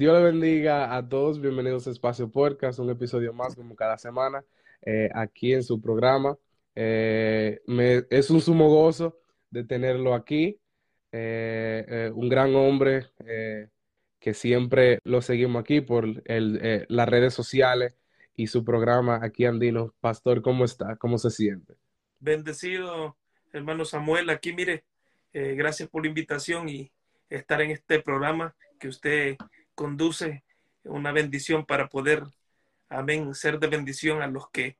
Dios 0.00 0.16
le 0.16 0.24
bendiga 0.24 0.96
a 0.96 1.06
todos. 1.06 1.42
Bienvenidos 1.42 1.86
a 1.86 1.90
Espacio 1.90 2.30
Podcast, 2.30 2.78
un 2.78 2.88
episodio 2.88 3.34
más 3.34 3.54
como 3.54 3.76
cada 3.76 3.98
semana 3.98 4.42
eh, 4.80 5.10
aquí 5.14 5.52
en 5.52 5.62
su 5.62 5.78
programa. 5.78 6.38
Eh, 6.74 7.60
es 8.08 8.30
un 8.30 8.40
sumo 8.40 8.70
gozo 8.70 9.20
de 9.50 9.62
tenerlo 9.62 10.14
aquí. 10.14 10.58
Eh, 11.12 12.10
un 12.14 12.30
gran 12.30 12.54
hombre 12.54 13.08
que 14.18 14.32
siempre 14.32 15.00
lo 15.04 15.20
seguimos 15.20 15.60
aquí 15.60 15.82
por 15.82 16.06
las 16.24 17.08
redes 17.10 17.34
sociales 17.34 17.92
y 18.34 18.46
su 18.46 18.64
programa 18.64 19.20
aquí 19.22 19.44
andino. 19.44 19.92
Pastor, 20.00 20.40
¿cómo 20.40 20.64
está? 20.64 20.96
¿Cómo 20.96 21.18
se 21.18 21.28
siente? 21.28 21.74
Bendecido, 22.18 23.18
hermano 23.52 23.84
Samuel. 23.84 24.30
Aquí, 24.30 24.54
mire, 24.54 24.82
gracias 25.30 25.90
por 25.90 26.04
la 26.04 26.08
invitación 26.08 26.70
y 26.70 26.90
estar 27.28 27.60
en 27.60 27.72
este 27.72 28.00
programa 28.00 28.56
que 28.78 28.88
usted 28.88 29.36
conduce. 29.80 30.44
Una 30.84 31.10
bendición 31.10 31.64
para 31.64 31.88
poder, 31.88 32.22
amén, 32.90 33.34
ser 33.34 33.58
de 33.58 33.66
bendición 33.66 34.20
a 34.20 34.26
los 34.26 34.50
que 34.50 34.76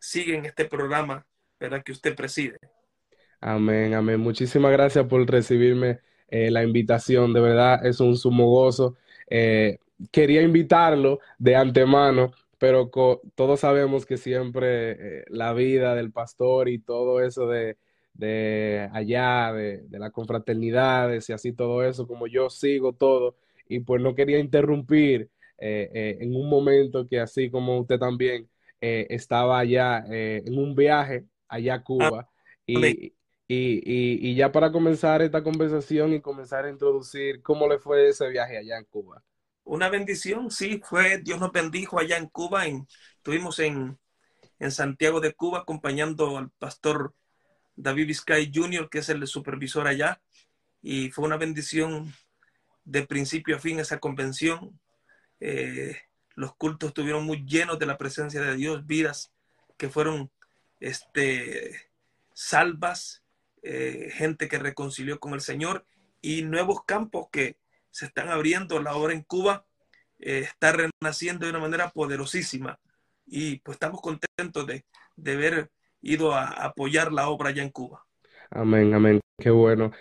siguen 0.00 0.44
este 0.46 0.64
programa, 0.64 1.24
¿verdad? 1.60 1.84
Que 1.84 1.92
usted 1.92 2.16
preside. 2.16 2.58
Amén, 3.40 3.94
amén. 3.94 4.18
Muchísimas 4.18 4.72
gracias 4.72 5.06
por 5.06 5.28
recibirme 5.30 6.00
eh, 6.26 6.50
la 6.50 6.64
invitación. 6.64 7.32
De 7.32 7.40
verdad, 7.40 7.86
es 7.86 8.00
un 8.00 8.16
sumo 8.16 8.50
gozo. 8.50 8.96
Eh, 9.30 9.78
quería 10.10 10.42
invitarlo 10.42 11.20
de 11.38 11.54
antemano, 11.54 12.32
pero 12.58 12.90
todos 13.36 13.60
sabemos 13.60 14.06
que 14.06 14.16
siempre 14.16 15.20
eh, 15.20 15.24
la 15.28 15.52
vida 15.52 15.94
del 15.94 16.10
pastor 16.10 16.68
y 16.68 16.80
todo 16.80 17.20
eso 17.20 17.46
de, 17.46 17.76
de 18.14 18.88
allá, 18.92 19.52
de, 19.52 19.82
de 19.82 19.98
las 20.00 20.10
confraternidades 20.10 21.28
y 21.30 21.32
así 21.32 21.52
todo 21.52 21.84
eso, 21.84 22.08
como 22.08 22.26
yo 22.26 22.50
sigo 22.50 22.92
todo, 22.92 23.36
y 23.74 23.80
pues 23.80 24.02
no 24.02 24.14
quería 24.14 24.38
interrumpir 24.38 25.30
eh, 25.58 25.90
eh, 25.94 26.18
en 26.20 26.34
un 26.34 26.48
momento 26.48 27.06
que 27.06 27.20
así 27.20 27.50
como 27.50 27.78
usted 27.78 27.98
también 27.98 28.50
eh, 28.80 29.06
estaba 29.10 29.58
allá 29.60 30.04
en 30.08 30.58
un 30.58 30.74
viaje 30.74 31.24
allá 31.48 31.74
a 31.74 31.82
Cuba. 31.84 32.28
Y, 32.66 33.14
y, 33.48 34.30
y, 34.30 34.34
ya 34.34 34.50
para 34.50 34.72
comenzar 34.72 35.22
esta 35.22 35.42
conversación 35.42 36.14
y 36.14 36.20
comenzar 36.20 36.64
a 36.64 36.70
introducir, 36.70 37.42
¿cómo 37.42 37.68
le 37.68 37.78
fue 37.78 38.08
ese 38.08 38.28
viaje 38.28 38.56
allá 38.58 38.78
en 38.78 38.84
Cuba? 38.86 39.22
Una 39.64 39.88
bendición, 39.88 40.50
sí, 40.50 40.80
fue, 40.82 41.18
Dios 41.18 41.38
nos 41.38 41.52
bendijo 41.52 41.98
allá 41.98 42.16
en 42.16 42.28
Cuba, 42.28 42.66
en, 42.66 42.86
estuvimos 43.16 43.58
en, 43.58 43.98
en 44.58 44.70
Santiago 44.70 45.20
de 45.20 45.34
Cuba 45.34 45.60
acompañando 45.60 46.38
al 46.38 46.50
pastor 46.50 47.14
David 47.76 48.08
Vizcay 48.08 48.50
Jr., 48.52 48.88
que 48.88 48.98
es 48.98 49.08
el 49.10 49.26
supervisor 49.26 49.86
allá, 49.86 50.20
y 50.80 51.10
fue 51.10 51.24
una 51.24 51.36
bendición 51.36 52.12
de 52.84 53.06
principio 53.06 53.56
a 53.56 53.60
fin 53.60 53.78
esa 53.78 53.98
convención. 53.98 54.78
Eh, 55.40 55.96
los 56.34 56.54
cultos 56.54 56.88
estuvieron 56.88 57.24
muy 57.24 57.44
llenos 57.44 57.78
de 57.78 57.86
la 57.86 57.98
presencia 57.98 58.40
de 58.40 58.56
Dios, 58.56 58.86
vidas 58.86 59.32
que 59.76 59.88
fueron 59.88 60.30
este, 60.80 61.90
salvas, 62.32 63.22
eh, 63.62 64.10
gente 64.12 64.48
que 64.48 64.58
reconcilió 64.58 65.20
con 65.20 65.34
el 65.34 65.40
Señor 65.40 65.84
y 66.20 66.42
nuevos 66.42 66.84
campos 66.84 67.26
que 67.30 67.56
se 67.90 68.06
están 68.06 68.28
abriendo. 68.28 68.80
La 68.80 68.94
obra 68.94 69.12
en 69.12 69.22
Cuba 69.22 69.66
eh, 70.18 70.40
está 70.40 70.72
renaciendo 70.72 71.46
de 71.46 71.50
una 71.50 71.60
manera 71.60 71.90
poderosísima 71.90 72.78
y 73.26 73.58
pues 73.58 73.76
estamos 73.76 74.00
contentos 74.00 74.66
de, 74.66 74.84
de 75.16 75.32
haber 75.32 75.70
ido 76.00 76.32
a 76.34 76.46
apoyar 76.46 77.12
la 77.12 77.28
obra 77.28 77.50
allá 77.50 77.62
en 77.62 77.70
Cuba. 77.70 78.04
Amén, 78.50 78.92
amén, 78.92 79.20
qué 79.38 79.50
bueno. 79.50 79.92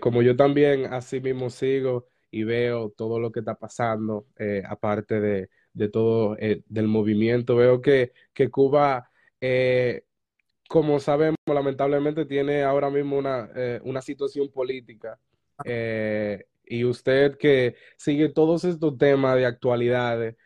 como 0.00 0.22
yo 0.22 0.36
también 0.36 0.92
así 0.92 1.20
mismo 1.20 1.50
sigo 1.50 2.06
y 2.30 2.44
veo 2.44 2.90
todo 2.90 3.20
lo 3.20 3.32
que 3.32 3.40
está 3.40 3.54
pasando, 3.54 4.26
eh, 4.38 4.62
aparte 4.68 5.20
de, 5.20 5.50
de 5.72 5.88
todo 5.88 6.36
eh, 6.38 6.62
del 6.66 6.88
movimiento, 6.88 7.56
veo 7.56 7.80
que, 7.80 8.12
que 8.34 8.50
Cuba, 8.50 9.10
eh, 9.40 10.04
como 10.68 10.98
sabemos, 11.00 11.36
lamentablemente 11.46 12.26
tiene 12.26 12.62
ahora 12.62 12.90
mismo 12.90 13.16
una, 13.16 13.48
una 13.84 14.02
situación 14.02 14.50
política. 14.50 15.18
y 16.68 16.84
usted 16.84 17.36
que 17.38 17.76
sigue 17.96 18.28
todos 18.28 18.64
estos 18.64 18.98
temas 18.98 19.36
de 19.36 19.46
actualidades, 19.46 20.36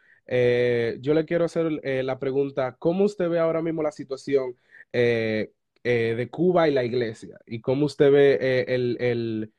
yo 1.00 1.14
le 1.14 1.24
quiero 1.24 1.46
hacer 1.46 1.80
la 2.04 2.18
pregunta, 2.18 2.76
¿cómo 2.78 3.04
usted 3.04 3.28
ve 3.30 3.38
ahora 3.38 3.62
mismo 3.62 3.82
la 3.82 3.92
situación 3.92 4.54
de 4.92 6.28
Cuba 6.30 6.68
y 6.68 6.72
la 6.72 6.84
iglesia? 6.84 7.38
¿Y 7.46 7.60
cómo 7.62 7.86
usted 7.86 8.12
ve 8.12 8.64
el, 8.68 8.98
el, 9.00 9.52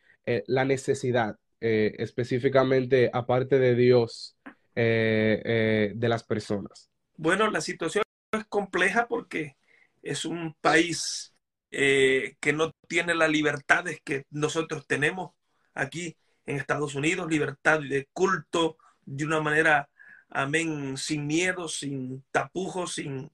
la 0.47 0.63
necesidad 0.65 1.37
eh, 1.63 1.95
específicamente, 1.99 3.11
aparte 3.13 3.59
de 3.59 3.75
Dios, 3.75 4.35
eh, 4.75 5.41
eh, 5.45 5.91
de 5.95 6.09
las 6.09 6.23
personas? 6.23 6.89
Bueno, 7.17 7.51
la 7.51 7.61
situación 7.61 8.03
es 8.31 8.45
compleja 8.45 9.07
porque 9.07 9.57
es 10.01 10.25
un 10.25 10.55
país 10.59 11.35
que 11.69 12.53
no 12.53 12.73
tiene 12.89 13.15
las 13.15 13.29
libertades 13.29 14.01
que 14.03 14.25
nosotros 14.29 14.85
tenemos 14.87 15.31
aquí 15.73 16.17
en 16.45 16.57
Estados 16.57 16.95
Unidos, 16.95 17.29
libertad 17.29 17.79
de 17.79 18.09
culto 18.11 18.77
de 19.05 19.23
una 19.23 19.39
manera, 19.39 19.89
amén, 20.29 20.97
sin 20.97 21.27
miedo, 21.27 21.69
sin 21.69 22.25
tapujos, 22.31 22.95
sin, 22.95 23.31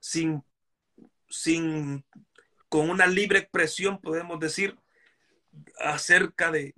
sin, 0.00 0.42
sin, 1.28 2.04
con 2.68 2.90
una 2.90 3.06
libre 3.06 3.38
expresión, 3.38 4.00
podemos 4.00 4.40
decir, 4.40 4.76
acerca 5.78 6.50
de, 6.50 6.74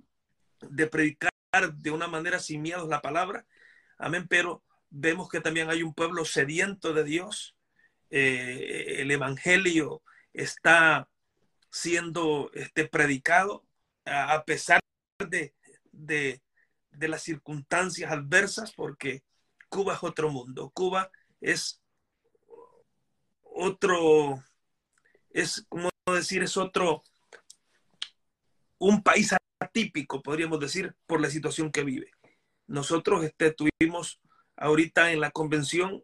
de 0.61 0.87
predicar 0.87 1.31
de 1.73 1.91
una 1.91 2.07
manera 2.07 2.39
sin 2.39 2.61
miedos 2.61 2.87
la 2.89 3.01
palabra. 3.01 3.45
Amén, 3.97 4.27
pero 4.27 4.63
vemos 4.89 5.29
que 5.29 5.41
también 5.41 5.69
hay 5.69 5.83
un 5.83 5.93
pueblo 5.93 6.25
sediento 6.25 6.93
de 6.93 7.03
Dios. 7.03 7.55
Eh, 8.09 8.97
el 8.99 9.11
Evangelio 9.11 10.01
está 10.33 11.07
siendo 11.69 12.51
este, 12.53 12.87
predicado 12.87 13.65
a 14.05 14.43
pesar 14.45 14.79
de, 15.29 15.53
de, 15.91 16.41
de 16.91 17.07
las 17.07 17.23
circunstancias 17.23 18.11
adversas, 18.11 18.71
porque 18.73 19.23
Cuba 19.69 19.95
es 19.95 20.03
otro 20.03 20.29
mundo. 20.29 20.71
Cuba 20.73 21.09
es 21.41 21.81
otro, 23.41 24.43
es 25.31 25.65
como 25.69 25.89
decir, 26.07 26.43
es 26.43 26.57
otro, 26.57 27.03
un 28.77 29.01
país 29.01 29.33
atípico, 29.75 30.21
podríamos 30.21 30.59
decir, 30.61 30.95
por 31.05 31.19
la 31.19 31.29
situación 31.29 31.69
que 31.69 31.83
vive. 31.83 32.11
Nosotros 32.65 33.25
este, 33.25 33.47
estuvimos 33.47 34.21
ahorita 34.55 35.11
en 35.11 35.19
la 35.19 35.31
convención 35.31 36.01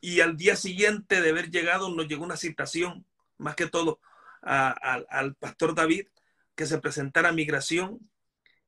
y 0.00 0.20
al 0.20 0.38
día 0.38 0.56
siguiente 0.56 1.20
de 1.20 1.30
haber 1.30 1.50
llegado 1.50 1.90
nos 1.90 2.08
llegó 2.08 2.24
una 2.24 2.38
citación, 2.38 3.04
más 3.36 3.54
que 3.54 3.66
todo, 3.66 4.00
al 4.40 5.34
pastor 5.34 5.74
David, 5.74 6.06
que 6.54 6.64
se 6.64 6.78
presentara 6.78 7.28
a 7.28 7.32
migración 7.32 7.98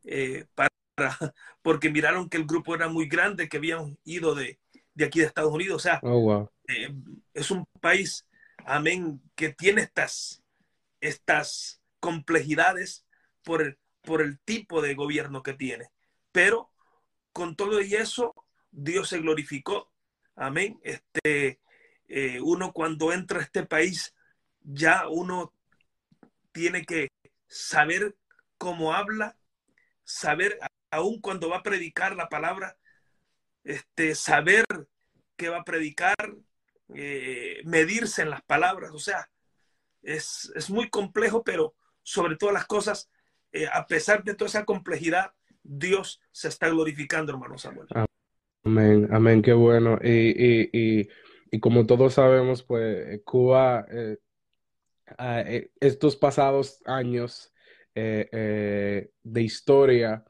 eh, 0.05 0.45
para, 0.55 0.71
porque 1.63 1.91
miraron 1.91 2.29
que 2.29 2.37
el 2.37 2.47
grupo 2.47 2.75
era 2.75 2.89
muy 2.89 3.09
grande, 3.09 3.49
que 3.49 3.57
habían 3.57 3.99
ido 4.05 4.35
de, 4.35 4.59
de 4.93 5.05
aquí 5.07 5.21
de 5.21 5.27
Estados 5.27 5.53
Unidos. 5.53 5.77
O 5.77 5.81
sea, 5.81 6.01
oh, 6.03 6.51
eh, 6.69 6.95
es 7.33 7.51
un 7.51 7.65
país, 7.81 8.27
amén, 8.67 9.23
que 9.35 9.55
tiene 9.55 9.83
estas, 9.83 10.43
estas 11.01 11.81
complejidades 12.01 13.07
por 13.43 13.63
el, 13.63 13.79
por 14.07 14.23
el 14.23 14.39
tipo 14.39 14.81
de 14.81 14.95
gobierno 14.95 15.43
que 15.43 15.53
tiene. 15.53 15.91
Pero 16.33 16.71
con 17.33 17.57
todo 17.57 17.83
y 17.83 17.95
eso, 17.95 18.35
Dios 18.71 19.11
se 19.11 19.19
glorificó. 19.19 19.93
Amén. 20.37 20.81
Este, 20.83 21.61
eh, 22.09 22.41
uno 22.41 22.73
cuando 22.73 23.13
entra 23.13 23.41
a 23.41 23.43
este 23.43 23.67
país, 23.67 24.15
ya 24.63 25.09
uno 25.09 25.53
tiene 26.53 26.87
que 26.87 27.09
saber 27.49 28.17
cómo 28.57 28.95
habla, 28.95 29.37
saber, 30.05 30.59
aún 30.91 31.21
cuando 31.21 31.51
va 31.51 31.59
a 31.59 31.63
predicar 31.63 32.17
la 32.17 32.29
palabra, 32.29 32.79
este, 33.65 34.15
saber 34.15 34.65
qué 35.37 35.49
va 35.49 35.59
a 35.59 35.65
predicar, 35.65 36.17
eh, 36.95 37.61
medirse 37.65 38.23
en 38.23 38.31
las 38.31 38.43
palabras. 38.43 38.93
O 38.93 39.01
sea, 39.01 39.29
es, 40.03 40.53
es 40.55 40.71
muy 40.71 40.89
complejo, 40.89 41.43
pero 41.43 41.75
sobre 42.03 42.37
todas 42.37 42.55
las 42.55 42.67
cosas, 42.67 43.11
eh, 43.53 43.67
a 43.73 43.87
pesar 43.87 44.25
de 44.25 44.35
toda 44.35 44.49
esa 44.49 44.65
complejidad, 44.65 45.33
Dios 45.63 46.21
se 46.31 46.49
está 46.49 46.69
glorificando, 46.69 47.33
hermano 47.33 47.59
Samuel. 47.59 47.89
Amén, 48.65 49.09
amén, 49.11 49.43
qué 49.43 49.53
bueno. 49.53 49.99
Y, 50.03 51.09
como 51.61 51.87
todos 51.87 52.15
sabemos, 52.15 52.63
pues 52.63 53.21
Cuba, 53.25 53.87
eh, 53.91 54.19
ah, 55.17 55.41
eh, 55.41 55.71
estos 55.81 56.17
pasados 56.17 56.81
años 56.85 57.53
de 57.95 59.09
historia, 59.43 60.23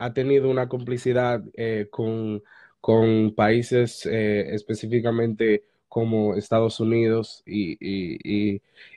ha 0.00 0.12
tenido 0.12 0.50
una 0.50 0.68
complicidad 0.68 1.44
con, 1.90 2.42
con, 2.80 3.34
países 3.36 4.04
específicamente 4.04 5.64
como 5.88 6.34
Estados 6.34 6.80
Unidos 6.80 7.44
y, 7.46 7.76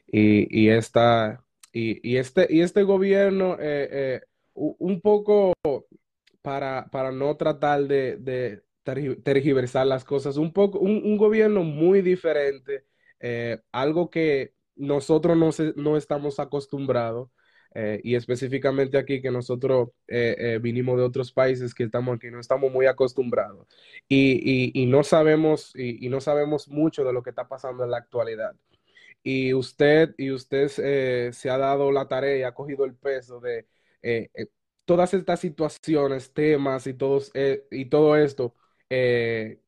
y 0.07 0.69
esta 0.69 1.44
y, 1.73 2.18
este, 2.18 2.47
y 2.50 2.62
este 2.62 2.83
gobierno, 2.83 3.53
eh, 3.59 3.89
eh, 3.91 4.21
un 4.53 5.01
poco 5.01 5.53
para, 6.41 6.88
para 6.91 7.12
no 7.12 7.35
tratar 7.38 7.88
de, 7.88 8.18
de 8.18 8.63
tergiversar 9.23 9.88
las 9.88 10.03
cosas, 10.03 10.38
un 10.38 10.53
poco, 10.53 10.79
un, 10.79 11.18
gobierno 11.18 11.63
muy 11.63 12.01
diferente, 12.01 12.85
eh, 13.19 13.59
algo 13.71 14.09
que 14.09 14.53
nosotros 14.75 15.38
no, 15.38 15.51
se, 15.51 15.73
no 15.75 15.97
estamos 15.97 16.39
acostumbrados. 16.39 17.29
Eh, 17.73 18.01
y 18.03 18.15
específicamente 18.15 18.97
aquí 18.97 19.21
que 19.21 19.31
nosotros 19.31 19.91
eh, 20.09 20.59
vinimos 20.62 20.97
de 20.97 21.03
otros 21.03 21.31
países 21.31 21.73
que 21.73 21.85
estamos 21.85 22.18
aquí, 22.18 22.29
no 22.29 22.41
estamos 22.41 22.69
muy 22.69 22.85
acostumbrados 22.85 23.65
y, 24.09 24.73
y, 24.75 24.83
y 24.83 24.88
no 24.88 25.06
sabemos 25.06 25.71
y, 25.73 26.06
y, 26.06 26.09
no 26.09 26.19
sabemos 26.19 26.68
mucho 26.68 27.06
de 27.06 27.13
lo 27.13 27.23
que 27.23 27.29
está 27.29 27.47
pasando 27.47 27.85
en 27.85 27.91
la 27.91 27.97
actualidad. 28.00 28.57
Y 29.23 29.53
usted, 29.53 30.15
y 30.18 30.31
usted 30.31 30.68
se 30.68 31.50
ha 31.50 31.57
dado 31.57 31.91
la 31.91 32.07
tarea 32.07 32.38
y 32.38 32.44
ha 32.44 32.53
cogido 32.53 32.85
el 32.85 32.95
peso 32.95 33.39
de 33.39 33.68
todas 34.85 35.13
estas 35.13 35.39
situaciones, 35.39 36.33
temas 36.33 36.88
y, 36.88 36.94
todos, 36.94 37.31
y 37.71 37.85
todo 37.85 38.18
esto, 38.18 38.56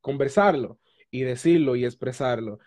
conversarlo 0.01 0.79
y 1.11 1.21
decirlo 1.21 1.75
y 1.75 1.85
expresarlo. 1.85 2.59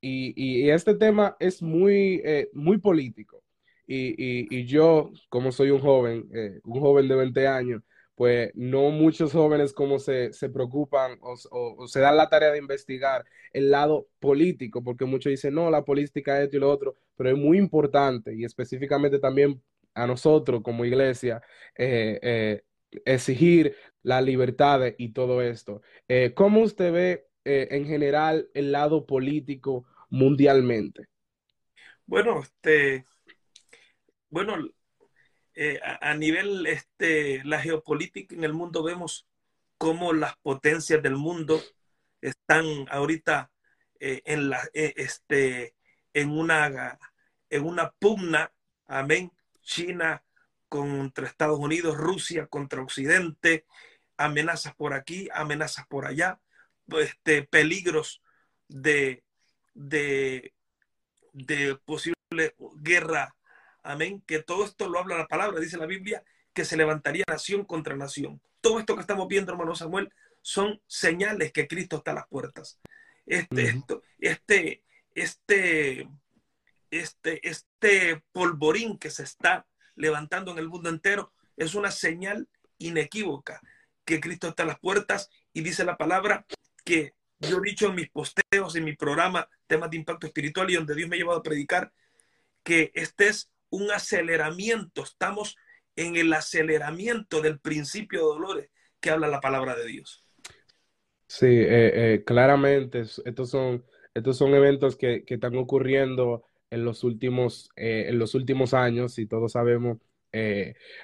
Y, 0.00 0.32
y, 0.36 0.70
este 0.70 0.94
tema 0.94 1.36
es 1.40 1.62
muy, 1.62 2.22
muy 2.52 2.78
político. 2.78 3.42
Y, 3.90 4.54
y, 4.54 4.66
yo, 4.66 5.10
como 5.30 5.50
soy 5.50 5.70
un 5.70 5.80
joven, 5.80 6.28
eh, 6.34 6.60
un 6.64 6.80
joven 6.80 7.08
de 7.08 7.16
20 7.16 7.46
años, 7.48 7.82
pues 8.18 8.50
no 8.56 8.90
muchos 8.90 9.32
jóvenes 9.32 9.72
como 9.72 10.00
se, 10.00 10.32
se 10.32 10.48
preocupan 10.48 11.20
o, 11.20 11.86
se 11.86 12.00
dan 12.00 12.16
la 12.16 12.28
tarea 12.28 12.50
de 12.50 12.58
investigar 12.58 13.24
el 13.52 13.70
lado 13.70 14.08
político, 14.18 14.82
porque 14.82 15.04
muchos 15.04 15.30
dicen, 15.30 15.54
no, 15.54 15.70
la 15.70 15.84
política 15.84 16.38
es 16.38 16.46
esto 16.46 16.56
y 16.56 16.60
lo 16.60 16.68
otro, 16.68 16.96
pero 17.14 17.30
es 17.30 17.36
muy 17.36 17.58
importante 17.58 18.34
y 18.34 18.44
específicamente 18.44 19.20
también 19.20 19.62
a 19.94 20.04
nosotros 20.08 20.62
como 20.64 20.84
iglesia 20.84 21.40
eh, 21.76 22.18
eh, 22.20 22.62
exigir 23.04 23.76
la 24.02 24.20
libertad 24.20 24.80
y 24.98 25.12
todo 25.12 25.40
esto. 25.40 25.80
Eh, 26.08 26.32
¿Cómo 26.34 26.62
usted 26.62 26.92
ve 26.92 27.24
en 27.44 27.86
general 27.86 28.50
el 28.52 28.72
lado 28.72 29.06
político 29.06 29.86
mundialmente? 30.10 31.06
Bueno, 32.04 32.40
este 32.40 33.04
bueno, 34.28 34.56
eh, 35.60 35.80
a, 35.82 36.14
nivel 36.14 36.66
este, 36.68 37.42
la 37.42 37.60
geopolítica 37.60 38.32
en 38.32 38.44
el 38.44 38.52
mundo 38.52 38.84
vemos 38.84 39.26
cómo 39.76 40.12
las 40.12 40.36
potencias 40.36 41.02
del 41.02 41.16
mundo 41.16 41.60
están 42.20 42.64
ahorita 42.88 43.50
eh, 43.98 44.22
en, 44.24 44.50
la, 44.50 44.62
eh, 44.72 44.94
este, 44.94 45.74
en, 46.12 46.30
una, 46.30 46.96
en 47.50 47.64
una 47.64 47.90
pugna, 47.90 48.52
amén, 48.86 49.32
China 49.60 50.22
contra 50.68 51.26
Estados 51.26 51.58
Unidos, 51.58 51.96
Rusia 51.96 52.46
contra 52.46 52.80
Occidente, 52.80 53.66
amenazas 54.16 54.76
por 54.76 54.94
aquí, 54.94 55.28
amenazas 55.34 55.88
por 55.88 56.06
allá, 56.06 56.40
este, 57.00 57.42
peligros 57.42 58.22
de, 58.68 59.24
de, 59.74 60.54
de 61.32 61.74
posible 61.84 62.54
guerra 62.76 63.34
Amén. 63.88 64.22
Que 64.26 64.42
todo 64.42 64.66
esto 64.66 64.86
lo 64.86 64.98
habla 64.98 65.16
la 65.16 65.26
palabra, 65.26 65.60
dice 65.60 65.78
la 65.78 65.86
Biblia, 65.86 66.22
que 66.52 66.66
se 66.66 66.76
levantaría 66.76 67.24
nación 67.26 67.64
contra 67.64 67.96
nación. 67.96 68.38
Todo 68.60 68.78
esto 68.78 68.94
que 68.94 69.00
estamos 69.00 69.26
viendo, 69.28 69.50
hermano 69.50 69.74
Samuel, 69.74 70.12
son 70.42 70.82
señales 70.86 71.52
que 71.52 71.66
Cristo 71.66 71.96
está 71.96 72.10
a 72.10 72.16
las 72.16 72.28
puertas. 72.28 72.78
Este, 73.24 73.64
uh 73.64 73.66
-huh. 73.66 73.78
esto, 73.78 74.02
este, 74.18 74.82
este, 75.14 76.06
este, 76.90 77.48
este 77.48 78.22
polvorín 78.32 78.98
que 78.98 79.08
se 79.08 79.22
está 79.22 79.66
levantando 79.94 80.52
en 80.52 80.58
el 80.58 80.68
mundo 80.68 80.90
entero 80.90 81.32
es 81.56 81.74
una 81.74 81.90
señal 81.90 82.46
inequívoca 82.76 83.62
que 84.04 84.20
Cristo 84.20 84.48
está 84.48 84.64
a 84.64 84.66
las 84.66 84.78
puertas 84.80 85.30
y 85.54 85.62
dice 85.62 85.86
la 85.86 85.96
palabra 85.96 86.44
que 86.84 87.14
yo 87.40 87.56
he 87.56 87.70
dicho 87.70 87.86
en 87.86 87.94
mis 87.94 88.10
posteos, 88.10 88.76
en 88.76 88.84
mi 88.84 88.94
programa, 88.94 89.48
temas 89.66 89.88
de 89.88 89.96
impacto 89.96 90.26
espiritual 90.26 90.70
y 90.70 90.74
donde 90.74 90.94
Dios 90.94 91.08
me 91.08 91.16
ha 91.16 91.20
llevado 91.20 91.38
a 91.38 91.42
predicar, 91.42 91.90
que 92.62 92.90
este 92.94 93.28
es 93.28 93.50
un 93.70 93.90
aceleramiento, 93.90 95.02
estamos 95.02 95.56
en 95.96 96.16
el 96.16 96.32
aceleramiento 96.32 97.40
del 97.42 97.58
principio 97.60 98.20
de 98.20 98.24
dolores 98.24 98.70
que 99.00 99.10
habla 99.10 99.28
la 99.28 99.40
palabra 99.40 99.76
de 99.76 99.86
Dios. 99.86 100.24
Sí, 101.26 101.46
eh, 101.46 102.14
eh, 102.14 102.24
claramente, 102.24 103.00
estos 103.00 103.50
son, 103.50 103.84
estos 104.14 104.38
son 104.38 104.54
eventos 104.54 104.96
que, 104.96 105.24
que 105.24 105.34
están 105.34 105.56
ocurriendo 105.56 106.44
en 106.70 106.84
los 106.84 107.04
últimos, 107.04 107.70
eh, 107.76 108.06
en 108.08 108.18
los 108.18 108.34
últimos 108.34 108.74
años 108.74 109.18
y 109.18 109.26
todos 109.26 109.52
sabemos 109.52 109.98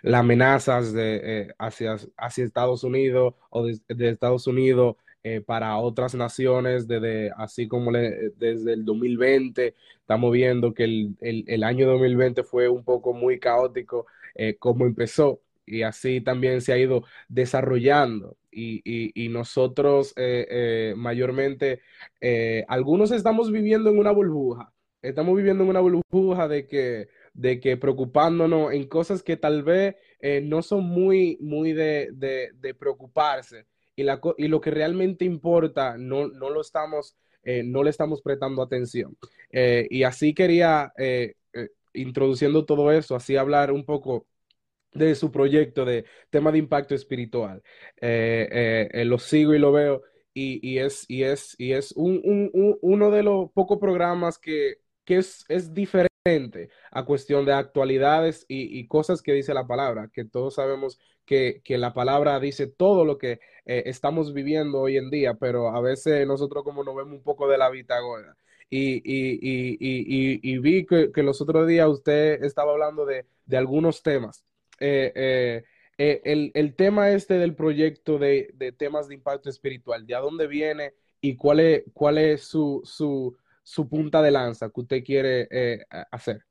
las 0.02 0.20
amenazas 0.20 0.92
de, 0.92 1.52
hacia, 1.58 1.96
hacia, 2.18 2.44
Estados 2.44 2.84
Unidos 2.84 3.34
o 3.50 3.66
de, 3.66 3.80
de 3.88 4.10
Estados 4.10 4.46
Unidos 4.46 4.96
eh, 5.24 5.40
para 5.40 5.76
otras 5.78 6.14
naciones, 6.14 6.86
desde, 6.86 7.30
así 7.36 7.66
como 7.66 7.90
le, 7.90 8.30
desde 8.36 8.74
el 8.74 8.84
2020, 8.84 9.74
estamos 10.00 10.32
viendo 10.32 10.74
que 10.74 10.84
el, 10.84 11.16
el, 11.20 11.44
el, 11.48 11.64
año 11.64 11.88
2020 11.88 12.44
fue 12.44 12.68
un 12.68 12.84
poco 12.84 13.14
muy 13.14 13.38
caótico, 13.40 14.06
eh, 14.34 14.56
como 14.58 14.84
empezó, 14.84 15.40
y 15.66 15.82
así 15.82 16.20
también 16.20 16.60
se 16.60 16.72
ha 16.74 16.78
ido 16.78 17.04
desarrollando. 17.28 18.36
Y, 18.56 18.82
y, 18.84 19.28
nosotros 19.30 20.12
eh, 20.16 20.46
eh 20.48 20.94
mayormente, 20.96 21.80
eh, 22.20 22.64
algunos 22.68 23.10
estamos 23.10 23.50
viviendo 23.50 23.90
en 23.90 23.98
una 23.98 24.12
burbuja, 24.12 24.72
estamos 25.02 25.36
viviendo 25.36 25.64
en 25.64 25.70
una 25.70 25.80
burbuja 25.80 26.46
de 26.48 26.66
que 26.68 27.08
de 27.34 27.58
que 27.58 27.76
preocupándonos 27.76 28.72
en 28.72 28.86
cosas 28.86 29.22
que 29.24 29.36
tal 29.36 29.64
vez 29.64 29.96
eh, 30.20 30.40
no 30.40 30.62
son 30.62 30.84
muy, 30.84 31.36
muy 31.40 31.72
de, 31.72 32.10
de 32.12 32.74
preocuparse, 32.74 33.66
y, 33.96 34.02
la, 34.04 34.20
y 34.38 34.48
lo 34.48 34.60
que 34.60 34.70
realmente 34.70 35.24
importa 35.24 35.96
no, 35.98 36.28
no 36.28 36.50
lo 36.50 36.60
estamos, 36.60 37.16
eh, 37.42 37.62
no 37.64 37.82
le 37.82 37.90
estamos 37.90 38.22
prestando 38.22 38.62
atención. 38.62 39.16
Eh, 39.50 39.86
y 39.90 40.02
así 40.04 40.34
quería, 40.34 40.92
eh, 40.98 41.34
eh, 41.52 41.68
introduciendo 41.94 42.64
todo 42.64 42.90
eso, 42.92 43.16
así 43.16 43.36
hablar 43.36 43.72
un 43.72 43.84
poco 43.84 44.26
de 44.92 45.14
su 45.14 45.30
proyecto 45.32 45.84
de 45.84 46.04
tema 46.30 46.52
de 46.52 46.58
impacto 46.58 46.94
espiritual. 46.94 47.62
Eh, 48.00 48.88
eh, 48.92 49.04
lo 49.04 49.18
sigo 49.18 49.54
y 49.54 49.58
lo 49.58 49.72
veo 49.72 50.02
y, 50.32 50.60
y 50.68 50.78
es, 50.78 51.04
y 51.08 51.24
es, 51.24 51.54
y 51.58 51.72
es 51.72 51.92
un, 51.92 52.20
un, 52.24 52.50
un, 52.52 52.78
uno 52.82 53.10
de 53.10 53.22
los 53.24 53.50
pocos 53.52 53.78
programas 53.78 54.38
que, 54.38 54.76
que 55.04 55.18
es, 55.18 55.44
es 55.48 55.74
diferente 55.74 56.13
a 56.90 57.04
cuestión 57.04 57.44
de 57.44 57.52
actualidades 57.52 58.46
y, 58.48 58.86
cosas 58.86 59.20
que 59.20 59.34
dice 59.34 59.52
la 59.52 59.66
palabra, 59.66 60.08
que 60.10 60.24
todos 60.24 60.54
sabemos 60.54 60.98
que, 61.26 61.60
la 61.68 61.92
palabra 61.92 62.40
dice 62.40 62.66
todo 62.66 63.04
lo 63.04 63.18
que 63.18 63.40
eh, 63.66 63.82
estamos 63.84 64.32
viviendo 64.32 64.80
hoy 64.80 64.96
en 64.96 65.10
día, 65.10 65.34
pero 65.34 65.68
a 65.68 65.82
veces 65.82 66.26
nosotros 66.26 66.64
como 66.64 66.82
nos 66.82 66.96
vemos 66.96 67.12
un 67.12 67.22
poco 67.22 67.46
de 67.46 67.58
la 67.58 67.68
vista 67.68 68.00
gorda. 68.00 68.38
Y, 68.70 69.02
vi 70.60 70.86
que, 70.86 71.22
los 71.22 71.42
otros 71.42 71.66
días 71.68 71.88
usted 71.88 72.42
estaba 72.42 72.72
hablando 72.72 73.04
de, 73.04 73.26
algunos 73.54 74.02
temas. 74.02 74.46
Eh, 74.80 75.62
eh, 75.98 76.52
el, 76.54 76.74
tema 76.74 77.10
este 77.10 77.34
del 77.34 77.54
proyecto 77.54 78.16
de, 78.18 78.74
temas 78.78 79.08
de 79.08 79.16
impacto 79.16 79.50
espiritual, 79.50 80.06
¿de 80.06 80.14
dónde 80.14 80.46
viene 80.46 80.94
y 81.20 81.36
cuál 81.36 81.60
es, 81.60 81.82
cuál 81.92 82.16
es 82.16 82.44
su, 82.44 83.36
su 83.64 83.88
punta 83.88 84.22
de 84.22 84.30
lanza 84.30 84.68
que 84.68 84.80
usted 84.80 85.02
quiere 85.02 85.48
eh, 85.50 85.84
hacer? 86.12 86.44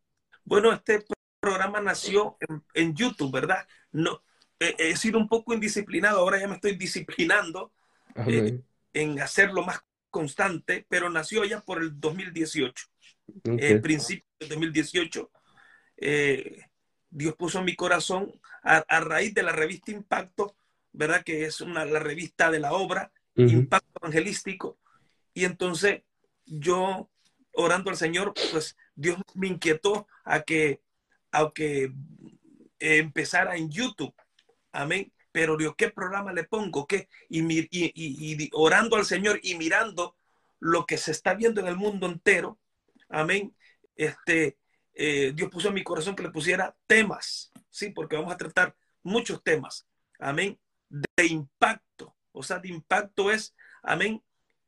Bueno, 0.43 0.73
este 0.73 1.05
programa 1.39 1.79
nació 1.79 2.37
en, 2.41 2.63
en 2.73 2.95
YouTube, 2.95 3.31
¿verdad? 3.31 3.65
No, 3.91 4.23
eh, 4.59 4.75
he 4.77 4.97
sido 4.97 5.19
un 5.19 5.29
poco 5.29 5.53
indisciplinado, 5.53 6.19
ahora 6.19 6.39
ya 6.39 6.47
me 6.47 6.55
estoy 6.55 6.75
disciplinando 6.75 7.71
eh, 8.27 8.59
en 8.93 9.21
hacerlo 9.21 9.63
más 9.63 9.79
constante, 10.09 10.85
pero 10.89 11.09
nació 11.09 11.45
ya 11.45 11.61
por 11.61 11.81
el 11.81 11.99
2018. 11.99 12.87
Okay. 13.39 13.57
El 13.59 13.81
principio 13.81 14.25
del 14.39 14.49
2018, 14.49 15.31
Dios 17.09 17.35
puso 17.35 17.59
en 17.59 17.65
mi 17.65 17.75
corazón 17.75 18.31
a, 18.63 18.77
a, 18.77 18.99
raíz 18.99 19.33
de 19.33 19.43
la 19.43 19.51
revista 19.51 19.91
Impacto, 19.91 20.55
¿verdad? 20.91 21.23
Que 21.23 21.45
es 21.45 21.61
una, 21.61 21.85
la 21.85 21.99
revista 21.99 22.49
de 22.49 22.59
la 22.59 22.73
obra, 22.73 23.11
uh 23.35 23.43
-huh. 23.43 23.51
Impacto 23.51 23.99
Evangelístico. 24.01 24.79
Y 25.33 25.45
entonces 25.45 26.01
yo 26.45 27.09
orando 27.53 27.89
al 27.89 27.97
Señor, 27.97 28.33
pues 28.51 28.77
Dios 28.95 29.17
me 29.35 29.47
inquietó 29.47 30.07
a 30.23 30.41
que, 30.41 30.81
a 31.31 31.51
que 31.53 31.85
eh, 32.79 32.97
empezara 32.97 33.55
en 33.55 33.69
YouTube. 33.69 34.13
Amén. 34.71 35.11
Pero 35.31 35.57
Dios, 35.57 35.73
¿qué 35.75 35.89
programa 35.89 36.31
le 36.31 36.43
pongo? 36.43 36.85
¿Qué? 36.85 37.09
Y, 37.29 37.41
y, 37.41 37.67
y, 37.71 38.43
y, 38.43 38.49
orando 38.53 38.97
al 38.97 39.05
Señor 39.05 39.39
y 39.41 39.55
mirando 39.55 40.15
lo 40.59 40.85
que 40.85 40.97
se 40.97 41.11
está 41.11 41.33
viendo 41.33 41.59
en 41.59 41.67
el 41.67 41.75
mundo 41.75 42.07
entero. 42.07 42.59
Amén. 43.09 43.55
Este, 43.95 44.57
eh, 44.93 45.31
Dios 45.35 45.49
puso 45.49 45.69
en 45.69 45.73
mi 45.73 45.83
corazón 45.83 46.15
que 46.15 46.23
le 46.23 46.29
pusiera 46.29 46.75
temas, 46.87 47.51
¿sí? 47.69 47.89
Porque 47.89 48.15
vamos 48.15 48.33
a 48.33 48.37
tratar 48.37 48.75
muchos 49.01 49.43
temas. 49.43 49.87
Amén. 50.19 50.59
De 50.89 51.25
impacto. 51.25 52.15
O 52.31 52.43
sea, 52.43 52.59
de 52.59 52.69
impacto 52.69 53.31
es, 53.31 53.55
amén, 53.81 54.23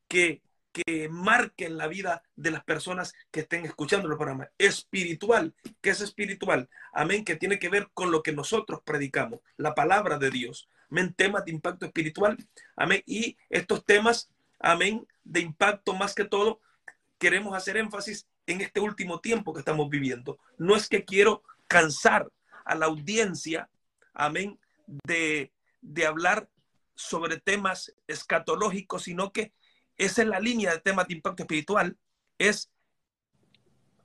que 0.07 0.41
que 0.75 1.07
marquen 1.07 1.77
la 1.77 1.87
vida 1.87 2.21
de 2.35 2.51
las 2.51 2.61
personas 2.65 3.13
que 3.31 3.41
estén 3.41 3.65
escuchando 3.65 4.09
el 4.09 4.17
programa. 4.17 4.49
Espiritual, 4.57 5.55
¿qué 5.79 5.91
es 5.91 6.01
espiritual? 6.01 6.69
Amén, 6.91 7.23
que 7.23 7.37
tiene 7.37 7.59
que 7.59 7.69
ver 7.69 7.89
con 7.93 8.11
lo 8.11 8.21
que 8.21 8.33
nosotros 8.33 8.81
predicamos, 8.83 9.39
la 9.55 9.73
palabra 9.73 10.17
de 10.17 10.31
Dios. 10.31 10.67
Amén, 10.91 11.13
temas 11.13 11.45
de 11.45 11.51
impacto 11.51 11.85
espiritual. 11.85 12.35
Amén, 12.75 13.01
y 13.05 13.37
estos 13.49 13.85
temas, 13.85 14.29
amén, 14.59 15.07
de 15.23 15.39
impacto 15.39 15.93
más 15.93 16.13
que 16.13 16.25
todo, 16.25 16.59
queremos 17.19 17.55
hacer 17.55 17.77
énfasis 17.77 18.27
en 18.45 18.59
este 18.59 18.81
último 18.81 19.21
tiempo 19.21 19.53
que 19.53 19.59
estamos 19.59 19.89
viviendo. 19.89 20.39
No 20.57 20.75
es 20.75 20.89
que 20.89 21.05
quiero 21.05 21.41
cansar 21.67 22.29
a 22.65 22.75
la 22.75 22.87
audiencia, 22.87 23.69
amén, 24.13 24.59
de, 25.05 25.53
de 25.79 26.05
hablar 26.05 26.49
sobre 26.95 27.39
temas 27.39 27.95
escatológicos, 28.07 29.03
sino 29.03 29.31
que 29.31 29.53
esa 29.97 30.21
es 30.21 30.27
la 30.27 30.39
línea 30.39 30.71
de 30.71 30.79
temas 30.79 31.07
de 31.07 31.15
impacto 31.15 31.43
espiritual, 31.43 31.97
es 32.37 32.71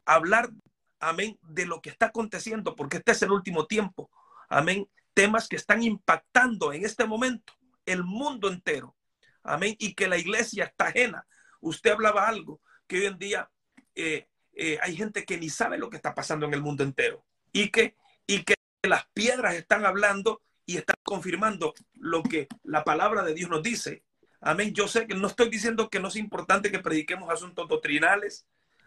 hablar, 0.04 0.50
amén, 0.98 1.38
de 1.42 1.66
lo 1.66 1.80
que 1.80 1.90
está 1.90 2.06
aconteciendo, 2.06 2.76
porque 2.76 2.98
este 2.98 3.12
es 3.12 3.22
el 3.22 3.32
último 3.32 3.66
tiempo, 3.66 4.10
amén, 4.48 4.88
temas 5.14 5.48
que 5.48 5.56
están 5.56 5.82
impactando 5.82 6.72
en 6.72 6.84
este 6.84 7.04
momento 7.04 7.52
el 7.86 8.04
mundo 8.04 8.48
entero, 8.48 8.96
amén, 9.42 9.76
y 9.78 9.94
que 9.94 10.08
la 10.08 10.18
iglesia 10.18 10.64
está 10.64 10.86
ajena. 10.86 11.26
Usted 11.60 11.92
hablaba 11.92 12.28
algo 12.28 12.60
que 12.86 12.98
hoy 12.98 13.06
en 13.06 13.18
día 13.18 13.50
eh, 13.94 14.28
eh, 14.52 14.78
hay 14.82 14.96
gente 14.96 15.24
que 15.24 15.38
ni 15.38 15.48
sabe 15.48 15.78
lo 15.78 15.90
que 15.90 15.96
está 15.96 16.14
pasando 16.14 16.46
en 16.46 16.54
el 16.54 16.62
mundo 16.62 16.82
entero 16.82 17.24
y 17.52 17.70
que, 17.70 17.96
y 18.26 18.44
que 18.44 18.54
las 18.82 19.06
piedras 19.12 19.54
están 19.54 19.84
hablando 19.84 20.42
y 20.66 20.76
están 20.76 20.96
confirmando 21.02 21.74
lo 21.94 22.22
que 22.22 22.48
la 22.62 22.84
palabra 22.84 23.22
de 23.22 23.34
Dios 23.34 23.50
nos 23.50 23.62
dice. 23.62 24.04
Amén. 24.40 24.72
Yo 24.72 24.88
sé 24.88 25.06
que 25.06 25.14
no 25.14 25.26
estoy 25.26 25.50
diciendo 25.50 25.90
que 25.90 26.00
no 26.00 26.08
es 26.08 26.16
importante 26.16 26.70
que 26.70 26.78
prediquemos 26.78 27.30
asuntos 27.30 27.68
doctrinales, 27.68 28.46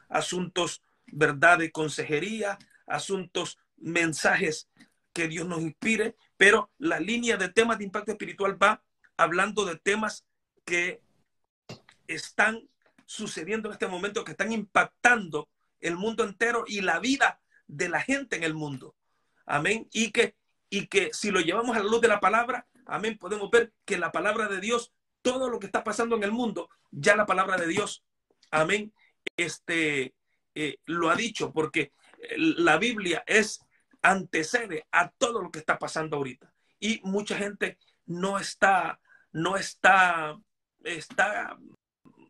asuntos, 0.09 0.81
verdad, 1.05 1.59
de 1.59 1.71
consejería, 1.71 2.57
asuntos, 2.87 3.59
mensajes 3.77 4.69
que 5.13 5.27
Dios 5.27 5.47
nos 5.47 5.61
inspire, 5.61 6.15
pero 6.37 6.71
la 6.79 6.99
línea 6.99 7.37
de 7.37 7.49
temas 7.49 7.77
de 7.77 7.83
impacto 7.83 8.11
espiritual 8.11 8.61
va 8.61 8.83
hablando 9.15 9.65
de 9.65 9.75
temas 9.75 10.25
que 10.65 11.01
están 12.07 12.67
sucediendo 13.05 13.69
en 13.69 13.73
este 13.73 13.87
momento, 13.87 14.23
que 14.23 14.31
están 14.31 14.51
impactando 14.51 15.49
el 15.79 15.95
mundo 15.97 16.23
entero 16.23 16.63
y 16.67 16.81
la 16.81 16.99
vida 16.99 17.41
de 17.67 17.89
la 17.89 18.01
gente 18.01 18.35
en 18.37 18.43
el 18.43 18.55
mundo. 18.55 18.95
Amén. 19.45 19.87
Y 19.91 20.11
que, 20.11 20.35
y 20.69 20.87
que 20.87 21.11
si 21.13 21.29
lo 21.29 21.41
llevamos 21.41 21.75
a 21.75 21.79
la 21.79 21.89
luz 21.89 22.01
de 22.01 22.07
la 22.07 22.19
palabra, 22.19 22.67
amén, 22.85 23.17
podemos 23.17 23.51
ver 23.51 23.73
que 23.85 23.97
la 23.97 24.11
palabra 24.11 24.47
de 24.47 24.59
Dios 24.59 24.91
todo 25.23 25.49
lo 25.49 25.57
que 25.57 25.65
está 25.65 25.83
pasando 25.83 26.15
en 26.15 26.23
el 26.23 26.31
mundo, 26.31 26.69
ya 26.91 27.15
la 27.15 27.25
palabra 27.25 27.57
de 27.57 27.67
Dios, 27.67 28.03
amén, 28.51 28.93
este, 29.35 30.13
eh, 30.53 30.77
lo 30.85 31.09
ha 31.09 31.15
dicho, 31.15 31.51
porque 31.51 31.91
la 32.37 32.77
Biblia 32.77 33.23
es 33.25 33.59
antecede 34.03 34.85
a 34.91 35.09
todo 35.09 35.41
lo 35.41 35.49
que 35.49 35.59
está 35.59 35.79
pasando 35.79 36.17
ahorita. 36.17 36.53
Y 36.79 37.01
mucha 37.03 37.37
gente 37.37 37.79
no 38.05 38.37
está, 38.37 38.99
no 39.31 39.57
está, 39.57 40.37
está 40.83 41.57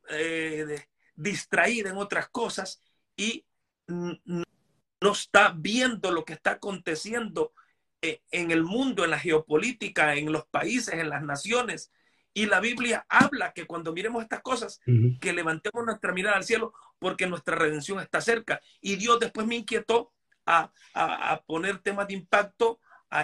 eh, 0.09 0.85
distraída 1.15 1.89
en 1.89 1.97
otras 1.97 2.29
cosas 2.29 2.81
y 3.17 3.45
no 3.88 5.12
está 5.12 5.53
viendo 5.57 6.12
lo 6.12 6.23
que 6.23 6.33
está 6.33 6.51
aconteciendo 6.51 7.53
eh, 8.01 8.21
en 8.31 8.51
el 8.51 8.63
mundo, 8.63 9.03
en 9.03 9.12
la 9.12 9.19
geopolítica, 9.19 10.15
en 10.15 10.31
los 10.31 10.45
países, 10.45 10.93
en 10.93 11.09
las 11.09 11.23
naciones, 11.23 11.91
y 12.33 12.47
la 12.47 12.59
Biblia 12.59 13.05
habla 13.09 13.53
que 13.53 13.65
cuando 13.65 13.93
miremos 13.93 14.23
estas 14.23 14.41
cosas, 14.41 14.81
que 15.21 15.33
levantemos 15.33 15.85
nuestra 15.85 16.13
mirada 16.13 16.37
al 16.37 16.43
cielo 16.43 16.73
porque 16.97 17.27
nuestra 17.27 17.55
redención 17.55 17.99
está 17.99 18.21
cerca. 18.21 18.59
Y 18.81 18.95
Dios 18.95 19.19
después 19.19 19.45
me 19.45 19.55
inquietó 19.55 20.11
a, 20.45 20.71
poner 21.45 21.79
temas 21.79 22.07
de 22.07 22.15
impacto 22.15 22.79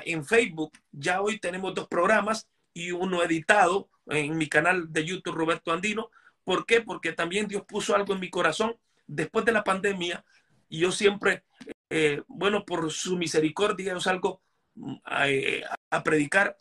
en 0.06 0.24
Facebook. 0.26 0.72
Ya 0.92 1.22
hoy 1.22 1.40
tenemos 1.40 1.74
dos 1.74 1.88
programas 1.88 2.48
y 2.74 2.92
uno 2.92 3.24
editado 3.24 3.90
en 4.06 4.38
mi 4.38 4.48
canal 4.48 4.94
de 4.94 5.06
YouTube 5.06 5.36
Roberto 5.36 5.72
Andino. 5.72 6.12
¿Por 6.44 6.66
qué? 6.66 6.82
Porque 6.82 7.12
también 7.12 7.48
Dios 7.48 7.64
puso 7.68 7.96
algo 7.96 8.14
en 8.14 8.20
mi 8.20 8.30
corazón 8.30 8.76
después 9.08 9.44
de 9.44 9.54
la 9.54 9.64
pandemia. 9.64 10.24
Y 10.68 10.80
yo 10.80 10.92
siempre, 10.92 11.44
eh, 11.90 12.22
bueno, 12.28 12.64
por 12.64 12.92
su 12.92 13.18
misericordia, 13.18 13.94
yo 13.94 14.00
salgo 14.00 14.42
mm, 14.76 14.96
a, 15.04 16.04
predicar 16.04 16.56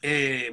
eh, 0.00 0.50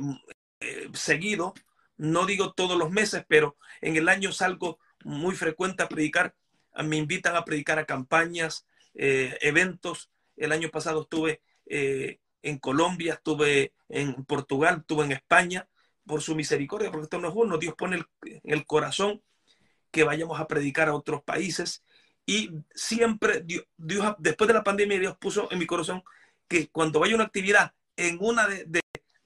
eh, 0.69 0.89
seguido, 0.93 1.53
no 1.97 2.25
digo 2.25 2.53
todos 2.53 2.77
los 2.77 2.91
meses, 2.91 3.25
pero 3.27 3.57
en 3.81 3.97
el 3.97 4.07
año 4.07 4.31
salgo 4.31 4.79
muy 5.03 5.35
frecuente 5.35 5.83
a 5.83 5.89
predicar. 5.89 6.35
Me 6.83 6.97
invitan 6.97 7.35
a 7.35 7.43
predicar 7.43 7.79
a 7.79 7.85
campañas, 7.85 8.65
eh, 8.93 9.37
eventos. 9.41 10.09
El 10.37 10.51
año 10.51 10.69
pasado 10.69 11.01
estuve 11.01 11.41
eh, 11.65 12.19
en 12.41 12.57
Colombia, 12.59 13.15
estuve 13.15 13.73
en 13.89 14.23
Portugal, 14.25 14.77
estuve 14.79 15.05
en 15.05 15.11
España, 15.11 15.67
por 16.05 16.21
su 16.21 16.35
misericordia, 16.35 16.89
porque 16.89 17.03
esto 17.03 17.19
no 17.19 17.29
es 17.29 17.35
uno. 17.35 17.57
Dios 17.57 17.75
pone 17.77 18.03
en 18.23 18.39
el 18.43 18.65
corazón 18.65 19.21
que 19.91 20.03
vayamos 20.03 20.39
a 20.39 20.47
predicar 20.47 20.87
a 20.87 20.95
otros 20.95 21.23
países. 21.23 21.83
Y 22.25 22.51
siempre, 22.73 23.43
Dios, 23.43 24.15
después 24.19 24.47
de 24.47 24.53
la 24.53 24.63
pandemia, 24.63 24.99
Dios 24.99 25.17
puso 25.17 25.51
en 25.51 25.59
mi 25.59 25.65
corazón 25.65 26.03
que 26.47 26.69
cuando 26.69 26.99
vaya 26.99 27.15
una 27.15 27.25
actividad 27.25 27.73
en 27.95 28.17
una 28.21 28.47
de 28.47 28.79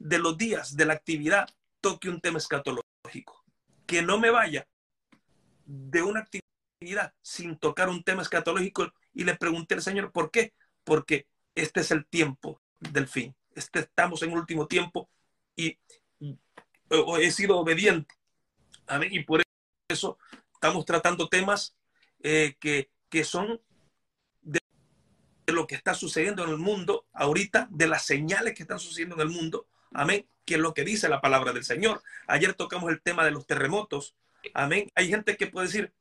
los 0.04 0.38
días 0.38 0.76
de 0.76 0.86
la 0.86 0.94
actividad 0.94 1.50
toque 1.82 2.10
un 2.10 2.20
tema 2.20 2.38
escatológico. 2.38 3.44
Que 3.86 4.02
no 4.02 4.20
me 4.20 4.30
vaya 4.30 4.68
de 5.66 6.04
una 6.04 6.22
actividad 6.22 7.14
sin 7.22 7.58
tocar 7.58 7.90
un 7.90 8.04
tema 8.04 8.22
escatológico 8.22 8.94
y 9.14 9.24
le 9.24 9.36
pregunté 9.36 9.76
al 9.76 9.82
Señor, 9.82 10.12
¿por 10.12 10.32
qué? 10.32 10.54
Porque 10.84 11.28
este 11.56 11.82
es 11.82 11.92
el 11.92 12.06
tiempo 12.06 12.62
del 12.80 13.08
fin. 13.08 13.36
Este, 13.56 13.80
estamos 13.80 14.22
en 14.24 14.34
último 14.34 14.68
tiempo 14.68 15.10
y, 15.56 15.78
he 16.90 17.32
sido 17.32 17.58
obediente. 17.58 18.16
Y 19.10 19.24
por 19.24 19.42
eso 19.90 20.18
estamos 20.54 20.86
tratando 20.86 21.30
temas 21.30 21.76
eh, 22.22 22.56
que, 22.60 22.92
que 23.10 23.24
son 23.24 23.62
de 24.42 24.60
lo 25.48 25.66
que 25.68 25.76
está 25.76 25.94
sucediendo 25.94 26.44
en 26.44 26.52
el 26.52 26.58
mundo 26.58 27.06
ahorita, 27.14 27.68
de 27.72 27.88
las 27.88 28.06
señales 28.06 28.54
que 28.54 28.64
están 28.64 28.80
sucediendo 28.80 29.16
en 29.16 29.22
el 29.22 29.30
mundo, 29.30 29.68
Amén. 29.94 30.28
Que 30.46 30.56
es 30.56 30.60
lo 30.60 30.74
que 30.74 30.84
dice 30.84 31.10
la 31.10 31.22
palabra 31.22 31.54
del 31.54 31.64
Señor. 31.64 32.02
Ayer 32.28 32.54
tocamos 32.54 32.92
el 32.92 33.02
tema 33.02 33.26
de 33.26 33.32
los 33.32 33.46
terremotos. 33.46 34.16
Amén. 34.54 34.92
Hay 34.96 35.08
gente 35.08 35.38
que 35.38 35.48
puede 35.48 35.68
decir, 35.68 35.94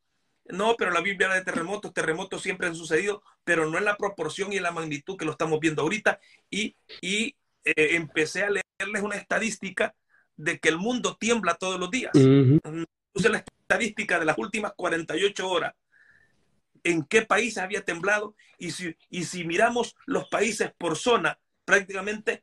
no, 0.46 0.74
pero 0.76 0.90
la 0.90 1.00
Biblia 1.00 1.28
habla 1.28 1.38
de 1.38 1.44
terremotos. 1.44 1.92
Terremotos 1.92 2.42
siempre 2.42 2.66
han 2.66 2.74
sucedido, 2.74 3.22
pero 3.44 3.68
no 3.70 3.78
en 3.78 3.84
la 3.84 3.96
proporción 3.96 4.52
y 4.52 4.56
en 4.56 4.64
la 4.64 4.72
magnitud 4.72 5.16
que 5.16 5.24
lo 5.24 5.32
estamos 5.32 5.60
viendo 5.60 5.82
ahorita. 5.82 6.18
Y, 6.50 6.76
y 7.00 7.36
eh, 7.64 7.96
empecé 7.96 8.42
a 8.42 8.50
leerles 8.50 9.02
una 9.02 9.16
estadística 9.16 9.94
de 10.36 10.58
que 10.58 10.68
el 10.68 10.78
mundo 10.78 11.16
tiembla 11.16 11.54
todos 11.54 11.78
los 11.78 11.90
días. 11.90 12.12
Puse 13.12 13.28
la 13.28 13.38
estadística 13.38 14.18
de 14.18 14.24
las 14.24 14.38
últimas 14.38 14.72
48 14.74 15.48
horas 15.48 15.74
en 16.84 17.04
qué 17.04 17.22
países 17.22 17.58
había 17.58 17.84
temblado 17.84 18.34
y 18.58 18.72
si, 18.72 18.96
y 19.08 19.24
si 19.24 19.44
miramos 19.44 19.96
los 20.06 20.28
países 20.28 20.72
por 20.76 20.96
zona, 20.96 21.38
prácticamente 21.64 22.42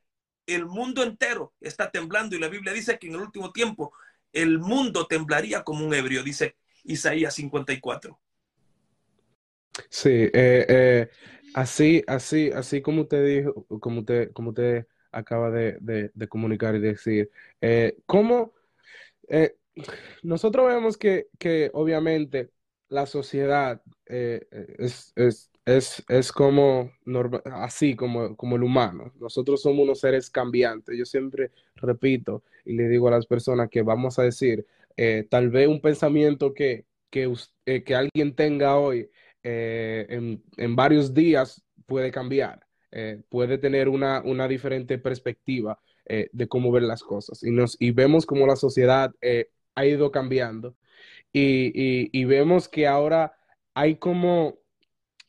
el 0.50 0.66
mundo 0.66 1.04
entero 1.04 1.54
está 1.62 1.90
temblando 1.92 2.36
y 2.36 2.40
la 2.40 2.50
Biblia 2.50 2.74
dice 2.74 2.98
que 3.00 3.08
en 3.08 3.16
el 3.16 3.22
último 3.22 3.52
tiempo 3.52 3.94
el 4.34 4.60
mundo 4.60 5.08
temblaría 5.08 5.64
como 5.64 5.86
un 5.86 5.94
ebrio, 5.94 6.24
dice 6.24 6.56
Isaías 6.84 7.34
54. 7.36 8.20
Sí, 9.90 10.10
eh, 10.10 10.32
eh, 10.34 11.10
así, 11.54 12.04
así, 12.08 12.52
así 12.52 12.82
como 12.82 13.04
usted 13.04 13.26
dijo, 13.26 13.66
como 13.80 14.02
usted, 14.02 14.32
como 14.34 14.50
usted 14.50 14.88
acaba 15.12 15.50
de, 15.50 16.12
comunicar 16.28 16.76
y 16.76 16.80
decir, 16.80 17.32
eh, 17.62 17.98
¿cómo? 18.06 18.54
nosotros 20.24 20.68
vemos 20.68 20.98
que, 20.98 21.28
que 21.38 21.70
obviamente 21.74 22.50
la 22.90 23.06
sociedad 23.06 23.82
es, 24.06 25.14
es, 25.16 25.52
como 26.34 26.92
así 27.46 27.96
como, 27.96 28.36
como 28.36 28.56
el 28.56 28.64
humano. 28.64 29.12
Nosotros 29.20 29.62
somos 29.62 29.84
unos 29.84 30.00
seres 30.00 30.30
cambiantes. 30.30 30.98
Yo 30.98 31.06
siempre 31.06 31.52
repito 31.76 32.44
y 32.66 32.74
le 32.74 32.88
digo 32.88 33.08
a 33.08 33.12
las 33.12 33.26
personas 33.26 33.70
que 33.70 33.82
vamos 33.82 34.20
a 34.20 34.24
decir, 34.24 34.66
eh, 34.98 35.28
tal 35.30 35.50
vez 35.50 35.68
un 35.68 35.82
pensamiento 35.82 36.54
que, 36.54 36.86
que, 37.10 37.32
eh, 37.66 37.84
que 37.84 37.96
alguien 37.96 38.36
tenga 38.36 38.78
hoy 38.78 39.10
eh, 39.44 40.06
en, 40.10 40.44
en, 40.58 40.76
varios 40.76 41.14
días 41.14 41.64
puede 41.86 42.12
cambiar, 42.12 42.66
puede 43.30 43.58
tener 43.58 43.88
una, 43.88 44.22
una 44.22 44.48
diferente 44.48 44.98
perspectiva 44.98 45.80
de 46.06 46.48
cómo 46.48 46.72
ver 46.72 46.84
las 46.84 47.04
cosas. 47.04 47.44
Y, 47.44 47.52
nos, 47.52 47.78
y 47.80 47.92
vemos 47.92 48.26
cómo 48.26 48.48
la 48.48 48.56
sociedad 48.56 49.14
ha 49.76 49.86
ido 49.86 50.12
cambiando 50.12 50.76
y, 51.32 51.72
y, 51.74 52.10
y 52.12 52.26
vemos 52.26 52.68
que 52.68 52.88
ahora 52.88 53.34
hay 53.74 53.96
como 53.96 54.60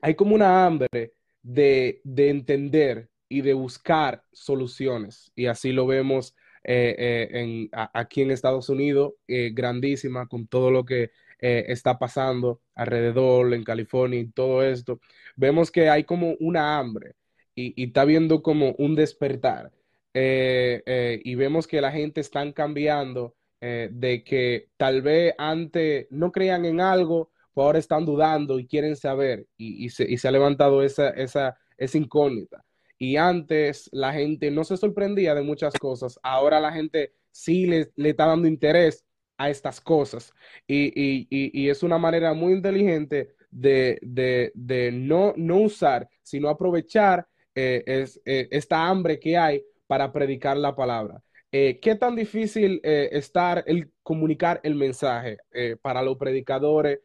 hay 0.03 0.15
como 0.15 0.35
una 0.35 0.65
hambre 0.67 1.15
de, 1.43 2.01
entender 2.05 3.09
y 3.29 3.43
de 3.43 3.55
buscar 3.55 4.25
soluciones. 4.33 5.33
Y 5.35 5.47
así 5.47 5.73
lo 5.73 5.87
vemos 5.87 6.35
eh, 6.65 7.29
eh, 7.33 7.69
aquí 7.95 8.23
en 8.23 8.31
Estados 8.31 8.69
Unidos, 8.69 9.15
eh, 9.29 9.51
grandísima 9.53 10.27
con 10.27 10.47
todo 10.47 10.71
lo 10.71 10.85
que 10.85 11.11
está 11.43 11.99
pasando 11.99 12.61
alrededor 12.75 13.55
en 13.55 13.65
California 13.65 14.21
y 14.21 14.31
todo 14.31 14.63
esto. 14.63 15.01
Vemos 15.37 15.71
que 15.71 15.89
hay 15.89 16.05
como 16.05 16.35
una 16.39 16.79
hambre 16.79 17.15
y, 17.55 17.73
y 17.83 17.87
está 17.87 18.05
viendo 18.05 18.43
como 18.43 18.73
un 18.79 18.95
despertar. 18.95 19.73
y 20.13 21.35
vemos 21.37 21.67
que 21.67 21.81
la 21.81 21.93
gente 21.93 22.21
está 22.21 22.53
cambiando 22.53 23.37
de 23.61 24.23
que 24.25 24.69
tal 24.77 25.03
vez 25.03 25.35
antes 25.39 26.07
no 26.11 26.31
creían 26.33 26.65
en 26.67 26.81
algo, 26.81 27.31
pues 27.61 27.67
ahora 27.67 27.79
están 27.79 28.07
dudando 28.07 28.59
y 28.59 28.67
quieren 28.67 28.97
saber 28.97 29.47
y, 29.59 29.85
y, 29.85 29.91
se, 29.91 30.11
y 30.11 30.17
se, 30.17 30.29
ha 30.29 30.31
levantado 30.31 30.83
esa, 30.83 31.11
esa, 31.11 31.59
esa 31.77 31.99
incógnita 31.99 32.65
y 32.99 33.17
antes 33.17 33.91
la 33.93 34.15
gente 34.15 34.51
no 34.51 34.65
se 34.65 34.79
sorprendía 34.79 35.35
de 35.35 35.43
muchas 35.43 35.75
cosas, 35.75 36.19
ahora 36.23 36.59
la 36.59 36.73
gente 36.73 37.13
sí 37.31 37.67
le, 37.67 37.91
le 37.97 38.11
está 38.11 38.25
dando 38.27 38.49
interés 38.49 39.05
a 39.37 39.51
estas 39.51 39.79
cosas 39.79 40.33
y, 40.67 40.87
y, 40.95 41.29
y, 41.31 41.69
es 41.69 41.83
una 41.83 41.99
manera 41.99 42.33
muy 42.33 42.55
inteligente 42.55 43.35
de, 43.51 43.99
de, 44.01 44.53
de 44.55 44.91
no, 44.93 45.35
no, 45.37 45.59
usar, 45.59 46.09
sino 46.23 46.49
aprovechar 46.49 47.29
eh, 47.55 47.83
es, 47.87 48.21
eh, 48.25 48.49
esta 48.53 48.89
hambre 48.89 49.19
que 49.21 49.37
hay 49.37 49.63
para 49.87 50.11
predicar 50.13 50.57
la 50.57 50.75
palabra. 50.75 51.23
Eh, 51.53 51.79
¿Qué 51.81 51.95
tan 51.97 52.17
difícil 52.17 52.81
eh, 52.85 53.09
estar 53.13 53.65
el 53.67 53.93
comunicar 54.03 54.61
el 54.63 54.77
mensaje 54.77 55.39
eh, 55.53 55.77
para 55.81 56.01
los 56.03 56.17
predicadores? 56.17 57.01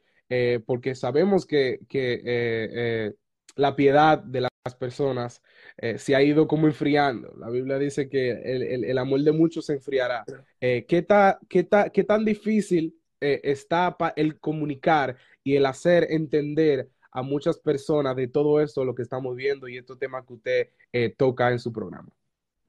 Porque 0.65 0.95
sabemos 0.95 1.45
que, 1.45 1.79
que 1.87 3.13
la 3.55 3.75
piedad 3.75 4.19
de 4.19 4.41
las 4.41 4.75
personas 4.77 5.41
eh, 5.77 5.97
se 5.97 6.15
ha 6.15 6.21
ido 6.21 6.47
como 6.47 6.67
enfriando. 6.67 7.33
La 7.37 7.49
Biblia 7.49 7.77
dice 7.77 8.09
que 8.09 8.31
el, 8.31 8.63
el, 8.63 8.83
el 8.83 8.97
amor 8.97 9.21
de 9.21 9.31
muchos 9.31 9.65
se 9.65 9.73
enfriará. 9.73 10.25
Eh, 10.59 10.85
¿qué, 10.87 11.01
ta, 11.01 11.39
qué, 11.49 11.63
ta, 11.63 11.89
¿Qué 11.89 12.03
tan 12.03 12.25
difícil 12.25 12.95
eh, 13.21 13.41
está 13.43 13.95
el 14.15 14.39
comunicar 14.39 15.17
y 15.43 15.55
el 15.55 15.65
hacer 15.65 16.07
entender 16.09 16.89
a 17.11 17.21
muchas 17.21 17.57
personas 17.57 18.15
de 18.15 18.27
todo 18.27 18.59
esto, 18.59 18.83
lo 18.83 18.93
que 18.93 19.03
estamos 19.03 19.35
viendo 19.35 19.67
y 19.67 19.77
estos 19.77 19.97
temas 19.97 20.25
que 20.25 20.33
usted 20.33 20.69
eh, 20.91 21.13
toca 21.17 21.51
en 21.51 21.59
su 21.59 21.71
programa? 21.71 22.09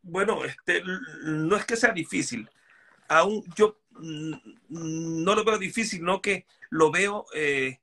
Bueno, 0.02 0.44
este, 0.44 0.82
no 1.24 1.56
es 1.56 1.64
que 1.64 1.74
sea 1.74 1.92
difícil. 1.92 2.48
Aún 3.08 3.42
yo 3.56 3.80
no 4.00 5.34
lo 5.34 5.44
veo 5.44 5.58
difícil, 5.58 6.02
no 6.02 6.20
que 6.20 6.46
lo 6.70 6.90
veo 6.90 7.26
eh, 7.34 7.80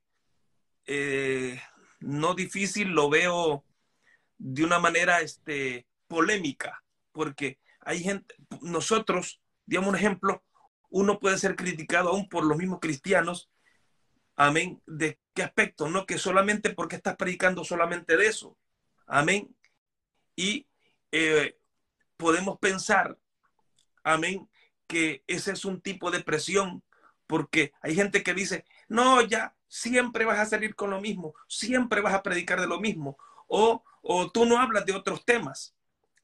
eh, 0.86 1.60
no 2.00 2.34
difícil, 2.34 2.88
lo 2.88 3.08
veo 3.08 3.64
de 4.38 4.64
una 4.64 4.78
manera 4.78 5.20
este, 5.20 5.86
polémica, 6.06 6.84
porque 7.12 7.58
hay 7.80 8.00
gente, 8.00 8.34
nosotros, 8.60 9.40
digamos 9.66 9.90
un 9.90 9.96
ejemplo, 9.96 10.44
uno 10.90 11.18
puede 11.18 11.38
ser 11.38 11.56
criticado 11.56 12.10
aún 12.10 12.28
por 12.28 12.44
los 12.44 12.58
mismos 12.58 12.80
cristianos, 12.80 13.50
amén, 14.36 14.82
¿de 14.86 15.18
qué 15.34 15.42
aspecto? 15.42 15.88
No 15.88 16.06
que 16.06 16.18
solamente 16.18 16.70
porque 16.70 16.96
estás 16.96 17.16
predicando 17.16 17.64
solamente 17.64 18.16
de 18.16 18.26
eso, 18.26 18.58
amén, 19.06 19.54
y 20.36 20.66
eh, 21.12 21.58
podemos 22.16 22.58
pensar, 22.58 23.18
amén, 24.02 24.48
que 24.86 25.22
ese 25.26 25.52
es 25.52 25.64
un 25.64 25.80
tipo 25.80 26.10
de 26.10 26.20
presión, 26.20 26.82
porque 27.26 27.72
hay 27.80 27.94
gente 27.94 28.22
que 28.22 28.34
dice, 28.34 28.64
no, 28.88 29.22
ya, 29.22 29.54
siempre 29.68 30.24
vas 30.24 30.38
a 30.38 30.46
salir 30.46 30.74
con 30.74 30.90
lo 30.90 31.00
mismo, 31.00 31.34
siempre 31.48 32.00
vas 32.00 32.14
a 32.14 32.22
predicar 32.22 32.60
de 32.60 32.66
lo 32.66 32.80
mismo, 32.80 33.16
o, 33.48 33.82
o 34.02 34.30
tú 34.30 34.44
no 34.46 34.58
hablas 34.58 34.86
de 34.86 34.92
otros 34.92 35.24
temas. 35.24 35.74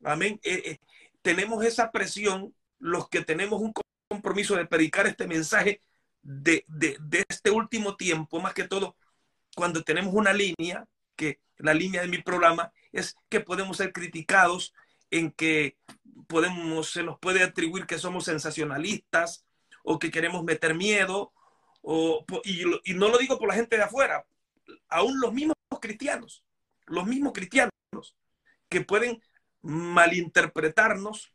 Amén. 0.04 0.40
Eh, 0.42 0.62
eh, 0.64 0.78
tenemos 1.22 1.64
esa 1.64 1.90
presión, 1.90 2.54
los 2.78 3.08
que 3.08 3.22
tenemos 3.24 3.60
un 3.60 3.72
compromiso 4.08 4.56
de 4.56 4.66
predicar 4.66 5.06
este 5.06 5.26
mensaje 5.26 5.80
de, 6.22 6.64
de, 6.68 6.96
de 7.00 7.24
este 7.28 7.50
último 7.50 7.96
tiempo, 7.96 8.40
más 8.40 8.54
que 8.54 8.68
todo, 8.68 8.96
cuando 9.54 9.82
tenemos 9.82 10.14
una 10.14 10.32
línea, 10.32 10.86
que 11.16 11.40
la 11.56 11.74
línea 11.74 12.02
de 12.02 12.08
mi 12.08 12.18
programa 12.22 12.72
es 12.92 13.16
que 13.28 13.40
podemos 13.40 13.76
ser 13.76 13.92
criticados 13.92 14.72
en 15.10 15.32
que 15.32 15.76
podemos, 16.28 16.90
se 16.90 17.02
nos 17.02 17.18
puede 17.18 17.42
atribuir 17.42 17.86
que 17.86 17.98
somos 17.98 18.24
sensacionalistas 18.24 19.44
o 19.82 19.98
que 19.98 20.10
queremos 20.10 20.44
meter 20.44 20.74
miedo 20.74 21.32
o, 21.82 22.24
y, 22.44 22.94
no 22.94 23.08
lo 23.08 23.18
digo 23.18 23.38
por 23.38 23.48
la 23.48 23.54
gente 23.54 23.76
de 23.76 23.82
afuera, 23.82 24.26
aún 24.88 25.18
los 25.20 25.32
mismos 25.32 25.56
cristianos, 25.80 26.44
los 26.86 27.06
mismos 27.06 27.32
cristianos 27.32 27.72
que 28.68 28.82
pueden 28.82 29.22
malinterpretarnos. 29.62 31.32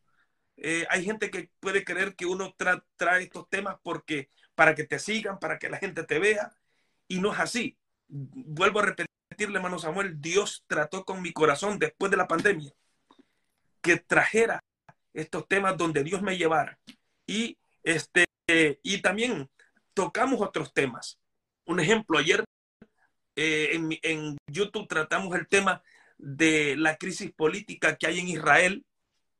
Eh, 0.58 0.86
hay 0.90 1.04
gente 1.04 1.30
que 1.32 1.50
puede 1.60 1.84
creer 1.84 2.16
que 2.16 2.26
uno 2.26 2.54
tra 2.56 2.86
trae 2.96 3.24
estos 3.24 3.50
temas 3.50 3.78
porque 3.84 4.30
para 4.54 4.76
que 4.76 4.86
te 4.86 5.00
sigan, 5.00 5.40
para 5.40 5.60
que 5.60 5.70
la 5.70 5.78
gente 5.78 6.04
te 6.04 6.20
vea, 6.20 6.56
y 7.08 7.20
no 7.20 7.34
es 7.34 7.40
así. 7.40 7.78
Vuelvo 8.08 8.80
a 8.80 8.84
repetirle, 8.84 9.58
hermano 9.58 9.80
Samuel, 9.80 10.22
Dios 10.22 10.64
trató 10.68 11.04
con 11.06 11.22
mi 11.22 11.34
corazón 11.34 11.80
después 11.80 12.12
de 12.12 12.18
la 12.18 12.28
pandemia 12.28 12.74
que 13.86 13.98
trajera 13.98 14.60
estos 15.14 15.48
temas 15.48 15.78
donde 15.78 16.04
Dios 16.04 16.24
me 16.24 16.38
llevara. 16.38 16.80
Y 17.28 17.56
este 17.84 18.26
y 18.82 19.02
también 19.02 19.48
tocamos 19.94 20.42
otros 20.42 20.74
temas. 20.74 21.20
Un 21.66 21.80
ejemplo, 21.80 22.18
ayer 22.18 22.44
eh, 23.36 23.70
en, 23.74 23.90
en, 24.02 24.38
YouTube 24.48 24.88
tratamos 24.88 25.36
el 25.36 25.48
tema 25.48 25.84
de 26.18 26.76
la 26.78 26.98
crisis 26.98 27.32
política 27.32 27.96
que 27.96 28.08
hay 28.08 28.20
en 28.20 28.28
Israel, 28.28 28.84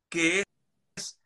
que 0.08 0.44
es 0.96 1.18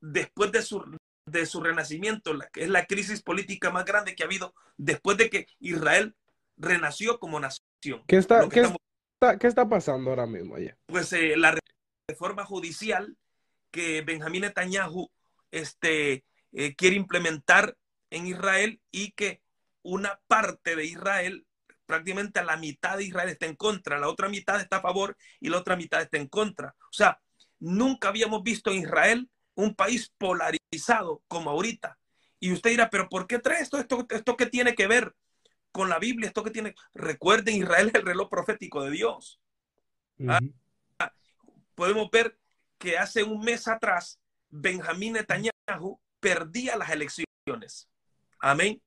después 0.00 0.52
de 0.52 0.62
su, 0.62 0.84
de 1.26 1.46
su 1.46 1.60
renacimiento, 1.60 2.32
la, 2.34 2.48
que 2.48 2.62
es 2.62 2.68
la 2.68 2.86
crisis 2.86 3.22
política 3.22 3.70
más 3.70 3.84
grande 3.84 4.14
que 4.14 4.22
ha 4.22 4.26
habido 4.26 4.54
después 4.76 5.16
de 5.16 5.30
que 5.30 5.48
Israel 5.58 6.14
renació 6.56 7.18
como 7.18 7.40
nación. 7.40 8.04
¿Qué 8.06 8.16
está, 8.16 8.48
¿qué 8.48 8.60
estamos, 8.60 8.78
está, 9.20 9.38
¿qué 9.38 9.46
está 9.48 9.68
pasando 9.68 10.10
ahora 10.10 10.26
mismo 10.26 10.56
allá? 10.56 10.76
Pues 10.86 11.12
eh, 11.12 11.36
la 11.36 11.58
reforma 12.08 12.44
judicial 12.44 13.16
que 13.70 14.00
Benjamín 14.00 14.40
Netanyahu 14.42 15.10
este, 15.50 16.24
eh, 16.52 16.74
quiere 16.74 16.96
implementar 16.96 17.76
en 18.10 18.26
Israel 18.26 18.80
y 18.90 19.12
que 19.12 19.42
una 19.82 20.18
parte 20.26 20.74
de 20.74 20.86
Israel, 20.86 21.46
prácticamente 21.84 22.42
la 22.42 22.56
mitad 22.56 22.96
de 22.96 23.04
Israel 23.04 23.28
está 23.28 23.46
en 23.46 23.56
contra, 23.56 23.98
la 23.98 24.08
otra 24.08 24.28
mitad 24.28 24.60
está 24.60 24.78
a 24.78 24.82
favor 24.82 25.16
y 25.38 25.50
la 25.50 25.58
otra 25.58 25.76
mitad 25.76 26.00
está 26.00 26.16
en 26.16 26.28
contra. 26.28 26.74
O 26.80 26.92
sea, 26.92 27.20
nunca 27.58 28.08
habíamos 28.08 28.42
visto 28.42 28.70
en 28.70 28.78
Israel 28.78 29.28
un 29.54 29.74
país 29.74 30.12
polarizado 30.16 31.22
como 31.28 31.50
ahorita. 31.50 31.98
Y 32.40 32.52
usted 32.52 32.70
dirá, 32.70 32.88
pero 32.88 33.08
¿por 33.08 33.26
qué 33.26 33.38
trae 33.38 33.60
esto? 33.60 33.78
¿Esto, 33.78 34.06
esto 34.08 34.36
qué 34.36 34.46
tiene 34.46 34.74
que 34.74 34.86
ver 34.86 35.14
con 35.72 35.90
la 35.90 35.98
Biblia? 35.98 36.28
¿Esto 36.28 36.44
que 36.44 36.50
tiene? 36.50 36.74
Recuerden, 36.94 37.56
Israel 37.56 37.88
es 37.88 37.94
el 37.96 38.06
reloj 38.06 38.30
profético 38.30 38.82
de 38.82 38.90
Dios. 38.92 39.40
Podemos 41.78 42.10
ver 42.10 42.36
que 42.76 42.98
hace 42.98 43.22
un 43.22 43.38
mes 43.38 43.68
atrás 43.68 44.18
Benjamín 44.50 45.12
Netanyahu 45.12 46.00
perdía 46.18 46.76
las 46.76 46.90
elecciones. 46.90 47.88
Amén. 48.40 48.82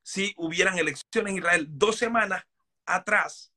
Si 0.00 0.32
hubieran 0.36 0.78
elecciones 0.78 1.32
en 1.32 1.38
Israel 1.38 1.66
dos 1.68 1.96
semanas 1.96 2.44
atrás, 2.84 3.52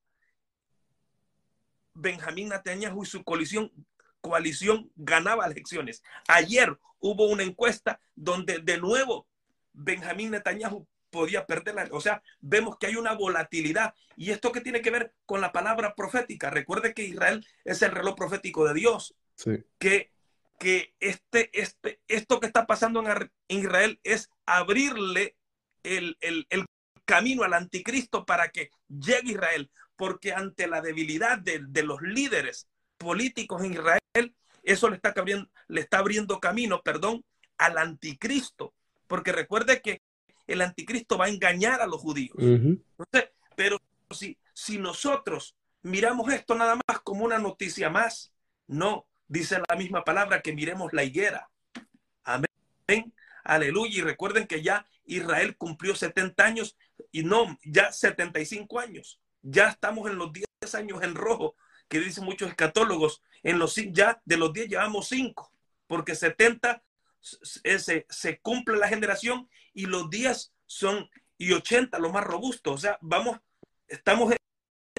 Benjamín 1.93 2.49
Netanyahu 2.49 3.03
y 3.03 3.05
su 3.05 3.23
coalición, 3.23 3.71
coalición 4.21 4.91
ganaba 4.95 5.45
elecciones. 5.45 6.01
Ayer 6.27 6.75
hubo 6.99 7.27
una 7.27 7.43
encuesta 7.43 8.01
donde 8.15 8.57
de 8.57 8.79
nuevo 8.79 9.27
Benjamín 9.71 10.31
Netanyahu 10.31 10.87
podía 11.09 11.45
perderla. 11.45 11.87
O 11.91 12.01
sea, 12.01 12.21
vemos 12.39 12.77
que 12.77 12.87
hay 12.87 12.95
una 12.95 13.13
volatilidad. 13.13 13.93
¿Y 14.15 14.31
esto 14.31 14.51
qué 14.51 14.61
tiene 14.61 14.81
que 14.81 14.91
ver 14.91 15.13
con 15.25 15.41
la 15.41 15.51
palabra 15.51 15.95
profética? 15.95 16.49
Recuerde 16.49 16.93
que 16.93 17.03
Israel 17.03 17.45
es 17.63 17.81
el 17.81 17.91
reloj 17.91 18.15
profético 18.15 18.67
de 18.67 18.73
Dios. 18.73 19.15
Sí. 19.35 19.63
Que, 19.77 20.11
que 20.57 20.93
este, 20.99 21.49
este, 21.53 22.01
esto 22.07 22.39
que 22.39 22.47
está 22.47 22.67
pasando 22.67 23.01
en, 23.01 23.31
en 23.47 23.59
Israel 23.59 23.99
es 24.03 24.29
abrirle 24.45 25.35
el, 25.83 26.17
el, 26.21 26.47
el, 26.49 26.65
camino 27.05 27.41
al 27.41 27.55
anticristo 27.55 28.23
para 28.23 28.49
que 28.49 28.69
llegue 28.87 29.31
Israel. 29.31 29.71
Porque 29.95 30.31
ante 30.31 30.67
la 30.67 30.81
debilidad 30.81 31.39
de, 31.39 31.59
de 31.67 31.83
los 31.83 32.01
líderes 32.01 32.67
políticos 32.97 33.63
en 33.63 33.73
Israel, 33.73 34.35
eso 34.63 34.89
le 34.89 34.95
está, 34.97 35.13
abriendo, 35.15 35.49
le 35.67 35.81
está 35.81 35.97
abriendo 35.97 36.39
camino, 36.39 36.81
perdón, 36.83 37.25
al 37.57 37.77
anticristo. 37.77 38.73
Porque 39.07 39.31
recuerde 39.31 39.81
que 39.81 40.01
el 40.49 40.61
anticristo 40.61 41.17
va 41.17 41.25
a 41.25 41.29
engañar 41.29 41.81
a 41.81 41.87
los 41.87 42.01
judíos. 42.01 42.35
Uh 42.37 42.57
-huh. 42.57 42.83
Entonces, 42.97 43.31
pero 43.55 43.79
si, 44.11 44.37
si 44.53 44.77
nosotros 44.77 45.55
miramos 45.81 46.31
esto 46.31 46.55
nada 46.55 46.77
más 46.87 46.99
como 47.01 47.25
una 47.25 47.37
noticia 47.37 47.89
más, 47.89 48.33
no, 48.67 49.07
dice 49.27 49.61
la 49.67 49.75
misma 49.75 50.03
palabra 50.03 50.41
que 50.41 50.53
miremos 50.53 50.91
la 50.93 51.03
higuera. 51.03 51.49
Amén. 52.23 53.13
Aleluya. 53.43 53.99
Y 53.99 54.01
recuerden 54.01 54.47
que 54.47 54.61
ya 54.61 54.85
Israel 55.05 55.55
cumplió 55.57 55.95
70 55.95 56.43
años 56.43 56.77
y 57.11 57.23
no, 57.23 57.57
ya 57.63 57.91
75 57.91 58.79
años. 58.79 59.19
Ya 59.41 59.69
estamos 59.69 60.09
en 60.09 60.17
los 60.17 60.31
10 60.33 60.75
años 60.75 61.01
en 61.01 61.15
rojo, 61.15 61.55
que 61.87 61.99
dicen 61.99 62.25
muchos 62.25 62.49
escatólogos. 62.49 63.23
En 63.41 63.57
los, 63.57 63.75
ya 63.75 64.21
de 64.25 64.37
los 64.37 64.53
10 64.53 64.69
llevamos 64.69 65.07
5. 65.07 65.51
porque 65.87 66.13
70 66.13 66.83
se, 67.19 68.05
se 68.09 68.39
cumple 68.39 68.77
la 68.77 68.87
generación 68.87 69.49
y 69.73 69.85
los 69.85 70.09
días 70.09 70.53
son 70.65 71.09
y 71.37 71.53
80 71.53 71.97
los 71.99 72.11
más 72.11 72.23
robustos. 72.23 72.73
O 72.73 72.77
sea, 72.77 72.97
vamos, 73.01 73.39
estamos 73.87 74.33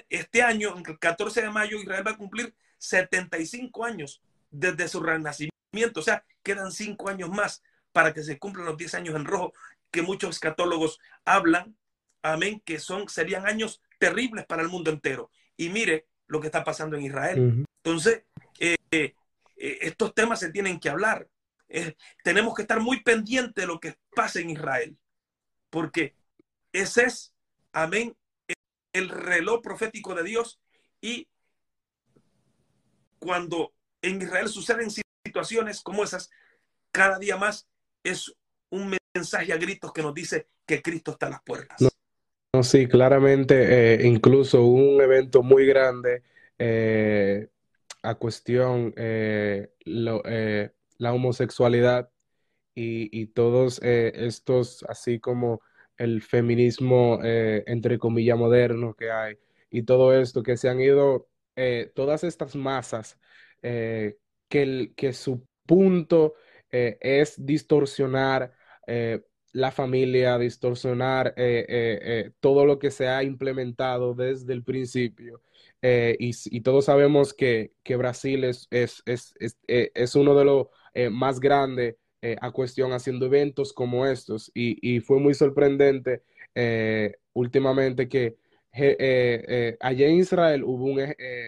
este 0.09 0.43
año, 0.43 0.75
el 0.77 0.99
14 0.99 1.43
de 1.43 1.51
mayo, 1.51 1.79
Israel 1.79 2.07
va 2.07 2.13
a 2.13 2.17
cumplir 2.17 2.55
75 2.79 3.85
años 3.85 4.23
desde 4.51 4.89
su 4.89 5.01
renacimiento. 5.01 6.01
O 6.01 6.03
sea, 6.03 6.25
quedan 6.43 6.73
5 6.73 7.09
años 7.09 7.31
más 7.31 7.63
para 7.93 8.13
que 8.13 8.23
se 8.23 8.39
cumplan 8.39 8.67
los 8.67 8.77
10 8.77 8.95
años 8.95 9.15
en 9.15 9.25
rojo 9.25 9.53
que 9.91 10.03
muchos 10.03 10.31
escatólogos 10.31 10.99
hablan. 11.25 11.77
Amén, 12.23 12.61
que 12.65 12.79
son, 12.79 13.09
serían 13.09 13.47
años 13.47 13.81
terribles 13.99 14.47
para 14.47 14.63
el 14.63 14.69
mundo 14.69 14.91
entero. 14.91 15.31
Y 15.57 15.69
mire 15.69 16.07
lo 16.27 16.41
que 16.41 16.47
está 16.47 16.65
pasando 16.65 16.97
en 16.97 17.05
Israel. 17.05 17.65
Entonces, 17.83 18.25
eh, 18.59 18.77
eh, 18.91 19.15
estos 19.57 20.15
temas 20.15 20.41
se 20.41 20.51
tienen 20.51 20.81
que 20.81 20.91
hablar. 20.91 21.29
Eh, 21.71 21.95
tenemos 22.25 22.55
que 22.55 22.63
estar 22.63 22.81
muy 22.81 23.03
pendientes 23.03 23.55
de 23.55 23.67
lo 23.67 23.79
que 23.81 23.95
pasa 24.15 24.41
en 24.41 24.51
Israel, 24.51 24.99
porque 25.71 26.15
ese 26.73 27.05
es, 27.05 27.33
amén, 27.73 28.17
el 28.93 29.09
reloj 29.09 29.63
profético 29.63 30.15
de 30.15 30.25
Dios 30.25 30.61
y 31.01 31.29
cuando 33.21 33.73
en 34.03 34.21
Israel 34.21 34.49
suceden 34.49 34.91
situaciones 35.25 35.83
como 35.83 36.03
esas, 36.03 36.31
cada 36.91 37.19
día 37.19 37.37
más 37.37 37.69
es 38.03 38.35
un 38.71 38.97
mensaje 39.15 39.53
a 39.53 39.57
gritos 39.57 39.93
que 39.93 40.03
nos 40.03 40.15
dice 40.15 40.49
que 40.67 40.83
Cristo 40.83 41.13
está 41.13 41.27
a 41.27 41.31
las 41.31 41.43
puertas. 41.43 41.79
No, 42.53 42.65
sí, 42.65 42.89
claramente, 42.89 43.95
eh, 43.95 44.07
incluso 44.07 44.65
un 44.65 45.01
evento 45.01 45.43
muy 45.43 45.67
grande 45.67 46.25
eh, 46.59 47.49
a 48.03 48.15
cuestión 48.17 48.93
eh, 48.97 49.71
la 51.01 51.13
homosexualidad 51.13 52.11
y, 52.75 53.09
y 53.19 53.27
todos 53.29 53.81
estos, 53.83 54.85
así 54.89 55.19
como 55.21 55.61
el 56.01 56.23
feminismo, 56.23 57.21
eh, 57.23 57.63
entre 57.67 57.99
comillas, 57.99 58.39
moderno 58.39 58.95
que 58.95 59.11
hay 59.11 59.37
y 59.71 59.83
todo 59.83 60.19
esto, 60.19 60.43
que 60.43 60.57
se 60.57 60.71
han 60.71 60.81
ido, 60.81 61.29
eh, 61.57 61.93
todas 61.95 62.25
estas 62.25 62.57
masas, 62.57 63.19
eh, 63.63 64.17
que, 64.49 64.95
que 64.97 65.13
su 65.13 65.47
punto 65.67 66.35
es 66.71 67.35
distorsionar 67.45 68.53
la 69.53 69.71
familia, 69.73 70.39
distorsionar 70.39 71.35
todo 72.41 72.65
lo 72.65 72.79
que 72.79 72.91
se 72.93 73.09
ha 73.09 73.23
implementado 73.25 74.15
desde 74.15 74.53
el 74.53 74.63
principio. 74.65 75.43
Y, 75.83 76.31
y, 76.57 76.61
todos 76.63 76.85
sabemos 76.85 77.35
que, 77.35 77.75
que 77.83 77.97
Brasil 77.97 78.45
es, 78.45 78.69
es, 78.71 79.03
es, 79.07 79.35
es, 79.67 80.15
uno 80.15 80.37
de 80.37 80.45
los 80.45 80.69
más 81.11 81.41
grandes 81.41 81.97
eh, 82.23 82.37
a 82.43 82.51
cuestión 82.51 82.93
haciendo 82.93 83.25
eventos 83.25 83.73
como 83.73 84.05
estos 84.05 84.51
y, 84.53 85.01
fue 85.01 85.19
muy 85.19 85.33
sorprendente 85.33 86.23
eh, 86.55 87.17
últimamente 87.33 88.11
que 88.11 88.37
eh, 88.75 89.79
allá 89.81 90.07
en 90.07 90.17
Israel 90.17 90.63
hubo, 90.63 90.85
un, 90.85 91.01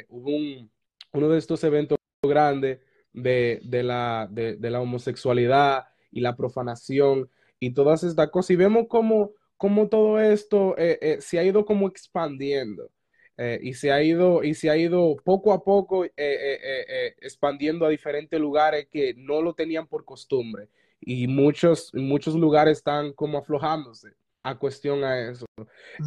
hubo 0.09 0.31
un, 0.31 0.70
uno 1.12 1.28
de 1.28 1.38
estos 1.38 1.62
eventos 1.64 1.98
grandes 2.22 2.78
de, 3.12 3.61
de, 3.64 3.83
la, 3.83 4.26
de, 4.31 4.57
la 4.70 4.81
homosexualidad 4.81 5.88
y 6.11 6.22
la 6.22 6.37
profanación 6.37 7.28
y 7.61 7.74
todas 7.74 8.02
estas 8.02 8.31
cosas 8.31 8.52
y 8.52 8.57
vemos 8.57 8.87
cómo, 8.88 9.33
cómo 9.59 9.90
todo 9.90 10.18
esto 10.20 10.74
se 11.18 11.38
ha 11.38 11.44
ido 11.44 11.66
como 11.66 11.87
expandiendo. 11.87 12.90
Eh, 13.38 13.58
y 13.62 13.72
se 13.72 13.90
ha 13.90 14.02
ido 14.02 14.44
y 14.44 14.52
se 14.52 14.68
ha 14.68 14.76
ido 14.76 15.16
poco 15.24 15.54
a 15.54 15.64
poco 15.64 16.04
eh, 16.04 16.12
eh, 16.16 17.14
expandiendo 17.22 17.86
a 17.86 17.88
diferentes 17.88 18.38
lugares 18.38 18.88
que 18.92 19.14
no 19.14 19.40
lo 19.40 19.54
tenían 19.54 19.86
por 19.86 20.04
costumbre 20.04 20.68
y 21.00 21.26
muchos 21.28 21.94
muchos 21.94 22.34
lugares 22.34 22.78
están 22.78 23.14
como 23.14 23.38
aflojándose 23.38 24.10
a 24.42 24.58
cuestión 24.58 25.02
a 25.02 25.30
eso. 25.30 25.46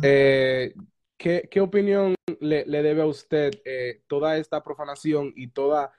¿qué, 0.01 0.73
¿qué, 1.49 1.61
opinión 1.61 2.13
le, 2.39 2.63
le, 2.67 2.83
debe 2.83 3.01
a 3.01 3.07
usted 3.07 3.51
toda 4.07 4.37
esta 4.37 4.63
profanación 4.63 5.33
y 5.35 5.47
todas 5.47 5.89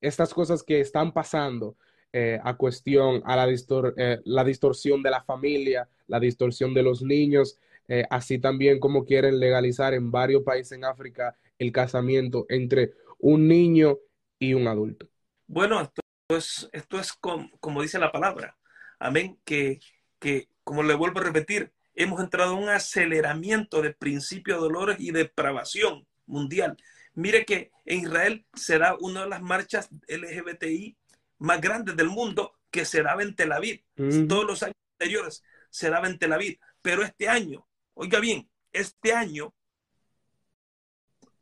estas 0.00 0.34
cosas 0.34 0.64
que 0.64 0.80
están 0.80 1.12
pasando 1.12 1.76
a 2.12 2.56
cuestión 2.56 3.22
a 3.24 3.36
la, 3.36 3.46
distor 3.46 3.94
la 4.24 4.42
distorsión 4.42 5.00
de 5.02 5.10
la 5.10 5.22
familia, 5.22 5.88
la 6.08 6.18
distorsión 6.18 6.74
de 6.74 6.82
los 6.82 7.02
niños? 7.02 7.60
Eh, 7.94 8.06
así 8.08 8.38
también 8.38 8.80
como 8.80 9.04
quieren 9.04 9.38
legalizar 9.38 9.92
en 9.92 10.10
varios 10.10 10.42
países 10.44 10.72
en 10.72 10.86
África 10.86 11.36
el 11.58 11.72
casamiento 11.72 12.46
entre 12.48 12.94
un 13.18 13.46
niño 13.46 13.98
y 14.38 14.54
un 14.54 14.66
adulto. 14.66 15.10
Bueno, 15.46 15.78
esto 15.78 16.00
es, 16.30 16.70
esto 16.72 16.98
es 16.98 17.12
como, 17.12 17.82
dice 17.82 17.98
la 17.98 18.10
palabra. 18.10 18.56
Amén. 18.98 19.38
Que, 19.44 19.78
que, 20.18 20.48
como 20.64 20.82
le 20.82 20.94
vuelvo 20.94 21.20
a 21.20 21.24
repetir, 21.24 21.70
hemos 21.94 22.18
entrado 22.22 22.54
en 22.54 22.62
un 22.62 22.70
aceleramiento 22.70 23.82
de 23.82 23.92
principio 23.92 24.54
de 24.54 24.60
dolores 24.62 24.96
y 24.98 25.10
depravación 25.10 26.06
mundial. 26.24 26.78
Mire 27.12 27.44
que 27.44 27.72
en 27.84 28.00
Israel 28.00 28.46
será 28.54 28.96
una 29.00 29.24
de 29.24 29.28
las 29.28 29.42
marchas 29.42 29.90
LGBTI 30.08 30.96
más 31.40 31.60
grandes 31.60 31.94
del 31.94 32.08
mundo 32.08 32.54
que 32.70 32.86
se 32.86 33.02
daba 33.02 33.22
en 33.22 33.34
Tel 33.34 33.52
Aviv. 33.52 33.84
Todos 34.30 34.46
los 34.46 34.62
años 34.62 34.76
anteriores 34.98 35.44
se 35.68 35.90
daba 35.90 36.06
en 36.06 36.18
Tel 36.18 36.32
Aviv. 36.32 36.58
Pero 36.80 37.02
este 37.02 37.28
año 37.28 37.66
Oiga 37.94 38.20
bien, 38.20 38.50
este 38.72 39.12
año 39.12 39.54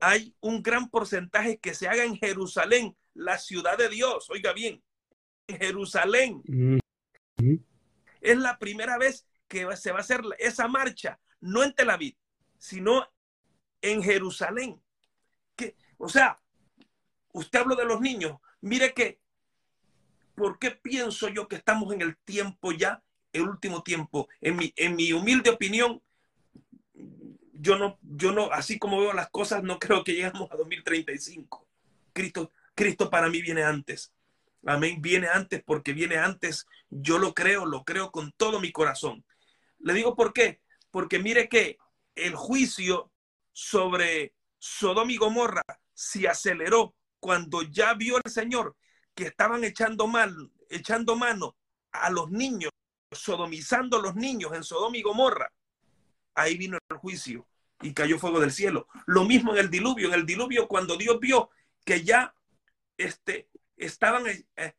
hay 0.00 0.34
un 0.40 0.62
gran 0.62 0.88
porcentaje 0.88 1.58
que 1.58 1.74
se 1.74 1.86
haga 1.86 2.04
en 2.04 2.16
Jerusalén, 2.16 2.96
la 3.14 3.38
ciudad 3.38 3.76
de 3.76 3.88
Dios. 3.88 4.28
Oiga 4.30 4.52
bien, 4.52 4.82
en 5.46 5.58
Jerusalén. 5.58 6.42
Es 8.20 8.38
la 8.38 8.58
primera 8.58 8.98
vez 8.98 9.26
que 9.46 9.76
se 9.76 9.92
va 9.92 9.98
a 9.98 10.00
hacer 10.00 10.22
esa 10.38 10.68
marcha, 10.68 11.20
no 11.40 11.62
en 11.62 11.74
Tel 11.74 11.90
Aviv, 11.90 12.16
sino 12.58 13.06
en 13.82 14.02
Jerusalén. 14.02 14.82
Que, 15.56 15.76
o 15.98 16.08
sea, 16.08 16.38
usted 17.32 17.58
habló 17.58 17.76
de 17.76 17.84
los 17.84 18.00
niños. 18.00 18.38
Mire 18.60 18.94
que, 18.94 19.20
¿por 20.34 20.58
qué 20.58 20.70
pienso 20.70 21.28
yo 21.28 21.48
que 21.48 21.56
estamos 21.56 21.92
en 21.92 22.00
el 22.02 22.16
tiempo 22.18 22.72
ya, 22.72 23.02
el 23.32 23.42
último 23.42 23.82
tiempo? 23.82 24.28
En 24.40 24.56
mi, 24.56 24.72
en 24.76 24.96
mi 24.96 25.12
humilde 25.12 25.50
opinión, 25.50 26.02
yo 27.60 27.76
no, 27.76 27.98
yo 28.02 28.32
no, 28.32 28.50
así 28.52 28.78
como 28.78 29.00
veo 29.00 29.12
las 29.12 29.28
cosas, 29.28 29.62
no 29.62 29.78
creo 29.78 30.02
que 30.02 30.14
lleguemos 30.14 30.50
a 30.50 30.56
2035. 30.56 31.68
Cristo, 32.12 32.50
Cristo 32.74 33.10
para 33.10 33.28
mí 33.28 33.42
viene 33.42 33.62
antes. 33.62 34.12
Amén, 34.66 35.00
viene 35.02 35.28
antes 35.28 35.62
porque 35.62 35.92
viene 35.92 36.16
antes. 36.16 36.66
Yo 36.88 37.18
lo 37.18 37.34
creo, 37.34 37.66
lo 37.66 37.84
creo 37.84 38.10
con 38.10 38.32
todo 38.32 38.60
mi 38.60 38.72
corazón. 38.72 39.24
Le 39.78 39.92
digo 39.92 40.16
por 40.16 40.32
qué. 40.32 40.60
Porque 40.90 41.18
mire 41.18 41.48
que 41.48 41.78
el 42.14 42.34
juicio 42.34 43.12
sobre 43.52 44.34
Sodoma 44.58 45.12
y 45.12 45.18
Gomorra 45.18 45.62
se 45.92 46.28
aceleró 46.28 46.94
cuando 47.20 47.62
ya 47.62 47.92
vio 47.92 48.16
el 48.24 48.30
Señor 48.30 48.74
que 49.14 49.24
estaban 49.24 49.64
echando 49.64 50.06
mal, 50.06 50.50
echando 50.70 51.14
mano 51.14 51.56
a 51.92 52.08
los 52.08 52.30
niños, 52.30 52.70
sodomizando 53.12 53.98
a 53.98 54.02
los 54.02 54.14
niños 54.14 54.52
en 54.54 54.64
Sodoma 54.64 54.96
y 54.96 55.02
Gomorra. 55.02 55.52
Ahí 56.34 56.56
vino 56.56 56.78
el 56.88 56.96
juicio 56.96 57.46
y 57.82 57.94
cayó 57.94 58.18
fuego 58.18 58.40
del 58.40 58.52
cielo. 58.52 58.88
Lo 59.06 59.24
mismo 59.24 59.52
en 59.52 59.58
el 59.58 59.70
diluvio. 59.70 60.08
En 60.08 60.14
el 60.14 60.26
diluvio, 60.26 60.68
cuando 60.68 60.96
Dios 60.96 61.18
vio 61.20 61.50
que 61.84 62.02
ya 62.02 62.34
este, 62.96 63.48
estaban 63.76 64.26
eh, 64.26 64.46
eh, 64.56 64.74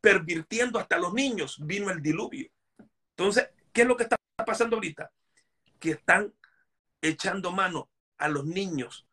pervirtiendo 0.00 0.78
hasta 0.78 0.98
los 0.98 1.14
niños, 1.14 1.58
vino 1.64 1.90
el 1.90 2.02
diluvio. 2.02 2.50
Entonces, 3.16 3.48
¿qué 3.72 3.82
es 3.82 3.88
lo 3.88 3.96
que 3.96 4.04
está 4.04 4.16
pasando 4.46 4.76
ahorita? 4.76 5.10
Que 5.78 5.92
están 5.92 6.32
echando 7.00 7.52
mano 7.52 7.90
a 8.18 8.28
los 8.28 8.44
niños, 8.44 9.06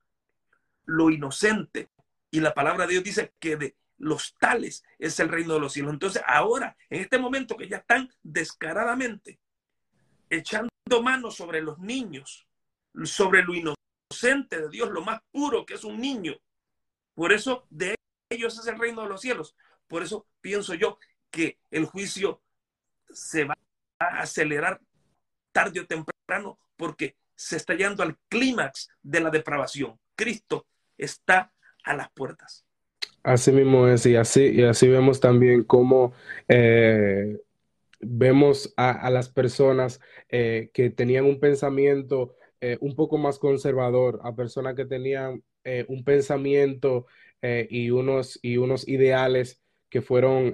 lo 0.86 1.10
inocente. 1.10 1.90
Y 2.32 2.42
la 2.42 2.54
palabra 2.54 2.86
de 2.86 2.94
Dios 2.94 3.04
dice 3.04 3.34
que 3.40 3.56
de 3.56 3.76
los 3.98 4.36
tales 4.36 4.84
es 4.98 5.20
el 5.20 5.30
reino 5.30 5.54
de 5.54 5.60
los 5.60 5.74
cielos. 5.74 5.94
Entonces, 5.94 6.22
ahora, 6.26 6.78
en 6.90 7.02
este 7.02 7.18
momento 7.18 7.58
que 7.58 7.68
ya 7.68 7.78
están 7.78 8.10
descaradamente 8.22 9.40
echando 10.30 10.70
mano 11.02 11.32
sobre 11.32 11.62
los 11.62 11.80
niños, 11.80 12.49
sobre 13.04 13.44
lo 13.44 13.54
inocente 13.54 14.62
de 14.62 14.70
Dios, 14.70 14.90
lo 14.90 15.02
más 15.02 15.22
puro 15.32 15.66
que 15.66 15.76
es 15.76 15.84
un 15.84 16.00
niño. 16.00 16.36
Por 17.14 17.34
eso 17.34 17.66
de 17.70 17.96
ellos 18.30 18.58
es 18.60 18.68
el 18.68 18.80
reino 18.80 19.02
de 19.02 19.10
los 19.10 19.22
cielos. 19.22 19.56
Por 19.88 20.04
eso 20.04 20.26
pienso 20.42 20.74
yo 20.74 20.98
que 21.32 21.58
el 21.72 21.86
juicio 21.86 22.42
se 23.10 23.46
va 23.46 23.58
a 24.00 24.22
acelerar 24.22 24.80
tarde 25.52 25.82
o 25.82 25.86
temprano 25.86 26.60
porque 26.78 27.16
se 27.36 27.58
está 27.58 27.74
llegando 27.74 28.04
al 28.04 28.18
clímax 28.28 28.90
de 29.02 29.20
la 29.22 29.30
depravación. 29.30 30.00
Cristo 30.16 30.66
está 30.98 31.52
a 31.84 31.96
las 31.96 32.12
puertas. 32.12 32.66
Así 33.24 33.52
mismo 33.52 33.88
es, 33.88 34.06
y 34.06 34.16
así, 34.16 34.48
y 34.48 34.64
así 34.64 34.88
vemos 34.88 35.20
también 35.20 35.64
cómo 35.64 36.14
eh, 36.48 37.38
vemos 38.00 38.74
a, 38.78 39.10
las 39.10 39.30
personas 39.30 40.00
eh, 40.30 40.70
que 40.74 40.90
tenían 40.90 41.26
un 41.26 41.40
pensamiento 41.40 42.36
eh, 42.62 42.78
un 42.82 42.96
poco 42.96 43.18
más 43.18 43.40
conservador, 43.40 44.20
a 44.24 44.36
personas 44.36 44.76
que 44.76 44.86
tenían 44.86 45.44
eh, 45.64 45.86
un 45.88 46.04
pensamiento 46.04 47.06
eh, 47.42 47.68
y, 47.70 47.90
unos, 47.90 48.38
y 48.42 48.58
unos 48.58 48.88
ideales 48.88 49.62
que 49.90 50.02
fueron 50.02 50.54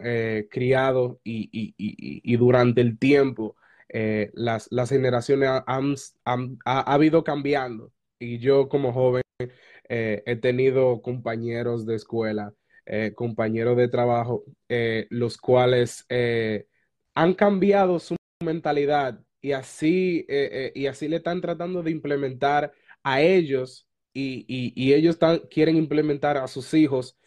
criados 0.49 1.17
y, 1.23 1.49
y, 1.51 1.73
y, 1.77 2.21
y, 2.23 2.37
durante 2.37 2.79
el 2.79 2.97
tiempo 2.97 3.57
las, 4.33 4.67
las, 4.71 4.89
generaciones 4.89 5.49
han, 5.67 5.95
han, 6.23 6.57
ha, 6.63 6.93
habido 6.93 7.23
cambiando. 7.25 7.91
Y 8.17 8.39
yo 8.39 8.69
como 8.69 8.93
joven 8.93 9.23
he 9.89 10.37
tenido 10.41 11.01
compañeros 11.01 11.85
de 11.85 11.95
escuela, 11.95 12.53
compañeros 13.15 13.75
de 13.75 13.89
trabajo, 13.89 14.45
los 15.09 15.37
cuales 15.37 16.05
han 17.13 17.33
cambiado 17.33 17.99
su 17.99 18.15
mentalidad 18.41 19.19
y 19.45 19.51
así, 19.53 20.25
y 20.73 20.85
así 20.87 21.07
le 21.07 21.17
están 21.17 21.41
tratando 21.41 21.83
de 21.83 21.91
implementar 21.91 22.71
a 23.03 23.21
ellos 23.21 23.87
y, 24.13 24.45
y, 24.47 24.93
ellos 24.93 25.15
están, 25.15 25.39
quieren 25.49 25.75
implementar 25.75 26.37
a 26.37 26.47
sus 26.47 26.73
hijos 26.73 27.17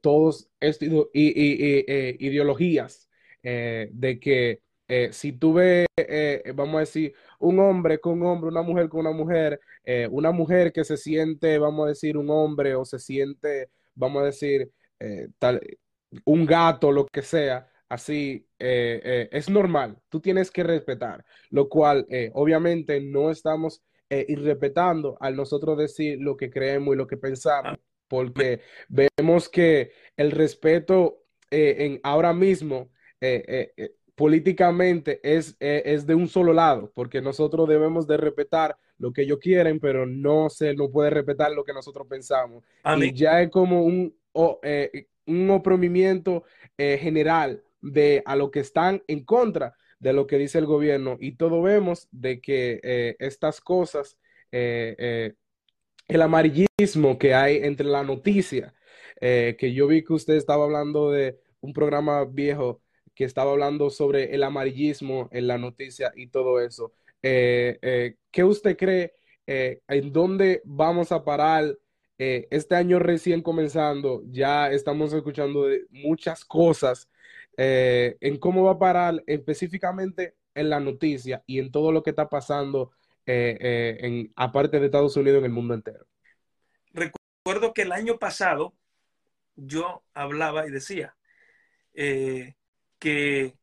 todos 0.00 0.48
estas 0.60 0.88
ideologías 1.12 3.08
de 3.42 4.18
que 4.20 4.60
si 5.12 5.32
tú 5.32 5.54
ves, 5.54 5.86
vamos 6.54 6.76
a 6.76 6.80
decir, 6.80 7.14
un 7.38 7.58
hombre 7.60 7.98
con 8.00 8.20
un 8.22 8.26
hombre, 8.26 8.48
una 8.50 8.62
mujer 8.62 8.88
con 8.88 9.00
una 9.00 9.12
mujer, 9.12 9.60
eh, 9.84 10.08
una 10.10 10.32
mujer 10.32 10.72
que 10.72 10.84
se 10.84 10.96
siente, 10.96 11.58
vamos 11.58 11.86
a 11.86 11.88
decir, 11.90 12.16
un 12.16 12.30
hombre 12.30 12.74
o 12.74 12.84
se 12.84 12.98
siente, 12.98 13.70
vamos 13.94 14.22
a 14.22 14.26
decir, 14.26 14.70
eh, 14.98 15.28
tal, 15.38 15.60
un 16.24 16.46
gato, 16.46 16.92
lo 16.92 17.06
que 17.06 17.22
sea, 17.22 17.68
así, 17.88 18.46
eh, 18.58 19.28
es 19.30 19.48
normal, 19.48 19.98
tú 20.08 20.20
tienes 20.20 20.50
que 20.50 20.62
respetar, 20.62 21.24
lo 21.50 21.68
cual 21.68 22.06
obviamente 22.32 23.00
no 23.00 23.30
estamos 23.30 23.82
irrespetando 24.08 25.16
al 25.20 25.36
nosotros 25.36 25.76
decir 25.76 26.18
lo 26.20 26.36
que 26.36 26.50
creemos 26.50 26.94
y 26.94 26.98
lo 26.98 27.06
que 27.06 27.16
pensamos, 27.16 27.78
porque 28.08 28.60
vemos 28.88 29.48
que 29.48 29.92
el 30.16 30.30
respeto 30.30 31.24
en 31.50 32.00
ahora 32.02 32.32
mismo 32.32 32.90
políticamente 34.16 35.20
es, 35.22 35.56
eh, 35.60 35.82
es, 35.84 36.06
de 36.06 36.14
un 36.14 36.26
solo 36.26 36.52
lado, 36.52 36.90
porque 36.94 37.20
nosotros 37.20 37.68
debemos 37.68 38.06
de 38.06 38.16
respetar 38.16 38.76
lo 38.98 39.12
que 39.12 39.22
ellos 39.22 39.38
quieren, 39.38 39.78
pero 39.78 40.06
no 40.06 40.48
se 40.48 40.74
no 40.74 40.90
puede 40.90 41.10
respetar 41.10 41.52
lo 41.52 41.64
que 41.64 41.74
nosotros 41.74 42.06
pensamos. 42.08 42.64
Y 42.98 43.12
ya 43.12 43.42
es 43.42 43.50
como 43.50 43.84
un, 43.84 44.16
eh, 44.62 45.06
un 45.26 45.50
oprimimiento 45.50 46.44
eh, 46.78 46.98
general 46.98 47.62
de 47.92 48.22
a 48.26 48.36
lo 48.36 48.50
que 48.50 48.60
están 48.60 49.02
en 49.06 49.24
contra 49.24 49.74
de 49.98 50.12
lo 50.12 50.26
que 50.26 50.38
dice 50.38 50.58
el 50.58 50.66
gobierno. 50.66 51.16
Y 51.20 51.36
todo 51.36 51.62
vemos 51.62 52.08
de 52.10 52.40
que 52.40 53.16
estas 53.18 53.60
cosas, 53.60 54.18
el 54.50 55.32
amarillismo 56.08 57.18
que 57.18 57.34
hay 57.34 57.56
entre 57.62 57.86
la 57.86 58.02
noticia, 58.02 58.74
que 59.20 59.72
yo 59.74 59.86
vi 59.86 60.04
que 60.04 60.12
usted 60.12 60.34
estaba 60.34 60.64
hablando 60.64 61.10
de 61.10 61.38
un 61.60 61.72
programa 61.72 62.24
viejo 62.24 62.82
que 63.16 63.24
estaba 63.24 63.50
hablando 63.50 63.90
sobre 63.90 64.34
el 64.34 64.44
amarillismo 64.44 65.28
en 65.32 65.48
la 65.48 65.58
noticia 65.58 66.12
y 66.14 66.28
todo 66.28 66.60
eso. 66.60 66.92
Eh, 67.22 67.78
eh, 67.82 68.16
¿Qué 68.30 68.44
usted 68.44 68.76
cree? 68.76 69.14
Eh, 69.46 69.80
¿En 69.88 70.12
dónde 70.12 70.62
vamos 70.64 71.10
a 71.10 71.24
parar? 71.24 71.76
este 72.18 72.74
año 72.74 72.98
recién 72.98 73.42
comenzando, 73.42 74.22
ya 74.30 74.70
estamos 74.70 75.12
escuchando 75.12 75.66
de 75.66 75.84
muchas 75.90 76.46
cosas 76.46 77.10
en 77.56 78.38
cómo 78.38 78.64
va 78.64 78.72
a 78.72 78.78
parar 78.78 79.22
específicamente 79.26 80.34
en 80.54 80.70
la 80.70 80.80
noticia 80.80 81.42
y 81.46 81.58
en 81.58 81.70
todo 81.70 81.92
lo 81.92 82.02
que 82.02 82.10
está 82.10 82.28
pasando 82.28 82.92
en, 83.24 84.32
aparte 84.36 84.78
de 84.78 84.86
Estados 84.86 85.16
Unidos 85.16 85.38
en 85.38 85.46
el 85.46 85.52
mundo 85.52 85.74
entero. 85.74 86.06
Recuerdo 86.92 87.72
que 87.74 87.82
el 87.82 87.92
año 87.92 88.18
pasado 88.18 88.74
yo 89.56 90.02
hablaba 90.14 90.66
y 90.66 90.70
decía, 90.70 91.16
que, 92.98 93.56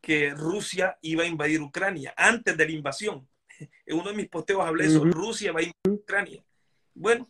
que 0.00 0.30
Rusia 0.30 0.98
iba 1.02 1.24
a 1.24 1.26
invadir 1.26 1.60
Ucrania 1.60 2.14
antes 2.16 2.56
de 2.56 2.66
la 2.66 2.72
invasión. 2.72 3.28
En 3.86 3.98
uno 3.98 4.10
de 4.10 4.16
mis 4.16 4.28
posteos 4.28 4.64
hablé 4.64 4.86
eso, 4.86 5.04
Rusia 5.04 5.52
va 5.52 5.60
a 5.60 5.62
invadir 5.62 6.00
Ucrania. 6.00 6.44
Bueno, 6.94 7.28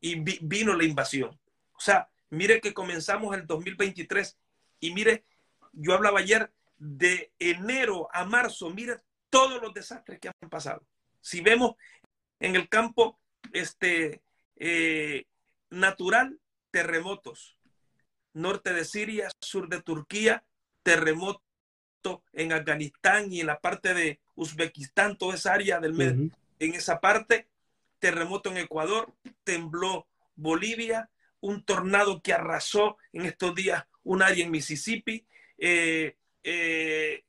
y 0.00 0.20
vino 0.20 0.74
la 0.74 0.84
invasión. 0.84 1.30
O 1.72 1.80
sea, 1.80 2.10
mire 2.30 2.60
que 2.60 2.74
comenzamos 2.74 3.34
el 3.34 3.46
2023 3.46 4.38
y 4.84 4.92
mire, 4.92 5.24
yo 5.72 5.94
hablaba 5.94 6.18
ayer 6.20 6.52
de 6.76 7.32
enero 7.38 8.06
a 8.12 8.26
marzo, 8.26 8.68
mire 8.68 9.00
todos 9.30 9.62
los 9.62 9.72
desastres 9.72 10.20
que 10.20 10.28
han 10.28 10.50
pasado. 10.50 10.86
Si 11.22 11.40
vemos 11.40 11.76
en 12.38 12.54
el 12.54 12.68
campo 12.68 13.18
este, 13.54 14.22
eh, 14.56 15.24
natural, 15.70 16.38
terremotos, 16.70 17.56
norte 18.34 18.74
de 18.74 18.84
Siria, 18.84 19.30
sur 19.40 19.70
de 19.70 19.80
Turquía, 19.80 20.44
terremoto 20.82 21.40
en 22.34 22.52
Afganistán 22.52 23.32
y 23.32 23.40
en 23.40 23.46
la 23.46 23.60
parte 23.60 23.94
de 23.94 24.20
Uzbekistán, 24.34 25.16
toda 25.16 25.36
esa 25.36 25.54
área 25.54 25.80
del 25.80 25.94
medio, 25.94 26.30
en 26.58 26.74
esa 26.74 27.00
parte, 27.00 27.48
terremoto 28.00 28.50
en 28.50 28.58
Ecuador, 28.58 29.14
tembló 29.44 30.06
Bolivia, 30.36 31.08
un 31.40 31.64
tornado 31.64 32.20
que 32.20 32.34
arrasó 32.34 32.98
en 33.14 33.24
estos 33.24 33.54
días 33.54 33.86
un 34.04 34.22
área 34.22 34.44
en 34.44 34.50
Mississippi, 34.50 35.26
eh, 35.58 36.16
eh, 36.42 37.24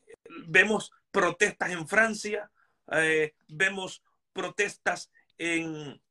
vemos 0.47 0.91
protestas 1.11 1.71
en 1.71 1.87
Francia, 1.87 2.51
eh, 2.91 3.33
vemos 3.47 4.03
protestas 4.33 5.11
en, 5.37 6.01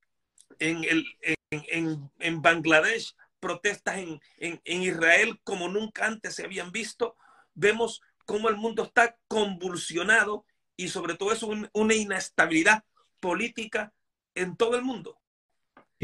en, 0.58 0.84
el, 0.84 1.04
en, 1.50 2.10
en 2.18 2.42
Bangladesh, 2.42 3.14
protestas 3.38 3.98
en, 3.98 4.20
en, 4.38 4.82
Israel 4.82 5.38
como 5.44 5.68
nunca 5.68 6.06
antes 6.06 6.34
se 6.34 6.44
habían 6.44 6.72
visto, 6.72 7.16
vemos 7.52 8.00
cómo 8.24 8.48
el 8.48 8.56
mundo 8.56 8.84
está 8.84 9.18
convulsionado 9.28 10.46
y 10.76 10.88
sobre 10.88 11.14
todo 11.14 11.32
es 11.32 11.42
una 11.42 11.94
inestabilidad 11.94 12.84
política 13.20 13.92
en 14.34 14.56
todo 14.56 14.76
el 14.76 14.82
mundo. 14.82 15.20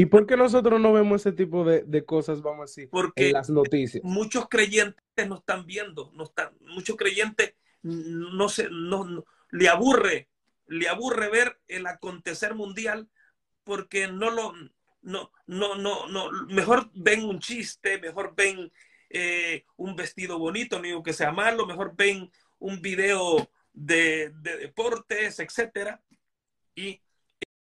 ¿Y 0.01 0.07
por 0.07 0.27
qué 0.27 0.35
nosotros 0.35 0.81
no 0.81 0.95
vemos 0.95 1.21
ese 1.21 1.33
tipo 1.33 1.63
de, 1.63 2.05
cosas, 2.07 2.41
vamos 2.41 2.61
a 2.61 2.63
decir, 2.63 2.89
Porque 2.89 3.27
en 3.27 3.33
las 3.35 3.51
noticias? 3.51 4.03
Muchos 4.03 4.49
creyentes 4.49 5.29
no 5.29 5.35
están 5.37 5.67
viendo, 5.67 6.11
no 6.15 6.25
están, 6.25 6.57
muchos 6.61 6.97
creyentes 6.97 7.53
no 7.83 8.49
se, 8.49 8.71
no, 8.71 9.27
le 9.51 9.69
aburre, 9.69 10.31
le 10.69 10.89
aburre 10.89 11.29
ver 11.29 11.61
el 11.69 11.87
acontecer 11.87 12.55
mundial 12.55 13.11
porque 13.63 14.09
no 14.09 14.31
lo, 14.31 14.55
no, 15.03 15.33
no, 15.47 15.75
no, 15.75 16.09
no, 16.09 16.31
mejor 16.49 16.91
ven 16.95 17.23
un 17.25 17.39
chiste, 17.39 17.99
mejor 17.99 18.33
ven 18.35 18.73
eh, 19.11 19.67
un 19.77 19.97
vestido 19.97 20.39
bonito, 20.39 20.79
no 20.79 20.85
digo 20.85 21.03
que 21.03 21.13
sea 21.13 21.31
malo, 21.31 21.67
mejor 21.67 21.95
ven 21.95 22.31
un 22.59 22.81
video 22.81 23.51
de, 23.75 24.31
deportes, 24.31 25.41
etcétera. 25.41 26.01
Y 26.75 27.03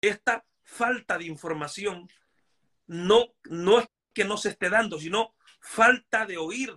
esta 0.00 0.44
falta 0.62 1.18
de 1.18 1.24
información 1.24 2.08
no, 2.90 3.32
no 3.44 3.78
es 3.78 3.86
que 4.12 4.24
no 4.24 4.36
se 4.36 4.48
esté 4.48 4.68
dando, 4.68 4.98
sino 4.98 5.36
falta 5.60 6.26
de 6.26 6.38
oír 6.38 6.74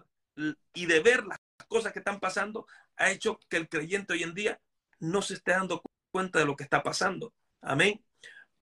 y 0.71 0.85
de 0.85 0.99
ver 0.99 1.25
las 1.25 1.39
cosas 1.67 1.91
que 1.91 1.99
están 1.99 2.19
pasando 2.19 2.67
ha 2.97 3.09
hecho 3.09 3.39
que 3.49 3.57
el 3.57 3.67
creyente 3.67 4.13
hoy 4.13 4.21
en 4.21 4.35
día 4.35 4.61
no 4.99 5.23
se 5.23 5.33
esté 5.33 5.53
dando 5.53 5.81
cuenta 6.11 6.37
de 6.37 6.45
lo 6.45 6.55
que 6.55 6.63
está 6.63 6.83
pasando. 6.83 7.33
Amén. 7.61 8.05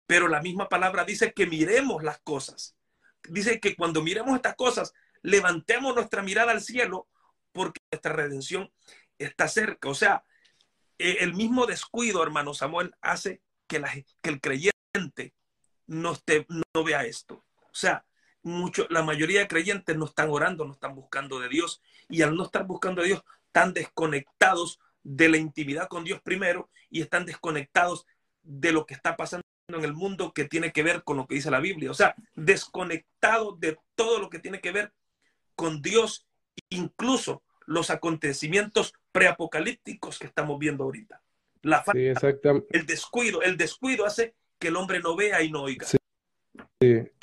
Pero 0.07 0.29
la 0.29 0.43
misma 0.43 0.69
palabra 0.69 1.05
dice 1.05 1.33
que 1.33 1.47
miremos 1.47 2.03
las 2.03 2.21
cosas. 2.21 2.77
Dice 3.23 3.59
que 3.59 3.75
cuando 3.75 4.03
miremos 4.03 4.37
estas 4.37 4.57
cosas, 4.57 4.93
levantemos 5.23 5.95
nuestra 5.95 6.23
mirada 6.23 6.53
al 6.53 6.61
cielo 6.61 7.09
porque 7.53 7.81
nuestra 7.91 8.13
redención 8.13 8.71
está 9.17 9.49
cerca. 9.49 9.89
O 9.89 9.95
sea, 9.95 10.25
e, 10.99 11.25
el 11.25 11.33
mismo 11.33 11.65
descuido, 11.65 12.23
hermano 12.23 12.53
Samuel, 12.53 12.95
hace 13.01 13.41
que, 13.67 13.83
el 14.25 14.41
creyente 14.43 15.33
no, 15.91 16.13
esté, 16.13 16.47
no 16.49 16.85
vea 16.85 17.05
esto. 17.05 17.45
O 17.59 17.75
sea, 17.75 18.05
mucho, 18.43 18.87
la 18.91 19.03
mayoría 19.03 19.41
de 19.41 19.49
creyentes 19.49 19.97
no 19.97 20.07
están 20.07 20.31
orando, 20.31 20.65
no 20.65 20.73
están 20.73 20.95
buscando 20.95 21.41
de 21.41 21.49
Dios 21.49 21.83
y 22.09 22.23
al 22.23 22.35
no 22.35 22.45
estar 22.45 22.65
buscando 22.65 23.03
de 23.03 23.09
Dios, 23.09 23.25
están 23.47 23.75
desconectados 23.75 24.79
de 25.03 25.29
la 25.29 25.37
intimidad 25.37 25.89
con 25.89 26.05
Dios 26.05 26.21
primero 26.23 26.71
y 26.91 27.03
están 27.03 27.27
desconectados 27.27 28.07
de 28.43 28.73
lo 28.73 28.87
que 28.87 28.95
está 28.95 29.17
pasando 29.17 29.45
en 29.69 29.85
el 29.85 29.93
mundo 29.93 30.33
que 30.33 30.45
tiene 30.45 30.73
que 30.73 30.85
ver 30.85 31.03
con 31.03 31.17
lo 31.17 31.27
que 31.27 31.35
dice 31.35 31.51
la 31.51 31.61
Biblia. 31.61 31.91
O 31.91 31.95
sea, 31.95 32.15
desconectados 32.37 33.59
de 33.59 33.77
todo 33.97 34.21
lo 34.21 34.31
que 34.31 34.39
tiene 34.39 34.61
que 34.61 34.71
ver 34.71 34.93
con 35.57 35.83
Dios, 35.83 36.27
incluso 36.69 37.43
los 37.67 37.91
acontecimientos 37.91 38.95
preapocalípticos 39.11 40.21
que 40.21 40.27
estamos 40.29 40.59
viendo 40.59 40.85
ahorita. 40.85 41.21
La 41.63 41.83
falta, 41.83 42.53
el 42.71 42.87
descuido, 42.87 43.43
el 43.43 43.57
descuido 43.57 44.07
hace 44.07 44.35
que 44.61 44.69
el 44.69 44.77
hombre 44.77 45.01
no 45.01 45.17
vea 45.17 45.43
y 45.43 45.51
no 45.51 45.63
oiga. 45.63 45.87
Sí, 45.87 45.99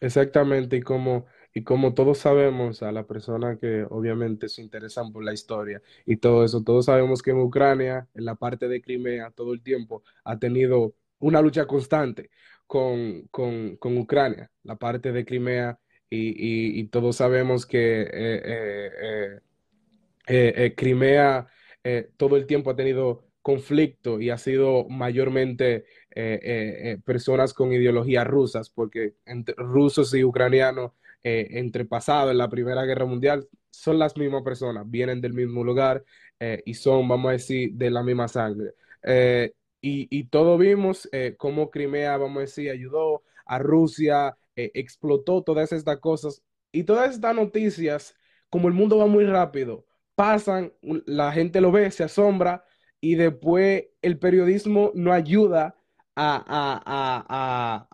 exactamente. 0.01 0.75
Y 0.75 0.81
como, 0.81 1.27
y 1.53 1.63
como 1.63 1.93
todos 1.93 2.17
sabemos, 2.17 2.83
a 2.83 2.91
la 2.91 3.05
persona 3.05 3.57
que 3.57 3.85
obviamente 3.89 4.49
se 4.49 4.61
interesan 4.61 5.13
por 5.13 5.23
la 5.23 5.33
historia 5.33 5.81
y 6.05 6.17
todo 6.17 6.43
eso, 6.43 6.63
todos 6.63 6.85
sabemos 6.85 7.21
que 7.21 7.31
en 7.31 7.39
Ucrania, 7.39 8.07
en 8.13 8.25
la 8.25 8.35
parte 8.35 8.67
de 8.67 8.81
Crimea, 8.81 9.31
todo 9.31 9.53
el 9.53 9.61
tiempo 9.61 10.03
ha 10.23 10.37
tenido 10.37 10.95
una 11.19 11.41
lucha 11.41 11.65
constante 11.65 12.29
con, 12.65 13.27
con, 13.29 13.77
con 13.77 13.97
Ucrania. 13.97 14.51
La 14.63 14.75
parte 14.75 15.11
de 15.11 15.25
Crimea 15.25 15.79
y, 16.09 16.85
todos 16.85 17.17
sabemos 17.17 17.65
que 17.65 18.01
eh, 18.11 19.39
eh, 20.27 20.73
Crimea 20.75 21.47
todo 22.17 22.37
el 22.37 22.45
tiempo 22.45 22.71
ha 22.71 22.75
tenido 22.75 23.27
conflicto 23.47 24.19
y 24.19 24.29
ha 24.29 24.37
sido 24.37 24.89
mayormente 24.89 25.85
personas 27.05 27.53
con 27.53 27.71
ideologías 27.71 28.25
rusas, 28.25 28.69
porque 28.69 29.15
entre 29.25 29.55
rusos 29.55 30.13
y 30.13 30.23
ucranianos 30.23 30.91
entre 31.23 31.85
pasado 31.85 32.31
en 32.31 32.37
la 32.37 32.49
Primera 32.49 32.85
Guerra 32.85 33.05
Mundial 33.05 33.47
son 33.69 33.99
las 33.99 34.17
mismas 34.17 34.43
personas, 34.43 34.89
vienen 34.89 35.21
del 35.21 35.33
mismo 35.33 35.63
lugar 35.63 36.03
y 36.65 36.73
son, 36.73 37.07
vamos 37.07 37.29
a 37.29 37.33
decir, 37.33 37.73
de 37.73 37.91
la 37.91 38.03
misma 38.03 38.27
sangre. 38.27 38.73
Y, 39.81 40.07
y 40.09 40.23
todo 40.25 40.57
vimos 40.57 41.09
cómo 41.37 41.69
Crimea, 41.69 42.17
vamos 42.17 42.37
a 42.37 42.41
decir, 42.41 42.71
ayudó 42.71 43.23
a 43.45 43.59
Rusia, 43.59 44.35
eh, 44.57 44.71
explotó 44.73 45.43
todas 45.43 45.71
estas 45.71 45.99
cosas 45.99 46.41
y 46.71 46.83
todas 46.83 47.13
estas 47.13 47.35
noticias, 47.35 48.15
como 48.49 48.67
el 48.67 48.73
mundo 48.73 48.97
va 48.97 49.05
muy 49.05 49.23
rápido, 49.25 49.85
pasan, 50.15 50.73
la 50.81 51.31
gente 51.31 51.61
lo 51.61 51.71
ve, 51.71 51.91
se 51.91 52.03
asombra 52.03 52.65
y 52.99 53.13
después 53.13 53.85
el 54.01 54.17
periodismo 54.17 54.91
no 54.95 55.13
ayuda 55.13 55.75
a, 56.17 57.87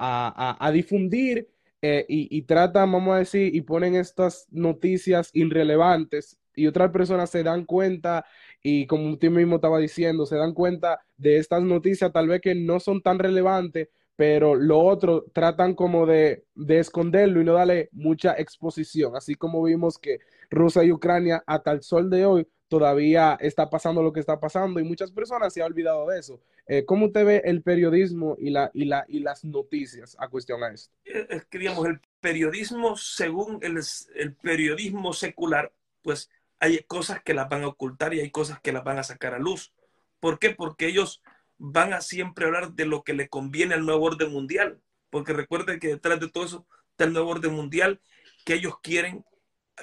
a, 0.60 0.72
difundir 0.72 1.50
eh, 1.82 2.06
y, 2.08 2.38
y 2.38 2.44
tratan, 2.44 2.92
vamos 2.92 3.16
a 3.16 3.20
decir, 3.20 3.54
y 3.54 3.62
ponen 3.62 3.96
estas 3.96 4.48
noticias 4.52 5.30
irrelevantes 5.34 6.38
y 6.56 6.68
otras 6.68 6.92
personas 6.92 7.30
se 7.30 7.44
dan 7.44 7.66
cuenta 7.66 8.26
y 8.62 8.88
como 8.88 9.12
usted 9.12 9.30
mismo 9.30 9.56
estaba 9.56 9.80
diciendo, 9.80 10.26
se 10.26 10.38
dan 10.38 10.54
cuenta 10.54 11.00
de 11.18 11.38
estas 11.38 11.64
noticias 11.64 12.12
tal 12.12 12.28
vez 12.28 12.42
que 12.42 12.56
no 12.56 12.80
son 12.80 13.02
tan 13.02 13.20
relevantes, 13.20 13.90
pero 14.16 14.56
lo 14.56 14.80
otro 14.80 15.26
tratan 15.34 15.74
como 15.76 16.06
de, 16.06 16.46
esconderlo 16.70 17.42
y 17.42 17.46
no 17.46 17.54
darle 17.54 17.90
mucha 17.92 18.34
exposición, 18.38 19.16
así 19.16 19.36
como 19.36 19.64
vimos 19.64 19.98
que 19.98 20.20
Rusia 20.50 20.84
y 20.84 20.92
Ucrania 20.92 21.44
hasta 21.48 21.72
el 21.72 21.82
sol 21.82 22.10
de 22.10 22.26
hoy 22.26 22.48
todavía 22.74 23.38
está 23.40 23.70
pasando 23.70 24.02
lo 24.02 24.12
que 24.12 24.20
está 24.20 24.40
pasando 24.40 24.80
y 24.80 24.84
muchas 24.84 25.12
personas 25.12 25.54
se 25.54 25.62
han 25.62 25.68
olvidado 25.68 26.08
de 26.08 26.18
eso. 26.18 26.42
Eh, 26.66 26.84
¿Cómo 26.86 27.06
usted 27.06 27.24
ve 27.24 27.42
el 27.46 27.62
periodismo 27.62 28.36
y, 28.40 28.50
la, 28.50 28.72
y, 28.74 28.86
la, 28.86 29.06
y 29.08 29.20
las 29.20 29.46
noticias 29.46 30.18
a 30.18 30.28
cuestión 30.28 30.64
a 30.64 30.74
esto? 30.74 30.92
Escribíamos, 31.06 31.86
el 31.86 32.02
periodismo, 32.20 32.98
según 32.98 33.60
el, 33.62 33.80
el 34.16 34.34
periodismo 34.34 35.14
secular, 35.14 35.72
pues 36.02 36.32
hay 36.60 36.80
cosas 36.80 37.22
que 37.22 37.36
las 37.36 37.48
van 37.48 37.62
a 37.62 37.68
ocultar 37.68 38.16
y 38.16 38.22
hay 38.22 38.32
cosas 38.32 38.60
que 38.60 38.72
las 38.72 38.84
van 38.84 38.98
a 38.98 39.04
sacar 39.04 39.36
a 39.36 39.40
luz. 39.40 39.72
¿Por 40.20 40.40
qué? 40.40 40.50
Porque 40.50 40.88
ellos 40.88 41.22
van 41.60 41.94
a 41.94 42.02
siempre 42.02 42.46
hablar 42.46 42.74
de 42.74 42.88
lo 42.88 43.04
que 43.04 43.14
le 43.14 43.30
conviene 43.30 43.76
al 43.76 43.86
nuevo 43.86 44.04
orden 44.04 44.32
mundial, 44.32 44.82
porque 45.12 45.34
recuerden 45.34 45.80
que 45.80 45.90
detrás 45.90 46.20
de 46.20 46.28
todo 46.28 46.46
eso 46.46 46.66
está 46.90 47.04
el 47.04 47.14
nuevo 47.14 47.30
orden 47.30 47.54
mundial, 47.54 48.02
que 48.44 48.56
ellos 48.56 48.80
quieren 48.82 49.24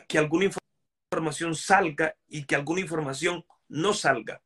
que 0.09 0.19
alguna 0.19 0.47
información 0.47 0.60
salga 1.55 2.17
y 2.29 2.45
que 2.45 2.55
alguna 2.55 2.81
información 2.81 3.45
no 3.69 3.93
salga. 3.93 4.43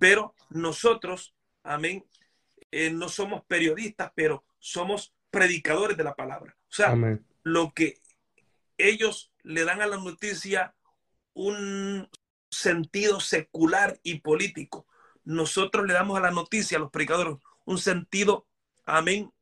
Pero 0.00 0.34
nosotros, 0.50 1.34
amén, 1.62 2.04
eh, 2.70 2.90
no 2.90 3.08
somos 3.08 3.44
periodistas, 3.46 4.12
pero 4.14 4.44
somos 4.58 5.14
predicadores 5.30 5.96
de 5.96 6.04
la 6.04 6.14
palabra. 6.14 6.56
O 6.62 6.74
sea, 6.74 6.96
lo 7.42 7.72
que 7.72 7.98
ellos 8.76 9.32
le 9.42 9.64
dan 9.64 9.80
a 9.80 9.86
la 9.86 9.96
noticia 9.96 10.74
un 11.34 12.08
sentido 12.50 13.20
secular 13.20 13.98
y 14.02 14.20
político 14.20 14.86
nosotros 15.24 15.86
le 15.86 15.94
damos 15.94 16.16
a 16.18 16.20
la 16.20 16.30
noticia, 16.30 16.76
a 16.76 16.80
los 16.80 16.90
predicadores, 16.90 17.36
un 17.64 17.78
sentido, 17.78 18.46
amén, 18.84 19.32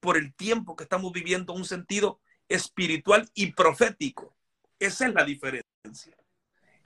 por 0.00 0.16
el 0.16 0.34
tiempo 0.34 0.76
que 0.76 0.84
estamos 0.84 1.12
viviendo, 1.12 1.54
un 1.54 1.64
sentido 1.64 2.20
espiritual 2.48 3.30
y 3.34 3.52
profético. 3.52 4.36
Esa 4.82 5.06
es 5.06 5.14
la 5.14 5.24
diferencia. 5.24 6.16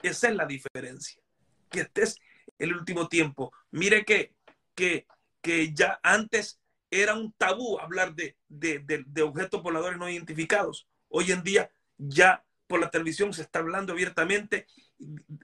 Esa 0.01 0.29
es 0.29 0.35
la 0.35 0.45
diferencia. 0.45 1.21
Que 1.69 1.81
este 1.81 2.03
es 2.03 2.15
el 2.59 2.73
último 2.73 3.07
tiempo. 3.07 3.51
Mire 3.71 4.05
que, 4.05 4.35
que, 4.75 5.07
que 5.41 5.73
ya 5.73 5.99
antes 6.03 6.59
era 6.89 7.13
un 7.15 7.33
tabú 7.33 7.79
hablar 7.79 8.13
de, 8.15 8.37
de, 8.47 8.79
de, 9.05 9.21
objetos 9.21 9.61
voladores 9.63 9.97
no 9.97 10.09
identificados. 10.09 10.87
Hoy 11.09 11.31
en 11.31 11.43
día 11.43 11.69
ya 11.97 12.45
por 12.67 12.79
la 12.79 12.89
televisión 12.89 13.33
se 13.33 13.41
está 13.41 13.59
hablando 13.59 13.93
abiertamente. 13.93 14.67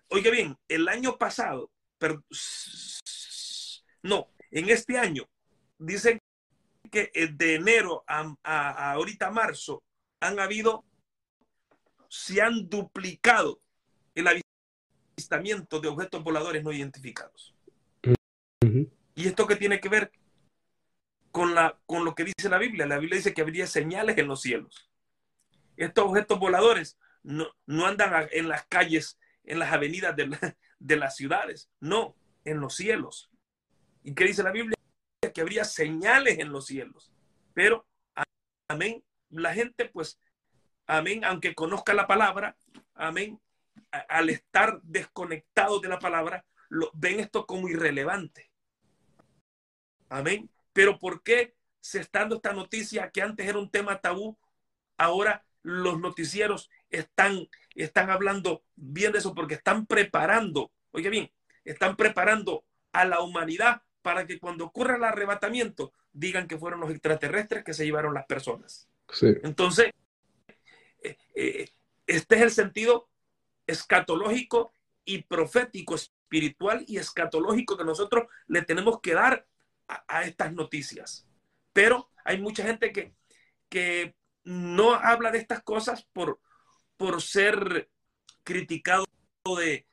Oiga 0.09 0.31
bien, 0.31 0.57
el 0.67 0.87
año 0.87 1.17
pasado 1.17 1.71
no, 4.03 4.27
en 4.51 4.69
este 4.69 4.97
año, 4.97 5.29
dicen 5.77 6.19
que 6.91 7.11
de 7.33 7.55
enero 7.55 8.03
a, 8.07 8.91
ahorita 8.91 9.31
marzo 9.31 9.83
han 10.19 10.39
habido, 10.39 10.85
se 12.13 12.43
han 12.43 12.69
duplicado 12.69 13.59
el 14.13 14.27
avistamiento 15.17 15.79
de 15.79 15.87
objetos 15.87 16.23
voladores 16.23 16.63
no 16.63 16.71
identificados. 16.71 17.55
¿Y 19.15 19.27
esto 19.27 19.47
qué 19.47 19.55
tiene 19.55 19.79
que 19.79 19.89
ver 19.89 20.11
con, 21.31 21.55
la, 21.55 21.75
con 21.87 22.05
lo 22.05 22.13
que 22.13 22.25
dice 22.25 22.49
la 22.49 22.59
Biblia? 22.59 22.85
La 22.85 22.99
Biblia 22.99 23.17
dice 23.17 23.33
que 23.33 23.41
habría 23.41 23.65
señales 23.65 24.15
en 24.19 24.27
los 24.27 24.43
cielos. 24.43 24.91
Estos 25.75 26.05
objetos 26.05 26.37
voladores 26.37 26.99
no, 27.23 27.47
no 27.65 27.87
andan 27.87 28.29
en 28.31 28.47
las 28.47 28.67
calles, 28.67 29.17
en 29.43 29.57
las 29.57 29.73
avenidas 29.73 30.15
de, 30.15 30.37
de 30.77 30.95
las 30.95 31.15
ciudades, 31.15 31.67
no, 31.79 32.15
en 32.45 32.59
los 32.59 32.75
cielos. 32.75 33.31
¿Y 34.03 34.13
qué 34.13 34.25
dice 34.25 34.43
la 34.43 34.51
Biblia? 34.51 34.77
Que 35.33 35.41
habría 35.41 35.63
señales 35.63 36.37
en 36.37 36.51
los 36.51 36.67
cielos. 36.67 37.11
Pero, 37.55 37.87
amén, 38.69 39.03
la 39.31 39.51
gente 39.55 39.85
pues, 39.85 40.19
amén, 40.87 41.23
aunque 41.25 41.55
conozca 41.55 41.93
la 41.93 42.07
palabra, 42.07 42.57
amén, 42.93 43.39
al 44.09 44.29
estar 44.29 44.81
desconectado 44.83 45.79
de 45.79 45.89
la 45.89 45.99
palabra, 45.99 46.45
lo, 46.69 46.91
ven 46.93 47.19
esto 47.19 47.45
como 47.45 47.69
irrelevante. 47.69 48.51
Amén. 50.09 50.49
Pero 50.73 50.99
¿por 50.99 51.23
qué 51.23 51.55
se 51.79 51.99
está 51.99 52.19
dando 52.19 52.35
esta 52.35 52.53
noticia 52.53 53.11
que 53.11 53.21
antes 53.21 53.47
era 53.47 53.59
un 53.59 53.69
tema 53.69 53.99
tabú? 53.99 54.37
Ahora 54.97 55.45
los 55.61 55.99
noticieros 55.99 56.69
están, 56.89 57.47
están 57.75 58.09
hablando 58.09 58.63
bien 58.75 59.11
de 59.11 59.19
eso 59.19 59.33
porque 59.33 59.55
están 59.55 59.85
preparando, 59.85 60.71
oye 60.91 61.09
bien, 61.09 61.31
están 61.63 61.95
preparando 61.95 62.65
a 62.91 63.05
la 63.05 63.21
humanidad 63.21 63.81
para 64.01 64.27
que 64.27 64.39
cuando 64.39 64.65
ocurra 64.65 64.97
el 64.97 65.03
arrebatamiento 65.03 65.93
digan 66.11 66.47
que 66.47 66.57
fueron 66.57 66.79
los 66.79 66.91
extraterrestres 66.91 67.63
que 67.63 67.73
se 67.73 67.85
llevaron 67.85 68.13
las 68.13 68.25
personas. 68.25 68.87
Entonces, 69.21 69.87
eh, 69.87 69.89
eh, 69.89 70.02
este 71.33 72.35
es 72.35 72.41
el 72.41 72.51
sentido 72.51 73.09
escatológico 73.67 74.73
y 75.05 75.23
profético, 75.23 75.95
espiritual 75.95 76.83
y 76.87 76.97
escatológico 76.97 77.77
que 77.77 77.83
nosotros 77.83 78.27
le 78.47 78.61
tenemos 78.61 78.99
que 79.01 79.13
dar 79.13 79.45
a, 79.87 80.23
estas 80.23 80.53
noticias. 80.53 81.27
Pero 81.73 82.09
hay 82.23 82.39
mucha 82.39 82.63
gente 82.63 82.91
que, 82.91 83.13
que 83.69 84.15
no 84.43 84.93
habla 84.93 85.31
de 85.31 85.39
estas 85.39 85.63
cosas 85.63 86.07
por, 86.13 86.39
por 86.97 87.21
ser 87.21 87.89
criticado 88.43 89.05
de, 89.57 89.85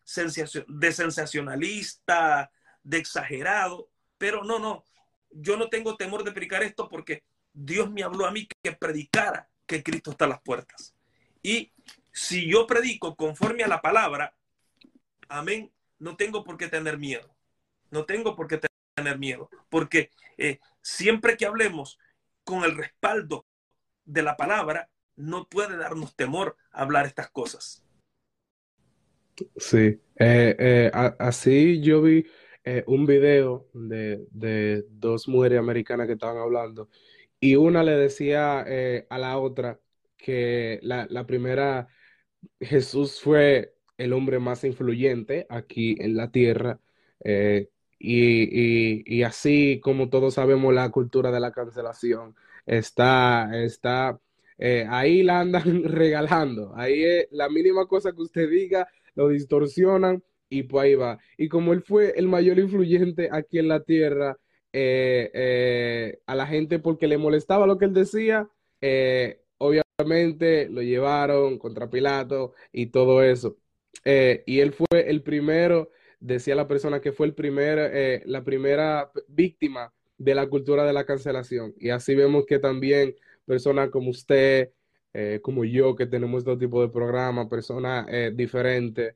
de 0.69 0.93
sensacionalista, 0.93 2.51
de 2.83 2.99
exagerado, 2.99 3.91
pero 4.19 4.45
no, 4.45 4.59
no, 4.59 4.85
yo 5.31 5.57
no 5.57 5.69
tengo 5.69 5.97
temor 5.97 6.25
de 6.25 6.33
predicar 6.33 6.63
esto 6.63 6.89
porque 6.89 7.25
Dios 7.53 7.91
me 7.91 8.03
habló 8.03 8.27
a 8.27 8.31
mí 8.31 8.49
que 8.63 8.73
predicara 8.73 9.49
que 9.67 9.83
Cristo 9.83 10.13
está 10.13 10.25
a 10.25 10.29
las 10.29 10.43
puertas. 10.43 10.95
Y 11.43 11.73
si 12.13 12.51
yo 12.51 12.67
predico 12.67 13.17
conforme 13.17 13.63
a 13.63 13.69
la 13.69 13.81
palabra, 13.81 14.35
amén, 15.29 15.71
no 15.99 16.17
tengo 16.17 16.45
por 16.45 16.57
qué 16.57 16.69
tener 16.69 16.99
miedo. 16.99 17.35
No 17.91 18.05
tengo 18.05 18.37
por 18.37 18.47
qué 18.47 18.61
tener 18.95 19.19
miedo, 19.19 19.51
porque 19.69 20.11
eh, 20.39 20.59
siempre 20.83 21.37
que 21.37 21.47
hablemos 21.47 21.99
con 22.45 22.65
el 22.65 22.77
respaldo 22.77 23.47
de 24.05 24.23
la 24.23 24.37
palabra, 24.37 24.89
no 25.17 25.47
puede 25.47 25.77
darnos 25.77 26.15
temor 26.17 26.57
hablar 26.71 27.07
estas 27.07 27.31
cosas. 27.31 27.85
Sí, 29.57 30.01
eh, 30.17 30.57
eh, 30.59 30.91
así 31.19 31.81
yo 31.81 32.03
vi 32.03 32.27
un 32.87 33.05
video 33.07 33.67
de, 33.73 34.25
de, 34.31 34.85
dos 34.91 35.27
mujeres 35.27 35.59
americanas 35.59 36.07
que 36.07 36.13
estaban 36.13 36.37
hablando 36.37 36.89
y 37.41 37.57
una 37.57 37.83
le 37.83 37.93
decía 37.93 38.61
a 38.61 39.19
la 39.19 39.39
otra 39.39 39.81
que 40.21 40.81
la, 40.83 41.07
la 41.11 41.27
primera, 41.27 41.89
Jesús 42.61 43.21
fue 43.21 43.75
el 43.99 44.13
hombre 44.13 44.39
más 44.39 44.65
influyente 44.65 45.47
aquí 45.51 45.97
en 46.01 46.17
la 46.17 46.31
tierra. 46.31 46.81
y, 47.25 47.63
y, 47.99 49.03
y, 49.07 49.23
así 49.25 49.81
como 49.83 50.09
todos 50.11 50.35
sabemos 50.35 50.73
la 50.75 50.91
cultura 50.91 51.31
de 51.31 51.41
la 51.41 51.53
cancelación, 51.53 52.35
está, 52.67 53.51
está 53.63 54.21
ahí 54.89 55.23
la 55.23 55.41
andan 55.41 55.63
regalando. 55.85 56.73
Ahí 56.77 57.03
es 57.05 57.29
la 57.31 57.49
mínima 57.49 57.87
cosa 57.87 58.13
que 58.13 58.23
usted 58.23 58.49
diga 58.51 58.89
lo 59.15 59.29
distorsionan 59.29 60.23
y 60.49 60.65
pues 60.65 60.85
ahí 60.85 60.95
va. 60.95 61.19
Y 61.37 61.49
como 61.49 61.73
él 61.73 61.83
fue 61.83 62.13
el 62.17 62.29
mayor 62.29 62.59
influyente 62.59 63.29
aquí 63.33 63.59
en 63.59 63.69
la 63.69 63.83
tierra, 63.83 64.37
eh, 64.73 65.31
eh, 65.35 66.21
a 66.27 66.35
la 66.35 66.47
gente 66.47 66.79
porque 66.79 67.07
le 67.07 67.19
molestaba 67.19 67.67
lo 67.67 67.79
que 67.79 67.87
él 67.87 67.95
decía, 67.95 68.49
eh, 68.81 69.40
lo 70.05 70.83
llevaron 70.83 71.59
contra 71.59 71.91
Pilato 71.91 72.55
y 72.73 72.87
todo 72.87 73.23
eso. 73.23 73.57
Eh, 74.05 74.43
y 74.47 74.61
él 74.61 74.73
fue 74.73 75.11
el 75.11 75.23
primero, 75.23 75.91
decía 76.21 76.55
la 76.55 76.69
persona 76.69 77.01
que 77.01 77.13
fue 77.13 77.27
el 77.27 77.35
primer, 77.35 77.79
eh, 77.93 78.23
la 78.27 78.45
primera 78.45 79.11
víctima 79.29 79.93
de 80.19 80.35
la 80.35 80.47
cultura 80.49 80.85
de 80.85 80.93
la 80.93 81.05
cancelación. 81.05 81.75
Y 81.79 81.91
así 81.91 82.15
vemos 82.15 82.47
que 82.47 82.59
también 82.59 83.15
personas 83.47 83.91
como 83.91 84.11
usted, 84.11 84.73
eh, 85.13 85.41
como 85.43 85.65
yo, 85.65 85.97
que 85.97 86.07
tenemos 86.07 86.41
este 86.41 86.57
tipo 86.57 86.83
de 86.83 86.89
programas, 86.89 87.49
personas 87.49 88.07
diferentes, 88.35 89.15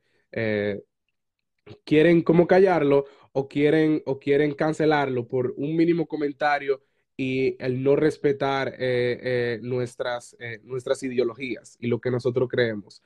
quieren 1.83 2.21
como 2.21 2.47
callarlo 2.47 3.05
o 3.31 3.47
quieren, 3.47 4.01
o 4.05 4.19
quieren 4.19 4.53
cancelarlo 4.53 5.27
por 5.27 5.53
un 5.57 5.75
mínimo 5.75 6.07
comentario 6.07 6.81
y 7.17 7.55
el 7.63 7.81
no 7.81 7.95
respetar 7.95 8.69
eh, 8.69 9.19
eh, 9.21 9.59
nuestras, 9.61 10.35
eh, 10.39 10.59
nuestras 10.63 11.01
ideologías 11.03 11.77
y 11.79 11.87
lo 11.87 11.99
que 11.99 12.11
nosotros 12.11 12.49
creemos. 12.49 13.03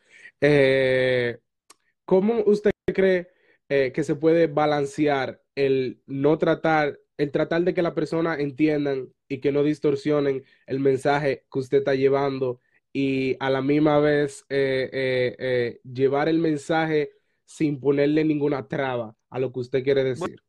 ¿Cómo 2.06 2.42
usted 2.46 2.72
cree 2.94 3.28
que 3.68 4.04
se 4.04 4.16
puede 4.16 4.48
balancear 4.48 5.44
el 5.54 6.02
no 6.08 6.40
tratar, 6.40 7.00
el 7.18 7.32
tratar 7.32 7.62
de 7.64 7.76
que 7.76 7.84
la 7.84 7.94
persona 7.94 8.36
entiendan 8.36 9.14
y 9.28 9.40
que 9.42 9.52
no 9.52 9.62
distorsionen 9.62 10.44
el 10.66 10.80
mensaje 10.80 11.46
que 11.52 11.60
usted 11.60 11.80
está 11.80 11.94
llevando 11.94 12.62
y 12.92 13.38
a 13.40 13.52
la 13.52 13.62
misma 13.62 14.00
vez 14.00 14.44
llevar 15.84 16.30
el 16.30 16.40
mensaje 16.40 17.12
sin 17.46 17.80
ponerle 17.80 18.24
ninguna 18.24 18.68
traba 18.68 19.16
a 19.30 19.40
lo 19.40 19.54
que 19.54 19.60
usted 19.60 19.84
quiere 19.84 20.04
decir? 20.04 20.42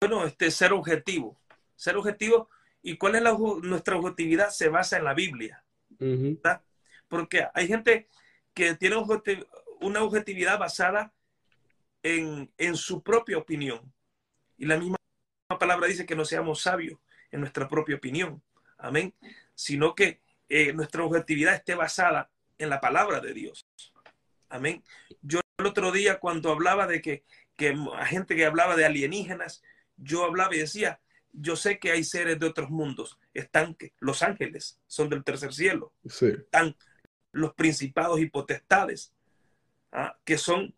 Bueno, 0.00 0.24
este 0.24 0.50
ser 0.50 0.72
objetivo, 0.72 1.38
ser 1.74 1.98
objetivo 1.98 2.48
¿Y 2.86 2.98
cuál 2.98 3.16
es 3.16 3.22
la, 3.22 3.36
nuestra 3.62 3.96
objetividad? 3.96 4.50
Se 4.50 4.68
basa 4.68 4.96
en 4.96 5.02
la 5.02 5.12
Biblia. 5.12 5.60
Uh 5.98 6.04
-huh. 6.04 6.60
Porque 7.08 7.48
hay 7.52 7.66
gente 7.66 8.06
que 8.54 8.76
tiene 8.76 8.94
una 9.80 10.04
objetividad 10.04 10.56
basada 10.56 11.12
en, 12.04 12.48
en, 12.56 12.76
su 12.76 13.02
propia 13.02 13.38
opinión. 13.38 13.92
Y 14.56 14.66
la 14.66 14.78
misma 14.78 14.96
palabra 15.58 15.88
dice 15.88 16.06
que 16.06 16.14
no 16.14 16.24
seamos 16.24 16.62
sabios 16.62 16.96
en 17.32 17.40
nuestra 17.40 17.68
propia 17.68 17.96
opinión. 17.96 18.40
Amén. 18.78 19.12
Sino 19.56 19.96
que 19.96 20.20
eh, 20.48 20.72
nuestra 20.72 21.02
objetividad 21.02 21.54
esté 21.54 21.74
basada 21.74 22.30
en 22.56 22.70
la 22.70 22.80
palabra 22.80 23.18
de 23.18 23.32
Dios. 23.34 23.66
Amén. 24.48 24.84
Yo 25.22 25.40
el 25.58 25.66
otro 25.66 25.90
día 25.90 26.20
cuando 26.20 26.52
hablaba 26.52 26.86
de 26.86 27.02
que, 27.02 27.24
que 27.56 27.76
gente 28.06 28.36
que 28.36 28.46
hablaba 28.46 28.76
de 28.76 28.84
alienígenas, 28.84 29.64
yo 29.96 30.22
hablaba 30.24 30.54
y 30.54 30.60
decía, 30.60 31.00
yo 31.38 31.54
sé 31.56 31.78
que 31.78 31.90
hay 31.90 32.02
seres 32.02 32.38
de 32.38 32.46
otros 32.46 32.70
mundos. 32.70 33.18
Están 33.34 33.76
los 34.00 34.22
ángeles, 34.22 34.80
son 34.86 35.08
del 35.08 35.22
tercer 35.22 35.52
cielo. 35.52 35.92
Sí. 36.08 36.26
Están 36.26 36.76
los 37.32 37.54
principados 37.54 38.20
y 38.20 38.30
potestades, 38.30 39.12
¿ah? 39.92 40.16
que 40.24 40.38
son, 40.38 40.74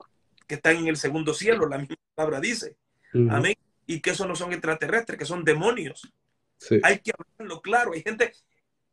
que 0.47 0.57
están 0.57 0.77
en 0.77 0.89
el 0.89 0.97
segundo 0.97 1.33
cielo, 1.33 1.69
la 1.69 1.79
misma 1.79 1.97
palabra 2.15 2.41
dice. 2.41 2.77
Uh 3.15 3.19
-huh. 3.19 3.37
Amén. 3.37 3.57
Y 3.87 4.01
que 4.01 4.11
esos 4.11 4.27
no 4.27 4.35
son 4.35 4.53
extraterrestres, 4.53 5.19
que 5.19 5.25
son 5.25 5.45
demonios. 5.45 6.13
Sí. 6.59 6.81
Hay 6.83 6.99
que 6.99 7.13
hablarlo 7.17 7.63
claro. 7.63 7.93
Hay 7.93 8.03
gente 8.03 8.33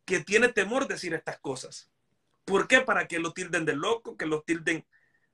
que 0.05 0.19
tiene 0.19 0.49
temor 0.49 0.87
de 0.87 0.93
decir 0.93 1.13
estas 1.13 1.39
cosas. 1.39 1.89
¿Por 2.45 2.67
qué? 2.67 2.81
Para 2.81 3.07
que 3.07 3.19
lo 3.19 3.33
tilden 3.33 3.65
de 3.65 3.75
loco, 3.75 4.15
que 4.15 4.27
lo 4.27 4.43
tilden 4.43 4.85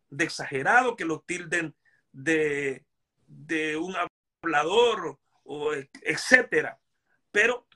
de 0.09 0.23
exagerado, 0.23 0.95
que 0.95 1.05
lo 1.05 1.19
tilden 1.19 1.75
de, 2.13 2.85
de 3.27 3.75
un 3.75 3.93
hablador 4.41 5.19
etcétera. 6.01 6.79
Pero, 7.31 7.67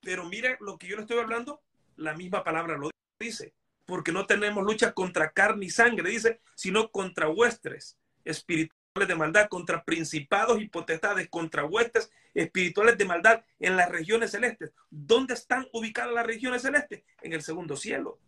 pero 0.00 0.24
mire 0.24 0.56
lo 0.60 0.78
que 0.78 0.86
yo 0.86 0.96
le 0.96 1.02
estoy 1.02 1.18
hablando, 1.18 1.62
la 1.96 2.14
misma 2.14 2.44
palabra 2.44 2.76
lo 2.76 2.90
dice, 3.18 3.54
porque 3.84 4.12
no 4.12 4.26
tenemos 4.26 4.64
lucha 4.64 4.92
contra 4.92 5.30
carne 5.32 5.66
y 5.66 5.70
sangre, 5.70 6.10
dice, 6.10 6.40
sino 6.54 6.90
contra 6.90 7.28
huestres 7.28 7.98
espirituales 8.24 9.08
de 9.08 9.14
maldad, 9.14 9.48
contra 9.48 9.84
principados 9.84 10.60
y 10.60 10.68
potestades, 10.68 11.28
contra 11.28 11.64
huestes 11.64 12.10
espirituales 12.34 12.98
de 12.98 13.04
maldad 13.04 13.44
en 13.58 13.76
las 13.76 13.90
regiones 13.90 14.30
celestes. 14.30 14.72
¿Dónde 14.90 15.34
están 15.34 15.66
ubicadas 15.72 16.12
las 16.12 16.26
regiones 16.26 16.62
celestes? 16.62 17.04
En 17.22 17.32
el 17.32 17.42
segundo 17.42 17.76
cielo. 17.76 18.18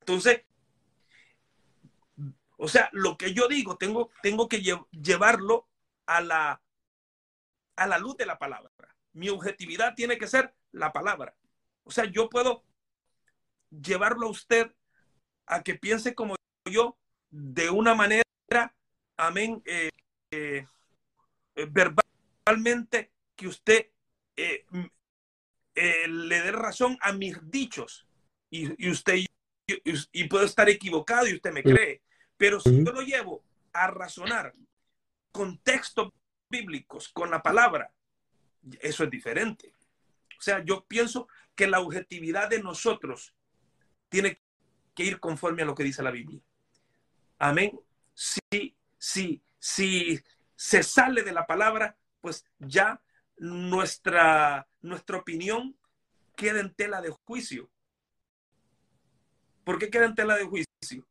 Entonces, 0.00 0.42
o 2.56 2.68
sea, 2.68 2.90
lo 2.92 3.16
que 3.16 3.32
yo 3.32 3.48
digo, 3.48 3.76
tengo, 3.76 4.10
tengo 4.22 4.48
que 4.48 4.62
llevarlo 4.90 5.66
a 6.06 6.20
la, 6.20 6.62
a 7.80 7.86
la 7.86 7.98
luz 7.98 8.14
de 8.18 8.26
la 8.26 8.38
palabra. 8.38 8.70
Mi 9.14 9.30
objetividad 9.30 9.94
tiene 9.94 10.18
que 10.18 10.26
ser 10.26 10.54
la 10.70 10.92
palabra. 10.92 11.34
O 11.82 11.90
sea, 11.90 12.04
yo 12.04 12.28
puedo 12.28 12.62
llevarlo 13.70 14.26
a 14.26 14.30
usted 14.30 14.70
a 15.46 15.62
que 15.62 15.76
piense 15.76 16.14
como 16.14 16.36
yo 16.70 16.98
de 17.30 17.70
una 17.70 17.94
manera, 17.94 18.22
amén, 19.16 19.62
eh, 19.64 19.88
eh, 20.30 20.66
verbalmente 21.70 23.12
que 23.34 23.48
usted 23.48 23.86
eh, 24.36 24.66
eh, 25.74 26.06
le 26.06 26.42
dé 26.42 26.52
razón 26.52 26.98
a 27.00 27.14
mis 27.14 27.38
dichos 27.50 28.06
y, 28.50 28.86
y 28.86 28.90
usted 28.90 29.14
y, 29.16 29.26
y, 30.12 30.24
puedo 30.28 30.44
estar 30.44 30.68
equivocado 30.68 31.26
y 31.26 31.34
usted 31.34 31.52
me 31.52 31.62
cree, 31.62 32.02
pero 32.36 32.60
si 32.60 32.84
yo 32.84 32.92
lo 32.92 33.00
llevo 33.00 33.42
a 33.72 33.86
razonar 33.86 34.54
con 35.32 35.56
textos 35.58 36.12
bíblicos, 36.50 37.08
con 37.08 37.30
la 37.30 37.42
palabra, 37.42 37.92
eso 38.80 39.04
es 39.04 39.10
diferente. 39.10 39.72
O 40.38 40.42
sea, 40.42 40.62
yo 40.64 40.84
pienso 40.84 41.28
que 41.54 41.66
la 41.66 41.80
objetividad 41.80 42.50
de 42.50 42.62
nosotros 42.62 43.34
tiene 44.08 44.40
que 44.94 45.04
ir 45.04 45.20
conforme 45.20 45.62
a 45.62 45.64
lo 45.66 45.74
que 45.74 45.84
dice 45.84 46.02
la 46.02 46.10
Biblia. 46.10 46.40
Amén. 47.38 47.78
Si, 48.12 48.74
si, 48.98 49.42
si 49.58 50.20
se 50.56 50.82
sale 50.82 51.22
de 51.22 51.32
la 51.32 51.46
palabra, 51.46 51.96
pues 52.20 52.44
ya 52.58 53.00
nuestra, 53.38 54.68
nuestra 54.82 55.18
opinión 55.18 55.76
queda 56.36 56.60
en 56.60 56.74
tela 56.74 57.00
de 57.00 57.10
juicio. 57.10 57.70
¿Por 59.64 59.78
qué 59.78 59.88
queda 59.88 60.06
en 60.06 60.14
tela 60.14 60.36
de 60.36 60.44
juicio? 60.44 61.06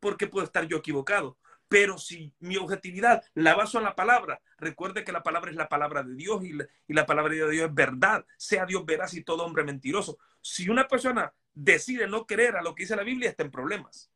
Porque 0.00 0.26
puedo 0.26 0.44
estar 0.44 0.66
yo 0.66 0.76
equivocado. 0.76 1.38
Pero 1.68 1.98
si 1.98 2.32
mi 2.38 2.56
objetividad 2.56 3.24
la 3.34 3.54
baso 3.54 3.78
en 3.78 3.84
la 3.84 3.96
palabra, 3.96 4.40
recuerde 4.58 5.02
que 5.04 5.12
la 5.12 5.22
palabra 5.22 5.50
es 5.50 5.56
la 5.56 5.68
palabra 5.68 6.02
de 6.02 6.14
Dios 6.14 6.44
y 6.44 6.52
la, 6.92 7.06
palabra 7.06 7.34
de 7.34 7.50
Dios 7.50 7.68
es 7.68 7.74
verdad. 7.74 8.24
Sea 8.36 8.66
Dios 8.66 8.84
veraz 8.84 9.14
y 9.14 9.24
todo 9.24 9.44
hombre 9.44 9.64
mentiroso. 9.64 10.18
Si 10.40 10.68
una 10.68 10.86
persona 10.86 11.32
decide 11.54 12.06
no 12.06 12.26
creer 12.26 12.56
a 12.56 12.62
lo 12.62 12.74
que 12.74 12.84
dice 12.84 12.94
la 12.94 13.02
Biblia, 13.02 13.30
está 13.30 13.42
en 13.42 13.50
problemas. 13.50 14.10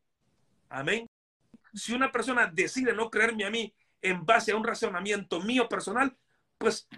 Amén. 0.69 1.07
Si 1.75 1.93
una 1.93 2.13
persona 2.13 2.47
decide 2.53 2.93
no 2.93 3.11
creerme 3.11 3.45
a 3.45 3.51
mí 3.51 3.75
en 4.03 4.25
base 4.25 4.53
a 4.53 4.57
un 4.57 4.65
razonamiento 4.65 5.41
mío 5.41 5.69
personal, 5.69 6.17
pues 6.59 6.89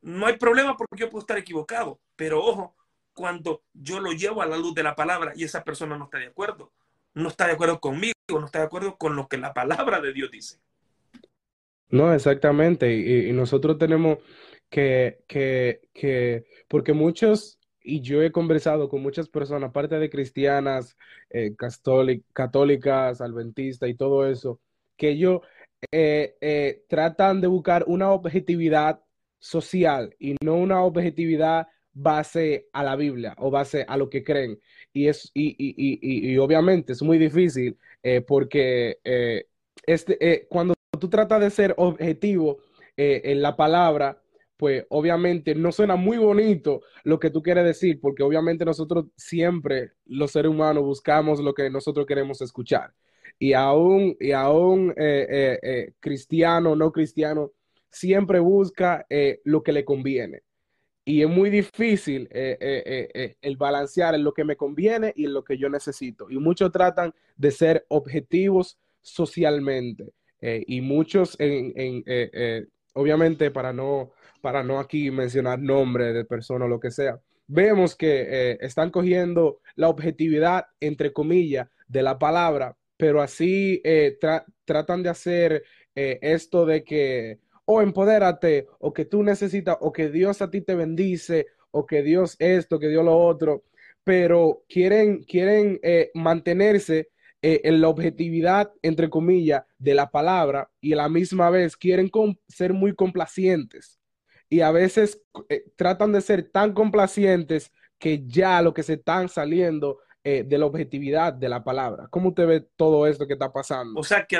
no 0.00 0.26
hay 0.26 0.36
problema 0.36 0.76
porque 0.76 1.00
yo 1.00 1.10
puedo 1.10 1.22
estar 1.22 1.38
equivocado. 1.38 2.00
Pero 2.16 2.44
ojo, 2.44 2.76
cuando 3.12 3.64
yo 3.72 4.00
lo 4.00 4.12
llevo 4.12 4.42
a 4.42 4.46
la 4.46 4.56
luz 4.56 4.74
de 4.74 4.82
la 4.82 4.94
palabra 4.94 5.32
y 5.34 5.44
esa 5.44 5.64
persona 5.64 5.96
no 5.96 6.04
está 6.04 6.18
de 6.18 6.26
acuerdo, 6.26 6.72
no 7.14 7.28
está 7.28 7.46
de 7.46 7.52
acuerdo 7.52 7.80
conmigo, 7.80 8.14
no 8.28 8.46
está 8.46 8.60
de 8.60 8.66
acuerdo 8.66 8.96
con 8.96 9.16
lo 9.16 9.28
que 9.28 9.38
la 9.38 9.54
palabra 9.54 10.00
de 10.00 10.12
Dios 10.12 10.30
dice. 10.30 10.58
No, 11.88 12.12
exactamente. 12.12 12.92
Y, 12.92 13.32
nosotros 13.32 13.78
tenemos 13.78 14.18
que, 14.68 15.22
que, 15.28 15.82
que, 15.92 16.44
porque 16.68 16.92
muchos, 16.92 17.60
y 17.80 18.00
yo 18.00 18.22
he 18.22 18.32
conversado 18.32 18.88
con 18.88 19.02
muchas 19.02 19.28
personas, 19.28 19.70
aparte 19.70 19.98
de 19.98 20.10
cristianas, 20.10 20.96
eh, 21.30 21.54
católicas, 22.32 23.20
adventistas 23.20 23.88
y 23.88 23.94
todo 23.94 24.26
eso, 24.26 24.60
que 24.96 25.10
ellos 25.10 25.40
eh, 25.92 26.36
eh, 26.40 26.84
tratan 26.88 27.40
de 27.40 27.46
buscar 27.46 27.84
una 27.86 28.10
objetividad 28.10 29.00
social 29.38 30.14
y 30.18 30.36
no 30.42 30.54
una 30.56 30.82
objetividad 30.82 31.68
base 31.92 32.68
a 32.72 32.82
la 32.82 32.96
Biblia 32.96 33.34
o 33.38 33.50
base 33.50 33.84
a 33.86 33.96
lo 33.96 34.10
que 34.10 34.24
creen. 34.24 34.58
Y, 34.96 35.08
es, 35.08 35.30
y, 35.34 35.56
y, 35.58 36.32
y, 36.32 36.38
obviamente 36.38 36.92
es 36.92 37.02
muy 37.02 37.18
difícil 37.18 37.76
eh, 38.04 38.20
porque 38.20 39.00
eh, 39.02 39.48
este, 39.86 40.16
eh, 40.20 40.46
cuando 40.48 40.74
tú 41.00 41.10
tratas 41.10 41.40
de 41.40 41.50
ser 41.50 41.74
objetivo 41.78 42.58
en 42.96 43.42
la 43.42 43.56
palabra, 43.56 44.22
pues 44.56 44.86
obviamente 44.88 45.56
no 45.56 45.72
suena 45.72 45.96
muy 45.96 46.16
bonito 46.16 46.82
lo 47.02 47.18
que 47.18 47.30
tú 47.30 47.42
quieres 47.42 47.64
decir, 47.64 48.00
porque 48.00 48.22
obviamente 48.22 48.64
nosotros 48.64 49.06
siempre, 49.16 49.94
los 50.06 50.30
seres 50.30 50.52
humanos, 50.52 50.84
buscamos 50.84 51.40
lo 51.40 51.54
que 51.54 51.68
nosotros 51.70 52.06
queremos 52.06 52.40
escuchar. 52.40 52.94
Y 53.36 53.52
aún, 53.54 54.16
y 54.20 54.30
aún 54.30 54.94
cristiano, 55.98 56.76
no 56.76 56.92
cristiano, 56.92 57.50
siempre 57.90 58.38
busca 58.38 59.04
lo 59.42 59.64
que 59.64 59.72
le 59.72 59.84
conviene 59.84 60.42
y 61.04 61.22
es 61.22 61.28
muy 61.28 61.50
difícil 61.50 62.28
eh, 62.30 62.56
eh, 62.60 63.10
eh, 63.12 63.36
el 63.42 63.56
balancear 63.56 64.14
en 64.14 64.24
lo 64.24 64.32
que 64.32 64.44
me 64.44 64.56
conviene 64.56 65.12
y 65.14 65.26
en 65.26 65.34
lo 65.34 65.44
que 65.44 65.58
yo 65.58 65.68
necesito. 65.68 66.30
Y 66.30 66.38
muchos 66.38 66.72
tratan 66.72 67.14
de 67.36 67.50
ser 67.50 67.84
objetivos 67.88 68.78
socialmente. 69.02 70.12
y 70.40 70.80
muchos, 70.82 71.36
en, 71.38 71.72
en 71.74 72.68
obviamente, 72.94 73.50
para 73.50 73.72
no, 73.72 74.12
para 74.42 74.62
no 74.62 74.78
aquí 74.78 75.10
mencionar 75.10 75.58
nombres 75.58 76.14
de 76.14 76.24
personas 76.24 76.66
o 76.66 76.68
lo 76.68 76.80
que 76.80 76.90
sea, 76.90 77.18
vemos 77.46 77.96
que 77.96 78.58
están 78.60 78.90
cogiendo 78.90 79.60
la 79.74 79.88
objetividad, 79.88 80.66
entre 80.80 81.12
comillas, 81.12 81.68
de 81.88 82.02
la 82.02 82.18
palabra, 82.18 82.76
pero 82.96 83.22
así 83.22 83.82
tra 84.20 84.44
tratan 84.66 85.02
de 85.02 85.08
hacer 85.08 85.64
esto 85.94 86.66
de 86.66 86.84
que, 86.84 87.38
o 87.64 87.82
empodérate, 87.82 88.66
o 88.78 88.92
que 88.92 89.04
tú 89.04 89.22
necesitas, 89.22 89.76
o 89.80 89.92
que 89.92 90.10
Dios 90.10 90.42
a 90.42 90.50
ti 90.50 90.60
te 90.60 90.74
bendice, 90.74 91.46
o 91.70 91.86
que 91.86 92.02
Dios 92.02 92.36
esto, 92.38 92.78
que 92.78 92.88
Dios 92.88 93.04
lo 93.04 93.18
otro, 93.18 93.64
pero 94.04 94.62
quieren, 94.68 95.24
quieren 95.24 95.80
eh, 95.82 96.10
mantenerse 96.14 97.10
eh, 97.42 97.62
en 97.64 97.80
la 97.80 97.88
objetividad, 97.88 98.72
entre 98.82 99.10
comillas, 99.10 99.64
de 99.78 99.94
la 99.94 100.10
palabra 100.10 100.70
y 100.80 100.92
a 100.92 100.96
la 100.96 101.08
misma 101.08 101.50
vez 101.50 101.76
quieren 101.76 102.10
ser 102.48 102.72
muy 102.74 102.94
complacientes. 102.94 103.98
Y 104.48 104.60
a 104.60 104.70
veces 104.70 105.20
eh, 105.48 105.64
tratan 105.74 106.12
de 106.12 106.20
ser 106.20 106.50
tan 106.50 106.74
complacientes 106.74 107.72
que 107.98 108.24
ya 108.26 108.62
lo 108.62 108.72
que 108.72 108.82
se 108.82 108.94
están 108.94 109.28
saliendo 109.28 109.98
de 110.26 110.56
la 110.56 110.64
objetividad 110.64 111.34
de 111.34 111.50
la 111.50 111.62
palabra. 111.62 112.06
¿Cómo 112.08 112.30
usted 112.30 112.46
ve 112.46 112.66
todo 112.76 113.06
esto 113.06 113.26
que 113.26 113.34
está 113.34 113.52
pasando? 113.52 114.00
O 114.00 114.02
sea, 114.02 114.24
que 114.24 114.38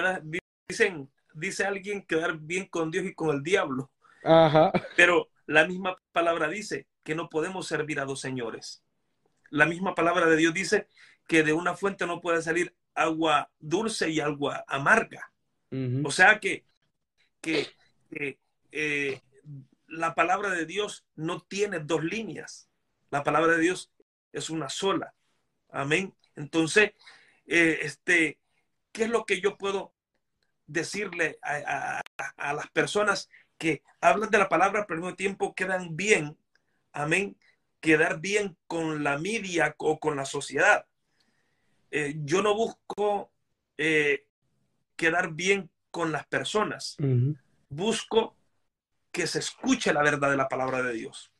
dicen, 0.66 1.10
dice 1.34 1.64
alguien 1.64 2.02
quedar 2.02 2.38
bien 2.38 2.66
con 2.66 2.90
Dios 2.90 3.04
y 3.04 3.14
con 3.14 3.34
el 3.34 3.42
diablo. 3.42 3.90
Ajá. 4.22 4.72
Pero 4.96 5.28
la 5.46 5.66
misma 5.66 5.96
palabra 6.12 6.48
dice 6.48 6.86
que 7.02 7.14
no 7.14 7.28
podemos 7.28 7.66
servir 7.66 8.00
a 8.00 8.04
dos 8.04 8.20
señores. 8.20 8.82
La 9.50 9.66
misma 9.66 9.94
palabra 9.94 10.26
de 10.26 10.36
Dios 10.36 10.54
dice 10.54 10.88
que 11.28 11.42
de 11.42 11.52
una 11.52 11.74
fuente 11.76 12.06
no 12.06 12.20
puede 12.20 12.42
salir 12.42 12.74
agua 12.94 13.50
dulce 13.58 14.10
y 14.10 14.20
agua 14.20 14.64
amarga. 14.66 15.30
O 16.04 16.12
sea 16.12 16.38
que, 16.38 16.64
que, 17.40 17.66
eh, 18.70 19.20
la 19.88 20.14
palabra 20.14 20.50
de 20.50 20.66
Dios 20.66 21.04
no 21.16 21.40
tiene 21.40 21.80
dos 21.80 22.04
líneas. 22.04 22.68
La 23.10 23.24
palabra 23.24 23.54
de 23.54 23.60
Dios 23.60 23.90
es 24.32 24.50
una 24.50 24.68
sola. 24.68 25.14
Amén. 25.70 26.14
Entonces, 26.36 26.92
eh, 27.46 27.80
este, 27.82 28.38
¿qué 28.92 29.04
es 29.04 29.10
lo 29.10 29.24
que 29.24 29.40
yo 29.40 29.58
puedo 29.58 29.93
decirle 30.66 31.38
a, 31.42 32.00
a, 32.36 32.52
las 32.54 32.70
personas 32.70 33.28
que 33.58 33.82
hablan 34.00 34.30
de 34.30 34.38
la 34.38 34.48
palabra, 34.48 34.86
pero 34.86 34.98
al 34.98 35.02
mismo 35.02 35.16
tiempo 35.16 35.54
quedan 35.54 35.96
bien? 35.96 36.36
Amén 36.92 37.36
quedar 37.84 38.18
bien 38.18 38.56
con 38.66 39.04
la 39.04 39.18
media 39.18 39.74
o 39.76 40.00
con 40.00 40.16
la 40.16 40.24
sociedad. 40.24 40.86
Eh, 41.90 42.14
yo 42.24 42.40
no 42.40 42.54
busco 42.54 43.30
eh, 43.76 44.26
quedar 44.96 45.34
bien 45.34 45.70
con 45.90 46.10
las 46.10 46.26
personas. 46.26 46.96
Busco 47.68 48.38
que 49.12 49.26
se 49.26 49.40
escuche 49.40 49.92
la 49.92 50.02
verdad 50.02 50.30
de 50.30 50.38
la 50.38 50.48
palabra 50.48 50.80
de 50.80 50.94
Dios. 50.94 51.30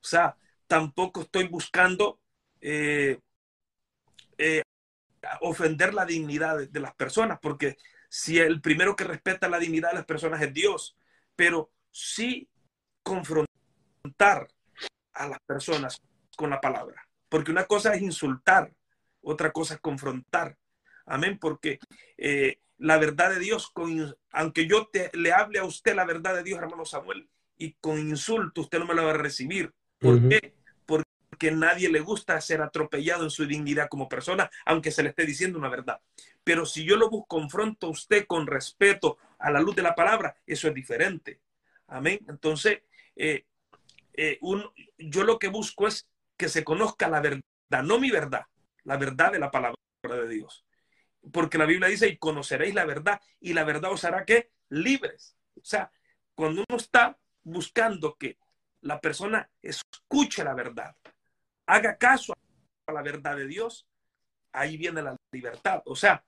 O 0.00 0.06
sea, 0.06 0.36
tampoco 0.68 1.22
estoy 1.22 1.48
buscando 1.48 2.20
eh, 2.60 3.18
ofender 5.40 5.94
la 5.94 6.06
dignidad 6.06 6.58
de, 6.58 6.68
de, 6.68 6.78
las 6.78 6.94
personas, 6.94 7.40
porque 7.42 7.76
si 8.08 8.38
el 8.38 8.60
primero 8.60 8.96
que 8.96 9.04
respeta 9.04 9.48
la 9.48 9.58
dignidad 9.58 9.90
de 9.90 9.96
las 9.96 10.06
personas 10.06 10.40
es 10.42 10.52
Dios, 10.52 10.96
pero 11.36 11.70
sí 11.90 12.48
confrontar 13.02 14.48
a 15.12 15.28
las 15.28 15.38
personas 15.46 16.00
con 16.36 16.50
la 16.50 16.60
palabra. 16.60 17.06
Porque 17.28 17.50
una 17.50 17.66
cosa 17.66 17.94
es 17.94 18.02
insultar, 18.02 18.72
otra 19.20 19.52
cosa 19.52 19.74
es 19.74 19.80
confrontar. 19.80 20.56
Amén, 21.06 21.38
porque 21.38 21.78
eh, 22.16 22.60
la 22.78 22.98
verdad 22.98 23.30
de 23.30 23.40
Dios, 23.40 23.70
con, 23.70 24.16
aunque 24.30 24.66
yo 24.66 24.86
te, 24.86 25.10
le 25.14 25.32
hable 25.32 25.58
a 25.58 25.64
usted 25.64 25.94
la 25.94 26.04
verdad 26.04 26.34
de 26.34 26.44
Dios, 26.44 26.58
hermano 26.58 26.84
Samuel, 26.84 27.28
y 27.56 27.72
con 27.74 27.98
insulto 27.98 28.62
usted 28.62 28.78
no 28.78 28.86
me 28.86 28.94
la 28.94 29.02
va 29.02 29.10
a 29.10 29.18
recibir. 29.18 29.74
¿Por 29.98 30.28
qué? 30.28 30.54
Porque 31.28 31.50
nadie 31.50 31.90
le 31.90 32.00
gusta 32.00 32.40
ser 32.40 32.62
atropellado 32.62 33.24
en 33.24 33.30
su 33.30 33.46
dignidad 33.46 33.88
como 33.88 34.08
persona, 34.08 34.50
aunque 34.64 34.90
se 34.90 35.02
le 35.02 35.10
esté 35.10 35.26
diciendo 35.26 35.58
una 35.58 35.68
verdad. 35.68 36.00
Pero 36.42 36.64
si 36.64 36.84
yo 36.84 36.96
lo 36.96 37.10
confronto 37.10 37.86
a 37.86 37.90
usted 37.90 38.26
con 38.26 38.46
respeto 38.46 39.18
a 39.38 39.50
la 39.50 39.60
luz 39.60 39.76
de 39.76 39.82
la 39.82 39.94
palabra, 39.94 40.36
eso 40.46 40.68
es 40.68 40.74
diferente. 40.74 41.40
Amén. 41.86 42.20
Entonces, 42.28 42.80
eh, 43.16 43.44
eh, 44.14 44.40
yo 44.98 45.24
lo 45.24 45.38
que 45.38 45.48
busco 45.48 45.86
es 45.86 46.08
que 46.36 46.48
se 46.48 46.64
conozca 46.64 47.08
la 47.08 47.20
verdad, 47.20 47.42
no 47.84 47.98
mi 47.98 48.10
verdad, 48.10 48.46
la 48.84 48.96
verdad 48.96 49.32
de 49.32 49.38
la 49.38 49.50
palabra 49.50 49.76
de 50.02 50.28
Dios. 50.28 50.64
Porque 51.32 51.58
la 51.58 51.66
Biblia 51.66 51.88
dice, 51.88 52.08
y 52.08 52.16
conoceréis 52.16 52.74
la 52.74 52.84
verdad, 52.84 53.20
y 53.40 53.52
la 53.52 53.64
verdad 53.64 53.92
os 53.92 54.04
hará 54.04 54.24
que 54.24 54.50
libres. 54.70 55.36
O 55.56 55.64
sea, 55.64 55.92
cuando 56.34 56.64
uno 56.68 56.78
está 56.78 57.18
buscando 57.42 58.16
que 58.16 58.38
la 58.80 59.00
persona 59.00 59.50
escuche 59.60 60.44
la 60.44 60.54
verdad, 60.54 60.96
haga 61.68 61.98
caso 61.98 62.32
a 62.86 62.92
la 62.92 63.02
verdad 63.02 63.36
de 63.36 63.46
Dios, 63.46 63.86
ahí 64.52 64.76
viene 64.76 65.02
la 65.02 65.16
libertad. 65.30 65.82
O 65.84 65.94
sea, 65.94 66.24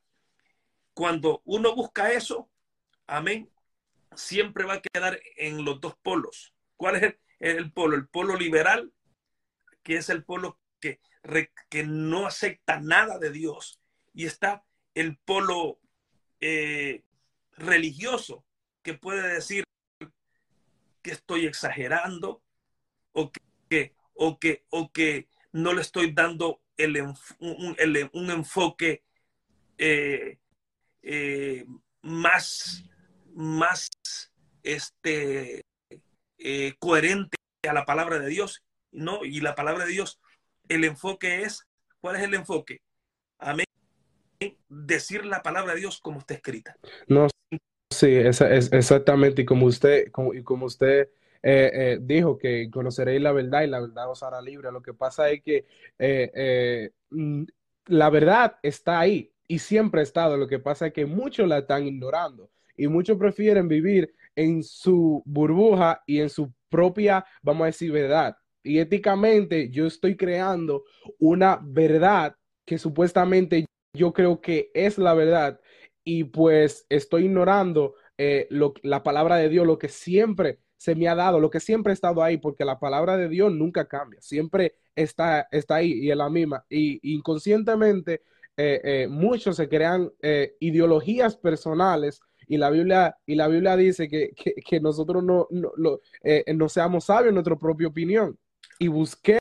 cuando 0.92 1.40
uno 1.46 1.74
busca 1.74 2.12
eso, 2.12 2.50
amén, 3.06 3.50
siempre 4.14 4.64
va 4.64 4.74
a 4.74 4.82
quedar 4.82 5.18
en 5.36 5.64
los 5.64 5.80
dos 5.80 5.96
polos. 6.02 6.54
¿Cuál 6.76 6.96
es 6.96 7.14
el, 7.38 7.72
polo, 7.72 7.96
el 7.96 8.06
polo 8.06 8.36
liberal, 8.36 8.92
que 9.82 9.96
es 9.96 10.10
el 10.10 10.24
polo 10.24 10.58
que, 10.78 11.00
que 11.70 11.84
no 11.84 12.26
acepta 12.26 12.78
nada 12.78 13.18
de 13.18 13.30
Dios, 13.30 13.80
y 14.12 14.26
está 14.26 14.62
el 14.94 15.16
polo 15.16 15.80
eh, 16.40 17.02
religioso, 17.52 18.44
que 18.82 18.92
puede 18.92 19.26
decir 19.34 19.64
que 21.02 21.12
estoy 21.12 21.46
exagerando 21.46 22.42
o 23.12 23.32
que, 23.68 23.94
o 24.22 24.38
que, 24.38 24.64
o 24.68 24.92
que 24.92 25.28
no 25.52 25.72
le 25.72 25.80
estoy 25.80 26.12
dando 26.12 26.60
el, 26.76 27.00
un, 27.00 27.16
un, 28.12 28.30
enfoque 28.30 29.02
eh, 29.78 30.38
eh, 31.02 31.64
más, 32.02 32.84
más 33.32 33.88
este, 34.62 35.62
eh, 36.36 36.74
coherente 36.78 37.38
a 37.66 37.72
la 37.72 37.86
palabra 37.86 38.18
de 38.18 38.28
Dios, 38.28 38.62
¿no? 38.92 39.24
Y 39.24 39.40
la 39.40 39.54
palabra 39.54 39.86
de 39.86 39.92
Dios, 39.92 40.20
el 40.68 40.84
enfoque 40.84 41.42
es, 41.42 41.66
¿cuál 42.02 42.16
es 42.16 42.22
el 42.22 42.34
enfoque? 42.34 42.82
Amén. 43.38 43.64
Decir 44.68 45.24
la 45.24 45.42
palabra 45.42 45.72
de 45.72 45.80
Dios 45.80 45.98
como 45.98 46.18
está 46.18 46.34
escrita. 46.34 46.76
No, 47.06 47.28
sí, 47.90 48.16
es, 48.16 48.42
exactamente, 48.42 49.42
y 49.42 49.44
como 49.46 49.64
usted, 49.64 50.10
como, 50.12 50.34
y 50.34 50.42
como 50.42 50.66
usted 50.66 51.08
eh, 51.42 51.70
eh, 51.72 51.98
dijo 52.00 52.38
que 52.38 52.70
conoceréis 52.70 53.20
la 53.20 53.32
verdad 53.32 53.62
y 53.62 53.66
la 53.68 53.80
verdad 53.80 54.10
os 54.10 54.22
hará 54.22 54.40
libre. 54.40 54.70
Lo 54.72 54.82
que 54.82 54.94
pasa 54.94 55.30
es 55.30 55.42
que 55.42 55.66
mm, 57.10 57.44
la 57.86 58.10
verdad 58.10 58.56
está 58.62 59.00
ahí 59.00 59.32
y 59.48 59.58
siempre 59.58 60.00
ha 60.00 60.04
estado. 60.04 60.36
Lo 60.36 60.46
que 60.46 60.58
pasa 60.58 60.88
es 60.88 60.92
que 60.92 61.06
muchos 61.06 61.48
la 61.48 61.58
están 61.58 61.86
ignorando 61.86 62.50
y 62.76 62.88
muchos 62.88 63.18
prefieren 63.18 63.68
vivir 63.68 64.14
en 64.36 64.62
su 64.62 65.22
burbuja 65.26 66.02
y 66.06 66.20
en 66.20 66.30
su 66.30 66.52
propia, 66.68 67.24
vamos 67.42 67.64
a 67.64 67.66
decir, 67.66 67.92
verdad. 67.92 68.36
Y 68.62 68.78
éticamente 68.78 69.70
yo 69.70 69.86
estoy 69.86 70.16
creando 70.16 70.84
una 71.18 71.60
verdad 71.62 72.36
que 72.64 72.78
supuestamente 72.78 73.66
yo 73.94 74.12
creo 74.12 74.40
que 74.40 74.70
es 74.74 74.98
la 74.98 75.14
verdad 75.14 75.60
y 76.04 76.24
pues 76.24 76.86
estoy 76.88 77.24
ignorando 77.24 77.94
eh, 78.16 78.48
la 78.82 79.02
palabra 79.02 79.36
de 79.36 79.48
Dios, 79.48 79.66
lo 79.66 79.78
que 79.78 79.88
siempre 79.88 80.58
se 80.80 80.94
me 80.94 81.08
ha 81.08 81.14
dado, 81.14 81.38
lo 81.40 81.50
que 81.50 81.60
siempre 81.60 81.90
ha 81.90 81.94
estado 81.94 82.22
ahí, 82.22 82.38
porque 82.38 82.64
la 82.64 82.78
palabra 82.78 83.18
de 83.18 83.28
Dios 83.28 83.52
nunca 83.52 83.86
cambia, 83.86 84.20
siempre 84.22 84.76
está, 84.94 85.46
está 85.50 85.76
ahí 85.76 85.92
y 85.92 86.10
es 86.10 86.16
la 86.16 86.30
misma. 86.30 86.64
Y 86.70 87.14
inconscientemente 87.14 88.22
eh, 88.56 88.80
eh, 88.82 89.06
muchos 89.08 89.56
se 89.56 89.68
crean 89.68 90.10
ideologías 90.58 91.36
personales 91.36 92.20
y 92.50 92.56
la 92.56 92.68
Biblia, 92.68 93.16
y 93.26 93.36
la 93.36 93.46
Biblia 93.46 93.76
dice 93.76 94.08
que, 94.08 94.32
que, 94.34 94.80
nosotros 94.80 95.22
no, 95.22 95.46
no, 95.50 96.00
eh, 96.24 96.42
no, 96.52 96.68
seamos 96.68 97.04
sabios 97.04 97.28
en 97.28 97.34
nuestra 97.34 97.54
propia 97.54 97.86
opinión 97.86 98.36
y 98.80 98.88
busquemos 98.88 99.40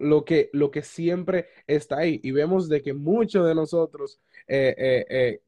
lo 0.00 0.24
que, 0.24 0.50
lo 0.52 0.72
que 0.72 0.82
siempre 0.82 1.46
está 1.68 1.98
ahí. 1.98 2.18
Y 2.24 2.32
vemos 2.32 2.68
de 2.68 2.82
que 2.82 2.92
muchos 2.92 3.46
de 3.46 3.54
nosotros, 3.54 4.20
eh, 4.48 5.06
eh, 5.08 5.42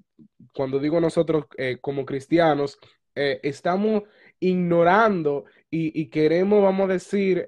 cuando 0.55 0.79
digo 0.79 1.01
nosotros 1.01 1.47
como 1.81 2.07
cristianos, 2.07 2.79
estamos 3.17 4.05
ignorando 4.41 5.45
y, 5.71 6.01
y, 6.01 6.07
queremos, 6.07 6.63
vamos 6.63 6.91
a 6.91 6.95
decir, 6.95 7.47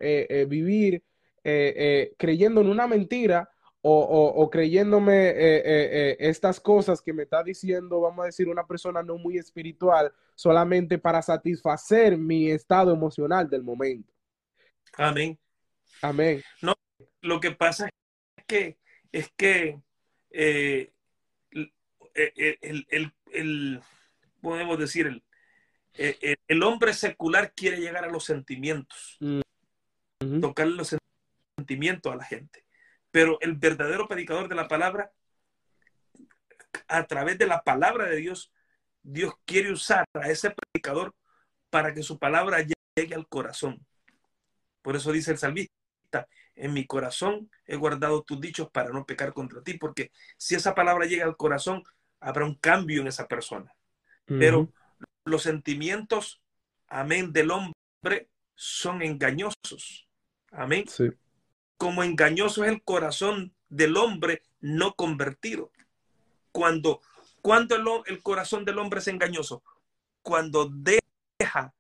vivir 0.49 1.03
creyendo 1.43 2.61
en 2.61 2.68
una 2.68 2.86
mentira 2.86 3.49
o, 3.84 4.49
creyéndome 4.51 5.30
eh, 5.30 5.57
eh, 5.57 5.62
eh, 5.64 6.16
estas 6.20 6.61
cosas 6.61 7.03
que 7.03 7.12
me 7.12 7.24
está 7.24 7.43
diciendo, 7.43 8.01
vamos 8.01 8.22
a 8.22 8.26
decir, 8.26 8.49
una 8.49 8.64
persona 8.66 9.03
no 9.03 9.18
muy 9.18 9.38
espiritual, 9.38 10.12
solamente 10.36 10.99
para 10.99 11.20
satisfacer 11.20 12.16
mi 12.16 12.51
estado 12.51 12.93
emocional 12.93 13.51
del 13.51 13.64
momento. 13.64 14.12
Amén. 14.97 15.36
Amén. 16.01 16.43
No, 16.61 16.74
lo 17.22 17.40
que 17.40 17.51
pasa 17.51 17.88
es 18.36 18.45
que, 18.47 18.78
es 19.11 19.32
que 19.36 19.80
el, 20.30 20.93
podemos 24.40 24.78
decir, 24.78 25.07
el, 25.09 25.24
el, 25.95 26.62
hombre 26.62 26.95
secular 26.95 27.53
quiere 27.55 27.78
llegar 27.78 28.05
a 28.05 28.11
los 28.11 28.24
sentimientos, 28.24 29.18
tocar 30.40 30.66
los 30.66 30.97
sentimiento 31.57 32.11
a 32.11 32.16
la 32.16 32.24
gente. 32.24 32.64
Pero 33.11 33.38
el 33.40 33.55
verdadero 33.55 34.09
predicador 34.09 34.49
de 34.49 34.55
la 34.55 34.68
palabra, 34.68 35.12
a 36.88 37.07
través 37.07 37.38
de 37.38 37.47
la 37.47 37.62
palabra 37.62 38.07
de 38.07 38.16
Dios, 38.16 38.53
Dios 39.03 39.34
quiere 39.45 39.72
usar 39.72 40.05
a 40.14 40.30
ese 40.30 40.51
predicador 40.51 41.14
para 41.70 41.93
que 41.93 42.03
su 42.03 42.18
palabra 42.18 42.59
llegue 42.97 43.14
al 43.14 43.28
corazón. 43.28 43.84
Por 44.80 44.97
eso 44.97 45.12
dice 45.12 45.32
el 45.32 45.38
salmista, 45.38 45.72
en 46.55 46.72
mi 46.72 46.86
corazón 46.86 47.51
he 47.66 47.76
guardado 47.76 48.22
tus 48.22 48.40
dichos 48.40 48.70
para 48.70 48.90
no 48.90 49.07
pecar 49.07 49.32
contra 49.32 49.62
ti, 49.62 49.74
porque 49.78 50.11
si 50.36 50.55
esa 50.55 50.74
palabra 50.74 51.07
llega 51.07 51.24
al 51.24 51.36
corazón, 51.36 51.82
habrá 52.20 52.45
un 52.45 52.55
cambio 52.57 53.01
en 53.01 53.09
esa 53.09 53.26
persona. 53.26 53.74
Pero 54.26 54.72
los 55.25 55.43
sentimientos, 55.43 56.43
amén, 56.89 57.33
del 57.33 57.51
hombre 57.51 58.29
son 58.55 59.03
engañosos. 59.03 60.09
Amén. 60.51 60.85
Como 61.77 62.03
engañoso 62.03 62.64
es 62.64 62.70
el 62.70 62.83
corazón 62.83 63.55
del 63.68 63.97
hombre 63.97 64.43
no 64.61 64.95
convertido. 64.95 65.73
Cuando, 66.53 67.01
cuando 67.41 67.75
el, 67.75 67.85
el 68.07 68.23
corazón 68.23 68.64
del 68.64 68.79
hombre 68.79 69.01
es 69.01 69.09
engañoso, 69.09 69.62
cuando 70.23 70.70
deja 70.70 71.75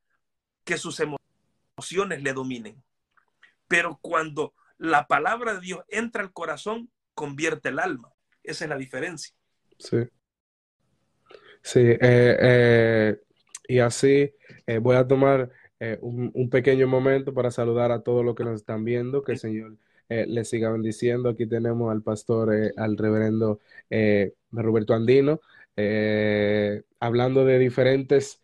que 0.64 0.78
sus 0.78 1.00
emociones 1.00 2.22
le 2.22 2.32
dominen. 2.32 2.82
Pero 3.68 3.98
cuando 4.00 4.54
la 4.78 5.06
palabra 5.06 5.54
de 5.54 5.60
Dios 5.60 5.84
entra 5.88 6.22
al 6.22 6.32
corazón, 6.32 6.90
convierte 7.14 7.68
el 7.68 7.78
alma. 7.78 8.12
Esa 8.42 8.64
es 8.64 8.70
la 8.70 8.76
diferencia. 8.76 9.34
Sí. 9.78 9.98
Sí, 11.62 11.80
eh, 11.80 11.98
eh, 12.00 13.20
y 13.72 13.78
así 13.78 14.34
eh, 14.66 14.78
voy 14.78 14.96
a 14.96 15.06
tomar 15.06 15.50
un, 16.00 16.48
pequeño 16.50 16.86
momento 16.86 17.34
para 17.34 17.50
saludar 17.50 17.90
a 17.90 18.02
todos 18.02 18.24
los 18.24 18.36
que 18.36 18.44
nos 18.44 18.60
están 18.60 18.84
viendo, 18.84 19.24
que 19.24 19.32
el 19.32 19.38
Señor 19.38 19.76
les 20.08 20.48
siga 20.48 20.70
bendiciendo. 20.70 21.30
Aquí 21.30 21.46
tenemos 21.46 21.90
al 21.90 22.02
pastor, 22.02 22.54
al 22.76 22.96
reverendo 22.96 23.58
Roberto 24.52 24.94
Andino, 24.94 25.40
hablando 27.00 27.44
de 27.44 27.58
diferentes 27.58 28.40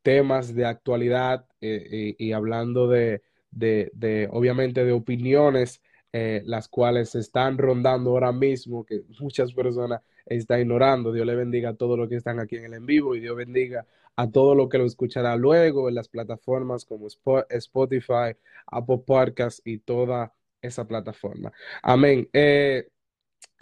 temas 0.00 0.54
de 0.54 0.64
actualidad 0.64 1.44
y, 1.60 2.32
hablando 2.32 2.88
de, 2.88 3.20
de, 3.50 4.28
obviamente, 4.30 4.86
de 4.86 4.92
opiniones, 4.92 5.82
las 6.12 6.68
cuales 6.68 7.10
se 7.10 7.18
están 7.18 7.58
rondando 7.58 8.12
ahora 8.12 8.32
mismo, 8.32 8.86
que 8.86 9.02
muchas 9.20 9.52
personas 9.52 10.00
está 10.24 10.58
ignorando. 10.58 11.12
Dios 11.12 11.26
le 11.26 11.34
bendiga 11.34 11.70
a 11.70 11.74
todos 11.74 11.98
los 11.98 12.08
que 12.08 12.16
están 12.16 12.40
aquí 12.40 12.56
en 12.56 12.64
el 12.64 12.74
en 12.74 12.86
vivo 12.86 13.14
y 13.14 13.20
Dios 13.20 13.36
bendiga 13.36 13.86
a 14.16 14.30
todo 14.30 14.54
lo 14.54 14.68
que 14.68 14.78
lo 14.78 14.84
escuchará 14.84 15.36
luego 15.36 15.88
en 15.88 15.94
las 15.94 16.08
plataformas 16.08 16.84
como 16.84 17.08
Spotify, 17.48 18.36
Apple 18.66 19.02
Podcasts 19.06 19.62
y 19.64 19.78
toda 19.78 20.34
esa 20.60 20.86
plataforma. 20.86 21.52
Amén. 21.82 22.28
Eh, 22.32 22.88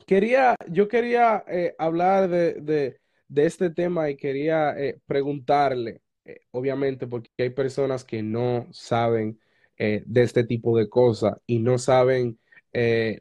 quería, 0.06 0.56
yo 0.68 0.88
quería 0.88 1.44
eh, 1.48 1.74
hablar 1.78 2.28
de, 2.28 3.00
este 3.34 3.70
tema 3.70 4.10
y 4.10 4.16
quería 4.16 4.78
eh, 4.78 5.00
preguntarle, 5.06 6.02
obviamente, 6.50 7.06
porque 7.06 7.30
hay 7.38 7.50
personas 7.50 8.04
que 8.04 8.22
no 8.22 8.68
saben 8.70 9.40
de 9.78 10.22
este 10.22 10.44
tipo 10.44 10.76
de 10.76 10.90
cosas 10.90 11.40
y 11.46 11.58
no 11.58 11.78
saben 11.78 12.38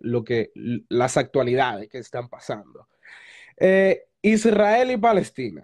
lo 0.01 0.25
que 0.25 0.51
las 0.89 1.15
actualidades 1.15 1.87
que 1.87 1.99
están 1.99 2.27
pasando. 2.27 2.89
Israel 4.21 4.91
y 4.91 4.97
Palestina. 4.97 5.63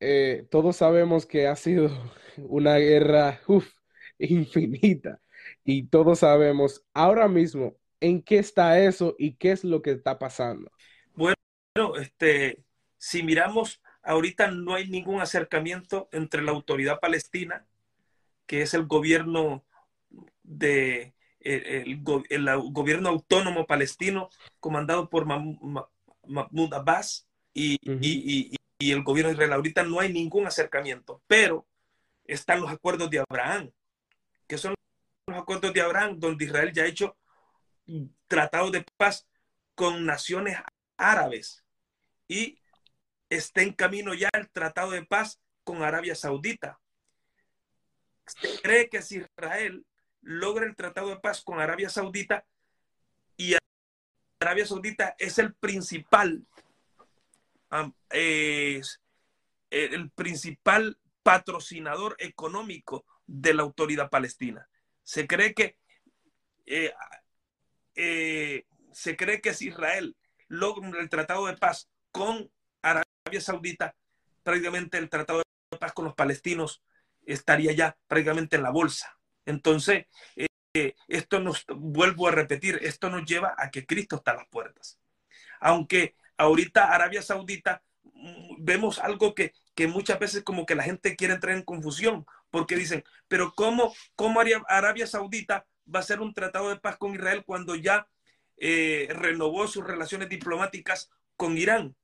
Eh, 0.00 0.46
todos 0.50 0.76
sabemos 0.76 1.26
que 1.26 1.46
ha 1.46 1.56
sido 1.56 1.88
una 2.36 2.76
guerra 2.76 3.40
infinita 4.18 5.20
y 5.64 5.84
todos 5.84 6.20
sabemos 6.20 6.84
ahora 6.92 7.28
mismo 7.28 7.76
en 8.00 8.22
qué 8.22 8.38
está 8.38 8.80
eso 8.80 9.14
y 9.18 9.34
qué 9.36 9.52
es 9.52 9.64
lo 9.64 9.82
que 9.82 9.92
está 9.92 10.18
pasando. 10.18 10.70
Bueno, 11.14 11.36
este, 12.00 12.62
si 12.98 13.22
miramos, 13.22 13.80
ahorita 14.02 14.50
no 14.50 14.74
hay 14.74 14.88
ningún 14.88 15.20
acercamiento 15.20 16.08
entre 16.12 16.42
la 16.42 16.52
autoridad 16.52 17.00
palestina, 17.00 17.66
que 18.46 18.62
es 18.62 18.74
el 18.74 18.86
gobierno 18.86 19.64
de 20.42 21.14
el, 21.40 22.02
gobierno 22.02 23.08
autónomo 23.08 23.66
palestino 23.66 24.30
comandado 24.60 25.08
por 25.10 25.26
Mahmoud 25.26 26.74
Abbas 26.74 27.28
y, 27.52 27.78
el 28.78 29.02
gobierno 29.02 29.28
de 29.28 29.34
Israel. 29.34 29.52
Ahorita 29.52 29.82
no 29.82 30.00
hay 30.00 30.12
ningún 30.12 30.46
acercamiento, 30.46 31.22
pero 31.26 31.66
están 32.24 32.60
los 32.60 32.70
acuerdos 32.70 33.10
de 33.10 33.24
Abraham, 33.28 33.70
que 34.46 34.58
son 34.58 34.74
los 35.26 35.38
acuerdos 35.38 35.72
de 35.72 35.80
Abraham, 35.80 36.18
donde 36.18 36.44
Israel 36.44 36.72
ya 36.72 36.84
ha 36.84 36.86
hecho 36.86 37.16
tratados 38.28 38.72
de 38.72 38.84
paz 38.96 39.26
con 39.74 40.06
naciones 40.06 40.58
árabes 40.96 41.64
y 42.28 42.58
está 43.28 43.62
en 43.62 43.72
camino 43.72 44.14
ya 44.14 44.30
el 44.32 44.48
tratado 44.50 44.92
de 44.92 45.04
paz 45.04 45.40
con 45.64 45.82
Arabia 45.82 46.14
Saudita. 46.14 46.78
Se 48.26 48.60
cree 48.60 48.88
que 48.88 49.02
si 49.02 49.18
Israel 49.18 49.84
logra 50.22 50.64
el 50.64 50.76
tratado 50.76 51.08
de 51.08 51.16
paz 51.16 51.42
con 51.42 51.60
Arabia 51.60 51.90
Saudita 51.90 52.46
y 53.36 53.56
Arabia 54.40 54.66
Saudita 54.66 55.14
es 55.18 55.38
el 55.38 55.54
principal, 55.54 56.46
es 58.10 59.00
el 59.70 60.10
principal 60.10 60.98
patrocinador 61.22 62.16
económico 62.18 63.04
de 63.26 63.54
la 63.54 63.62
autoridad 63.62 64.10
palestina. 64.10 64.68
Se 65.02 65.26
cree 65.26 65.54
que 65.54 65.76
eh, 66.66 66.92
eh, 67.94 68.66
se 68.92 69.16
cree 69.16 69.40
que 69.40 69.54
si 69.54 69.68
Israel 69.68 70.16
logra 70.48 71.00
el 71.00 71.08
tratado 71.08 71.46
de 71.46 71.56
paz 71.56 71.88
con 72.12 72.50
Arabia 72.82 73.40
Saudita, 73.40 73.96
prácticamente 74.42 74.98
el 74.98 75.08
tratado 75.08 75.42
de 75.70 75.78
paz 75.78 75.92
con 75.92 76.04
los 76.04 76.14
palestinos 76.14 76.82
estaría 77.26 77.72
ya 77.72 77.96
prácticamente 78.06 78.56
en 78.56 78.62
la 78.62 78.70
bolsa. 78.70 79.18
Entonces, 79.46 80.06
eh, 80.36 80.94
esto 81.08 81.42
vuelvo 81.76 82.28
a 82.28 82.32
repetir, 82.32 82.78
esto 82.82 83.08
nos 83.10 83.24
lleva 83.24 83.54
a 83.56 83.70
que 83.70 83.86
Cristo 83.86 84.16
está 84.16 84.32
a 84.32 84.36
las 84.36 84.48
puertas. 84.48 84.98
Aunque 85.60 86.16
ahorita 86.36 86.92
Arabia 86.92 87.22
Saudita 87.22 87.82
mm, 88.02 88.56
vemos 88.58 88.98
algo 88.98 89.34
que, 89.34 89.52
muchas 89.88 90.18
veces 90.18 90.42
como 90.42 90.66
que 90.66 90.74
la 90.74 90.84
gente 90.84 91.16
quiere 91.16 91.34
entrar 91.34 91.56
en 91.56 91.62
confusión, 91.62 92.26
porque 92.50 92.76
dicen, 92.76 93.04
pero 93.28 93.52
¿cómo, 93.54 93.92
cómo 94.14 94.40
Arabia 94.68 95.06
Saudita 95.06 95.66
va 95.92 95.98
a 95.98 96.02
hacer 96.02 96.20
un 96.20 96.32
tratado 96.32 96.68
de 96.68 96.76
paz 96.76 96.96
con 96.96 97.14
Israel 97.14 97.44
cuando 97.44 97.74
ya 97.74 98.06
eh, 98.56 99.08
renovó 99.10 99.66
sus 99.66 99.84
relaciones 99.84 100.28
diplomáticas 100.28 101.10
con 101.36 101.58
Irán? 101.58 101.96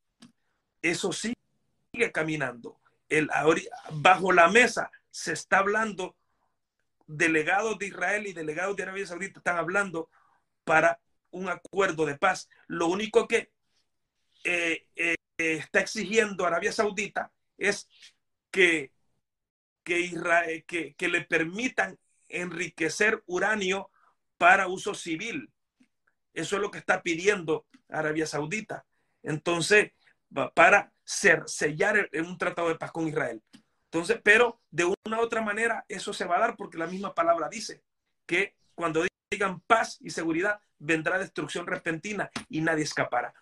Eso 0.83 1.13
sigue 1.13 1.37
caminando. 2.13 2.81
El, 3.09 3.31
bajo 3.93 4.33
la 4.33 4.49
mesa 4.49 4.91
se 5.11 5.33
está 5.33 5.59
hablando 5.59 6.17
delegados 7.07 7.79
de 7.79 7.87
Israel 7.87 8.27
y 8.27 8.33
delegados 8.33 8.77
de 8.77 8.85
Arabia 8.85 9.07
Saudita 9.07 9.41
están 9.41 9.59
hablando 9.59 10.09
para 10.65 11.01
un 11.31 11.49
acuerdo 11.49 12.07
de 12.07 12.17
paz. 12.17 12.49
Lo 12.67 12.87
único 12.87 13.27
que 13.27 13.51
eh, 14.45 14.87
eh, 14.97 15.17
está 15.37 15.81
exigiendo 15.81 16.47
Arabia 16.47 16.73
Saudita 16.73 17.33
es 17.57 17.89
que, 18.51 18.93
que, 19.85 20.01
Israel, 20.01 20.65
que, 20.67 20.95
que 20.95 21.09
le 21.09 21.23
permitan 21.23 21.99
enriquecer 22.29 23.23
uranio 23.27 23.91
para 24.39 24.69
uso 24.69 24.95
civil. 24.95 25.53
Eso 26.33 26.57
es 26.57 26.63
lo 26.63 26.71
que 26.71 26.79
está 26.79 27.03
pidiendo 27.03 27.67
Arabia 27.89 28.27
Saudita. 28.27 28.87
Entonces, 29.23 29.93
para 30.55 30.93
sellar 31.05 32.09
un 32.15 32.39
tratado 32.39 32.69
de 32.69 32.77
paz 32.77 32.93
con 32.93 33.09
Israel. 33.09 33.43
Entonces, 33.85 34.21
pero 34.23 34.61
de 34.71 34.85
una 34.85 35.19
u 35.19 35.23
otra 35.23 35.43
manera 35.43 35.85
eso 35.89 36.13
se 36.13 36.25
va 36.25 36.37
a 36.37 36.41
dar 36.41 36.57
porque 36.57 36.79
la 36.79 36.87
misma 36.87 37.13
palabra 37.15 37.49
dice 37.49 37.83
que 38.27 38.55
cuando 38.75 39.05
digan 39.31 39.61
paz 39.61 39.99
y 40.01 40.11
seguridad 40.11 40.61
vendrá 40.81 41.19
destrucción 41.19 41.67
repentina 41.67 42.31
y 42.49 42.61
nadie 42.61 42.83
escapará. 42.83 43.33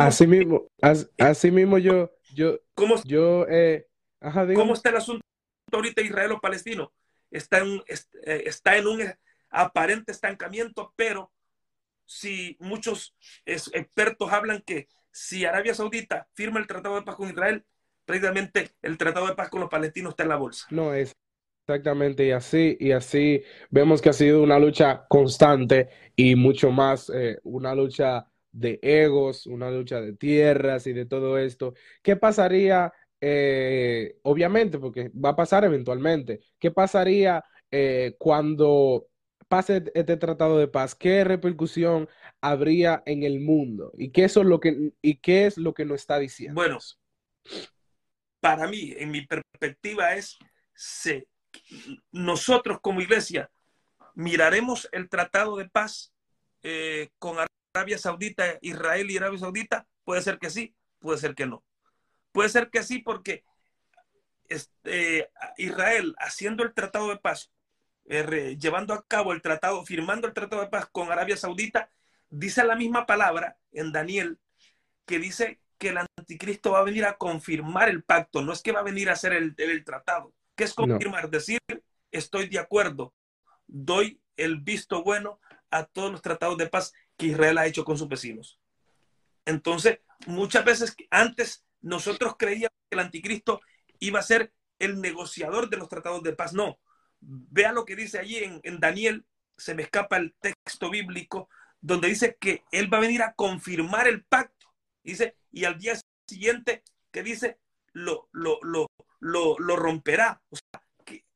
Así 0.00 0.26
mismo, 0.26 0.68
así 1.18 1.50
mismo 1.50 1.78
yo, 1.78 2.10
yo, 2.34 2.58
¿cómo, 2.74 2.96
yo, 3.04 3.46
eh, 3.48 3.86
¿cómo 4.54 4.74
está 4.74 4.88
el 4.88 4.96
asunto 4.96 5.22
ahorita 5.70 6.02
israelo-palestino? 6.02 6.92
Está 7.30 7.58
en, 7.58 7.82
eh, 7.86 8.42
está 8.46 8.76
en 8.76 8.86
un 8.86 9.14
aparente 9.50 10.12
estancamiento, 10.12 10.92
pero 10.96 11.32
si 12.06 12.56
muchos 12.60 13.16
expertos 13.44 14.32
hablan 14.32 14.62
que 14.62 14.88
si 15.10 15.44
Arabia 15.44 15.74
Saudita 15.74 16.28
firma 16.34 16.58
el 16.58 16.66
tratado 16.66 16.94
de 16.94 17.02
paz 17.02 17.16
con 17.16 17.28
Israel, 17.28 17.64
prácticamente 18.04 18.70
el 18.82 18.96
tratado 18.96 19.26
de 19.26 19.34
paz 19.34 19.50
con 19.50 19.60
los 19.60 19.70
palestinos 19.70 20.12
está 20.12 20.22
en 20.22 20.28
la 20.30 20.36
bolsa. 20.36 20.66
No 20.70 20.94
es. 20.94 21.12
Exactamente, 21.68 22.24
y 22.24 22.30
así, 22.30 22.76
y 22.78 22.92
así 22.92 23.42
vemos 23.70 24.00
que 24.00 24.10
ha 24.10 24.12
sido 24.12 24.40
una 24.40 24.56
lucha 24.56 25.04
constante 25.08 25.88
y 26.14 26.36
mucho 26.36 26.70
más 26.70 27.10
eh, 27.12 27.40
una 27.42 27.74
lucha 27.74 28.24
de 28.52 28.78
egos, 28.82 29.46
una 29.48 29.68
lucha 29.72 30.00
de 30.00 30.12
tierras 30.12 30.86
y 30.86 30.92
de 30.92 31.06
todo 31.06 31.38
esto. 31.38 31.74
¿Qué 32.04 32.14
pasaría, 32.14 32.92
eh, 33.20 34.16
obviamente, 34.22 34.78
porque 34.78 35.10
va 35.12 35.30
a 35.30 35.36
pasar 35.36 35.64
eventualmente, 35.64 36.38
qué 36.60 36.70
pasaría 36.70 37.44
eh, 37.72 38.14
cuando 38.16 39.08
pase 39.48 39.82
este 39.94 40.16
tratado 40.16 40.58
de 40.58 40.68
paz, 40.68 40.94
¿qué 40.94 41.24
repercusión 41.24 42.08
habría 42.40 43.02
en 43.06 43.24
el 43.24 43.40
mundo? 43.40 43.90
¿Y 43.98 44.10
qué, 44.10 44.24
es 44.24 44.36
lo 44.36 44.60
que, 44.60 44.92
y 45.02 45.16
qué 45.16 45.46
es 45.46 45.58
lo 45.58 45.74
que 45.74 45.84
nos 45.84 45.96
está 45.96 46.20
diciendo? 46.20 46.54
Bueno, 46.54 46.78
para 48.38 48.68
mí, 48.68 48.94
en 48.96 49.10
mi 49.10 49.26
perspectiva 49.26 50.14
es, 50.14 50.38
se, 50.72 51.26
nosotros 52.12 52.80
como 52.80 53.00
iglesia 53.00 53.50
miraremos 54.14 54.88
el 54.92 55.08
tratado 55.08 55.56
de 55.56 55.68
paz 55.68 56.12
eh, 56.62 57.10
con 57.18 57.36
Arabia 57.74 57.98
Saudita, 57.98 58.58
Israel 58.62 59.10
y 59.10 59.16
Arabia 59.16 59.38
Saudita. 59.38 59.86
Puede 60.04 60.22
ser 60.22 60.38
que 60.38 60.50
sí, 60.50 60.74
puede 60.98 61.18
ser 61.18 61.34
que 61.34 61.46
no. 61.46 61.64
Puede 62.32 62.48
ser 62.48 62.70
que 62.70 62.82
sí 62.82 62.98
porque 62.98 63.44
este, 64.48 65.30
Israel 65.56 66.14
haciendo 66.18 66.62
el 66.62 66.74
tratado 66.74 67.08
de 67.08 67.16
paz, 67.16 67.52
eh, 68.06 68.56
llevando 68.58 68.94
a 68.94 69.04
cabo 69.06 69.32
el 69.32 69.42
tratado, 69.42 69.84
firmando 69.84 70.26
el 70.26 70.34
tratado 70.34 70.62
de 70.62 70.68
paz 70.68 70.86
con 70.90 71.10
Arabia 71.10 71.36
Saudita, 71.36 71.90
dice 72.30 72.64
la 72.64 72.76
misma 72.76 73.06
palabra 73.06 73.58
en 73.72 73.92
Daniel 73.92 74.38
que 75.06 75.18
dice 75.18 75.60
que 75.78 75.88
el 75.88 75.98
anticristo 75.98 76.72
va 76.72 76.80
a 76.80 76.84
venir 76.84 77.04
a 77.04 77.16
confirmar 77.16 77.88
el 77.88 78.02
pacto, 78.02 78.42
no 78.42 78.52
es 78.52 78.62
que 78.62 78.72
va 78.72 78.80
a 78.80 78.84
venir 78.84 79.08
a 79.08 79.12
hacer 79.12 79.32
el, 79.32 79.84
tratado. 79.84 80.32
¿Qué 80.56 80.64
es 80.64 80.74
confirmar? 80.74 81.30
Decir, 81.30 81.60
estoy 82.10 82.48
de 82.48 82.58
acuerdo, 82.58 83.14
doy 83.66 84.20
el 84.36 84.60
visto 84.60 85.02
bueno 85.02 85.38
a 85.70 85.84
todos 85.84 86.10
los 86.10 86.22
tratados 86.22 86.56
de 86.56 86.66
paz 86.66 86.92
que 87.16 87.26
Israel 87.26 87.58
ha 87.58 87.66
hecho 87.66 87.84
con 87.84 87.98
sus 87.98 88.08
vecinos. 88.08 88.58
Entonces, 89.44 90.00
muchas 90.26 90.64
veces 90.64 90.96
antes 91.10 91.64
nosotros 91.80 92.34
creíamos 92.38 92.76
que 92.88 92.96
el 92.96 93.00
anticristo 93.00 93.60
iba 93.98 94.18
a 94.18 94.24
ser 94.24 94.52
el 94.78 95.00
negociador 95.00 95.68
de 95.68 95.76
los 95.76 95.88
tratados 95.88 96.22
de 96.22 96.32
paz. 96.32 96.52
No. 96.52 96.80
Vea 97.20 97.72
lo 97.72 97.84
que 97.84 97.96
dice 97.96 98.18
allí 98.18 98.38
en, 98.38 98.60
en 98.64 98.80
Daniel, 98.80 99.26
se 99.56 99.74
me 99.74 99.82
escapa 99.82 100.16
el 100.16 100.34
texto 100.40 100.90
bíblico, 100.90 101.48
donde 101.80 102.08
dice 102.08 102.36
que 102.40 102.64
él 102.72 102.92
va 102.92 102.98
a 102.98 103.02
venir 103.02 103.22
a 103.22 103.34
confirmar 103.34 104.08
el 104.08 104.24
pacto. 104.24 104.66
Dice, 105.02 105.36
y 105.52 105.64
al 105.64 105.78
día 105.78 105.98
siguiente, 106.28 106.82
que 107.10 107.22
dice, 107.22 107.58
lo, 107.92 108.28
lo, 108.32 108.58
lo, 108.62 108.86
lo, 109.26 109.58
lo 109.58 109.76
romperá. 109.76 110.40
O 110.50 110.56
sea, 110.56 110.82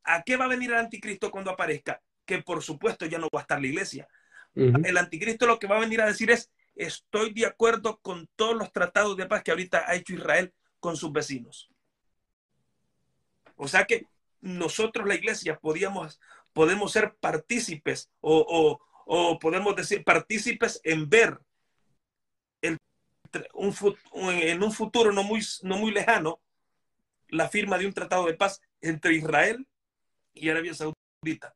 ¿a 0.05 0.23
qué 0.23 0.37
va 0.37 0.45
a 0.45 0.49
venir 0.49 0.71
el 0.71 0.79
anticristo 0.79 1.31
cuando 1.31 1.51
aparezca? 1.51 2.01
Que 2.25 2.43
por 2.43 2.63
supuesto 2.63 3.07
ya 3.07 3.19
no 3.19 3.29
va 3.35 3.41
a 3.41 3.43
estar 3.43 3.61
la 3.61 3.67
iglesia. 3.67 4.09
El 4.55 4.97
anticristo 4.97 5.47
lo 5.47 5.59
que 5.59 5.69
va 5.69 5.77
a 5.77 5.81
venir 5.81 6.01
a 6.01 6.07
decir 6.07 6.31
es, 6.31 6.51
estoy 6.75 7.33
de 7.33 7.47
acuerdo 7.47 7.99
con 7.99 8.29
todos 8.35 8.57
los 8.57 8.73
tratados 8.73 9.17
de 9.17 9.27
paz 9.27 9.45
que 9.45 9.53
ahorita 9.53 9.85
ha 9.87 9.95
hecho 9.95 10.15
Israel 10.15 10.53
con 10.81 10.97
sus 10.97 11.13
vecinos. 11.13 11.71
O 13.55 13.69
sea 13.69 13.85
que 13.85 14.07
nosotros, 14.41 15.07
la 15.07 15.15
iglesia, 15.15 15.59
podíamos, 15.59 16.21
podemos 16.53 16.91
ser 16.93 17.15
partícipes 17.21 18.11
o, 18.21 18.81
podemos 19.41 19.75
decir 19.77 20.05
partícipes 20.05 20.81
en 20.85 21.09
ver 21.09 21.39
el, 22.63 22.77
un, 23.55 23.75
en 24.13 24.63
un 24.63 24.73
futuro 24.73 25.13
no 25.13 25.23
muy, 25.23 25.41
no 25.63 25.77
muy 25.77 25.93
lejano 25.93 26.41
la 27.31 27.49
firma 27.49 27.79
de 27.79 27.87
un 27.87 27.93
tratado 27.93 28.27
de 28.27 28.35
paz 28.35 28.61
entre 28.81 29.15
Israel 29.15 29.67
y 30.35 30.49
Arabia 30.49 30.75
Saudita. 30.75 31.55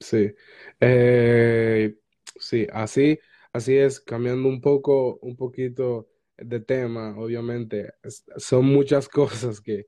Sí, 0.00 0.34
eh, 0.80 1.96
sí, 2.38 2.66
así, 2.72 3.18
así 3.52 3.76
es, 3.76 4.00
cambiando 4.00 4.48
un 4.48 4.60
poco, 4.60 5.18
un 5.22 5.36
poquito 5.36 6.08
de 6.36 6.60
tema, 6.60 7.16
obviamente, 7.18 7.94
son 8.36 8.66
muchas 8.66 9.08
cosas 9.08 9.60
que, 9.60 9.86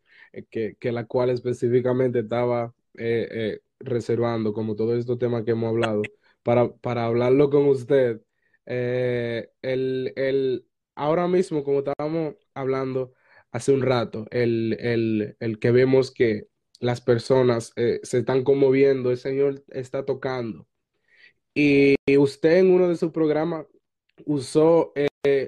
que, 0.51 0.77
que 0.77 0.93
la 0.93 1.07
cual 1.07 1.31
específicamente 1.31 2.21
estaba 2.21 2.75
eh, 2.95 3.29
eh, 3.31 3.61
reservando, 3.81 4.53
como 4.53 4.77
todos 4.77 4.99
estos 4.99 5.19
temas 5.19 5.45
que 5.45 5.51
hemos 5.53 5.69
hablado, 5.69 6.03
para, 6.43 6.73
para 6.77 7.05
hablarlo 7.05 7.51
con 7.51 7.67
usted. 7.69 8.23
El, 8.65 10.13
el, 10.17 10.67
ahora 10.95 11.29
mismo, 11.29 11.65
como 11.65 11.81
estábamos 11.81 12.35
hablando 12.55 13.13
hace 13.53 13.73
un 13.73 13.83
rato, 13.83 14.27
el, 14.31 14.77
el, 14.81 15.37
el 15.41 15.59
que 15.59 15.71
vemos 15.71 16.11
que 16.11 16.49
las 16.81 17.01
personas 17.01 17.73
se 17.77 18.19
están 18.19 18.45
conmoviendo, 18.45 19.11
el 19.11 19.19
Señor 19.19 19.65
está 19.69 20.05
tocando. 20.05 20.69
Y 21.55 21.97
usted 22.17 22.59
en 22.59 22.71
uno 22.71 22.89
de 22.89 22.97
sus 22.97 23.11
programas 23.11 23.67
usó 24.25 24.93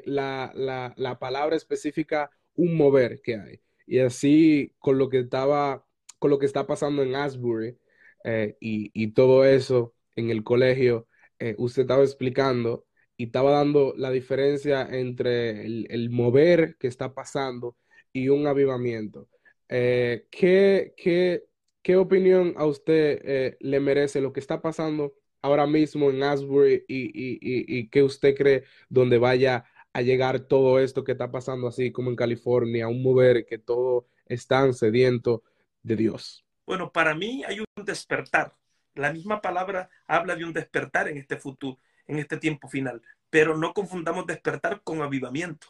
la, 0.04 0.52
la, 0.54 0.92
la 0.96 1.18
palabra 1.18 1.56
específica 1.56 2.30
un 2.54 2.76
mover 2.76 3.20
que 3.22 3.36
hay. 3.36 3.60
Y 3.86 3.98
así 3.98 4.74
con 4.78 4.98
lo 4.98 5.08
que 5.08 5.18
estaba, 5.20 5.84
con 6.18 6.30
lo 6.30 6.38
que 6.38 6.46
está 6.46 6.66
pasando 6.66 7.02
en 7.02 7.16
Asbury 7.16 7.78
eh, 8.24 8.56
y, 8.60 9.12
todo 9.12 9.44
eso 9.44 9.94
en 10.16 10.30
el 10.30 10.44
colegio, 10.44 11.08
eh, 11.38 11.54
usted 11.58 11.82
estaba 11.82 12.02
explicando 12.04 12.86
y 13.16 13.24
estaba 13.26 13.50
dando 13.50 13.94
la 13.96 14.10
diferencia 14.10 14.82
entre 14.90 15.66
el, 15.66 16.10
mover 16.10 16.76
que 16.78 16.86
está 16.88 17.14
pasando 17.14 17.76
y 18.12 18.28
un 18.28 18.46
avivamiento. 18.46 19.28
Eh, 19.68 20.26
¿qué, 20.30 20.94
qué, 20.96 21.96
opinión 21.96 22.54
a 22.56 22.66
usted 22.66 23.56
le 23.58 23.80
merece 23.80 24.20
lo 24.20 24.32
que 24.32 24.40
está 24.40 24.62
pasando 24.62 25.14
ahora 25.42 25.66
mismo 25.66 26.10
en 26.10 26.22
Asbury 26.22 26.84
y, 26.86 27.06
y, 27.06 27.38
y, 27.40 27.78
y 27.78 27.88
qué 27.88 28.02
usted 28.02 28.36
cree 28.36 28.64
donde 28.88 29.18
vaya 29.18 29.64
a 29.92 30.02
llegar 30.02 30.40
todo 30.40 30.78
esto 30.78 31.04
que 31.04 31.12
está 31.12 31.30
pasando 31.30 31.68
así 31.68 31.90
como 31.90 32.10
en 32.10 32.16
California, 32.16 32.88
un 32.88 33.02
mover 33.02 33.44
que 33.46 33.58
todo 33.58 34.06
están 34.26 34.74
sediento 34.74 35.42
de 35.82 35.96
Dios? 35.96 36.44
Bueno, 36.66 36.92
para 36.92 37.14
mí 37.14 37.42
hay 37.44 37.60
un 37.60 37.84
despertar. 37.84 38.54
La 38.94 39.12
misma 39.12 39.40
palabra 39.40 39.90
habla 40.06 40.36
de 40.36 40.44
un 40.44 40.52
despertar 40.52 41.08
en 41.08 41.16
este 41.16 41.36
futuro, 41.36 41.78
en 42.06 42.18
este 42.18 42.36
tiempo 42.36 42.68
final, 42.68 43.02
pero 43.28 43.56
no 43.56 43.72
confundamos 43.72 44.26
despertar 44.26 44.82
con 44.82 45.02
avivamiento. 45.02 45.68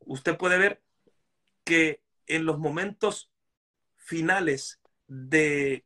Usted 0.00 0.36
puede 0.36 0.58
ver 0.58 0.82
que 1.64 2.00
en 2.26 2.44
los 2.44 2.58
momentos 2.58 3.30
finales 3.96 4.80
de, 5.06 5.84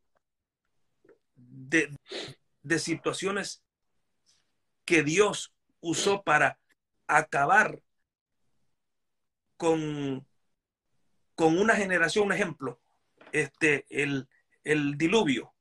de, 1.36 1.96
de 2.62 2.78
situaciones 2.78 3.62
que 4.84 5.02
Dios 5.02 5.52
usó 5.80 6.22
para 6.22 6.58
acabar 7.06 7.82
con, 9.56 10.26
con 11.34 11.58
una 11.58 11.74
generación, 11.74 12.26
un 12.26 12.32
ejemplo, 12.32 12.80
este, 13.32 13.84
el, 13.90 14.28
el 14.64 14.96
diluvio. 14.96 15.52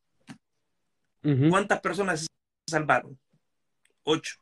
¿Cuántas 1.50 1.82
personas 1.82 2.22
se 2.22 2.28
salvaron? 2.70 3.20
Ocho. 4.04 4.36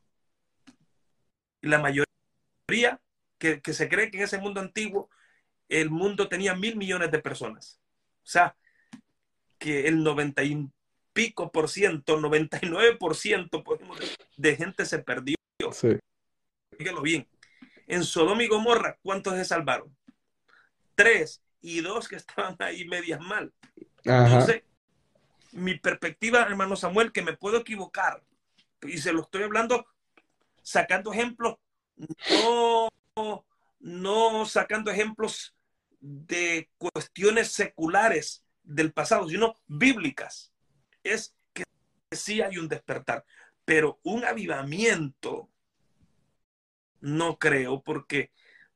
Y 1.61 1.67
la 1.67 1.79
mayoría 1.79 3.01
que, 3.39 3.59
que, 3.59 3.73
se 3.73 3.89
cree 3.89 4.11
que 4.11 4.17
en 4.17 4.23
ese 4.23 4.37
mundo 4.37 4.61
antiguo 4.61 5.09
el 5.69 5.89
mundo 5.89 6.27
tenía 6.27 6.55
mil 6.55 6.75
millones 6.75 7.11
de 7.11 7.19
personas. 7.19 7.79
O 8.23 8.27
sea, 8.27 8.55
que 9.57 9.87
el 9.87 10.03
noventa 10.03 10.43
y 10.43 10.67
pico 11.13 11.51
por 11.51 11.69
ciento, 11.69 12.19
99 12.19 12.97
por 12.97 13.15
ciento 13.15 13.63
de 14.37 14.55
gente 14.55 14.85
se 14.85 14.99
perdió. 14.99 15.35
Sí 15.71 15.97
dígalo 16.77 17.01
bien. 17.01 17.27
En 17.87 18.03
Sodoma 18.03 18.43
y 18.43 18.47
Gomorra, 18.47 18.97
¿cuántos 19.01 19.35
se 19.35 19.45
salvaron? 19.45 19.95
Tres 20.95 21.41
y 21.61 21.81
dos 21.81 22.07
que 22.07 22.15
estaban 22.15 22.55
ahí 22.59 22.85
medias 22.85 23.19
mal. 23.19 23.53
Entonces, 24.03 24.63
mi 25.51 25.77
perspectiva, 25.77 26.41
hermano 26.41 26.75
Samuel, 26.75 27.11
que 27.11 27.21
me 27.21 27.37
puedo 27.37 27.57
equivocar, 27.57 28.23
y 28.81 28.97
se 28.97 29.13
lo 29.13 29.21
estoy 29.21 29.43
hablando 29.43 29.85
sacando 30.61 31.13
ejemplos, 31.13 31.55
no, 33.15 33.45
no 33.79 34.45
sacando 34.45 34.91
ejemplos 34.91 35.54
de 36.05 36.69
cuestiones 36.77 37.51
seculares 37.51 38.45
del 38.61 38.93
pasado, 38.93 39.27
sino 39.27 39.55
bíblicas. 39.65 40.53
Es 41.03 41.35
que 41.51 41.63
sí 42.11 42.41
hay 42.41 42.59
un 42.59 42.67
despertar, 42.67 43.25
pero 43.65 43.99
un 44.03 44.23
avivamiento 44.23 45.49
no 47.01 47.39
creo, 47.39 47.81
porque, 47.81 48.31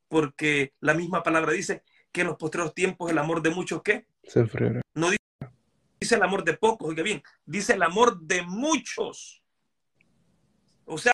porque 0.08 0.74
la 0.80 0.96
misma 0.96 1.22
palabra 1.22 1.52
dice 1.52 1.84
que 2.12 2.22
en 2.22 2.28
los 2.28 2.38
postreros 2.38 2.74
tiempos 2.74 3.12
el 3.12 3.20
amor 3.20 3.44
de 3.44 3.52
muchos, 3.52 3.84
¿qué? 3.84 4.08
Se 4.24 4.40
enfriará. 4.40 4.82
No 4.96 5.12
dice, 6.00 6.16
el 6.16 6.24
amor 6.24 6.44
de 6.44 6.58
pocos, 6.58 6.90
oiga 6.90 7.04
bien, 7.04 7.22
dice 7.46 7.74
el 7.74 7.84
amor 7.84 8.20
de 8.22 8.42
muchos. 8.42 9.44
O 10.86 10.98
sea, 10.98 11.14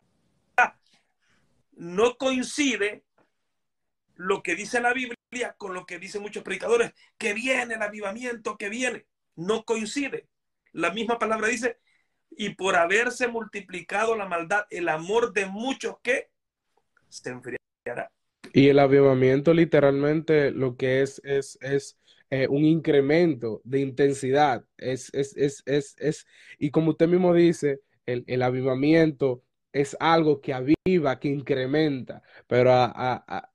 no 1.73 2.15
coincide 2.15 3.03
lo 4.15 4.41
que 4.41 4.55
dice 4.55 4.79
la 4.79 4.93
Biblia 4.93 5.17
con 5.57 5.73
lo 5.73 5.85
que 5.85 5.99
dicen 5.99 6.21
muchos 6.21 6.43
predicadores, 6.43 6.93
que 7.17 7.33
viene 7.33 7.75
el 7.75 7.81
avivamiento, 7.81 8.57
que 8.57 8.69
viene. 8.69 9.05
No 9.35 9.65
coincide. 9.65 10.27
La 10.71 10.91
misma 10.91 11.19
palabra 11.19 11.47
dice, 11.47 11.77
y 12.31 12.49
por 12.49 12.75
haberse 12.75 13.27
multiplicado 13.27 14.15
la 14.15 14.27
maldad, 14.27 14.65
el 14.69 14.89
amor 14.89 15.33
de 15.33 15.45
muchos 15.45 15.95
que 16.01 16.29
se 17.09 17.29
enfriará. 17.29 18.11
Y 18.53 18.69
el 18.69 18.79
avivamiento 18.79 19.53
literalmente 19.53 20.51
lo 20.51 20.77
que 20.77 21.01
es, 21.01 21.21
es, 21.23 21.57
es, 21.61 21.97
eh, 22.29 22.47
un 22.47 22.65
incremento 22.65 23.61
de 23.63 23.81
intensidad. 23.81 24.65
Es, 24.77 25.13
es, 25.13 25.35
es, 25.37 25.63
es, 25.65 25.95
es, 25.99 26.25
y 26.57 26.71
como 26.71 26.91
usted 26.91 27.07
mismo 27.07 27.33
dice, 27.33 27.81
el, 28.05 28.23
el 28.27 28.41
avivamiento 28.41 29.43
es 29.75 29.97
algo 29.99 30.39
que 30.39 30.53
aviva, 30.53 31.19
que 31.19 31.27
incrementa, 31.27 32.23
pero 32.47 32.71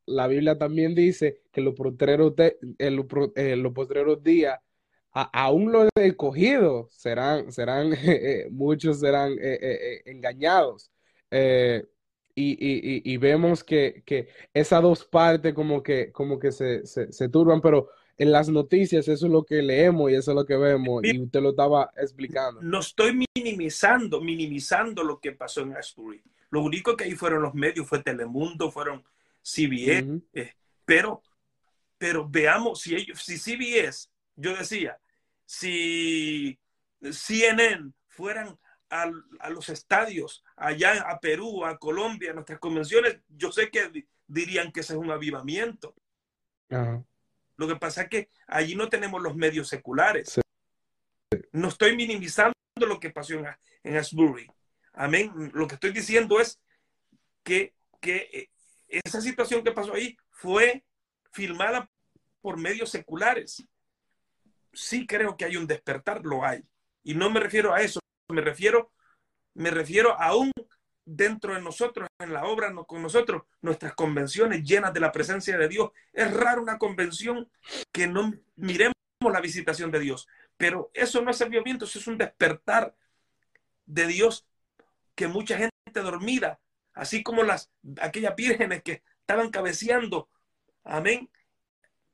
la 0.06 0.26
Biblia 0.28 0.58
también 0.58 0.94
dice 0.94 1.40
que 1.50 1.62
los 1.62 1.74
postreros, 1.74 2.34
los, 2.78 3.72
postreros 3.72 4.22
días, 4.22 4.60
aún 5.12 5.72
los 5.72 5.88
escogidos 5.94 6.92
serán, 6.92 7.50
serán 7.50 7.92
eh, 8.04 8.48
muchos 8.50 9.00
serán 9.00 9.32
eh, 9.32 9.58
eh, 9.62 10.02
engañados. 10.04 10.90
Y, 12.34 13.16
vemos 13.16 13.64
que, 13.64 14.02
que, 14.04 14.28
esas 14.52 14.82
dos 14.82 15.06
partes 15.06 15.54
como 15.54 15.82
que, 15.82 16.12
como 16.12 16.38
que 16.38 16.52
se, 16.52 16.84
se, 16.86 17.28
turban, 17.30 17.62
pero 17.62 17.88
en 18.20 18.32
las 18.32 18.50
noticias 18.50 19.08
eso 19.08 19.26
es 19.26 19.32
lo 19.32 19.44
que 19.44 19.62
leemos 19.62 20.10
y 20.10 20.14
eso 20.14 20.32
es 20.32 20.34
lo 20.34 20.44
que 20.44 20.54
vemos 20.58 21.02
y 21.02 21.18
usted 21.18 21.40
lo 21.40 21.50
estaba 21.50 21.90
explicando. 21.96 22.60
No 22.60 22.80
estoy 22.80 23.26
minimizando, 23.34 24.20
minimizando 24.20 25.02
lo 25.02 25.18
que 25.18 25.32
pasó 25.32 25.62
en 25.62 25.74
Ashbury. 25.74 26.22
Lo 26.50 26.60
único 26.60 26.94
que 26.94 27.04
ahí 27.04 27.14
fueron 27.14 27.40
los 27.40 27.54
medios, 27.54 27.88
fue 27.88 28.02
Telemundo, 28.02 28.70
fueron 28.70 29.02
CBS, 29.40 30.02
uh 30.02 30.06
-huh. 30.06 30.22
eh, 30.34 30.52
pero, 30.84 31.22
pero 31.96 32.28
veamos, 32.28 32.82
si, 32.82 32.94
ellos, 32.94 33.22
si 33.22 33.38
CBS, 33.38 34.10
yo 34.36 34.54
decía, 34.54 35.00
si 35.46 36.58
CNN 37.00 37.90
fueran 38.06 38.58
a, 38.90 39.10
a, 39.38 39.48
los 39.48 39.70
estadios 39.70 40.44
allá 40.56 41.08
a 41.08 41.18
Perú, 41.20 41.64
a 41.64 41.78
Colombia, 41.78 42.32
a 42.32 42.34
nuestras 42.34 42.58
convenciones, 42.58 43.18
yo 43.28 43.50
sé 43.50 43.70
que 43.70 44.04
dirían 44.26 44.72
que 44.72 44.80
ese 44.80 44.92
es 44.92 44.98
un 44.98 45.10
avivamiento. 45.10 45.94
Uh 46.68 46.76
-huh. 46.76 47.04
Lo 47.60 47.68
que 47.68 47.76
pasa 47.76 48.04
es 48.04 48.08
que 48.08 48.30
allí 48.46 48.74
no 48.74 48.88
tenemos 48.88 49.20
los 49.20 49.36
medios 49.36 49.68
seculares. 49.68 50.30
Sí. 50.30 50.40
No 51.52 51.68
estoy 51.68 51.94
minimizando 51.94 52.54
lo 52.76 52.98
que 52.98 53.10
pasó 53.10 53.34
en, 53.34 53.46
en 53.84 53.96
Asbury. 53.98 54.50
Amén. 54.94 55.50
Lo 55.52 55.68
que 55.68 55.74
estoy 55.74 55.92
diciendo 55.92 56.40
es 56.40 56.58
que, 57.44 57.74
que 58.00 58.48
esa 58.88 59.20
situación 59.20 59.62
que 59.62 59.72
pasó 59.72 59.92
ahí 59.92 60.16
fue 60.30 60.86
filmada 61.32 61.90
por 62.40 62.56
medios 62.56 62.88
seculares. 62.88 63.62
Sí 64.72 65.06
creo 65.06 65.36
que 65.36 65.44
hay 65.44 65.58
un 65.58 65.66
despertar, 65.66 66.24
lo 66.24 66.42
hay. 66.42 66.62
Y 67.02 67.14
no 67.14 67.28
me 67.28 67.40
refiero 67.40 67.74
a 67.74 67.82
eso, 67.82 68.00
me 68.30 68.40
refiero, 68.40 68.90
me 69.52 69.70
refiero 69.70 70.18
aún 70.18 70.50
dentro 71.04 71.54
de 71.54 71.60
nosotros, 71.60 72.08
en 72.18 72.32
la 72.32 72.44
obra 72.44 72.70
no, 72.70 72.84
con 72.84 73.02
nosotros, 73.02 73.42
nuestras 73.60 73.94
convenciones 73.94 74.62
llenas 74.62 74.92
de 74.92 75.00
la 75.00 75.12
presencia 75.12 75.58
de 75.58 75.68
Dios. 75.68 75.90
Es 76.12 76.32
raro 76.32 76.62
una 76.62 76.78
convención 76.78 77.50
que 77.92 78.06
no 78.06 78.32
miremos 78.56 78.94
la 79.20 79.40
visitación 79.40 79.90
de 79.90 80.00
Dios, 80.00 80.28
pero 80.56 80.90
eso 80.94 81.20
no 81.22 81.30
es 81.30 81.40
avivamiento, 81.42 81.84
eso 81.84 81.98
es 81.98 82.06
un 82.06 82.18
despertar 82.18 82.94
de 83.86 84.06
Dios 84.06 84.46
que 85.14 85.26
mucha 85.26 85.56
gente 85.56 85.72
dormida, 86.00 86.60
así 86.94 87.22
como 87.22 87.42
las 87.42 87.70
aquellas 88.00 88.34
vírgenes 88.36 88.82
que 88.82 89.02
estaban 89.20 89.50
cabeceando, 89.50 90.28
amén, 90.84 91.30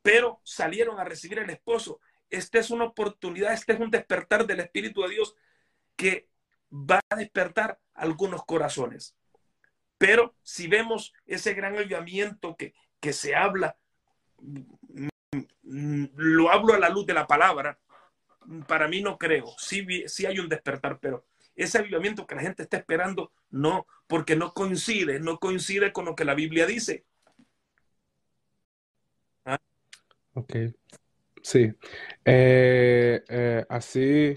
pero 0.03 0.41
salieron 0.45 0.99
a 0.99 1.05
recibir 1.05 1.41
al 1.41 1.51
esposo. 1.51 2.01
Esta 2.31 2.59
es 2.59 2.71
una 2.71 2.85
oportunidad, 2.85 3.53
este 3.53 3.73
es 3.75 3.81
un 3.81 3.91
despertar 3.91 4.47
del 4.47 4.61
Espíritu 4.61 5.03
de 5.03 5.11
Dios 5.11 5.37
que 5.97 6.29
va 6.73 7.01
a 7.09 7.17
despertar 7.17 7.79
algunos 7.97 8.45
corazones. 8.45 9.17
Pero 9.99 10.35
si 10.43 10.69
vemos 10.69 11.13
ese 11.27 11.55
gran 11.55 11.77
avivamiento 11.77 12.57
que, 12.57 12.75
que 13.01 13.13
se 13.13 13.35
habla, 13.35 13.77
lo 15.63 16.51
hablo 16.51 16.75
a 16.75 16.79
la 16.79 16.89
luz 16.89 17.07
de 17.07 17.15
la 17.15 17.27
palabra, 17.27 17.79
para 18.67 18.89
mí 18.89 19.01
no 19.03 19.19
creo. 19.19 19.47
Sí, 19.59 19.85
sí 20.07 20.27
hay 20.27 20.39
un 20.39 20.49
despertar, 20.49 20.99
pero 21.01 21.27
ese 21.55 21.79
avivamiento 21.79 22.27
que 22.27 22.35
la 22.35 22.43
gente 22.43 22.63
está 22.63 22.77
esperando, 22.77 23.33
no, 23.51 23.87
porque 24.07 24.37
no 24.37 24.53
coincide, 24.53 25.19
no 25.21 25.39
coincide 25.39 25.93
con 25.93 26.05
lo 26.05 26.15
que 26.15 26.25
la 26.25 26.35
Biblia 26.35 26.67
dice. 26.67 27.05
¿Ah? 29.45 29.59
Ok, 30.35 30.55
sí. 31.43 31.73
Eh, 32.25 33.25
eh, 33.29 33.65
así, 33.69 34.37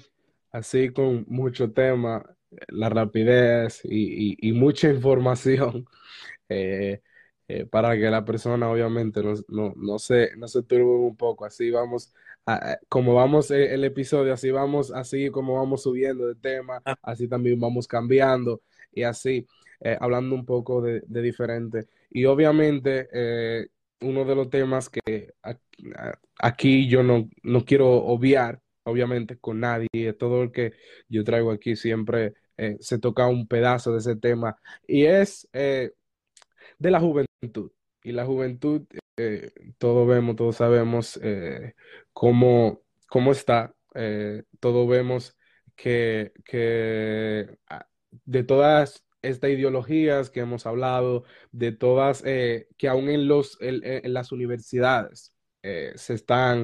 así 0.51 0.91
con 0.93 1.25
mucho 1.27 1.71
tema, 1.71 2.23
la 2.69 2.89
rapidez 2.89 3.81
y, 3.83 4.31
y, 4.31 4.49
y 4.49 4.53
mucha 4.53 4.89
información 4.89 5.85
eh, 6.49 7.01
eh, 7.47 7.65
para 7.65 7.95
que 7.97 8.09
la 8.11 8.23
persona 8.23 8.69
obviamente 8.69 9.23
no, 9.23 9.33
no, 9.47 9.73
no, 9.75 9.99
se, 9.99 10.35
no 10.37 10.47
se 10.47 10.63
turbe 10.63 10.85
un 10.85 11.17
poco. 11.17 11.45
Así 11.45 11.71
vamos, 11.71 12.13
a, 12.45 12.77
como 12.87 13.15
vamos 13.15 13.49
el, 13.51 13.63
el, 13.63 13.83
episodio, 13.85 14.33
así 14.33 14.51
vamos, 14.51 14.91
así 14.91 15.29
como 15.31 15.55
vamos 15.55 15.83
subiendo 15.83 16.27
de 16.27 16.35
tema, 16.35 16.81
así 17.01 17.27
también 17.27 17.59
vamos 17.59 17.87
cambiando 17.87 18.61
y 18.91 19.03
así, 19.03 19.47
eh, 19.81 19.97
hablando 19.99 20.35
un 20.35 20.45
poco 20.45 20.81
de, 20.81 21.01
de, 21.07 21.21
diferente. 21.23 21.87
Y 22.11 22.25
obviamente 22.25 23.09
eh, 23.11 23.67
uno 24.01 24.25
de 24.25 24.35
los 24.35 24.49
temas 24.49 24.89
que 24.89 25.33
aquí 26.39 26.87
yo 26.87 27.03
no, 27.03 27.29
no 27.43 27.65
quiero 27.65 27.89
obviar 27.89 28.61
obviamente 28.83 29.37
con 29.37 29.59
nadie, 29.59 30.13
todo 30.17 30.43
el 30.43 30.51
que 30.51 30.73
yo 31.07 31.23
traigo 31.23 31.51
aquí 31.51 31.75
siempre 31.75 32.33
eh, 32.59 32.77
se 32.81 32.99
toca 32.99 33.27
un 33.27 33.47
pedazo 33.47 33.93
de 33.93 33.99
ese 33.99 34.17
tema 34.17 34.57
y 34.85 35.05
es 35.05 35.47
eh, 35.53 35.93
de 36.79 36.91
la 36.91 36.99
juventud. 36.99 37.71
Y 38.03 38.11
la 38.11 38.25
juventud, 38.25 38.85
eh, 39.17 39.51
todos 39.77 40.07
vemos, 40.07 40.35
todos 40.35 40.57
sabemos 40.57 41.19
cómo, 42.13 42.81
cómo 43.07 43.31
está, 43.31 43.73
todos 44.59 44.89
vemos 44.89 45.37
que, 45.75 46.33
que 46.45 47.57
de 48.25 48.43
todas 48.43 49.05
estas 49.21 49.51
ideologías 49.51 50.29
que 50.29 50.41
hemos 50.41 50.65
hablado, 50.65 51.23
de 51.51 51.71
todas, 51.71 52.23
que 52.23 52.87
aún 52.89 53.09
en, 53.09 53.27
los, 53.27 53.57
en, 53.61 53.81
en 53.83 54.13
las 54.13 54.31
universidades 54.31 55.33
se 55.61 56.13
están 56.13 56.63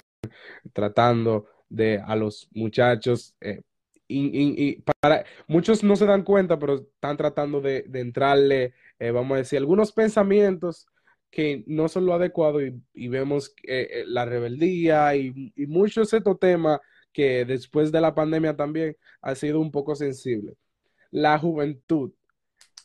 tratando 0.73 1.47
de 1.69 1.99
a 2.05 2.15
los 2.15 2.49
muchachos. 2.53 3.35
Y, 4.08 4.26
y, 4.28 4.70
y, 4.70 4.82
para, 5.01 5.26
muchos 5.47 5.84
no 5.84 5.95
se 5.95 6.06
dan 6.06 6.24
cuenta, 6.24 6.60
pero 6.60 6.76
están 6.76 7.18
tratando 7.18 7.62
de, 7.62 7.84
de 7.88 7.99
entrarle, 8.01 8.74
eh, 8.99 9.12
vamos 9.12 9.36
a 9.36 9.39
decir, 9.39 9.60
algunos 9.60 9.91
pensamientos 9.91 10.88
que 11.32 11.64
no 11.68 11.88
son 11.89 12.06
lo 12.06 12.14
adecuado 12.14 12.66
y, 12.66 12.82
y 12.93 13.08
vemos 13.08 13.53
eh, 13.64 14.03
la 14.08 14.26
rebeldía 14.26 15.16
y, 15.16 15.53
muchos 15.68 16.14
estos 16.14 16.39
temas 16.39 16.80
que 17.12 17.45
después 17.45 17.91
de 17.91 18.01
la 18.01 18.16
pandemia 18.16 18.56
también 18.56 18.97
ha 19.22 19.36
sido 19.36 19.60
un 19.60 19.72
poco 19.72 19.95
sensible. 19.95 20.56
La 21.12 21.39
juventud, 21.39 22.14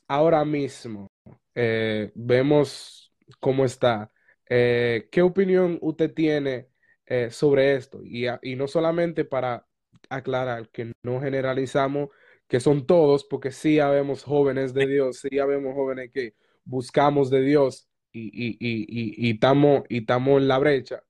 ahora 0.09 0.45
mismo, 0.45 1.11
eh, 1.55 2.13
vemos 2.15 3.13
cómo 3.41 3.65
está. 3.65 4.11
¿Qué 4.47 5.23
opinión 5.23 5.79
usted 5.81 6.13
tiene 6.13 6.71
eh, 7.11 7.29
sobre 7.33 7.75
esto. 7.75 8.01
Y, 8.05 8.27
y, 8.41 8.55
no 8.55 8.69
solamente 8.69 9.25
para 9.25 9.67
aclarar 10.11 10.69
que 10.69 10.93
no 11.03 11.21
generalizamos 11.21 12.11
que 12.49 12.61
son 12.61 12.85
todos, 12.85 13.25
porque 13.25 13.53
sí 13.53 13.79
habemos 13.79 14.25
jóvenes 14.25 14.75
de 14.75 14.87
Dios, 14.87 15.21
sí 15.21 15.39
habemos 15.39 15.73
jóvenes 15.73 16.11
que 16.13 16.35
buscamos 16.65 17.31
de 17.31 17.43
Dios 17.43 17.89
y 18.13 19.31
estamos 19.31 19.85
y, 19.89 19.99
y, 19.99 19.99
y 19.99 20.43
en 20.43 20.49
la 20.49 20.59
brecha, 20.59 21.05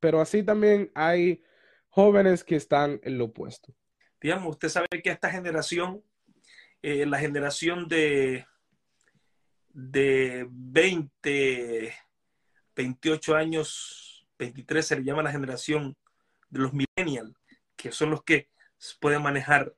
pero 0.00 0.22
así 0.22 0.42
también 0.42 0.90
hay 0.94 1.42
jóvenes 1.88 2.44
que 2.44 2.56
están 2.56 2.98
en 3.02 3.18
lo 3.18 3.26
opuesto. 3.26 3.74
Digamos, 4.20 4.50
usted 4.50 4.70
sabe 4.70 4.86
que 5.02 5.10
esta 5.10 5.30
generación, 5.30 6.02
eh, 6.80 7.04
la 7.04 7.18
generación 7.18 7.86
de, 7.88 8.46
de 9.68 10.46
20, 10.48 11.94
28 12.74 13.34
años, 13.34 14.26
23 14.38 14.86
se 14.86 14.96
le 14.96 15.04
llama 15.04 15.22
la 15.22 15.32
generación 15.32 15.94
de 16.48 16.60
los 16.60 16.72
millennials, 16.72 17.34
que 17.76 17.92
son 17.92 18.10
los 18.10 18.22
que 18.22 18.48
pueden 19.00 19.22
manejar 19.22 19.74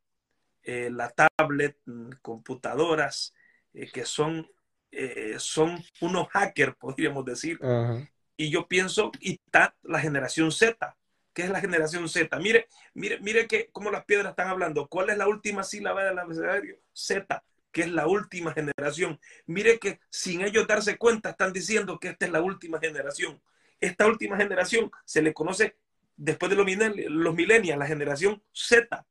eh, 0.63 0.91
la 0.91 1.11
tablet, 1.11 1.79
mm, 1.87 2.11
computadoras, 2.23 3.35
eh, 3.75 3.91
que 3.93 4.05
son, 4.05 4.51
eh, 4.91 5.37
son 5.39 5.83
unos 6.01 6.29
hackers, 6.29 6.77
podríamos 6.81 7.25
decir. 7.25 7.59
Uh 7.61 7.67
-huh. 7.67 8.11
Y 8.37 8.51
yo 8.51 8.69
pienso, 8.69 9.11
y 9.21 9.41
está 9.45 9.75
la 9.83 10.01
generación 10.01 10.53
Z. 10.53 10.97
¿Qué 11.33 11.43
es 11.43 11.51
la 11.51 11.61
generación 11.61 12.09
Z? 12.09 12.37
Mire, 12.39 12.69
mire, 12.95 13.21
mire 13.21 13.47
que 13.47 13.69
cómo 13.73 13.91
las 13.91 14.05
piedras 14.05 14.31
están 14.31 14.49
hablando. 14.49 14.89
¿Cuál 14.89 15.11
es 15.11 15.19
la 15.19 15.29
última 15.29 15.63
sílaba 15.63 16.05
del 16.05 16.19
abecedario? 16.19 16.79
Z, 16.93 17.45
que 17.73 17.83
es 17.83 17.91
la 17.91 18.07
última 18.07 18.53
generación. 18.53 19.21
Mire 19.47 19.79
que 19.79 20.01
sin 20.11 20.43
ellos 20.43 20.67
darse 20.67 20.97
cuenta 20.97 21.31
están 21.31 21.53
diciendo 21.53 21.99
que 21.99 22.09
esta 22.09 22.27
es 22.27 22.33
la 22.33 22.43
última 22.43 22.79
generación 22.81 23.41
esta 23.81 24.07
última 24.07 24.37
generación 24.37 24.91
se 25.05 25.23
le 25.23 25.33
conoce 25.33 25.77
después 26.19 26.51
de 26.51 26.57
los, 26.57 26.67
los 27.11 27.35
millennials, 27.35 27.79
la 27.79 27.87
generación 27.87 28.43
Z, 28.53 29.07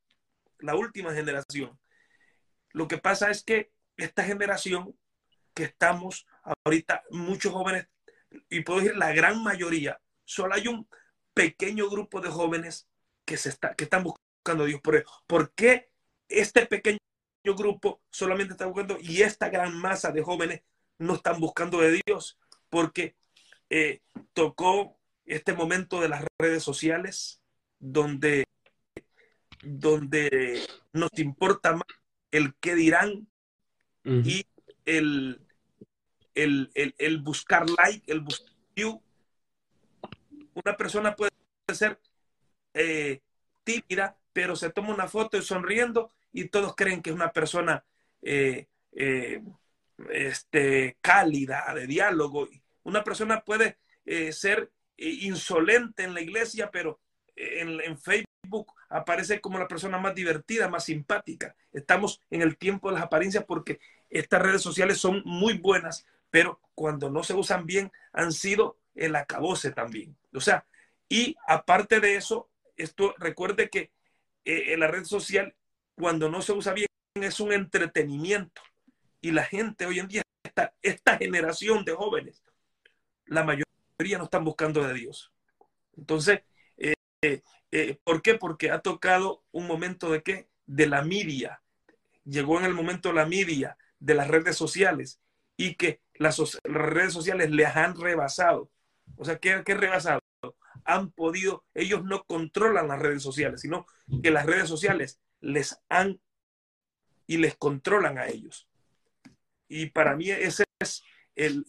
la 0.60 0.76
última 0.76 1.14
generación. 1.14 1.80
Lo 2.72 2.88
que 2.88 2.98
pasa 2.98 3.32
es 3.32 3.44
que 3.44 3.72
esta 3.96 4.24
generación 4.24 4.96
que 5.56 5.64
estamos 5.64 6.28
ahorita, 6.64 7.04
muchos 7.10 7.52
jóvenes, 7.54 7.88
y 8.50 8.62
puedo 8.62 8.82
decir 8.82 8.98
la 8.98 9.14
gran 9.14 9.42
mayoría, 9.42 10.00
solo 10.26 10.54
hay 10.54 10.68
un 10.68 10.88
pequeño 11.34 11.90
grupo 11.90 12.22
de 12.22 12.30
jóvenes 12.30 12.88
que, 13.26 13.38
se 13.38 13.50
está, 13.50 13.74
que 13.74 13.86
están 13.86 14.04
buscando 14.04 14.66
a 14.66 14.68
Dios. 14.68 14.82
¿Por, 14.82 15.04
¿Por 15.26 15.54
qué 15.54 15.90
este 16.28 16.66
pequeño 16.66 17.00
grupo 17.46 18.02
solamente 18.12 18.54
está 18.54 18.66
buscando 18.66 18.98
y 19.00 19.22
esta 19.22 19.50
gran 19.50 19.76
masa 19.78 20.12
de 20.12 20.22
jóvenes 20.22 20.62
no 21.00 21.16
están 21.16 21.40
buscando 21.40 21.80
de 21.80 22.02
Dios? 22.06 22.38
Porque 22.70 23.16
eh, 23.70 24.02
tocó 24.34 24.97
este 25.28 25.54
momento 25.54 26.00
de 26.00 26.10
las 26.10 26.24
redes 26.40 26.64
sociales 26.64 27.42
donde, 27.80 28.46
donde 29.62 30.66
nos 30.94 31.12
importa 31.18 31.74
más 31.74 31.88
el 32.32 32.56
qué 32.56 32.76
dirán 32.76 33.28
y 34.04 34.46
el, 34.86 35.42
el, 36.34 36.72
el, 36.98 37.18
buscar 37.20 37.66
like, 37.70 38.10
el 38.10 38.22
buscar 38.22 38.56
view. 38.74 39.02
Una 40.54 40.78
persona 40.78 41.14
puede 41.14 41.32
ser 41.74 42.00
eh, 42.74 43.22
tímida, 43.66 44.18
pero 44.32 44.56
se 44.56 44.70
toma 44.70 44.94
una 44.94 45.10
foto 45.10 45.38
y 45.38 45.42
sonriendo 45.42 46.14
y 46.32 46.46
todos 46.46 46.74
creen 46.76 47.02
que 47.02 47.10
es 47.10 47.16
una 47.16 47.34
persona 47.34 47.84
eh, 48.22 48.68
eh, 48.94 49.44
este, 50.10 50.98
cálida, 51.02 51.66
de 51.76 51.86
diálogo. 51.86 52.48
Una 52.84 53.04
persona 53.04 53.42
puede 53.42 53.78
ser 54.32 54.72
insolente 54.98 56.04
en 56.04 56.14
la 56.14 56.22
iglesia, 56.22 56.70
pero 56.72 57.00
en, 57.36 57.80
en, 57.82 57.98
Facebook 57.98 58.74
aparece 58.90 59.40
como 59.40 59.60
la 59.60 59.68
persona 59.68 59.98
más 59.98 60.16
divertida, 60.16 60.70
más 60.70 60.86
simpática. 60.86 61.56
Estamos 61.72 62.22
en 62.32 62.42
el 62.42 62.58
tiempo 62.58 62.90
de 62.90 62.96
las 62.96 63.04
apariencias 63.04 63.46
porque 63.46 63.80
estas 64.10 64.42
redes 64.42 64.62
sociales 64.62 64.98
son 64.98 65.22
muy 65.26 65.58
buenas, 65.58 66.06
pero 66.30 66.60
cuando 66.74 67.10
no 67.10 67.24
se 67.24 67.34
usan 67.34 67.66
bien 67.66 67.92
han 68.14 68.32
sido 68.32 68.78
el 68.96 69.16
acabose 69.16 69.72
también. 69.72 70.18
O 70.34 70.42
sea, 70.42 70.66
y 71.10 71.36
aparte 71.48 72.00
de 72.00 72.16
eso, 72.16 72.50
esto 72.76 73.14
recuerde 73.18 73.70
que 73.70 73.92
eh, 74.46 74.74
en 74.74 74.80
la 74.80 74.88
red 74.88 75.04
social, 75.06 75.56
cuando 75.96 76.30
no 76.30 76.42
se 76.42 76.54
usa 76.54 76.74
bien, 76.74 76.88
es 77.16 77.40
un 77.40 77.54
entretenimiento. 77.54 78.62
Y 79.22 79.32
la 79.32 79.44
gente 79.44 79.86
hoy 79.86 80.00
en 80.00 80.08
día, 80.08 80.24
esta, 80.44 80.74
esta 80.82 81.18
generación 81.18 81.86
de 81.86 81.94
jóvenes, 81.94 82.44
la 83.26 83.44
no 84.00 84.26
están 84.26 84.44
buscando 84.44 84.84
de 84.84 84.94
Dios. 84.94 85.32
Entonces, 85.98 86.42
eh, 86.78 87.42
eh, 87.72 87.98
¿por 88.04 88.22
qué? 88.22 88.36
Porque 88.36 88.70
ha 88.70 88.80
tocado 88.80 89.44
un 89.52 89.66
momento 89.66 90.12
de 90.12 90.22
qué? 90.22 90.50
De 90.68 90.88
la 90.88 91.04
media. 91.04 91.62
Llegó 92.24 92.60
en 92.60 92.66
el 92.66 92.74
momento 92.74 93.12
la 93.12 93.26
media 93.26 93.78
de 94.00 94.14
las 94.14 94.28
redes 94.28 94.56
sociales 94.56 95.20
y 95.56 95.76
que 95.76 96.02
las, 96.14 96.40
redes 96.64 97.14
sociales 97.14 97.50
les 97.50 97.76
han 97.76 98.00
rebasado. 98.00 98.70
O 99.16 99.26
sea, 99.26 99.40
¿qué, 99.40 99.64
¿qué 99.66 99.74
rebasado? 99.74 100.20
Han 100.86 101.12
podido, 101.12 101.66
ellos 101.74 102.04
no 102.04 102.24
controlan 102.26 102.88
las 102.88 103.00
redes 103.00 103.24
sociales, 103.24 103.62
sino 103.62 103.88
que 104.22 104.30
las 104.30 104.46
redes 104.46 104.70
sociales 104.70 105.20
les 105.42 105.82
han 105.90 106.20
y 107.26 107.38
les 107.38 107.56
controlan 107.56 108.20
a 108.20 108.28
ellos. 108.28 108.68
Y 109.68 109.88
para 109.88 110.16
mí 110.16 110.30
ese 110.30 110.64
es 110.80 111.04
el, 111.36 111.66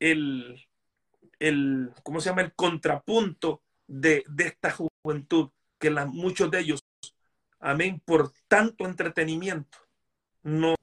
el, 0.00 0.67
el 1.38 1.90
¿cómo 2.02 2.20
se 2.20 2.30
llama? 2.30 2.42
El 2.42 2.52
contrapunto 2.54 3.62
de, 3.86 4.24
de 4.28 4.44
esta 4.44 4.70
juventud, 4.70 5.50
que 5.78 5.90
muchos 5.90 6.50
de 6.50 6.60
ellos, 6.60 6.80
amén, 7.60 8.00
por 8.04 8.32
tanto 8.48 8.84
entretenimiento, 8.84 9.78
no 10.42 10.74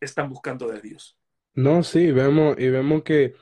están 0.00 0.28
buscando 0.28 0.68
de 0.68 0.80
Dios. 0.80 1.16
No, 1.54 1.82
sí, 1.82 2.12
vemos 2.12 2.56
y 2.58 2.68
vemos 2.68 3.02
que 3.02 3.34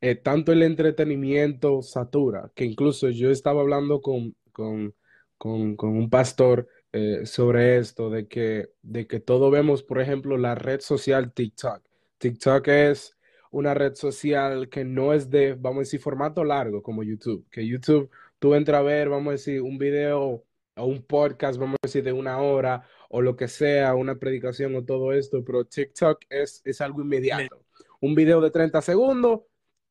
eh, 0.00 0.14
tanto 0.14 0.52
el 0.52 0.62
entretenimiento 0.62 1.82
satura, 1.82 2.50
que 2.54 2.64
incluso 2.64 3.10
yo 3.10 3.30
estaba 3.30 3.60
hablando 3.60 4.00
con, 4.00 4.34
con, 4.52 4.94
con, 5.36 5.76
con 5.76 5.90
un 5.90 6.08
pastor 6.08 6.68
eh, 6.92 7.26
sobre 7.26 7.78
esto, 7.78 8.10
de 8.10 8.26
que, 8.26 8.70
de 8.82 9.06
que 9.06 9.20
todo 9.20 9.50
vemos, 9.50 9.82
por 9.82 10.00
ejemplo, 10.00 10.38
la 10.38 10.54
red 10.54 10.80
social 10.80 11.32
TikTok. 11.32 11.82
TikTok 12.18 12.68
es 12.68 13.16
una 13.52 13.74
red 13.74 13.94
social 13.94 14.68
que 14.68 14.84
no 14.84 15.12
es 15.12 15.30
de, 15.30 15.54
vamos 15.54 15.78
a 15.78 15.80
decir, 15.80 16.00
formato 16.00 16.42
largo 16.42 16.82
como 16.82 17.02
YouTube, 17.04 17.46
que 17.50 17.66
YouTube 17.66 18.10
tú 18.38 18.54
entras 18.54 18.80
a 18.80 18.82
ver, 18.82 19.08
vamos 19.08 19.28
a 19.28 19.32
decir, 19.32 19.62
un 19.62 19.78
video 19.78 20.44
o 20.76 20.86
un 20.86 21.02
podcast, 21.02 21.60
vamos 21.60 21.76
a 21.82 21.86
decir, 21.86 22.02
de 22.02 22.12
una 22.12 22.38
hora 22.38 22.82
o 23.10 23.20
lo 23.20 23.36
que 23.36 23.46
sea, 23.46 23.94
una 23.94 24.16
predicación 24.18 24.74
o 24.74 24.84
todo 24.84 25.12
esto, 25.12 25.44
pero 25.44 25.64
TikTok 25.66 26.24
es, 26.30 26.62
es 26.64 26.80
algo 26.80 27.02
inmediato. 27.02 27.62
Un 28.00 28.14
video 28.14 28.40
de 28.40 28.50
30 28.50 28.80
segundos, 28.80 29.42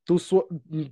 tú, 0.03 0.19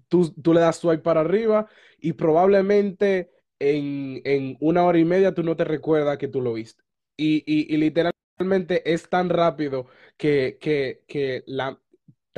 tú, 0.08 0.32
tú 0.42 0.54
le 0.54 0.60
das 0.60 0.78
swipe 0.78 1.04
para 1.04 1.22
arriba 1.22 1.68
y 2.00 2.14
probablemente 2.14 3.32
en, 3.58 4.22
en, 4.26 4.58
una 4.60 4.86
hora 4.86 5.00
y 5.00 5.06
media 5.06 5.34
tú 5.34 5.44
no 5.44 5.56
te 5.56 5.64
recuerdas 5.64 6.20
que 6.20 6.28
tú 6.28 6.42
lo 6.42 6.54
viste. 6.54 6.84
Y, 7.18 7.44
y, 7.48 7.74
y 7.74 7.78
literalmente 7.78 8.94
es 8.94 9.10
tan 9.10 9.30
rápido 9.30 9.88
que, 10.18 10.58
que, 10.62 11.02
que 11.08 11.44
la, 11.48 11.80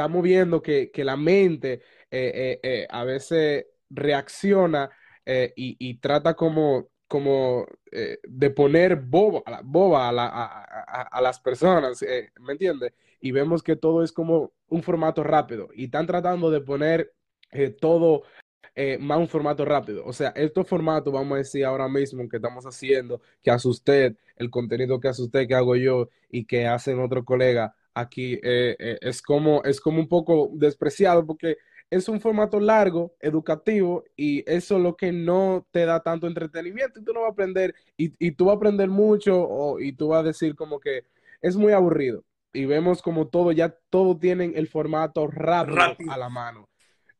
estamos 0.01 0.23
viendo 0.23 0.63
que, 0.63 0.89
que 0.89 1.03
la 1.03 1.15
mente 1.15 1.73
eh, 2.09 2.31
eh, 2.33 2.59
eh, 2.63 2.87
a 2.89 3.03
veces 3.03 3.67
reacciona 3.89 4.89
y, 5.55 5.99
trata 5.99 6.33
como 6.33 6.89
como 7.07 7.67
de 7.91 8.49
poner 8.49 8.95
boba, 8.95 9.43
boba 9.63 10.09
a, 10.09 11.21
las 11.21 11.39
personas, 11.39 12.01
¿me 12.39 12.53
entiendes? 12.53 12.93
Y 13.19 13.31
vemos 13.31 13.61
que 13.61 13.75
todo 13.75 14.03
es 14.03 14.11
como 14.11 14.53
un 14.67 14.81
formato 14.81 15.23
rápido 15.23 15.69
y 15.75 15.85
están 15.85 16.07
tratando 16.07 16.49
de 16.49 16.61
poner 16.61 17.13
todo 17.79 18.23
más 18.99 19.19
un 19.19 19.27
formato 19.27 19.63
rápido. 19.65 20.03
O 20.05 20.13
sea, 20.13 20.29
estos 20.29 20.67
formatos, 20.67 21.13
vamos 21.13 21.35
a 21.35 21.37
decir 21.39 21.63
ahora 21.65 21.87
mismo 21.87 22.27
que 22.27 22.37
estamos 22.37 22.65
haciendo, 22.65 23.21
que 23.43 23.51
hace 23.51 23.67
usted, 23.67 24.15
el 24.37 24.49
contenido 24.49 24.99
que 24.99 25.09
hace 25.09 25.21
usted, 25.21 25.47
que 25.47 25.55
hago 25.55 25.75
yo 25.75 26.09
y 26.29 26.45
que 26.45 26.65
hacen 26.65 26.99
otro 26.99 27.23
colega 27.23 27.75
aquí, 27.93 28.39
es, 28.41 29.21
como, 29.21 29.63
es 29.63 29.79
como 29.81 29.99
un 29.99 30.07
poco 30.07 30.49
despreciado 30.53 31.25
porque 31.25 31.57
es 31.91 32.07
un 32.07 32.21
formato 32.21 32.59
largo, 32.59 33.13
educativo, 33.19 34.05
y 34.15 34.49
eso 34.49 34.77
es 34.77 34.81
lo 34.81 34.95
que 34.95 35.11
no 35.11 35.67
te 35.71 35.85
da 35.85 36.01
tanto 36.01 36.25
entretenimiento 36.25 36.99
y 36.99 37.03
tú 37.03 37.11
no 37.11 37.21
vas 37.21 37.29
a 37.29 37.33
aprender, 37.33 37.75
y, 37.97 38.31
tú 38.31 38.45
vas 38.45 38.53
a 38.53 38.55
aprender 38.55 38.89
mucho, 38.89 39.77
y 39.77 39.91
tú 39.91 40.07
vas 40.07 40.21
a 40.21 40.27
decir 40.27 40.55
como 40.55 40.79
que 40.79 41.03
es 41.41 41.57
muy 41.57 41.73
aburrido. 41.73 42.23
Y 42.53 42.65
vemos 42.65 43.01
como 43.01 43.27
todo, 43.27 43.51
ya 43.51 43.75
todo 43.89 44.17
tienen 44.17 44.53
el 44.55 44.67
formato 44.67 45.27
rápido, 45.27 46.11
a 46.11 46.17
la 46.17 46.29
mano. 46.29 46.69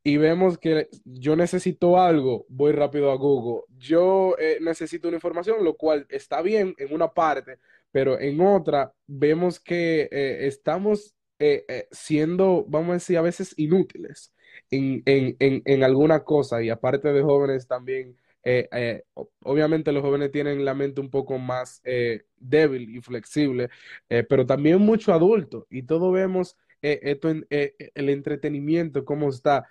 Y 0.03 0.17
vemos 0.17 0.57
que 0.57 0.88
yo 1.03 1.36
necesito 1.36 1.99
algo, 1.99 2.45
voy 2.47 2.72
rápido 2.72 3.11
a 3.11 3.15
Google. 3.15 3.63
Yo 3.78 4.36
eh, 4.39 4.57
necesito 4.61 5.09
una 5.09 5.17
información, 5.17 5.63
lo 5.63 5.76
cual 5.76 6.07
está 6.09 6.41
bien 6.41 6.74
en 6.78 6.93
una 6.93 7.09
parte, 7.09 7.59
pero 7.92 8.20
en 8.20 8.42
otra 8.42 8.94
vemos 9.08 9.60
que 9.60 10.10
eh, 10.12 10.48
estamos 10.48 11.16
eh, 11.39 11.88
siendo, 11.92 12.66
vamos 12.68 12.92
a 12.92 12.94
decir, 12.94 13.18
a 13.18 13.22
veces 13.22 13.54
inútiles 13.58 14.34
en, 14.70 15.02
en, 15.06 15.36
en, 15.39 15.62
en 15.66 15.84
alguna 15.84 16.24
cosa 16.24 16.62
y 16.64 16.70
aparte 16.70 17.12
de 17.14 17.22
jóvenes 17.24 17.68
también, 17.68 18.18
eh, 18.44 18.68
eh, 18.72 19.04
obviamente 19.44 19.92
los 19.92 20.02
jóvenes 20.04 20.32
tienen 20.32 20.66
la 20.66 20.74
mente 20.74 21.02
un 21.02 21.10
poco 21.10 21.38
más 21.38 21.82
eh, 21.84 22.24
débil 22.38 22.96
y 22.96 23.02
flexible, 23.02 23.70
pero 24.08 24.46
también 24.46 24.80
mucho 24.82 25.14
adulto 25.14 25.68
y 25.70 25.84
todo 25.84 26.12
vemos 26.12 26.58
esto 26.82 27.30
en 27.30 27.46
el 27.50 28.10
entretenimiento, 28.10 29.06
cómo 29.06 29.30
está. 29.30 29.68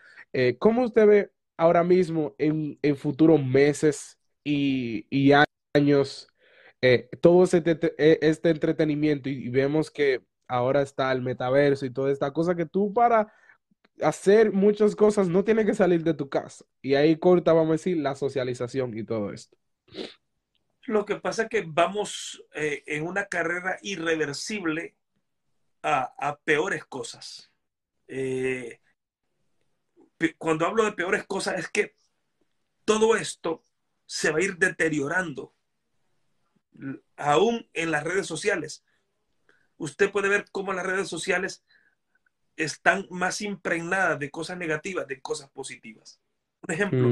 ¿Cómo 0.60 0.84
usted 0.84 1.06
ve 1.06 1.30
ahora 1.56 1.82
mismo 1.82 2.34
en, 2.38 2.78
en 2.82 2.96
futuros 2.96 3.44
meses 3.44 4.16
y, 4.44 5.06
y 5.10 5.32
años 5.74 6.28
todo 7.20 7.44
este, 7.44 7.94
este 8.28 8.50
entretenimiento 8.50 9.28
y, 9.28 9.46
y 9.46 9.48
vemos 9.50 9.90
que 9.90 10.24
ahora 10.48 10.82
está 10.82 11.12
el 11.12 11.22
metaverso 11.22 11.86
y 11.86 11.92
toda 11.92 12.10
esta 12.10 12.32
cosa 12.32 12.54
que 12.54 12.66
tú 12.66 12.92
para 12.92 13.32
hacer 14.02 14.52
muchas 14.52 14.96
cosas 14.96 15.28
no 15.28 15.44
tiene 15.44 15.64
que 15.64 15.74
salir 15.74 16.02
de 16.02 16.14
tu 16.14 16.28
casa. 16.28 16.64
Y 16.82 16.94
ahí 16.94 17.16
corta, 17.18 17.52
vamos 17.52 17.70
a 17.70 17.72
decir, 17.72 17.98
la 17.98 18.14
socialización 18.14 18.96
y 18.96 19.04
todo 19.04 19.32
esto. 19.32 19.56
Lo 20.86 21.04
que 21.04 21.16
pasa 21.16 21.44
es 21.44 21.48
que 21.48 21.64
vamos 21.66 22.42
eh, 22.54 22.82
en 22.86 23.06
una 23.06 23.26
carrera 23.26 23.78
irreversible 23.82 24.96
a, 25.82 26.38
peores 26.44 26.84
cosas. 26.84 27.52
Eh, 28.08 28.80
cuando 30.36 30.66
hablo 30.66 30.84
de 30.84 30.92
peores 30.92 31.24
cosas 31.26 31.58
es 31.58 31.68
que 31.70 31.94
todo 32.84 33.16
esto 33.16 33.62
se 34.06 34.30
va 34.30 34.38
a 34.38 34.42
ir 34.42 34.56
deteriorando. 34.56 35.54
Aún 37.16 37.68
en 37.74 37.90
las 37.90 38.04
redes 38.04 38.26
sociales. 38.26 38.84
Usted 39.76 40.10
puede 40.10 40.28
ver 40.28 40.46
cómo 40.50 40.72
las 40.72 40.84
redes 40.84 41.08
sociales 41.08 41.64
están 42.56 43.06
más 43.10 43.40
impregnadas 43.40 44.18
de 44.18 44.30
cosas 44.30 44.58
negativas, 44.58 45.06
de 45.06 45.20
cosas 45.20 45.50
positivas. 45.50 46.20
Por 46.60 46.72
ejemplo, 46.72 47.08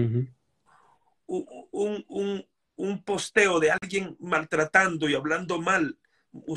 un, 1.27 3.03
posteo 3.05 3.59
de 3.59 3.71
alguien 3.71 4.17
maltratando 4.21 5.09
y 5.09 5.15
hablando 5.15 5.61
mal, 5.61 5.99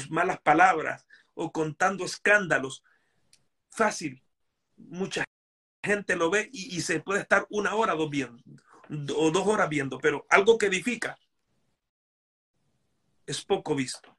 malas 0.10 0.40
palabras 0.42 1.08
o 1.34 1.52
contando 1.52 2.06
escándalos, 2.06 2.84
fácil. 3.70 4.22
Mucha 4.78 5.24
gente 5.84 6.16
lo 6.16 6.30
ve 6.30 6.50
y, 6.52 6.82
se 6.82 7.00
puede 7.00 7.22
estar 7.22 7.48
una 7.50 7.76
hora 7.76 7.94
dos 7.94 8.10
viendo, 8.10 8.44
o 9.16 9.32
dos 9.32 9.48
horas 9.48 9.70
viendo, 9.70 9.98
pero 10.00 10.26
algo 10.30 10.58
que 10.58 10.68
edifica 10.68 11.18
es 13.32 13.44
poco 13.44 13.76
visto. 13.76 14.18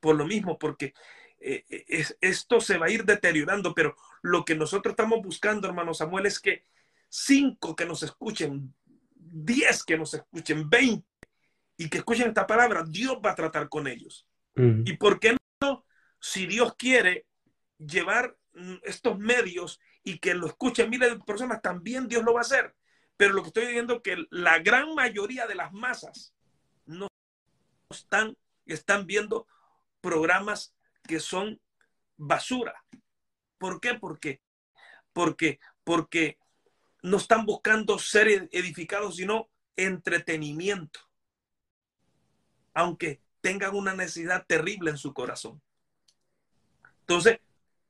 Por 0.00 0.16
lo 0.16 0.26
mismo, 0.26 0.58
porque 0.58 0.94
eh, 1.38 1.64
es, 1.88 2.16
esto 2.20 2.60
se 2.60 2.78
va 2.78 2.86
a 2.86 2.90
ir 2.90 3.04
deteriorando, 3.04 3.74
pero 3.74 3.96
lo 4.22 4.44
que 4.44 4.54
nosotros 4.54 4.92
estamos 4.92 5.22
buscando, 5.22 5.68
hermano 5.68 5.94
Samuel, 5.94 6.26
es 6.26 6.40
que 6.40 6.64
cinco 7.08 7.76
que 7.76 7.86
nos 7.86 8.02
escuchen, 8.02 8.74
diez 9.14 9.84
que 9.84 9.96
nos 9.96 10.14
escuchen, 10.14 10.68
veinte, 10.68 11.06
y 11.76 11.88
que 11.88 11.98
escuchen 11.98 12.28
esta 12.28 12.46
palabra, 12.46 12.84
Dios 12.86 13.18
va 13.24 13.32
a 13.32 13.34
tratar 13.34 13.68
con 13.68 13.86
ellos. 13.86 14.26
¿Y 14.56 14.96
por 14.96 15.18
qué 15.18 15.36
no? 15.60 15.84
Si 16.20 16.46
Dios 16.46 16.76
quiere 16.76 17.26
llevar 17.76 18.36
mm, 18.52 18.76
estos 18.84 19.18
medios 19.18 19.80
y 20.04 20.18
que 20.18 20.34
lo 20.34 20.46
escuchen 20.46 20.88
miles 20.88 21.10
de 21.10 21.24
personas, 21.24 21.60
también 21.60 22.06
Dios 22.06 22.22
lo 22.22 22.34
va 22.34 22.40
a 22.40 22.42
hacer. 22.42 22.74
Pero 23.16 23.34
lo 23.34 23.42
que 23.42 23.48
estoy 23.48 23.66
diciendo 23.66 23.96
es 23.96 24.02
que 24.02 24.24
la 24.30 24.60
gran 24.60 24.94
mayoría 24.94 25.48
de 25.48 25.56
las 25.56 25.72
masas 25.72 26.32
están, 27.98 28.36
están 28.66 29.06
viendo 29.06 29.46
programas 30.00 30.74
que 31.02 31.20
son 31.20 31.60
basura. 32.16 32.84
¿Por 33.58 33.80
qué? 33.80 33.94
Porque, 33.94 34.42
porque, 35.12 35.58
porque 35.84 36.38
no 37.02 37.16
están 37.16 37.46
buscando 37.46 37.98
ser 37.98 38.48
edificados, 38.52 39.16
sino 39.16 39.50
entretenimiento. 39.76 41.00
Aunque 42.72 43.20
tengan 43.40 43.74
una 43.74 43.94
necesidad 43.94 44.44
terrible 44.46 44.90
en 44.90 44.98
su 44.98 45.12
corazón. 45.12 45.62
Entonces, 47.00 47.38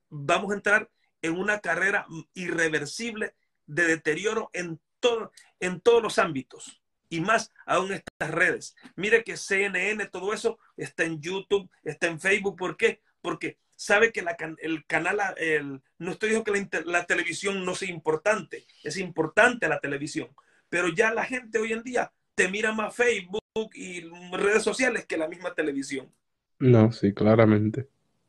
vamos 0.09 0.51
a 0.51 0.57
entrar 0.57 0.91
en 1.23 1.39
una 1.39 1.61
carrera 1.61 2.07
irreversible 2.35 3.35
de 3.67 3.87
deterioro 3.87 4.51
en, 4.53 4.81
todo, 5.01 5.33
en 5.61 5.81
todos 5.81 6.03
los 6.03 6.19
ámbitos 6.19 6.84
y 7.15 7.21
más 7.21 7.53
aún 7.65 7.93
estas 7.93 8.31
redes. 8.31 8.75
Mire 8.97 9.23
que 9.23 9.37
CNN, 9.37 10.07
todo 10.07 10.33
eso 10.33 10.59
está 10.77 11.05
en 11.05 11.21
YouTube, 11.21 11.71
está 11.85 12.09
en 12.09 12.19
Facebook. 12.19 12.57
¿Por 12.57 12.77
qué? 12.77 13.03
Porque 13.21 13.59
sabe 13.77 14.13
que 14.13 14.25
el 14.59 14.85
canal, 14.87 15.21
el, 15.37 15.81
no 15.99 16.11
estoy 16.11 16.31
diciendo 16.31 16.53
que 16.71 16.81
la, 16.85 16.99
la, 16.99 17.07
televisión 17.07 17.65
no 17.65 17.77
sea 17.77 17.89
importante, 17.89 18.67
es 18.83 18.97
importante 18.97 19.69
la 19.69 19.79
televisión, 19.79 20.29
pero 20.69 20.89
ya 20.89 21.13
la 21.13 21.25
gente 21.25 21.59
hoy 21.59 21.73
en 21.73 21.85
día 21.85 22.13
te 22.35 22.49
mira 22.49 22.73
más 22.73 22.95
Facebook 22.95 23.71
y 23.75 24.01
redes 24.33 24.65
sociales 24.65 25.07
que 25.07 25.17
la 25.17 25.29
misma 25.29 25.55
televisión. 25.55 26.13
No, 26.59 26.91
sí, 26.91 27.15
claramente. 27.15 27.89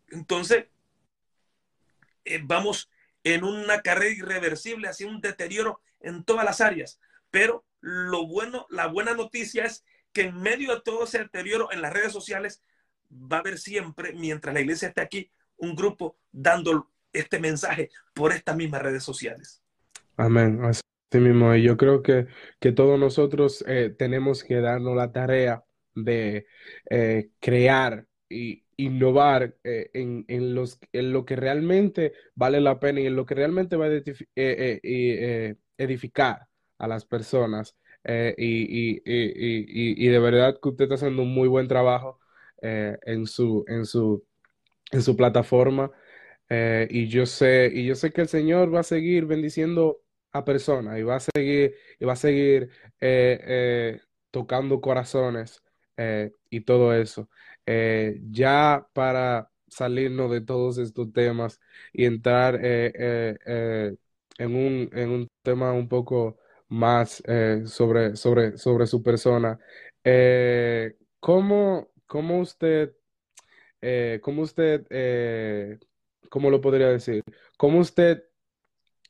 Entonces, 0.10 0.66
eh, 2.24 2.40
vamos 2.44 2.92
en 3.24 3.44
una 3.44 3.82
carrera 3.82 4.16
irreversible 4.16 4.88
hacia 4.88 5.08
un 5.08 5.22
deterioro 5.22 5.82
en 6.02 6.24
todas 6.24 6.46
las 6.46 6.62
áreas. 6.62 7.00
Pero 7.32 7.66
lo 7.86 8.26
bueno, 8.26 8.66
la 8.72 8.88
buena 8.88 9.14
noticia 9.14 9.66
es 9.66 9.86
que 10.12 10.24
en 10.24 10.42
medio 10.42 10.74
de 10.74 10.82
todo 10.82 11.04
ese 11.04 11.20
deterioro 11.20 11.72
en 11.72 11.84
las 11.84 11.94
redes 11.94 12.12
sociales 12.12 12.64
va 13.12 13.38
a 13.38 13.40
haber 13.42 13.60
siempre, 13.60 14.14
mientras 14.14 14.56
la 14.56 14.62
iglesia 14.62 14.88
esté 14.88 15.02
aquí, 15.02 15.30
un 15.58 15.76
grupo 15.76 16.18
dando 16.32 16.90
este 17.14 17.40
mensaje 17.40 17.92
por 18.16 18.32
estas 18.32 18.58
mismas 18.58 18.82
redes 18.82 19.04
sociales. 19.04 19.62
Amén. 20.18 20.62
Así 20.64 20.82
mismo. 21.14 21.54
Y 21.54 21.62
yo 21.62 21.78
creo 21.78 22.02
que, 22.02 22.26
que 22.60 22.72
todos 22.72 23.00
nosotros 23.00 23.64
eh, 23.68 23.94
tenemos 23.96 24.44
que 24.44 24.56
darnos 24.56 24.96
la 24.96 25.12
tarea 25.12 25.64
de 25.94 26.48
eh, 26.90 27.30
crear 27.40 28.08
y 28.28 28.66
innovar 28.78 29.56
eh, 29.64 29.92
en, 29.94 30.26
en, 30.28 30.56
los, 30.56 30.80
en 30.92 31.14
lo 31.14 31.24
que 31.24 31.36
realmente 31.36 32.14
vale 32.34 32.60
la 32.62 32.80
pena 32.80 33.00
y 33.00 33.06
en 33.06 33.16
lo 33.16 33.28
que 33.28 33.36
realmente 33.36 33.76
va 33.76 33.86
a 33.86 34.02
edificar 35.78 36.48
a 36.78 36.88
las 36.88 37.06
personas. 37.06 37.76
Y, 38.08 38.92
y, 38.98 39.02
y, 39.06 40.06
y, 40.06 40.08
de 40.10 40.20
verdad 40.20 40.60
que 40.62 40.70
usted 40.70 40.84
está 40.86 40.96
haciendo 40.96 41.24
un 41.24 41.34
muy 41.34 41.48
buen 41.48 41.68
trabajo 41.68 42.20
en 42.62 43.26
su, 43.28 43.66
en 43.68 43.86
su 43.86 44.24
en 44.92 45.02
su 45.02 45.16
plataforma. 45.16 45.92
Eh, 46.50 46.88
y 46.92 47.08
yo 47.08 47.26
sé, 47.26 47.72
y 47.74 47.86
yo 47.86 47.96
sé 47.96 48.12
que 48.12 48.22
el 48.22 48.28
Señor 48.30 48.74
va 48.74 48.82
a 48.82 48.84
seguir 48.84 49.26
bendiciendo 49.26 50.02
a 50.32 50.46
personas 50.46 51.00
y 51.00 51.04
va 51.04 51.16
a 51.18 51.20
seguir, 51.20 51.76
y 52.00 52.06
va 52.06 52.14
a 52.14 52.16
seguir 52.16 52.70
eh, 53.02 53.40
eh, 53.48 54.02
tocando 54.32 54.82
corazones 54.82 55.62
y 56.50 56.62
todo 56.62 56.94
eso. 56.94 57.30
ya 58.32 58.88
para 58.94 59.50
salirnos 59.68 60.32
de 60.32 60.42
todos 60.42 60.78
estos 60.78 61.12
temas 61.14 61.60
y 61.94 62.06
entrar 62.06 62.60
en 62.64 63.98
un, 64.40 64.90
en 64.94 65.10
un 65.10 65.28
tema 65.44 65.72
un 65.74 65.88
poco 65.88 66.38
más 66.70 67.24
sobre, 67.66 68.16
sobre, 68.16 68.58
sobre 68.58 68.88
su 68.88 69.04
persona. 69.04 69.60
¿cómo, 71.20 71.90
¿Cómo 72.08 72.40
usted 72.40 72.96
eh, 73.88 74.20
¿cómo 74.24 74.42
usted, 74.42 74.88
eh, 74.90 75.78
cómo 76.30 76.50
lo 76.50 76.60
podría 76.60 76.88
decir? 76.90 77.24
¿Cómo 77.56 77.78
usted 77.80 78.24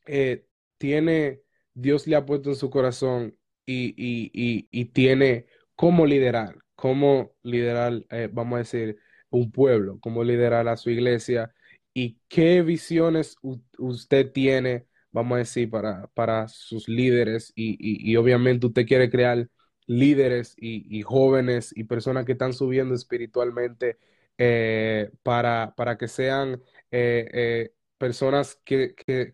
eh, 0.06 0.46
tiene, 0.78 1.44
Dios 1.74 2.08
le 2.08 2.18
ha 2.18 2.26
puesto 2.26 2.50
en 2.50 2.58
su 2.58 2.70
corazón 2.70 3.38
y, 3.66 3.94
y, 3.98 4.68
y, 4.70 4.86
tiene 4.88 5.48
cómo 5.76 6.06
liderar, 6.06 6.58
cómo 6.76 7.32
liderar, 7.42 8.06
vamos 8.34 8.56
a 8.56 8.60
decir, 8.60 8.98
un 9.30 9.50
pueblo, 9.52 9.98
cómo 10.02 10.26
liderar 10.26 10.68
a 10.68 10.76
su 10.76 10.90
iglesia 10.90 11.56
y 11.94 12.20
qué 12.28 12.62
visiones 12.62 13.38
usted 13.78 14.32
tiene, 14.34 14.88
vamos 15.16 15.38
a 15.38 15.40
decir, 15.40 15.70
para, 15.70 16.08
para 16.08 16.50
sus 16.50 16.90
líderes 16.90 17.54
y, 17.56 17.78
y 17.80 18.16
obviamente 18.18 18.68
usted 18.68 18.86
quiere 18.86 19.10
crear 19.10 19.48
líderes 19.88 20.56
y, 20.58 21.02
jóvenes 21.04 21.72
y 21.74 21.86
personas 21.86 22.26
que 22.26 22.34
están 22.34 22.52
subiendo 22.52 22.94
espiritualmente 22.94 23.98
eh, 24.38 25.10
para, 25.24 25.74
para 25.76 25.98
que 25.98 26.10
sean 26.10 26.62
eh, 26.92 27.30
eh, 27.34 27.74
personas 27.98 28.60
que, 28.66 28.94
que, 28.94 29.34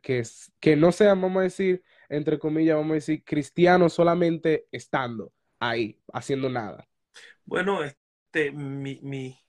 que, 0.59 0.75
no 0.75 0.91
sean, 0.91 1.19
vamos 1.19 1.39
a 1.39 1.43
decir, 1.43 1.83
entre 2.09 2.37
comillas, 2.37 2.75
vamos 2.75 2.91
a 2.91 2.95
decir, 2.95 3.23
cristianos 3.23 3.93
solamente 3.93 4.67
estando 4.71 5.33
ahí, 5.59 5.99
haciendo 6.13 6.47
nada. 6.47 6.87
Bueno, 7.43 7.83
este, 7.83 8.51
mi, 8.51 8.99
mi, 9.01 9.39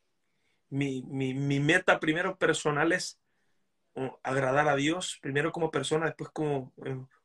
mi, 0.71 1.03
mi 1.35 1.61
meta 1.61 2.01
primero 2.01 2.39
personal 2.39 2.93
es 2.93 3.22
agradar 4.23 4.69
a 4.69 4.77
Dios, 4.77 5.19
primero 5.21 5.53
como 5.53 5.71
persona, 5.71 6.07
después 6.07 6.31
como, 6.31 6.73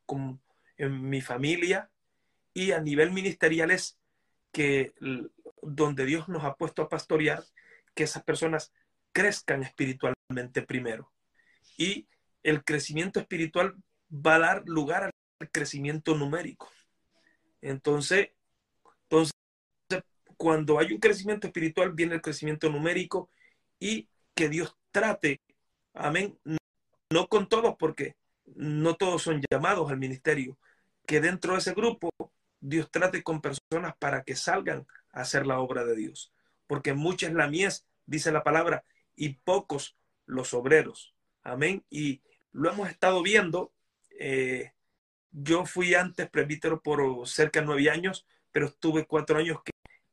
como 0.06 0.40
en 0.78 1.10
mi 1.10 1.22
familia 1.22 1.90
y 2.54 2.72
a 2.72 2.80
nivel 2.80 3.12
ministerial 3.12 3.72
es 3.72 4.00
que 4.52 4.94
donde 5.62 6.06
Dios 6.06 6.28
nos 6.28 6.44
ha 6.44 6.56
puesto 6.56 6.82
a 6.82 6.90
pastorear, 6.90 7.44
que 7.94 8.04
esas 8.04 8.24
personas 8.24 8.72
crezcan 9.12 9.64
espiritualmente 9.64 10.62
primero. 10.62 11.12
Y 11.78 12.08
el 12.44 12.64
crecimiento 12.64 13.20
espiritual 13.20 13.76
va 14.12 14.36
a 14.36 14.40
dar 14.40 14.64
lugar 14.66 15.04
al 15.04 15.52
crecimiento 15.52 16.16
numérico. 16.16 16.70
Entonces, 17.62 18.30
entonces, 19.04 19.34
cuando 20.36 20.80
hay 20.80 20.94
un 20.94 21.00
crecimiento 21.00 21.48
espiritual, 21.48 21.92
viene 21.94 22.16
el 22.16 22.22
crecimiento 22.22 22.70
numérico 22.70 23.30
y 23.80 24.10
que 24.36 24.50
Dios 24.50 24.76
trate, 24.92 25.42
amén, 25.94 26.38
no 27.12 27.28
con 27.28 27.48
todos, 27.48 27.76
porque 27.78 28.16
no 28.46 28.96
todos 28.96 29.24
son 29.24 29.42
llamados 29.50 29.90
al 29.90 29.98
ministerio, 29.98 30.58
que 31.06 31.22
dentro 31.22 31.54
de 31.54 31.60
ese 31.60 31.74
grupo 31.74 32.10
Dios 32.60 32.90
trate 32.92 33.24
con 33.24 33.42
personas 33.42 33.96
para 34.00 34.24
que 34.24 34.36
salgan 34.36 34.86
a 35.12 35.22
hacer 35.22 35.46
la 35.46 35.60
obra 35.60 35.86
de 35.86 35.96
Dios 35.96 36.34
porque 36.68 36.94
mucha 36.94 37.28
es 37.28 37.34
la 37.34 37.48
mies, 37.48 37.86
dice 38.06 38.32
la 38.32 38.44
palabra, 38.44 38.84
y 39.16 39.30
pocos 39.30 39.98
los 40.26 40.54
obreros. 40.54 41.16
Amén. 41.44 41.84
Y 41.90 42.22
lo 42.52 42.70
hemos 42.70 42.90
estado 42.90 43.24
viendo. 43.24 43.74
Eh, 44.20 44.74
yo 45.32 45.66
fui 45.66 45.96
antes 45.96 46.30
presbítero 46.30 46.82
por 46.82 47.28
cerca 47.28 47.62
de 47.62 47.66
nueve 47.66 47.90
años, 47.90 48.28
pero 48.52 48.68
estuve 48.68 49.06
cuatro 49.06 49.40
años 49.40 49.60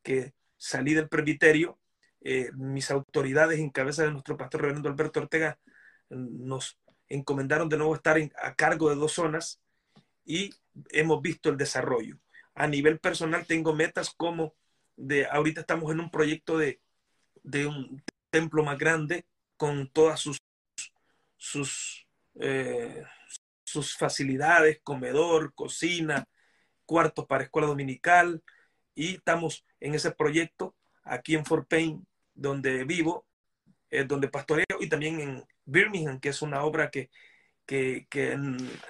que, 0.01 0.33
salí 0.57 0.93
del 0.93 1.09
presbiterio. 1.09 1.77
Eh, 2.21 2.49
mis 2.53 2.89
autoridades 2.89 3.59
en 3.59 3.69
cabeza 3.69 4.03
de 4.03 4.11
nuestro 4.11 4.37
pastor 4.37 4.61
Reverendo 4.61 4.89
Alberto 4.89 5.19
Ortega 5.19 5.59
nos 6.09 6.79
encomendaron 7.09 7.69
de 7.69 7.77
nuevo 7.77 7.95
estar 7.95 8.17
a 8.41 8.55
cargo 8.55 8.89
de 8.89 8.95
dos 8.95 9.13
zonas 9.13 9.61
y 10.25 10.53
hemos 10.89 11.21
visto 11.21 11.49
el 11.49 11.57
desarrollo. 11.57 12.17
A 12.53 12.67
nivel 12.67 12.99
personal 12.99 13.45
tengo 13.45 13.73
metas 13.73 14.09
como 14.09 14.55
de, 14.95 15.25
ahorita 15.27 15.61
estamos 15.61 15.91
en 15.91 15.99
un 15.99 16.09
proyecto 16.09 16.57
de, 16.57 16.79
un 17.67 18.03
templo 18.29 18.63
más 18.63 18.77
grande 18.77 19.25
con 19.57 19.89
todas 19.89 20.19
sus, 20.19 20.37
sus, 21.37 22.07
eh, 22.39 23.03
sus 23.63 23.95
facilidades, 23.95 24.79
comedor, 24.83 25.53
cocina, 25.53 26.27
cuartos 26.85 27.25
para 27.25 27.43
escuela 27.43 27.67
dominical 27.67 28.43
y 28.93 29.15
estamos 29.15 29.65
en 29.79 29.95
ese 29.95 30.11
proyecto 30.11 30.75
aquí 31.03 31.35
en 31.35 31.45
Fort 31.45 31.67
Payne, 31.67 32.01
donde 32.33 32.83
vivo, 32.83 33.25
eh, 33.89 34.03
donde 34.03 34.27
pastoreo 34.27 34.65
y 34.79 34.89
también 34.89 35.19
en 35.19 35.45
Birmingham, 35.65 36.19
que 36.19 36.29
es 36.29 36.41
una 36.41 36.63
obra 36.63 36.89
que, 36.89 37.09
que, 37.65 38.07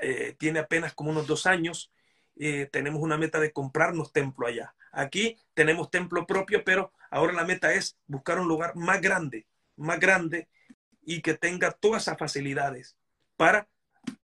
eh, 0.02 0.36
tiene 0.38 0.60
apenas 0.60 0.94
como 0.94 1.12
unos 1.12 1.28
dos 1.28 1.46
años 1.46 1.92
eh, 2.38 2.68
tenemos 2.72 3.02
una 3.02 3.18
meta 3.18 3.40
de 3.40 3.52
comprarnos 3.52 4.12
templo 4.12 4.48
allá. 4.48 4.76
Aquí 4.92 5.38
tenemos 5.54 5.90
templo 5.90 6.26
propio, 6.26 6.64
pero 6.64 6.92
ahora 7.10 7.34
la 7.34 7.46
meta 7.46 7.74
es 7.74 7.98
buscar 8.08 8.40
un 8.40 8.48
lugar 8.48 8.76
más 8.76 9.02
grande, 9.02 9.48
más 9.78 10.00
grande 10.00 10.50
y 11.02 11.22
que 11.22 11.36
tenga 11.36 11.72
todas 11.72 12.04
esas 12.04 12.18
facilidades 12.18 12.98
para, 13.38 13.68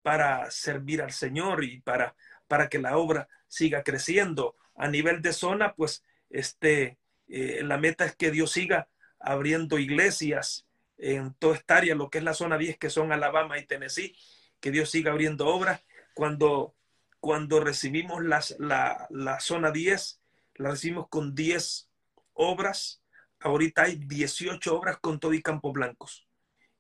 para 0.02 0.50
servir 0.50 1.02
al 1.02 1.12
Señor 1.12 1.64
y 1.64 1.80
para, 1.80 2.14
para 2.48 2.68
que 2.68 2.78
la 2.78 2.96
obra 2.96 3.28
siga 3.48 3.82
creciendo. 3.82 4.56
A 4.74 4.88
nivel 4.88 5.22
de 5.22 5.32
zona, 5.32 5.74
pues 5.74 6.02
este, 6.28 6.98
eh, 7.28 7.62
la 7.62 7.78
meta 7.78 8.04
es 8.04 8.14
que 8.14 8.30
Dios 8.30 8.52
siga 8.52 8.88
abriendo 9.18 9.78
iglesias 9.78 10.65
en 10.98 11.34
toda 11.34 11.56
esta 11.56 11.76
área, 11.76 11.94
lo 11.94 12.10
que 12.10 12.18
es 12.18 12.24
la 12.24 12.34
zona 12.34 12.58
10, 12.58 12.78
que 12.78 12.90
son 12.90 13.12
Alabama 13.12 13.58
y 13.58 13.66
Tennessee, 13.66 14.16
que 14.60 14.70
Dios 14.70 14.90
siga 14.90 15.12
abriendo 15.12 15.46
obras. 15.46 15.82
Cuando, 16.14 16.74
cuando 17.20 17.60
recibimos 17.60 18.24
las, 18.24 18.56
la, 18.58 19.06
la 19.10 19.40
zona 19.40 19.70
10, 19.70 20.20
la 20.54 20.70
recibimos 20.70 21.08
con 21.08 21.34
10 21.34 21.90
obras. 22.32 23.02
Ahorita 23.40 23.82
hay 23.82 23.96
18 23.96 24.74
obras 24.74 24.98
con 25.00 25.20
todo 25.20 25.34
y 25.34 25.42
Campos 25.42 25.72
Blancos. 25.72 26.26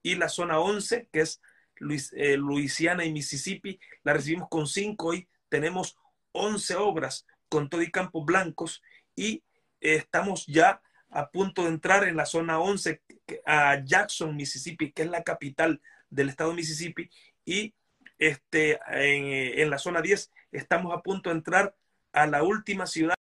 Y 0.02 0.14
la 0.14 0.28
zona 0.28 0.58
11, 0.58 1.08
que 1.12 1.20
es 1.20 1.40
Luis, 1.76 2.12
eh, 2.16 2.36
Luisiana 2.36 3.04
y 3.04 3.12
Mississippi, 3.12 3.78
la 4.02 4.14
recibimos 4.14 4.48
con 4.48 4.66
5 4.66 5.14
y 5.14 5.28
tenemos 5.48 5.96
11 6.32 6.76
obras 6.76 7.26
con 7.48 7.68
todo 7.68 7.82
y 7.82 7.90
Campos 7.90 8.24
Blancos. 8.24 8.82
Y 9.14 9.44
eh, 9.80 9.96
estamos 9.96 10.46
ya 10.46 10.80
a 11.10 11.30
punto 11.30 11.62
de 11.62 11.68
entrar 11.68 12.04
en 12.04 12.16
la 12.16 12.26
zona 12.26 12.58
11 12.58 13.02
a 13.46 13.82
Jackson, 13.84 14.36
Mississippi, 14.36 14.92
que 14.92 15.02
es 15.02 15.10
la 15.10 15.22
capital 15.22 15.80
del 16.10 16.28
estado 16.28 16.50
de 16.50 16.56
Mississippi, 16.56 17.10
y 17.44 17.74
este, 18.18 18.78
en, 18.88 19.60
en 19.60 19.70
la 19.70 19.78
zona 19.78 20.00
10 20.00 20.32
estamos 20.52 20.94
a 20.94 21.02
punto 21.02 21.30
de 21.30 21.36
entrar 21.36 21.74
a 22.12 22.26
la 22.26 22.42
última 22.42 22.86
ciudad 22.86 23.14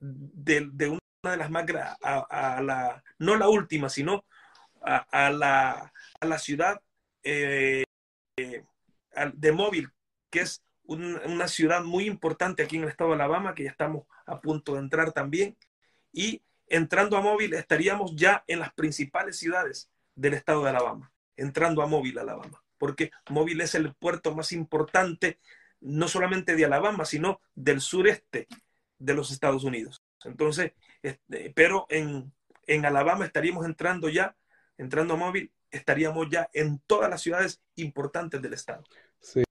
de, 0.00 0.88
una 0.88 1.30
de 1.30 1.36
las 1.36 1.50
más 1.50 1.64
a, 2.02 2.60
la, 2.62 3.02
no 3.18 3.36
la 3.36 3.48
última, 3.48 3.88
sino 3.88 4.24
a, 4.82 5.06
a 5.10 5.30
la, 5.30 6.38
ciudad 6.38 6.80
eh, 7.22 7.84
de 8.36 9.52
Móvil, 9.52 9.90
que 10.30 10.40
es 10.40 10.62
un, 10.82 11.16
una 11.26 11.48
ciudad 11.48 11.82
muy 11.82 12.06
importante 12.06 12.62
aquí 12.62 12.76
en 12.76 12.82
el 12.82 12.88
estado 12.90 13.10
de 13.10 13.16
Alabama, 13.16 13.54
que 13.54 13.64
ya 13.64 13.70
estamos 13.70 14.06
a 14.26 14.40
punto 14.40 14.74
de 14.74 14.80
entrar 14.80 15.12
también. 15.12 15.56
Y 16.12 16.42
entrando 16.68 17.16
a 17.16 17.20
Móvil 17.20 17.54
estaríamos 17.54 18.14
ya 18.16 18.44
en 18.46 18.60
las 18.60 18.72
principales 18.72 19.38
ciudades 19.38 19.90
del 20.14 20.34
estado 20.34 20.64
de 20.64 20.70
Alabama, 20.70 21.12
entrando 21.36 21.82
a 21.82 21.86
Móvil, 21.86 22.18
Alabama, 22.18 22.62
porque 22.78 23.10
Móvil 23.30 23.60
es 23.60 23.74
el 23.74 23.94
puerto 23.94 24.34
más 24.34 24.52
importante, 24.52 25.38
no 25.80 26.08
solamente 26.08 26.56
de 26.56 26.64
Alabama, 26.64 27.04
sino 27.04 27.40
del 27.54 27.80
sureste 27.80 28.46
de 28.98 29.14
los 29.14 29.30
Estados 29.30 29.64
Unidos. 29.64 30.02
Entonces, 30.24 30.72
este, 31.02 31.52
pero 31.54 31.86
en, 31.90 32.32
en 32.66 32.86
Alabama 32.86 33.26
estaríamos 33.26 33.66
entrando 33.66 34.08
ya, 34.08 34.36
entrando 34.78 35.14
a 35.14 35.18
móvil, 35.18 35.52
estaríamos 35.70 36.28
ya 36.30 36.48
en 36.52 36.80
todas 36.86 37.10
las 37.10 37.20
ciudades 37.20 37.60
importantes 37.76 38.40
del 38.40 38.54
estado. 38.54 38.84
Sí. 39.20 39.42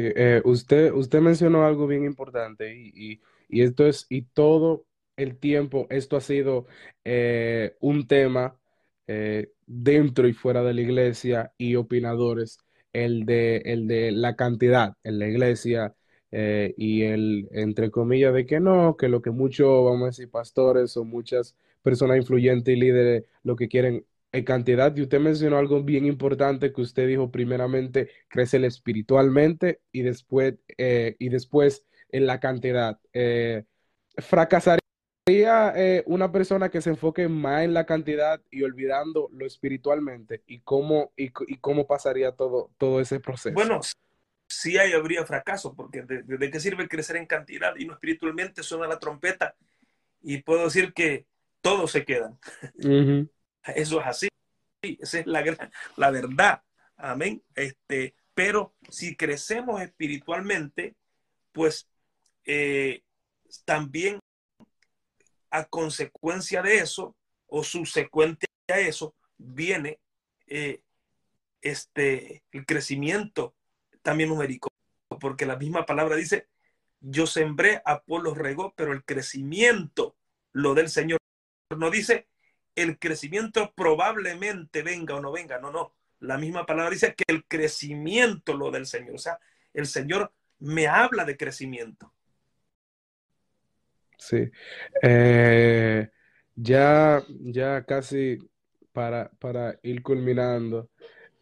Eh, 0.00 0.40
usted, 0.44 0.92
usted 0.92 1.20
mencionó 1.20 1.64
algo 1.66 1.86
bien 1.86 2.04
importante 2.04 2.74
y, 2.74 2.92
y, 2.94 3.20
y, 3.48 3.62
esto 3.62 3.86
es, 3.86 4.06
y 4.08 4.22
todo 4.22 4.86
el 5.18 5.38
tiempo, 5.38 5.86
esto 5.90 6.16
ha 6.16 6.20
sido 6.22 6.66
eh, 7.04 7.76
un 7.80 8.06
tema 8.06 8.58
eh, 9.06 9.52
dentro 9.66 10.28
y 10.28 10.32
fuera 10.32 10.62
de 10.62 10.74
la 10.74 10.80
iglesia 10.82 11.52
y 11.58 11.76
opinadores, 11.76 12.58
el 12.92 13.26
de, 13.26 13.58
el 13.58 13.86
de 13.88 14.12
la 14.12 14.36
cantidad 14.36 14.96
en 15.04 15.18
la 15.18 15.28
iglesia, 15.28 15.94
eh, 16.30 16.74
y 16.76 17.02
el, 17.02 17.48
entre 17.52 17.90
comillas, 17.90 18.34
de 18.34 18.46
que 18.46 18.60
no, 18.60 18.96
que 18.96 19.08
lo 19.08 19.22
que 19.22 19.30
muchos, 19.30 19.84
vamos 19.84 20.02
a 20.02 20.06
decir, 20.06 20.30
pastores 20.30 20.96
o 20.96 21.04
muchas 21.04 21.56
personas 21.82 22.18
influyentes 22.18 22.76
y 22.76 22.80
líderes 22.80 23.24
lo 23.42 23.56
que 23.56 23.68
quieren 23.68 24.04
es 24.32 24.44
cantidad. 24.44 24.94
Y 24.96 25.02
usted 25.02 25.20
mencionó 25.20 25.56
algo 25.58 25.82
bien 25.82 26.04
importante 26.06 26.72
que 26.72 26.82
usted 26.82 27.08
dijo, 27.08 27.30
primeramente, 27.30 28.10
crecer 28.28 28.64
espiritualmente 28.64 29.80
y 29.92 30.02
después, 30.02 30.54
eh, 30.76 31.16
y 31.18 31.28
después 31.30 31.86
en 32.10 32.26
la 32.26 32.40
cantidad. 32.40 33.00
Eh, 33.12 33.64
¿fracasaría 35.28 35.72
eh, 35.76 36.02
una 36.06 36.32
persona 36.32 36.70
que 36.70 36.80
se 36.80 36.90
enfoque 36.90 37.28
más 37.28 37.62
en 37.62 37.74
la 37.74 37.84
cantidad 37.84 38.40
y 38.50 38.62
olvidando 38.62 39.28
lo 39.32 39.46
espiritualmente? 39.46 40.42
¿Y 40.46 40.60
cómo, 40.60 41.12
y, 41.16 41.26
y 41.46 41.58
cómo 41.58 41.86
pasaría 41.86 42.32
todo, 42.32 42.70
todo 42.78 43.00
ese 43.00 43.20
proceso? 43.20 43.54
Bueno, 43.54 43.80
sí 44.46 44.78
hay, 44.78 44.92
habría 44.92 45.26
fracaso, 45.26 45.74
porque 45.74 46.02
de, 46.02 46.22
de, 46.22 46.50
qué 46.50 46.60
sirve 46.60 46.88
crecer 46.88 47.16
en 47.16 47.26
cantidad 47.26 47.74
y 47.76 47.84
no 47.84 47.92
espiritualmente 47.92 48.62
suena 48.62 48.86
la 48.86 48.98
trompeta 48.98 49.54
y 50.22 50.42
puedo 50.42 50.64
decir 50.64 50.92
que 50.94 51.26
todos 51.60 51.90
se 51.92 52.04
quedan. 52.04 52.38
Uh 52.74 52.88
-huh. 52.88 53.30
Eso 53.74 54.00
es 54.00 54.06
así, 54.06 54.28
esa 54.82 55.18
es 55.18 55.26
la, 55.26 55.44
la 55.96 56.10
verdad, 56.10 56.62
amén. 56.96 57.42
Este, 57.54 58.14
pero 58.34 58.74
si 58.88 59.14
crecemos 59.14 59.82
espiritualmente, 59.82 60.94
pues 61.52 61.86
eh, 62.46 63.02
también 63.66 64.20
a 65.50 65.64
consecuencia 65.64 66.62
de 66.62 66.78
eso 66.78 67.16
o 67.46 67.64
subsecuente 67.64 68.46
a 68.68 68.78
eso 68.78 69.14
viene 69.36 70.00
eh, 70.46 70.82
este, 71.60 72.44
el 72.52 72.66
crecimiento 72.66 73.54
también 74.02 74.28
numérico, 74.28 74.70
porque 75.20 75.46
la 75.46 75.56
misma 75.56 75.86
palabra 75.86 76.16
dice, 76.16 76.48
yo 77.00 77.26
sembré, 77.26 77.82
Apolo 77.84 78.34
regó, 78.34 78.74
pero 78.76 78.92
el 78.92 79.04
crecimiento 79.04 80.16
lo 80.52 80.74
del 80.74 80.88
Señor. 80.88 81.18
No 81.76 81.90
dice, 81.90 82.28
el 82.74 82.98
crecimiento 82.98 83.72
probablemente 83.74 84.82
venga 84.82 85.14
o 85.14 85.20
no 85.20 85.32
venga, 85.32 85.58
no, 85.58 85.70
no. 85.70 85.94
La 86.20 86.38
misma 86.38 86.66
palabra 86.66 86.90
dice 86.90 87.14
que 87.14 87.24
el 87.28 87.44
crecimiento 87.44 88.56
lo 88.56 88.70
del 88.70 88.86
Señor. 88.86 89.14
O 89.14 89.18
sea, 89.18 89.38
el 89.72 89.86
Señor 89.86 90.32
me 90.58 90.88
habla 90.88 91.24
de 91.24 91.36
crecimiento. 91.36 92.12
Sí. 94.18 94.50
Eh, 95.02 96.08
ya, 96.56 97.22
ya 97.40 97.84
casi 97.84 98.38
para, 98.92 99.30
para 99.38 99.78
ir 99.82 100.02
culminando, 100.02 100.90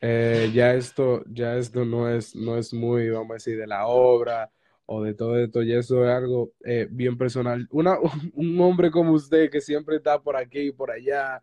eh, 0.00 0.50
ya 0.54 0.74
esto, 0.74 1.24
ya 1.28 1.56
esto 1.56 1.84
no 1.84 2.08
es, 2.10 2.34
no 2.36 2.58
es 2.58 2.72
muy, 2.74 3.10
vamos 3.10 3.30
a 3.32 3.34
decir, 3.34 3.58
de 3.58 3.66
la 3.66 3.86
obra 3.86 4.50
o 4.86 5.02
de 5.02 5.14
todo 5.14 5.38
esto, 5.38 5.62
ya 5.62 5.78
eso 5.78 6.04
es 6.04 6.10
algo 6.10 6.52
eh, 6.64 6.88
bien 6.90 7.18
personal. 7.18 7.66
Una, 7.72 7.98
un 8.34 8.60
hombre 8.60 8.90
como 8.90 9.12
usted 9.12 9.50
que 9.50 9.60
siempre 9.60 9.96
está 9.96 10.20
por 10.22 10.36
aquí 10.36 10.68
y 10.68 10.72
por 10.72 10.90
allá, 10.90 11.42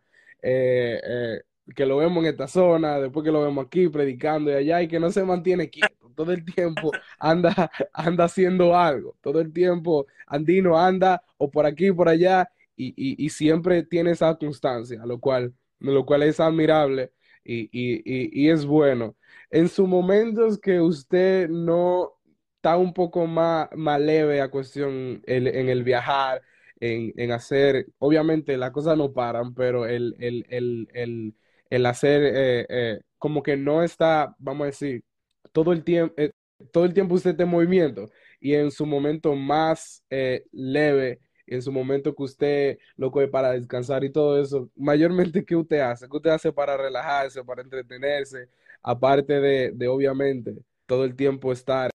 que 1.75 1.85
lo 1.85 1.97
vemos 1.97 2.23
en 2.23 2.29
esta 2.31 2.47
zona, 2.47 2.99
después 2.99 3.23
que 3.23 3.31
lo 3.31 3.43
vemos 3.43 3.65
aquí 3.65 3.87
predicando 3.89 4.51
y 4.51 4.55
allá 4.55 4.81
y 4.81 4.87
que 4.87 4.99
no 4.99 5.11
se 5.11 5.23
mantiene 5.23 5.69
quieto, 5.69 6.11
todo 6.15 6.31
el 6.31 6.43
tiempo 6.45 6.91
anda, 7.19 7.71
anda 7.93 8.25
haciendo 8.25 8.75
algo, 8.75 9.17
todo 9.21 9.39
el 9.41 9.51
tiempo 9.53 10.07
Andino 10.27 10.77
anda 10.77 11.23
o 11.37 11.49
por 11.49 11.65
aquí 11.65 11.91
por 11.91 12.09
allá 12.09 12.49
y, 12.75 12.87
y, 12.97 13.25
y 13.25 13.29
siempre 13.29 13.83
tiene 13.83 14.11
esa 14.11 14.35
constancia, 14.35 15.05
lo 15.05 15.19
cual, 15.19 15.53
lo 15.79 16.05
cual 16.05 16.23
es 16.23 16.39
admirable 16.39 17.11
y, 17.43 17.69
y, 17.71 18.49
es 18.49 18.65
bueno. 18.65 19.15
En 19.49 19.67
sus 19.69 19.87
momentos 19.87 20.59
que 20.59 20.79
usted 20.81 21.49
no 21.49 22.13
está 22.55 22.77
un 22.77 22.93
poco 22.93 23.27
más, 23.27 23.69
más 23.75 23.99
leve 23.99 24.41
a 24.41 24.49
cuestión 24.49 25.21
el, 25.25 25.47
en 25.47 25.69
el 25.69 25.83
viajar, 25.83 26.41
en, 26.79 27.13
en, 27.17 27.31
hacer, 27.31 27.87
obviamente 27.99 28.57
las 28.57 28.71
cosas 28.71 28.97
no 28.97 29.13
paran, 29.13 29.53
pero 29.53 29.85
el, 29.85 30.15
el, 30.19 30.45
el, 30.93 31.35
el 31.75 31.87
hacer 31.87 32.21
eh, 32.23 32.65
eh, 32.69 32.99
como 33.17 33.41
que 33.41 33.57
no 33.57 33.81
está, 33.83 34.35
vamos 34.37 34.63
a 34.63 34.65
decir, 34.67 35.03
todo 35.51 35.71
el 35.73 35.83
tiempo, 35.83 36.13
eh, 36.17 36.31
todo 36.71 36.85
el 36.85 36.93
tiempo 36.93 37.15
usted 37.15 37.31
está 37.31 37.43
en 37.43 37.49
movimiento 37.49 38.09
y 38.39 38.53
en 38.53 38.69
su 38.69 38.85
momento 38.85 39.35
más 39.35 40.03
leve 40.51 41.19
en 41.47 41.61
su 41.61 41.71
momento 41.71 42.15
que 42.15 42.23
usted 42.23 42.77
lo 42.95 43.11
coge 43.11 43.27
para 43.27 43.51
descansar 43.51 44.03
y 44.03 44.11
todo 44.11 44.41
eso, 44.41 44.69
mayormente, 44.75 45.43
¿qué 45.43 45.55
usted 45.55 45.79
hace? 45.79 46.07
¿Qué 46.07 46.15
usted 46.15 46.29
hace 46.29 46.53
para 46.53 46.77
relajarse, 46.77 47.43
para 47.43 47.61
entretenerse? 47.61 48.47
Aparte 48.81 49.41
de, 49.41 49.71
de 49.71 49.87
obviamente, 49.87 50.55
todo 50.85 51.03
el 51.05 51.15
tiempo 51.15 51.51
estar 51.51 51.91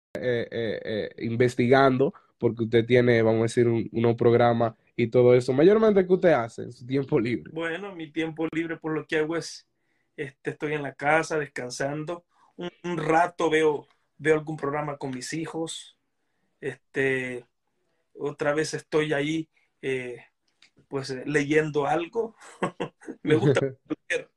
investigando, 1.17 2.13
porque 2.37 2.63
usted 2.63 2.85
tiene, 2.85 3.21
vamos 3.21 3.39
a 3.39 3.43
decir, 3.43 3.67
un, 3.67 3.89
unos 3.91 4.15
programas 4.15 4.73
y 4.95 5.07
todo 5.07 5.33
eso. 5.33 5.53
Mayormente, 5.53 6.05
¿qué 6.05 6.13
usted 6.13 6.31
hace 6.31 6.63
en 6.63 6.73
su 6.73 6.85
tiempo 6.85 7.19
libre? 7.19 7.51
Bueno, 7.53 7.95
mi 7.95 8.11
tiempo 8.11 8.47
libre 8.51 8.75
por 8.77 8.93
lo 8.93 9.05
que 9.05 9.17
hago 9.17 9.37
es, 9.37 9.65
este, 10.19 10.51
estoy 10.51 10.73
en 10.73 10.83
la 10.83 10.95
casa 10.95 11.39
descansando. 11.39 12.25
Un, 12.57 12.69
un 12.83 12.97
rato 12.97 13.49
veo, 13.49 13.87
veo 14.17 14.35
algún 14.35 14.57
programa 14.57 14.97
con 14.97 15.11
mis 15.11 15.31
hijos. 15.31 15.97
Este, 16.59 17.45
otra 18.13 18.53
vez 18.53 18.73
estoy 18.73 19.13
ahí, 19.13 19.49
eh, 19.81 20.25
pues 20.89 21.09
leyendo 21.25 21.87
algo. 21.87 22.35
Me 23.23 23.35
gusta 23.35 23.61
leer, 24.09 24.29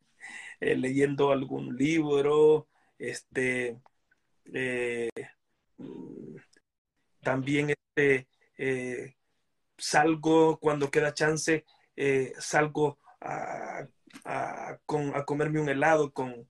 eh, 0.60 0.76
leyendo 0.76 1.32
algún 1.32 1.76
libro, 1.76 2.68
este, 2.96 3.80
eh, 4.54 5.10
también 7.22 7.70
este, 7.70 8.28
eh, 8.56 9.16
salgo 9.76 10.60
cuando 10.60 10.92
queda 10.92 11.12
chance, 11.12 11.64
eh, 11.96 12.34
salgo 12.38 13.00
a, 13.20 13.88
a, 14.24 14.78
con, 14.86 15.14
a, 15.16 15.24
comerme 15.24 15.60
un 15.60 15.68
helado 15.68 16.12
con, 16.12 16.48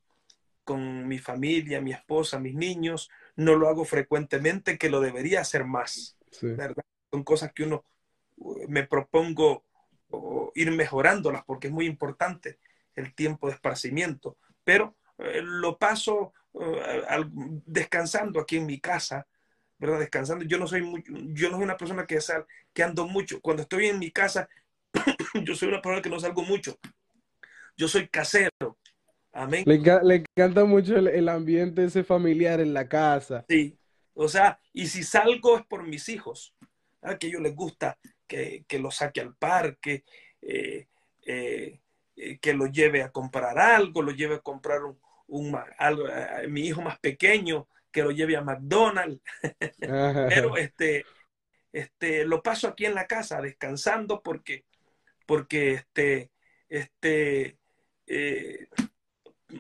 con 0.65 1.07
mi 1.07 1.19
familia, 1.19 1.81
mi 1.81 1.93
esposa, 1.93 2.39
mis 2.39 2.55
niños. 2.55 3.11
No 3.37 3.57
lo 3.57 3.69
hago 3.69 3.85
frecuentemente, 3.85 4.79
que 4.79 4.91
lo 4.91 5.01
debería 5.01 5.41
hacer 5.41 5.65
más. 5.65 6.17
Sí. 6.31 6.49
¿verdad? 6.49 6.85
Son 7.11 7.25
cosas 7.25 7.53
que 7.53 7.65
uno 7.65 7.85
me 8.69 8.87
propongo 8.87 9.65
ir 10.55 10.71
mejorándolas 10.71 11.45
porque 11.45 11.69
es 11.69 11.73
muy 11.73 11.87
importante 11.87 12.59
el 12.95 13.15
tiempo 13.15 13.49
de 13.49 13.55
esparcimiento. 13.55 14.37
Pero 14.65 14.97
eh, 15.19 15.41
lo 15.43 15.79
paso 15.79 16.33
eh, 16.61 17.03
al, 17.09 17.31
descansando 17.33 18.41
aquí 18.41 18.59
en 18.59 18.67
mi 18.67 18.81
casa, 18.81 19.27
¿verdad? 19.79 20.01
Descansando. 20.01 20.45
Yo 20.45 20.59
no 20.59 20.67
soy 20.67 20.83
muy, 20.83 21.03
yo 21.07 21.49
no 21.49 21.57
soy 21.57 21.65
una 21.65 21.77
persona 21.77 22.07
que, 22.07 22.21
sal, 22.21 22.47
que 22.73 22.83
ando 22.83 23.07
mucho. 23.07 23.41
Cuando 23.41 23.63
estoy 23.63 23.87
en 23.87 23.99
mi 23.99 24.11
casa, 24.11 24.49
yo 25.45 25.55
soy 25.55 25.69
una 25.69 25.83
persona 25.83 26.03
que 26.03 26.11
no 26.11 26.21
salgo 26.21 26.43
mucho. 26.43 26.79
Yo 27.77 27.89
soy 27.89 28.09
casero. 28.09 28.79
Amén. 29.33 29.65
Le, 29.67 29.79
le 29.79 30.15
encanta 30.17 30.65
mucho 30.65 30.97
el, 30.97 31.09
el, 31.09 31.29
ambiente 31.29 31.85
ese 31.85 32.05
familiar 32.05 32.61
en 32.61 32.75
la 32.75 32.89
casa. 32.89 33.45
Sí. 33.49 33.79
O 34.15 34.29
sea, 34.29 34.61
y 34.73 34.87
si 34.89 35.03
salgo 35.03 35.57
es 35.57 35.67
por 35.67 35.87
mis 35.87 36.09
hijos, 36.09 36.55
¿verdad? 37.01 37.19
que 37.19 37.27
a 37.27 37.31
ellos 37.31 37.43
les 37.43 37.55
gusta 37.55 37.99
que, 38.27 38.65
que 38.69 38.79
lo 38.79 38.91
saque 38.91 39.21
al 39.21 39.35
parque, 39.35 40.05
eh, 40.43 40.89
eh, 41.27 41.81
que 42.41 42.53
lo 42.53 42.67
lleve 42.67 43.03
a 43.03 43.11
comprar 43.11 43.59
algo, 43.59 44.03
lo 44.03 44.13
lleve 44.13 44.37
a 44.37 44.41
comprar 44.41 44.85
un, 44.85 45.01
un 45.29 45.59
algo, 45.79 46.07
a 46.07 46.47
mi 46.49 46.63
hijo 46.63 46.83
más 46.83 46.99
pequeño, 46.99 47.69
que 47.91 48.03
lo 48.03 48.11
lleve 48.11 48.37
a 48.37 48.43
McDonald's. 48.43 49.23
Pero 49.79 50.57
este, 50.57 51.05
este, 51.73 52.25
lo 52.25 52.43
paso 52.43 52.69
aquí 52.69 52.85
en 52.85 52.95
la 52.95 53.07
casa 53.07 53.41
descansando 53.41 54.23
porque, 54.23 54.65
porque 55.27 55.73
este, 55.73 56.31
este, 56.69 57.59
eh, 58.13 58.69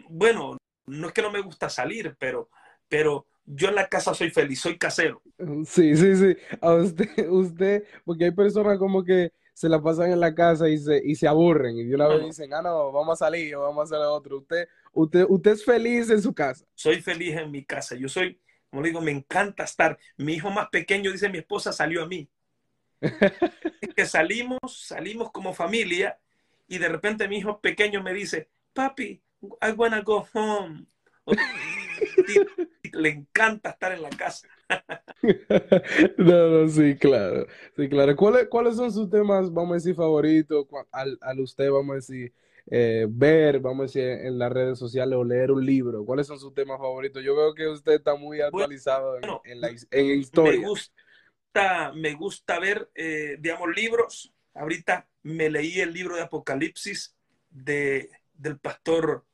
bueno, 0.09 0.59
no 0.87 1.07
es 1.09 1.13
que 1.13 1.23
no 1.23 1.31
me 1.31 1.41
gusta 1.41 1.71
salir, 1.71 2.15
pero, 2.19 2.51
pero 2.89 3.27
yo 3.45 3.69
en 3.69 3.77
la 3.77 3.89
casa 3.89 4.15
soy 4.15 4.31
feliz, 4.31 4.61
soy 4.61 4.79
casero. 4.79 5.23
Sí, 5.67 5.97
sí, 5.97 6.17
sí. 6.17 6.37
A 6.61 6.75
usted, 6.75 7.09
usted, 7.31 7.85
porque 8.05 8.27
hay 8.27 8.31
personas 8.31 8.79
como 8.79 9.03
que 9.05 9.33
se 9.55 9.69
la 9.69 9.83
pasan 9.83 10.13
en 10.13 10.21
la 10.21 10.35
casa 10.35 10.69
y 10.69 10.79
se, 10.79 11.01
y 11.05 11.15
se 11.15 11.29
aburren 11.29 11.77
y 11.77 11.85
de 11.85 11.95
una 11.95 12.09
no, 12.09 12.17
vez 12.17 12.27
dicen, 12.27 12.53
ah, 12.55 12.63
no, 12.63 12.93
vamos 12.93 13.21
a 13.21 13.27
salir 13.27 13.55
o 13.57 13.63
vamos 13.63 13.81
a 13.81 13.97
hacer 13.97 14.07
otro. 14.07 14.39
Usted, 14.39 14.69
usted, 14.93 15.27
usted 15.29 15.51
es 15.53 15.65
feliz 15.65 16.11
en 16.11 16.23
su 16.23 16.35
casa. 16.35 16.65
Soy 16.75 17.01
feliz 17.01 17.37
en 17.37 17.51
mi 17.51 17.65
casa. 17.65 17.95
Yo 17.95 18.09
soy, 18.09 18.41
como 18.71 18.83
digo, 18.83 19.01
me 19.01 19.11
encanta 19.11 19.65
estar. 19.65 19.99
Mi 20.17 20.35
hijo 20.35 20.51
más 20.51 20.69
pequeño, 20.69 21.11
dice 21.11 21.29
mi 21.29 21.39
esposa, 21.39 21.73
salió 21.73 22.03
a 22.03 22.07
mí. 22.07 22.29
que 23.97 24.07
salimos, 24.07 24.59
salimos 24.87 25.31
como 25.33 25.53
familia 25.53 26.19
y 26.67 26.79
de 26.79 26.89
repente 26.89 27.29
mi 27.29 27.39
hijo 27.39 27.61
pequeño 27.61 28.03
me 28.03 28.15
dice, 28.15 28.49
papi, 28.73 29.23
I 29.61 29.73
wanna 29.77 30.03
go 30.03 30.27
home. 30.33 30.87
Le 32.93 33.09
encanta 33.09 33.71
estar 33.71 33.93
en 33.93 34.03
la 34.03 34.11
casa. 34.11 34.49
no, 36.19 36.49
no, 36.49 36.69
sí, 36.69 36.97
claro. 36.97 37.47
Sí, 37.77 37.89
claro. 37.89 38.17
¿Cuáles, 38.17 38.49
¿Cuáles 38.49 38.77
son 38.77 38.93
sus 38.93 39.09
temas, 39.09 39.53
vamos 39.53 39.73
a 39.73 39.75
decir, 39.75 39.95
favoritos 39.95 40.67
al, 40.91 41.19
al 41.21 41.41
usted, 41.41 41.71
vamos 41.71 41.93
a 41.93 41.97
decir, 41.97 42.33
eh, 42.71 43.07
ver, 43.09 43.61
vamos 43.61 43.81
a 43.81 43.83
decir, 43.85 44.03
en 44.03 44.39
las 44.39 44.53
redes 44.53 44.79
sociales 44.79 45.17
o 45.17 45.25
leer 45.25 45.53
un 45.53 45.65
libro? 45.65 46.05
¿Cuáles 46.05 46.27
son 46.27 46.39
sus 46.39 46.55
temas 46.55 46.79
favoritos? 46.79 47.23
Yo 47.23 47.37
veo 47.37 47.55
que 47.55 47.67
usted 47.69 47.93
está 47.95 48.15
muy 48.15 48.41
actualizado 48.41 49.13
bueno, 49.13 49.41
en, 49.45 49.53
en, 49.53 49.61
la 49.61 49.69
en 49.69 50.07
historia. 50.19 50.61
Me 50.61 50.67
gusta, 50.67 51.93
me 51.95 52.15
gusta 52.15 52.59
ver, 52.59 52.91
eh, 52.95 53.37
digamos, 53.41 53.69
libros. 53.75 54.33
Ahorita 54.55 55.07
me 55.23 55.51
leí 55.51 55.81
el 55.81 55.93
libro 55.93 56.17
de 56.17 56.23
Apocalipsis 56.23 57.15
de, 57.51 58.11
del 58.35 58.59
pastor 58.59 59.25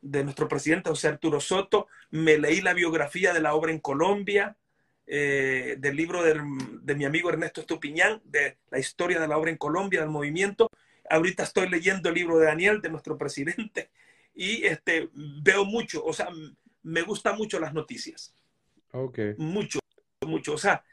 de 0.00 0.24
nuestro 0.24 0.48
presidente 0.48 0.90
José 0.90 1.08
Arturo 1.08 1.40
Soto, 1.40 1.88
me 2.10 2.38
leí 2.38 2.60
la 2.60 2.74
biografía 2.74 3.32
de 3.32 3.40
la 3.40 3.54
obra 3.54 3.72
en 3.72 3.80
Colombia, 3.80 4.56
eh, 5.06 5.76
del 5.78 5.96
libro 5.96 6.22
de, 6.22 6.40
de, 6.82 6.94
mi 6.94 7.04
amigo 7.04 7.30
Ernesto 7.30 7.62
Estupiñán, 7.62 8.20
de 8.24 8.58
la 8.70 8.78
historia 8.78 9.18
de 9.18 9.26
la 9.26 9.38
obra 9.38 9.50
en 9.50 9.56
Colombia, 9.56 10.00
del 10.00 10.10
movimiento. 10.10 10.68
Ahorita 11.08 11.42
estoy 11.42 11.68
leyendo 11.68 12.10
el 12.10 12.14
libro 12.14 12.38
de 12.38 12.46
Daniel, 12.46 12.80
de 12.80 12.90
nuestro 12.90 13.16
presidente, 13.16 13.90
y 14.34 14.64
este, 14.66 15.08
veo 15.14 15.64
mucho, 15.64 16.04
o 16.04 16.12
sea, 16.12 16.28
me 16.82 17.02
gustan 17.02 17.36
mucho 17.36 17.58
las 17.58 17.74
noticias. 17.74 18.34
Ok. 18.92 19.18
Mucho, 19.38 19.78
mucho. 20.26 20.54
O 20.54 20.58
sea, 20.58 20.84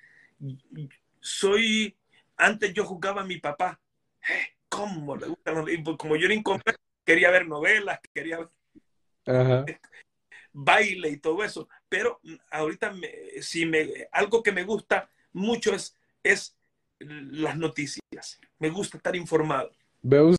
soy, 1.19 1.95
antes 2.37 2.73
yo 2.73 2.85
jugaba 2.85 3.21
a 3.21 3.25
mi 3.25 3.37
papá, 3.37 3.79
¿cómo 4.69 5.15
le 5.15 5.27
gustan 5.27 5.55
los 5.55 5.65
libros? 5.65 5.97
Como 5.97 6.15
yo 6.15 6.25
era 6.25 6.33
incompleto, 6.33 6.79
quería 7.03 7.31
ver 7.31 7.47
novelas, 7.47 7.99
quería 8.13 8.39
ver 8.39 8.49
Ajá. 9.25 9.65
baile 10.51 11.09
y 11.09 11.17
todo 11.17 11.43
eso. 11.43 11.67
Pero 11.89 12.19
ahorita, 12.51 12.91
me, 12.91 13.09
si 13.41 13.65
me, 13.65 14.07
algo 14.11 14.43
que 14.43 14.51
me 14.51 14.63
gusta 14.63 15.09
mucho 15.33 15.73
es, 15.73 15.97
es 16.23 16.57
las 16.99 17.57
noticias. 17.57 18.39
Me 18.59 18.69
gusta 18.69 18.97
estar 18.97 19.15
informado. 19.15 19.71
¿Ve 20.01 20.35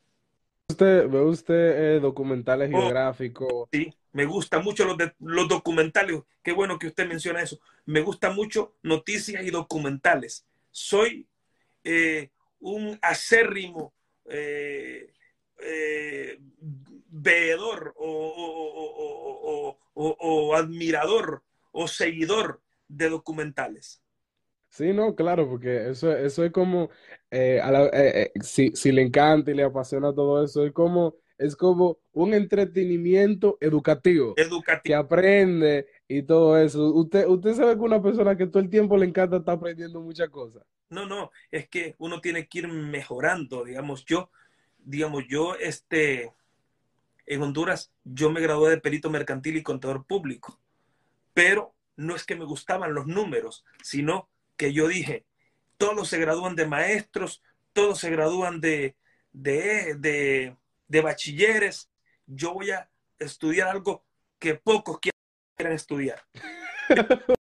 usted, 0.69 1.09
ve 1.09 1.21
usted 1.21 1.97
eh, 1.97 2.01
documentales 2.01 2.71
oh, 2.73 2.79
geográficos? 2.79 3.69
Sí, 3.73 3.93
me 4.13 4.25
gusta 4.25 4.59
mucho 4.61 4.85
los, 4.85 4.97
de, 4.97 5.13
los 5.21 5.49
documentales. 5.49 6.23
Qué 6.43 6.53
bueno 6.53 6.79
que 6.79 6.89
usted 6.89 7.07
menciona 7.07 7.43
eso. 7.43 7.59
Me 7.85 8.01
gusta 8.01 8.31
mucho 8.31 8.75
noticias 8.83 9.45
y 9.45 9.51
documentales. 9.51 10.47
Soy 10.71 11.27
eh, 11.89 12.31
un 12.59 12.99
acérrimo 13.01 13.95
eh, 14.29 15.13
eh, 15.63 16.37
veedor 17.09 17.95
o, 17.97 19.77
admirador 20.57 21.45
o 21.71 21.87
seguidor 21.87 22.61
de 22.89 23.09
documentales. 23.09 24.03
Sí, 24.69 24.93
no, 24.93 25.15
claro, 25.15 25.49
porque 25.49 25.91
eso, 25.91 26.11
eso 26.13 26.45
es 26.45 26.51
como, 26.51 26.91
eh, 27.31 28.33
si, 28.43 28.73
si, 28.75 28.91
le 28.91 29.03
encanta 29.03 29.53
y 29.53 29.55
le 29.55 29.63
apasiona 29.63 30.13
todo 30.13 30.43
eso, 30.43 30.67
es 30.67 30.73
como, 30.73 31.15
es 31.39 31.57
como 31.57 31.99
un 32.13 32.35
entretenimiento 32.35 33.59
educativo, 33.61 34.35
educativo. 34.37 34.83
que 34.83 34.95
aprende 34.95 35.87
y 36.09 36.23
todo 36.23 36.59
eso. 36.59 36.93
Usted, 36.95 37.27
usted 37.27 37.55
sabe 37.55 37.75
que 37.75 37.81
una 37.81 38.03
persona 38.03 38.37
que 38.37 38.47
todo 38.47 38.63
el 38.63 38.71
tiempo 38.71 38.97
le 38.97 39.07
encanta 39.07 39.39
está 39.39 39.53
aprendiendo 39.53 40.01
muchas 40.01 40.31
cosas. 40.31 40.63
No, 40.89 41.07
no, 41.07 41.31
es 41.51 41.69
que 41.69 41.95
uno 41.99 42.21
tiene 42.21 42.47
que 42.47 42.61
ir 42.61 42.69
mejorando, 42.69 43.65
digamos, 43.65 44.05
yo, 44.05 44.31
digamos, 44.79 45.25
yo, 45.29 45.57
este, 45.57 46.33
en 47.27 47.43
Honduras, 47.43 47.93
yo 48.05 48.31
me 48.31 48.41
gradué 48.41 48.71
de 48.71 48.81
perito 48.81 49.11
mercantil 49.11 49.57
y 49.57 49.63
contador 49.63 50.07
público, 50.07 50.61
pero 51.35 51.75
no 51.97 52.15
es 52.15 52.25
que 52.25 52.37
me 52.37 52.45
gustaban 52.45 52.95
los 52.95 53.07
números, 53.07 53.65
sino 53.83 54.29
que 54.57 54.73
yo 54.73 54.87
dije, 54.87 55.25
todos 55.77 56.09
se 56.09 56.19
gradúan 56.19 56.57
de 56.57 56.67
maestros, 56.67 57.43
todos 57.73 57.99
se 57.99 58.11
gradúan 58.11 58.61
de, 58.61 58.97
de, 59.33 59.97
de, 59.99 60.57
de 60.89 61.01
bachilleres, 61.01 61.91
yo 62.27 62.55
voy 62.55 62.71
a 62.71 62.91
estudiar 63.19 63.69
algo 63.69 64.05
que 64.39 64.55
pocos 64.55 64.99
quieran 65.01 65.75
estudiar. 65.75 66.21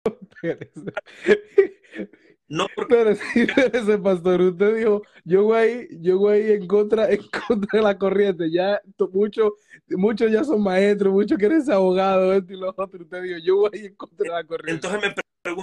No, 2.47 2.67
porque... 2.77 2.95
Pero 2.95 3.15
sí, 3.15 3.47
ese 3.73 3.99
pastor, 3.99 4.41
usted 4.43 4.77
dijo, 4.77 5.03
yo 5.25 5.45
voy 5.45 5.57
ahí, 5.57 5.89
yo 6.01 6.19
voy 6.19 6.35
ahí 6.35 6.53
en 6.53 6.67
contra, 6.67 7.11
en 7.11 7.23
contra 7.47 7.79
de 7.79 7.83
la 7.83 7.99
corriente. 7.99 8.51
Ya 8.51 8.81
muchos 9.13 9.53
muchos 9.89 10.31
ya 10.31 10.45
son 10.45 10.63
maestros, 10.63 11.13
muchos 11.13 11.39
quieren 11.39 11.65
ser 11.65 11.75
abogados, 11.75 12.37
esto 12.37 12.53
y 12.53 12.57
lo 12.57 12.75
otro. 12.77 13.03
Usted 13.03 13.23
dijo, 13.23 13.39
yo 13.43 13.57
voy 13.57 13.71
ahí 13.73 13.87
en 13.87 13.95
contra 13.95 14.25
de 14.25 14.31
la 14.31 14.45
corriente. 14.45 14.87
Entonces 14.87 15.15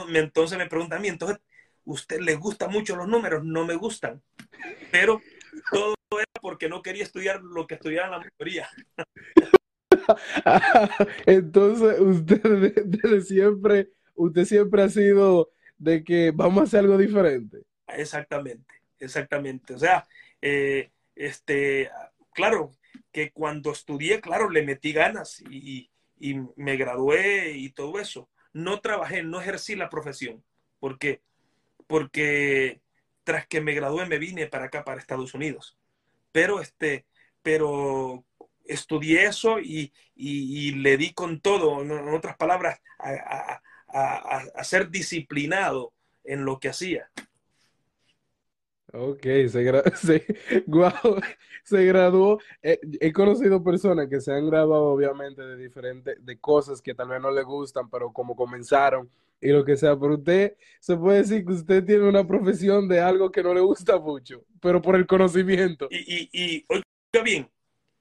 me, 0.09 0.19
entonces 0.19 0.57
me 0.57 0.65
pregunta 0.67 0.95
a 0.95 0.99
mí, 0.99 1.07
entonces, 1.07 1.37
¿usted 1.85 2.19
le 2.19 2.35
gustan 2.35 2.71
mucho 2.71 2.95
los 2.95 3.07
números? 3.07 3.43
No 3.43 3.65
me 3.65 3.75
gustan. 3.75 4.21
Pero 4.91 5.21
todo 5.71 5.93
era 6.19 6.31
porque 6.41 6.69
no 6.69 6.81
quería 6.81 7.03
estudiar 7.03 7.41
lo 7.41 7.67
que 7.67 7.75
estudiaba 7.75 8.17
la 8.17 8.19
mayoría. 8.19 8.69
entonces, 11.25 11.99
usted 11.99 12.41
desde, 12.41 12.83
desde 12.85 13.21
siempre, 13.21 13.89
usted 14.15 14.45
siempre 14.45 14.83
ha 14.83 14.89
sido 14.89 15.51
de 15.77 16.03
que 16.03 16.31
vamos 16.31 16.61
a 16.61 16.63
hacer 16.63 16.81
algo 16.81 16.97
diferente. 16.97 17.63
Exactamente, 17.87 18.75
exactamente. 18.99 19.73
O 19.73 19.79
sea, 19.79 20.07
eh, 20.41 20.91
este, 21.15 21.89
claro, 22.33 22.71
que 23.11 23.31
cuando 23.31 23.71
estudié, 23.71 24.21
claro, 24.21 24.49
le 24.49 24.63
metí 24.63 24.93
ganas 24.93 25.41
y, 25.49 25.89
y, 26.19 26.35
me 26.55 26.77
gradué 26.77 27.51
y 27.51 27.71
todo 27.71 27.99
eso. 27.99 28.29
No 28.53 28.79
trabajé, 28.79 29.23
no 29.23 29.41
ejercí 29.41 29.75
la 29.75 29.89
profesión, 29.89 30.43
porque, 30.79 31.21
porque 31.87 32.81
tras 33.23 33.47
que 33.47 33.61
me 33.61 33.73
gradué 33.73 34.05
me 34.05 34.19
vine 34.19 34.47
para 34.47 34.65
acá, 34.65 34.83
para 34.83 34.99
Estados 34.99 35.33
Unidos. 35.33 35.77
Pero, 36.31 36.61
este, 36.61 37.05
pero 37.41 38.25
estudié 38.65 39.25
eso 39.25 39.59
y, 39.59 39.93
y, 40.15 40.71
le 40.73 40.97
di 40.97 41.13
con 41.13 41.41
todo, 41.41 41.81
en 41.81 42.13
otras 42.13 42.37
palabras, 42.37 42.79
a, 42.99 43.61
a, 43.87 44.37
a, 44.55 44.63
ser 44.63 44.89
disciplinado 44.89 45.93
en 46.23 46.45
lo 46.45 46.59
que 46.59 46.69
hacía. 46.69 47.11
Ok, 48.93 49.23
se, 49.47 49.63
gra 49.63 49.83
se, 49.95 50.25
wow, 50.67 51.21
se 51.63 51.85
graduó. 51.85 52.39
Eh, 52.61 52.79
he 52.99 53.13
conocido 53.13 53.63
personas 53.63 54.07
que 54.09 54.19
se 54.19 54.33
han 54.33 54.49
graduado 54.49 54.85
obviamente 54.85 55.41
de 55.41 55.55
diferentes, 55.55 56.25
de 56.25 56.39
cosas 56.39 56.81
que 56.81 56.93
tal 56.93 57.07
vez 57.07 57.21
no 57.21 57.31
le 57.31 57.43
gustan, 57.43 57.89
pero 57.89 58.11
como 58.11 58.35
comenzaron 58.35 59.09
y 59.41 59.49
lo 59.49 59.65
que 59.65 59.75
sea, 59.75 59.99
pero 59.99 60.15
usted 60.15 60.55
se 60.79 60.95
puede 60.95 61.19
decir 61.19 61.45
que 61.45 61.53
usted 61.53 61.83
tiene 61.83 62.07
una 62.07 62.25
profesión 62.25 62.87
de 62.87 62.99
algo 62.99 63.31
que 63.31 63.43
no 63.43 63.53
le 63.53 63.61
gusta 63.61 63.99
mucho, 63.99 64.45
pero 64.61 64.81
por 64.81 64.95
el 64.95 65.07
conocimiento. 65.07 65.87
Y, 65.89 65.97
y, 65.97 66.29
y 66.31 66.65
oiga 66.69 67.23
bien, 67.23 67.49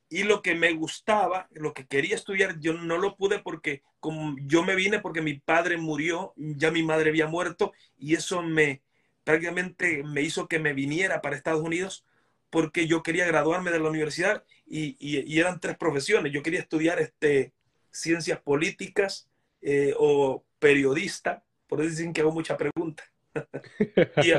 y 0.08 0.24
lo 0.24 0.42
que 0.42 0.54
me 0.54 0.72
gustaba, 0.74 1.48
lo 1.52 1.72
que 1.72 1.86
quería 1.86 2.16
estudiar, 2.16 2.58
yo 2.60 2.74
no 2.74 2.98
lo 2.98 3.16
pude 3.16 3.38
porque 3.38 3.82
como 4.00 4.36
yo 4.46 4.64
me 4.64 4.74
vine 4.74 5.00
porque 5.00 5.22
mi 5.22 5.34
padre 5.38 5.76
murió, 5.78 6.34
ya 6.36 6.70
mi 6.70 6.82
madre 6.82 7.10
había 7.10 7.26
muerto 7.28 7.72
y 7.98 8.14
eso 8.14 8.42
me 8.42 8.82
prácticamente 9.24 10.02
me 10.02 10.22
hizo 10.22 10.48
que 10.48 10.58
me 10.58 10.72
viniera 10.72 11.20
para 11.20 11.36
Estados 11.36 11.62
Unidos 11.62 12.04
porque 12.50 12.86
yo 12.88 13.02
quería 13.02 13.26
graduarme 13.26 13.70
de 13.70 13.78
la 13.78 13.88
universidad 13.88 14.44
y, 14.66 14.96
y, 14.98 15.20
y 15.32 15.38
eran 15.38 15.60
tres 15.60 15.76
profesiones. 15.76 16.32
Yo 16.32 16.42
quería 16.42 16.60
estudiar 16.60 16.98
este, 17.00 17.52
ciencias 17.90 18.40
políticas 18.40 19.28
eh, 19.62 19.94
o 19.98 20.44
periodista, 20.60 21.44
por 21.66 21.80
eso 21.80 21.90
dicen 21.90 22.12
que 22.12 22.20
hago 22.20 22.30
mucha 22.30 22.56
pregunta, 22.56 23.02
y, 24.22 24.32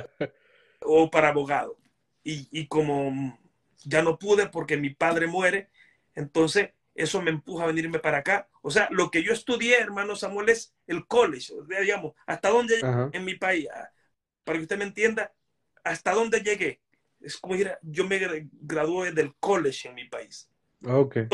o 0.80 1.12
para 1.12 1.30
abogado. 1.30 1.78
Y, 2.24 2.48
y 2.52 2.68
como 2.68 3.38
ya 3.84 4.02
no 4.02 4.18
pude 4.18 4.48
porque 4.48 4.78
mi 4.78 4.92
padre 4.92 5.28
muere, 5.28 5.70
entonces 6.16 6.70
eso 6.96 7.22
me 7.22 7.32
empuja 7.32 7.64
a 7.64 7.68
venirme 7.68 8.00
para 8.00 8.20
acá. 8.20 8.50
O 8.62 8.70
sea, 8.70 8.88
lo 8.92 9.10
que 9.12 9.24
yo 9.24 9.34
estudié, 9.34 9.80
hermano 9.80 10.16
Samuel, 10.16 10.50
es 10.50 10.76
el 10.88 11.08
college, 11.08 11.54
digamos, 11.82 12.14
hasta 12.26 12.50
dónde 12.50 12.80
en 13.12 13.26
mi 13.26 13.36
país, 13.36 13.68
ah, 13.74 13.90
para 14.44 14.58
que 14.58 14.64
usted 14.64 14.78
me 14.78 14.86
entienda, 14.86 15.34
hasta 15.84 16.14
dónde 16.14 16.42
llegué. 16.42 16.82
Es 17.20 17.38
como 17.38 17.56
ir, 17.56 17.72
yo 17.82 18.08
me 18.08 18.48
gradué 18.52 19.12
del 19.12 19.34
college 19.36 19.90
en 19.90 19.96
mi 19.96 20.06
país. 20.08 20.50
Okay. 20.84 21.28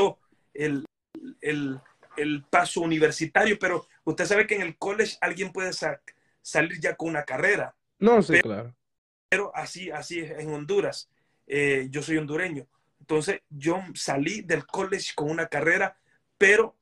El, 0.54 0.86
el, 1.42 1.80
el, 2.18 2.44
paso 2.50 2.82
universitario, 2.82 3.58
pero 3.60 3.88
usted 4.04 4.26
sabe 4.26 4.48
que 4.48 4.56
en 4.56 4.62
el 4.62 4.78
college 4.78 5.18
alguien 5.22 5.52
puede 5.52 5.74
sa 5.74 6.02
salir 6.42 6.80
ya 6.80 6.96
con 6.96 7.10
una 7.10 7.24
carrera. 7.24 7.76
No, 8.00 8.22
sí, 8.22 8.34
pero, 8.34 8.44
claro. 8.44 8.76
Pero 9.30 9.52
así, 9.56 9.92
así 9.92 10.20
es 10.20 10.32
en 10.40 10.54
Honduras 10.54 11.10
eh, 11.48 11.88
yo 11.90 12.02
soy 12.02 12.18
hondureño. 12.18 12.68
Entonces 13.00 13.42
yo 13.50 13.82
salí 13.96 14.42
del 14.42 14.66
college 14.66 15.14
con 15.16 15.30
una 15.30 15.48
carrera, 15.48 15.98
pero 16.38 16.76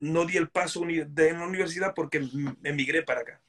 no 0.00 0.26
di 0.26 0.36
el 0.36 0.50
paso 0.50 0.82
de 0.84 1.32
la 1.32 1.46
universidad 1.46 1.94
porque 1.94 2.28
emigré 2.62 3.02
para 3.02 3.20
acá. 3.20 3.40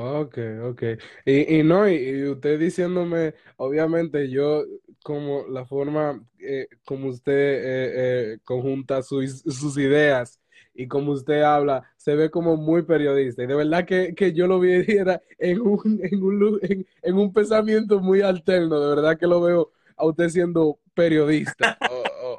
Ok, 0.00 0.38
ok. 0.62 0.82
Y, 1.24 1.58
y 1.58 1.62
no, 1.64 1.88
y, 1.88 2.28
usted 2.28 2.58
diciéndome, 2.58 3.34
obviamente 3.56 4.30
yo, 4.30 4.64
como 5.02 5.44
la 5.48 5.64
forma 5.66 6.22
eh, 6.38 6.68
como 6.84 7.08
usted 7.08 7.32
eh, 7.32 8.32
eh, 8.34 8.38
conjunta 8.44 9.02
sus, 9.02 9.40
sus 9.40 9.76
ideas 9.76 10.40
y 10.72 10.86
como 10.86 11.12
usted 11.12 11.42
habla, 11.42 11.82
se 11.96 12.14
ve 12.14 12.30
como 12.30 12.56
muy 12.56 12.82
periodista. 12.82 13.42
Y 13.42 13.46
de 13.48 13.56
verdad 13.56 13.84
que, 13.86 14.14
que 14.14 14.32
yo 14.32 14.46
lo 14.46 14.60
viera 14.60 15.20
en 15.38 15.60
un, 15.60 16.00
en, 16.02 16.22
un, 16.22 16.60
en, 16.62 16.86
en, 17.02 17.16
un 17.16 17.32
pensamiento 17.32 17.98
muy 18.00 18.20
alterno. 18.20 18.78
De 18.80 18.94
verdad 18.94 19.18
que 19.18 19.26
lo 19.26 19.40
veo 19.40 19.72
a 19.96 20.06
usted 20.06 20.28
siendo 20.28 20.78
periodista. 20.94 21.76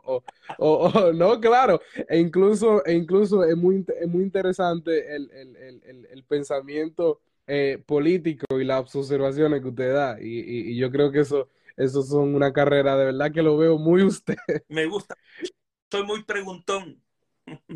o, 0.06 0.24
o, 0.60 0.90
o, 0.90 1.14
no, 1.14 1.42
claro. 1.42 1.82
E 2.08 2.20
incluso, 2.20 2.86
e 2.86 2.94
incluso 2.94 3.44
es, 3.44 3.58
muy, 3.58 3.86
es 4.00 4.08
muy 4.08 4.24
interesante 4.24 5.14
el, 5.14 5.30
el, 5.32 5.56
el, 5.58 6.06
el 6.10 6.24
pensamiento 6.24 7.20
eh, 7.50 7.84
político 7.86 8.46
y 8.60 8.64
las 8.66 8.96
observaciones 8.96 9.62
que 9.62 9.68
usted 9.70 9.94
da. 9.94 10.18
Y, 10.22 10.28
y, 10.40 10.72
y 10.74 10.78
yo 10.78 10.92
creo 10.92 11.12
que 11.12 11.22
eso, 11.22 11.50
eso 11.78 12.04
son 12.04 12.36
una 12.36 12.54
carrera 12.54 12.98
de 12.98 13.06
verdad 13.06 13.32
que 13.34 13.42
lo 13.44 13.58
veo 13.58 13.78
muy 13.80 14.04
usted. 14.04 14.36
Me 14.70 14.86
gusta. 14.88 15.16
Soy 15.92 16.04
muy 16.06 16.24
preguntón. 16.24 17.04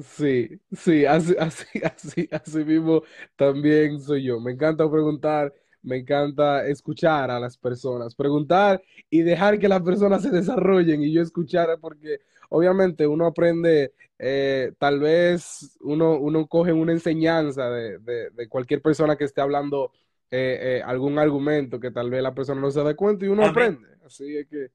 Sí, 0.03 0.49
sí, 0.71 1.05
así, 1.05 1.35
así, 1.39 1.65
así, 1.83 2.27
así 2.31 2.57
mismo 2.65 3.03
también 3.35 3.99
soy 4.01 4.23
yo. 4.23 4.39
Me 4.39 4.51
encanta 4.51 4.89
preguntar, 4.89 5.53
me 5.83 5.97
encanta 5.97 6.65
escuchar 6.67 7.29
a 7.29 7.39
las 7.39 7.57
personas, 7.57 8.15
preguntar 8.15 8.81
y 9.11 9.21
dejar 9.21 9.59
que 9.59 9.67
las 9.67 9.81
personas 9.83 10.23
se 10.23 10.31
desarrollen 10.31 11.03
y 11.03 11.13
yo 11.13 11.21
escuchar, 11.21 11.77
porque 11.79 12.19
obviamente 12.53 13.07
uno 13.07 13.25
aprende, 13.25 13.93
eh, 14.19 14.73
tal 14.77 14.99
vez 14.99 15.75
uno, 15.81 16.17
uno 16.17 16.47
coge 16.47 16.71
una 16.71 16.91
enseñanza 16.91 17.69
de, 17.69 17.99
de, 17.99 18.29
de 18.29 18.47
cualquier 18.47 18.81
persona 18.81 19.15
que 19.15 19.25
esté 19.25 19.41
hablando 19.41 19.91
eh, 20.31 20.77
eh, 20.77 20.81
algún 20.85 21.19
argumento 21.19 21.79
que 21.79 21.91
tal 21.91 22.09
vez 22.09 22.21
la 22.23 22.33
persona 22.33 22.61
no 22.61 22.71
se 22.71 22.83
dé 22.83 22.95
cuenta 22.95 23.25
y 23.25 23.27
uno 23.27 23.43
Amén. 23.43 23.51
aprende. 23.51 23.87
Así 24.05 24.37
es 24.37 24.47
que... 24.47 24.67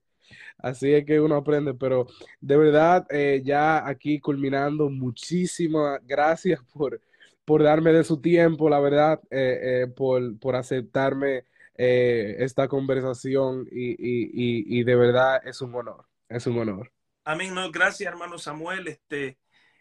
Así 0.58 0.92
es 0.92 1.06
que 1.06 1.20
uno 1.20 1.36
aprende, 1.36 1.72
pero 1.72 2.06
de 2.40 2.56
verdad, 2.58 3.06
eh, 3.08 3.40
ya 3.42 3.88
aquí 3.88 4.20
culminando, 4.20 4.90
muchísimas 4.90 6.00
gracias 6.06 6.60
por, 6.74 7.00
por 7.44 7.62
darme 7.62 7.94
de 7.94 8.04
su 8.04 8.20
tiempo, 8.20 8.68
la 8.68 8.78
verdad, 8.78 9.22
eh, 9.30 9.60
eh, 9.62 9.86
por, 9.86 10.38
por, 10.38 10.54
aceptarme 10.54 11.44
eh, 11.76 12.36
esta 12.40 12.68
conversación 12.68 13.66
y, 13.70 13.92
y, 13.92 14.80
y, 14.80 14.84
de 14.84 14.96
verdad 14.96 15.40
es 15.46 15.62
un 15.62 15.74
honor, 15.74 16.04
es 16.28 16.46
un 16.46 16.58
honor. 16.58 16.92
Amén, 17.30 17.54
no, 17.54 17.70
gracias 17.70 18.10
hermano 18.10 18.38
Samuel, 18.38 18.88
este, 18.88 19.36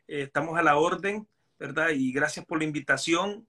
estamos 0.07 0.57
a 0.57 0.64
la 0.64 0.78
orden, 0.78 1.28
¿verdad? 1.57 1.90
Y 1.90 2.11
gracias 2.11 2.45
por 2.45 2.57
la 2.57 2.65
invitación 2.65 3.48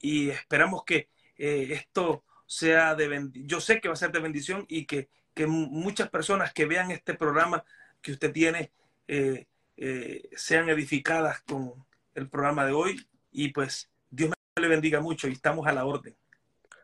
y 0.00 0.30
esperamos 0.30 0.84
que 0.84 1.08
esto 1.36 2.24
sea 2.46 2.94
de 2.94 3.08
bendición, 3.08 3.48
yo 3.48 3.60
sé 3.60 3.80
que 3.80 3.88
va 3.88 3.94
a 3.94 3.96
ser 3.96 4.12
de 4.12 4.20
bendición 4.20 4.66
y 4.68 4.84
que 4.84 5.08
que 5.38 5.46
muchas 5.46 6.10
personas 6.10 6.52
que 6.52 6.66
vean 6.66 6.90
este 6.90 7.14
programa 7.14 7.62
que 8.02 8.10
usted 8.10 8.32
tiene 8.32 8.72
eh, 9.06 9.46
eh, 9.76 10.28
sean 10.34 10.68
edificadas 10.68 11.42
con 11.42 11.74
el 12.16 12.28
programa 12.28 12.66
de 12.66 12.72
hoy 12.72 13.06
y 13.30 13.52
pues 13.52 13.88
Dios 14.10 14.32
le 14.60 14.66
bendiga 14.66 15.00
mucho 15.00 15.28
y 15.28 15.32
estamos 15.34 15.64
a 15.68 15.72
la 15.72 15.84
orden. 15.84 16.16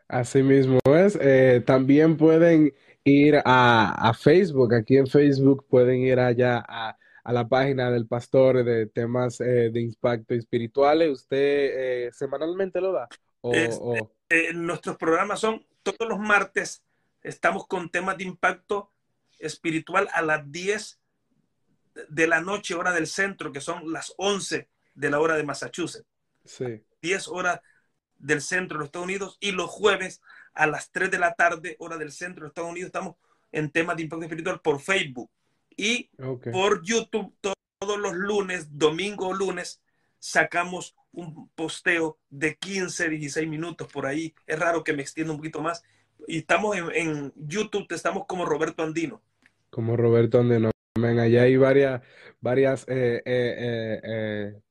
Así 0.07 0.41
mismo 0.41 0.79
es. 0.85 1.17
Eh, 1.19 1.63
también 1.65 2.15
pueden 2.15 2.73
ir 3.05 3.41
a, 3.45 4.09
a, 4.09 4.13
Facebook. 4.13 4.73
Aquí 4.73 4.97
en 4.97 5.07
Facebook 5.07 5.65
pueden 5.69 6.01
ir 6.01 6.19
allá 6.19 6.65
a, 6.67 6.97
a 7.23 7.33
la 7.33 7.47
página 7.47 7.89
del 7.89 8.07
pastor 8.07 8.65
de 8.65 8.87
temas 8.87 9.39
eh, 9.39 9.69
de 9.71 9.81
impacto 9.81 10.33
espirituales. 10.33 11.09
¿Usted 11.09 11.37
eh, 11.37 12.09
semanalmente 12.11 12.81
lo 12.81 12.91
da? 12.91 13.07
O, 13.41 13.53
este, 13.53 13.79
o... 13.79 14.11
nuestros 14.55 14.97
programas 14.97 15.39
son 15.39 15.65
todos 15.83 16.09
los 16.09 16.19
martes 16.19 16.81
Estamos 17.25 17.65
con 17.65 17.89
temas 17.89 18.17
de 18.17 18.23
impacto 18.23 18.91
espiritual 19.39 20.07
a 20.13 20.21
las 20.21 20.51
10 20.51 20.99
de 22.09 22.27
la 22.27 22.39
noche, 22.39 22.75
hora 22.75 22.93
del 22.93 23.07
centro, 23.07 23.51
que 23.51 23.61
son 23.61 23.91
las 23.91 24.13
11 24.17 24.69
de 24.93 25.09
la 25.09 25.19
hora 25.19 25.35
de 25.35 25.43
Massachusetts. 25.43 26.05
Sí. 26.43 26.83
10 27.01 27.27
horas 27.29 27.61
del 28.19 28.41
centro 28.41 28.77
de 28.77 28.79
los 28.79 28.85
Estados 28.87 29.05
Unidos 29.05 29.37
y 29.39 29.53
los 29.53 29.71
jueves 29.71 30.21
a 30.55 30.67
las 30.67 30.91
3 30.91 31.11
de 31.11 31.19
la 31.19 31.35
tarde, 31.35 31.75
hora 31.79 31.97
del 31.97 32.11
centro 32.11 32.43
de 32.43 32.47
Estados 32.47 32.71
Unidos, 32.71 32.87
estamos 32.87 33.15
en 33.51 33.69
temas 33.69 33.95
de 33.97 34.03
impacto 34.03 34.25
espiritual 34.25 34.59
por 34.61 34.79
Facebook 34.79 35.29
y 35.77 36.09
okay. 36.21 36.51
por 36.51 36.81
YouTube 36.83 37.33
todos 37.41 37.99
los 37.99 38.13
lunes, 38.13 38.67
domingo 38.71 39.27
o 39.27 39.33
lunes, 39.33 39.81
sacamos 40.19 40.95
un 41.11 41.49
posteo 41.49 42.17
de 42.29 42.55
15, 42.55 43.09
16 43.09 43.47
minutos 43.47 43.87
por 43.91 44.05
ahí. 44.05 44.33
Es 44.47 44.59
raro 44.59 44.83
que 44.83 44.93
me 44.93 45.01
extienda 45.01 45.31
un 45.31 45.37
poquito 45.37 45.61
más 45.61 45.83
y 46.27 46.39
estamos 46.39 46.75
en, 46.75 46.91
en 46.93 47.33
YouTube, 47.35 47.85
estamos 47.89 48.25
como 48.27 48.45
Roberto 48.45 48.83
Andino. 48.83 49.21
Como 49.69 49.95
Roberto 49.95 50.39
Andino. 50.39 50.71
Allá 50.95 51.43
hay 51.43 51.57
varias, 51.57 52.01
varias 52.39 52.85
eh, 52.87 53.21
eh, 53.25 54.01
eh, 54.03 54.61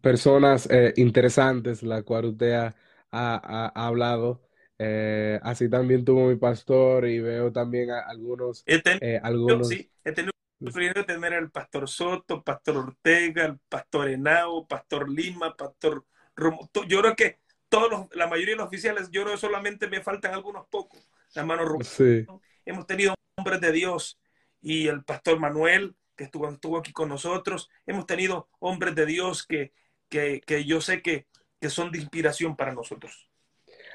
personas 0.00 0.68
interesantes, 0.96 1.82
la 1.82 2.02
cual 2.02 2.26
usted 2.26 2.52
ha, 2.52 2.74
ha, 3.10 3.72
ha 3.74 3.86
hablado. 3.86 4.45
Así 4.78 5.68
también 5.68 6.04
tuvo 6.04 6.28
mi 6.28 6.36
pastor 6.36 7.06
y 7.06 7.20
veo 7.20 7.52
también 7.52 7.90
a 7.90 8.00
algunos. 8.00 8.62
He 8.66 8.80
tenido, 8.80 9.24
algunos... 9.24 9.68
Sí, 9.68 9.90
he 10.04 10.12
tenido 10.12 10.32
de 10.58 11.04
tener 11.04 11.34
al 11.34 11.50
pastor 11.50 11.88
Soto, 11.88 12.42
pastor 12.42 12.78
Ortega, 12.78 13.44
el 13.44 13.58
pastor 13.68 14.08
Henao, 14.08 14.66
pastor 14.66 15.08
Lima, 15.10 15.54
pastor 15.54 16.04
Romo. 16.34 16.70
Yo 16.88 17.00
creo 17.00 17.14
que 17.14 17.40
todos 17.68 17.90
los, 17.90 18.06
la 18.14 18.26
mayoría 18.26 18.54
de 18.54 18.58
los 18.58 18.66
oficiales, 18.68 19.10
yo 19.10 19.22
creo 19.22 19.34
que 19.34 19.40
solamente 19.40 19.88
me 19.88 20.02
faltan 20.02 20.32
algunos 20.32 20.66
pocos, 20.68 21.08
hermano 21.34 21.64
Rubén. 21.64 21.84
Sí. 21.84 22.26
Hemos 22.64 22.86
tenido 22.86 23.14
hombres 23.36 23.60
de 23.60 23.72
Dios 23.72 24.18
y 24.62 24.88
el 24.88 25.04
pastor 25.04 25.38
Manuel, 25.38 25.94
que 26.16 26.24
estuvo, 26.24 26.48
estuvo 26.48 26.78
aquí 26.78 26.92
con 26.92 27.08
nosotros. 27.10 27.68
Hemos 27.86 28.06
tenido 28.06 28.48
hombres 28.58 28.94
de 28.94 29.04
Dios 29.04 29.46
que, 29.46 29.72
que, 30.08 30.40
que 30.40 30.64
yo 30.64 30.80
sé 30.80 31.02
que, 31.02 31.26
que 31.60 31.68
son 31.68 31.92
de 31.92 31.98
inspiración 31.98 32.56
para 32.56 32.72
nosotros. 32.72 33.28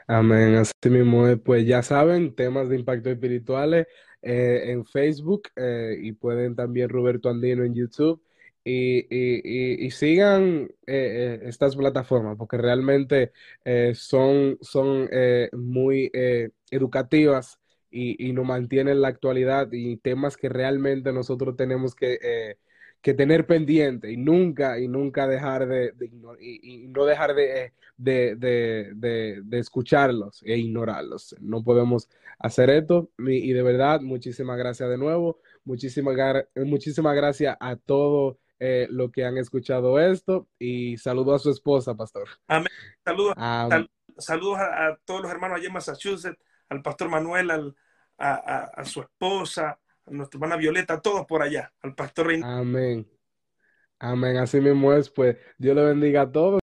Amén. 0.07 0.55
Así 0.55 0.73
mismo, 0.89 1.25
pues 1.43 1.65
ya 1.65 1.81
saben, 1.83 2.35
temas 2.35 2.69
de 2.69 2.77
impacto 2.77 3.09
espirituales 3.09 3.87
eh, 4.21 4.71
en 4.71 4.85
Facebook 4.85 5.43
eh, 5.55 5.97
y 6.01 6.11
pueden 6.13 6.55
también 6.55 6.89
Roberto 6.89 7.29
Andino 7.29 7.63
en 7.63 7.73
YouTube 7.73 8.21
y, 8.63 8.99
y, 9.09 9.41
y, 9.43 9.85
y 9.85 9.91
sigan 9.91 10.69
eh, 10.85 11.37
eh, 11.37 11.39
estas 11.43 11.75
plataformas 11.75 12.37
porque 12.37 12.57
realmente 12.57 13.31
son, 13.95 14.57
son 14.61 15.09
muy 15.53 16.11
educativas 16.69 17.59
y, 17.89 18.31
nos 18.33 18.45
mantienen 18.45 18.95
en 18.95 19.01
la 19.01 19.07
actualidad 19.09 19.69
y 19.71 19.97
temas 19.97 20.37
que 20.37 20.49
realmente 20.49 21.11
nosotros 21.11 21.55
tenemos 21.55 21.95
que, 21.95 22.57
que 23.01 23.13
tener 23.13 23.45
pendiente 23.47 24.11
y 24.11 24.17
nunca 24.17 24.79
y 24.79 24.87
nunca 24.87 25.27
dejar 25.27 25.67
de, 25.67 25.93
y, 26.39 26.83
y 26.83 26.87
no 26.87 27.05
dejar 27.05 27.33
de, 27.33 27.65
eh, 27.65 27.73
de, 27.97 28.35
de, 28.35 29.41
de, 29.43 29.59
escucharlos 29.59 30.41
e 30.43 30.57
ignorarlos. 30.57 31.35
No 31.39 31.63
podemos 31.63 32.09
hacer 32.39 32.69
esto 32.69 33.09
y, 33.17 33.49
y 33.49 33.53
de 33.53 33.63
verdad, 33.63 34.01
muchísimas 34.01 34.57
gracias 34.57 34.89
de 34.89 34.97
nuevo. 34.97 35.39
Muchísimas, 35.63 36.15
muchísimas 36.55 37.15
gracias 37.15 37.57
a 37.59 37.75
todos 37.75 38.37
eh, 38.59 38.87
los 38.91 39.11
que 39.11 39.25
han 39.25 39.37
escuchado 39.37 39.99
esto 39.99 40.47
y 40.59 40.97
saludo 40.97 41.33
a 41.33 41.39
su 41.39 41.49
esposa, 41.49 41.95
pastor. 41.95 42.27
Amén. 42.47 42.69
Saludos, 43.03 43.33
sal- 43.35 43.89
saludos 44.17 44.59
a, 44.59 44.87
a 44.87 44.97
todos 45.05 45.21
los 45.23 45.31
hermanos 45.31 45.57
allá 45.57 45.67
en 45.67 45.73
Massachusetts, 45.73 46.39
al 46.69 46.81
pastor 46.83 47.09
Manuel, 47.09 47.49
al- 47.49 47.75
a, 48.19 48.33
a- 48.33 48.63
a 48.81 48.85
su 48.85 49.01
esposa, 49.01 49.79
a 50.11 50.17
nuestra 50.17 50.37
hermana 50.37 50.57
Violeta, 50.57 50.95
a 50.95 51.01
todos 51.01 51.25
por 51.25 51.41
allá, 51.41 51.73
al 51.81 51.95
pastor 51.95 52.33
amén. 52.43 53.09
Amén. 53.99 54.37
Así 54.37 54.59
mismo 54.59 54.93
es, 54.93 55.09
pues 55.09 55.37
Dios 55.59 55.75
le 55.75 55.83
bendiga 55.83 56.23
a 56.23 56.31
todos. 56.31 56.60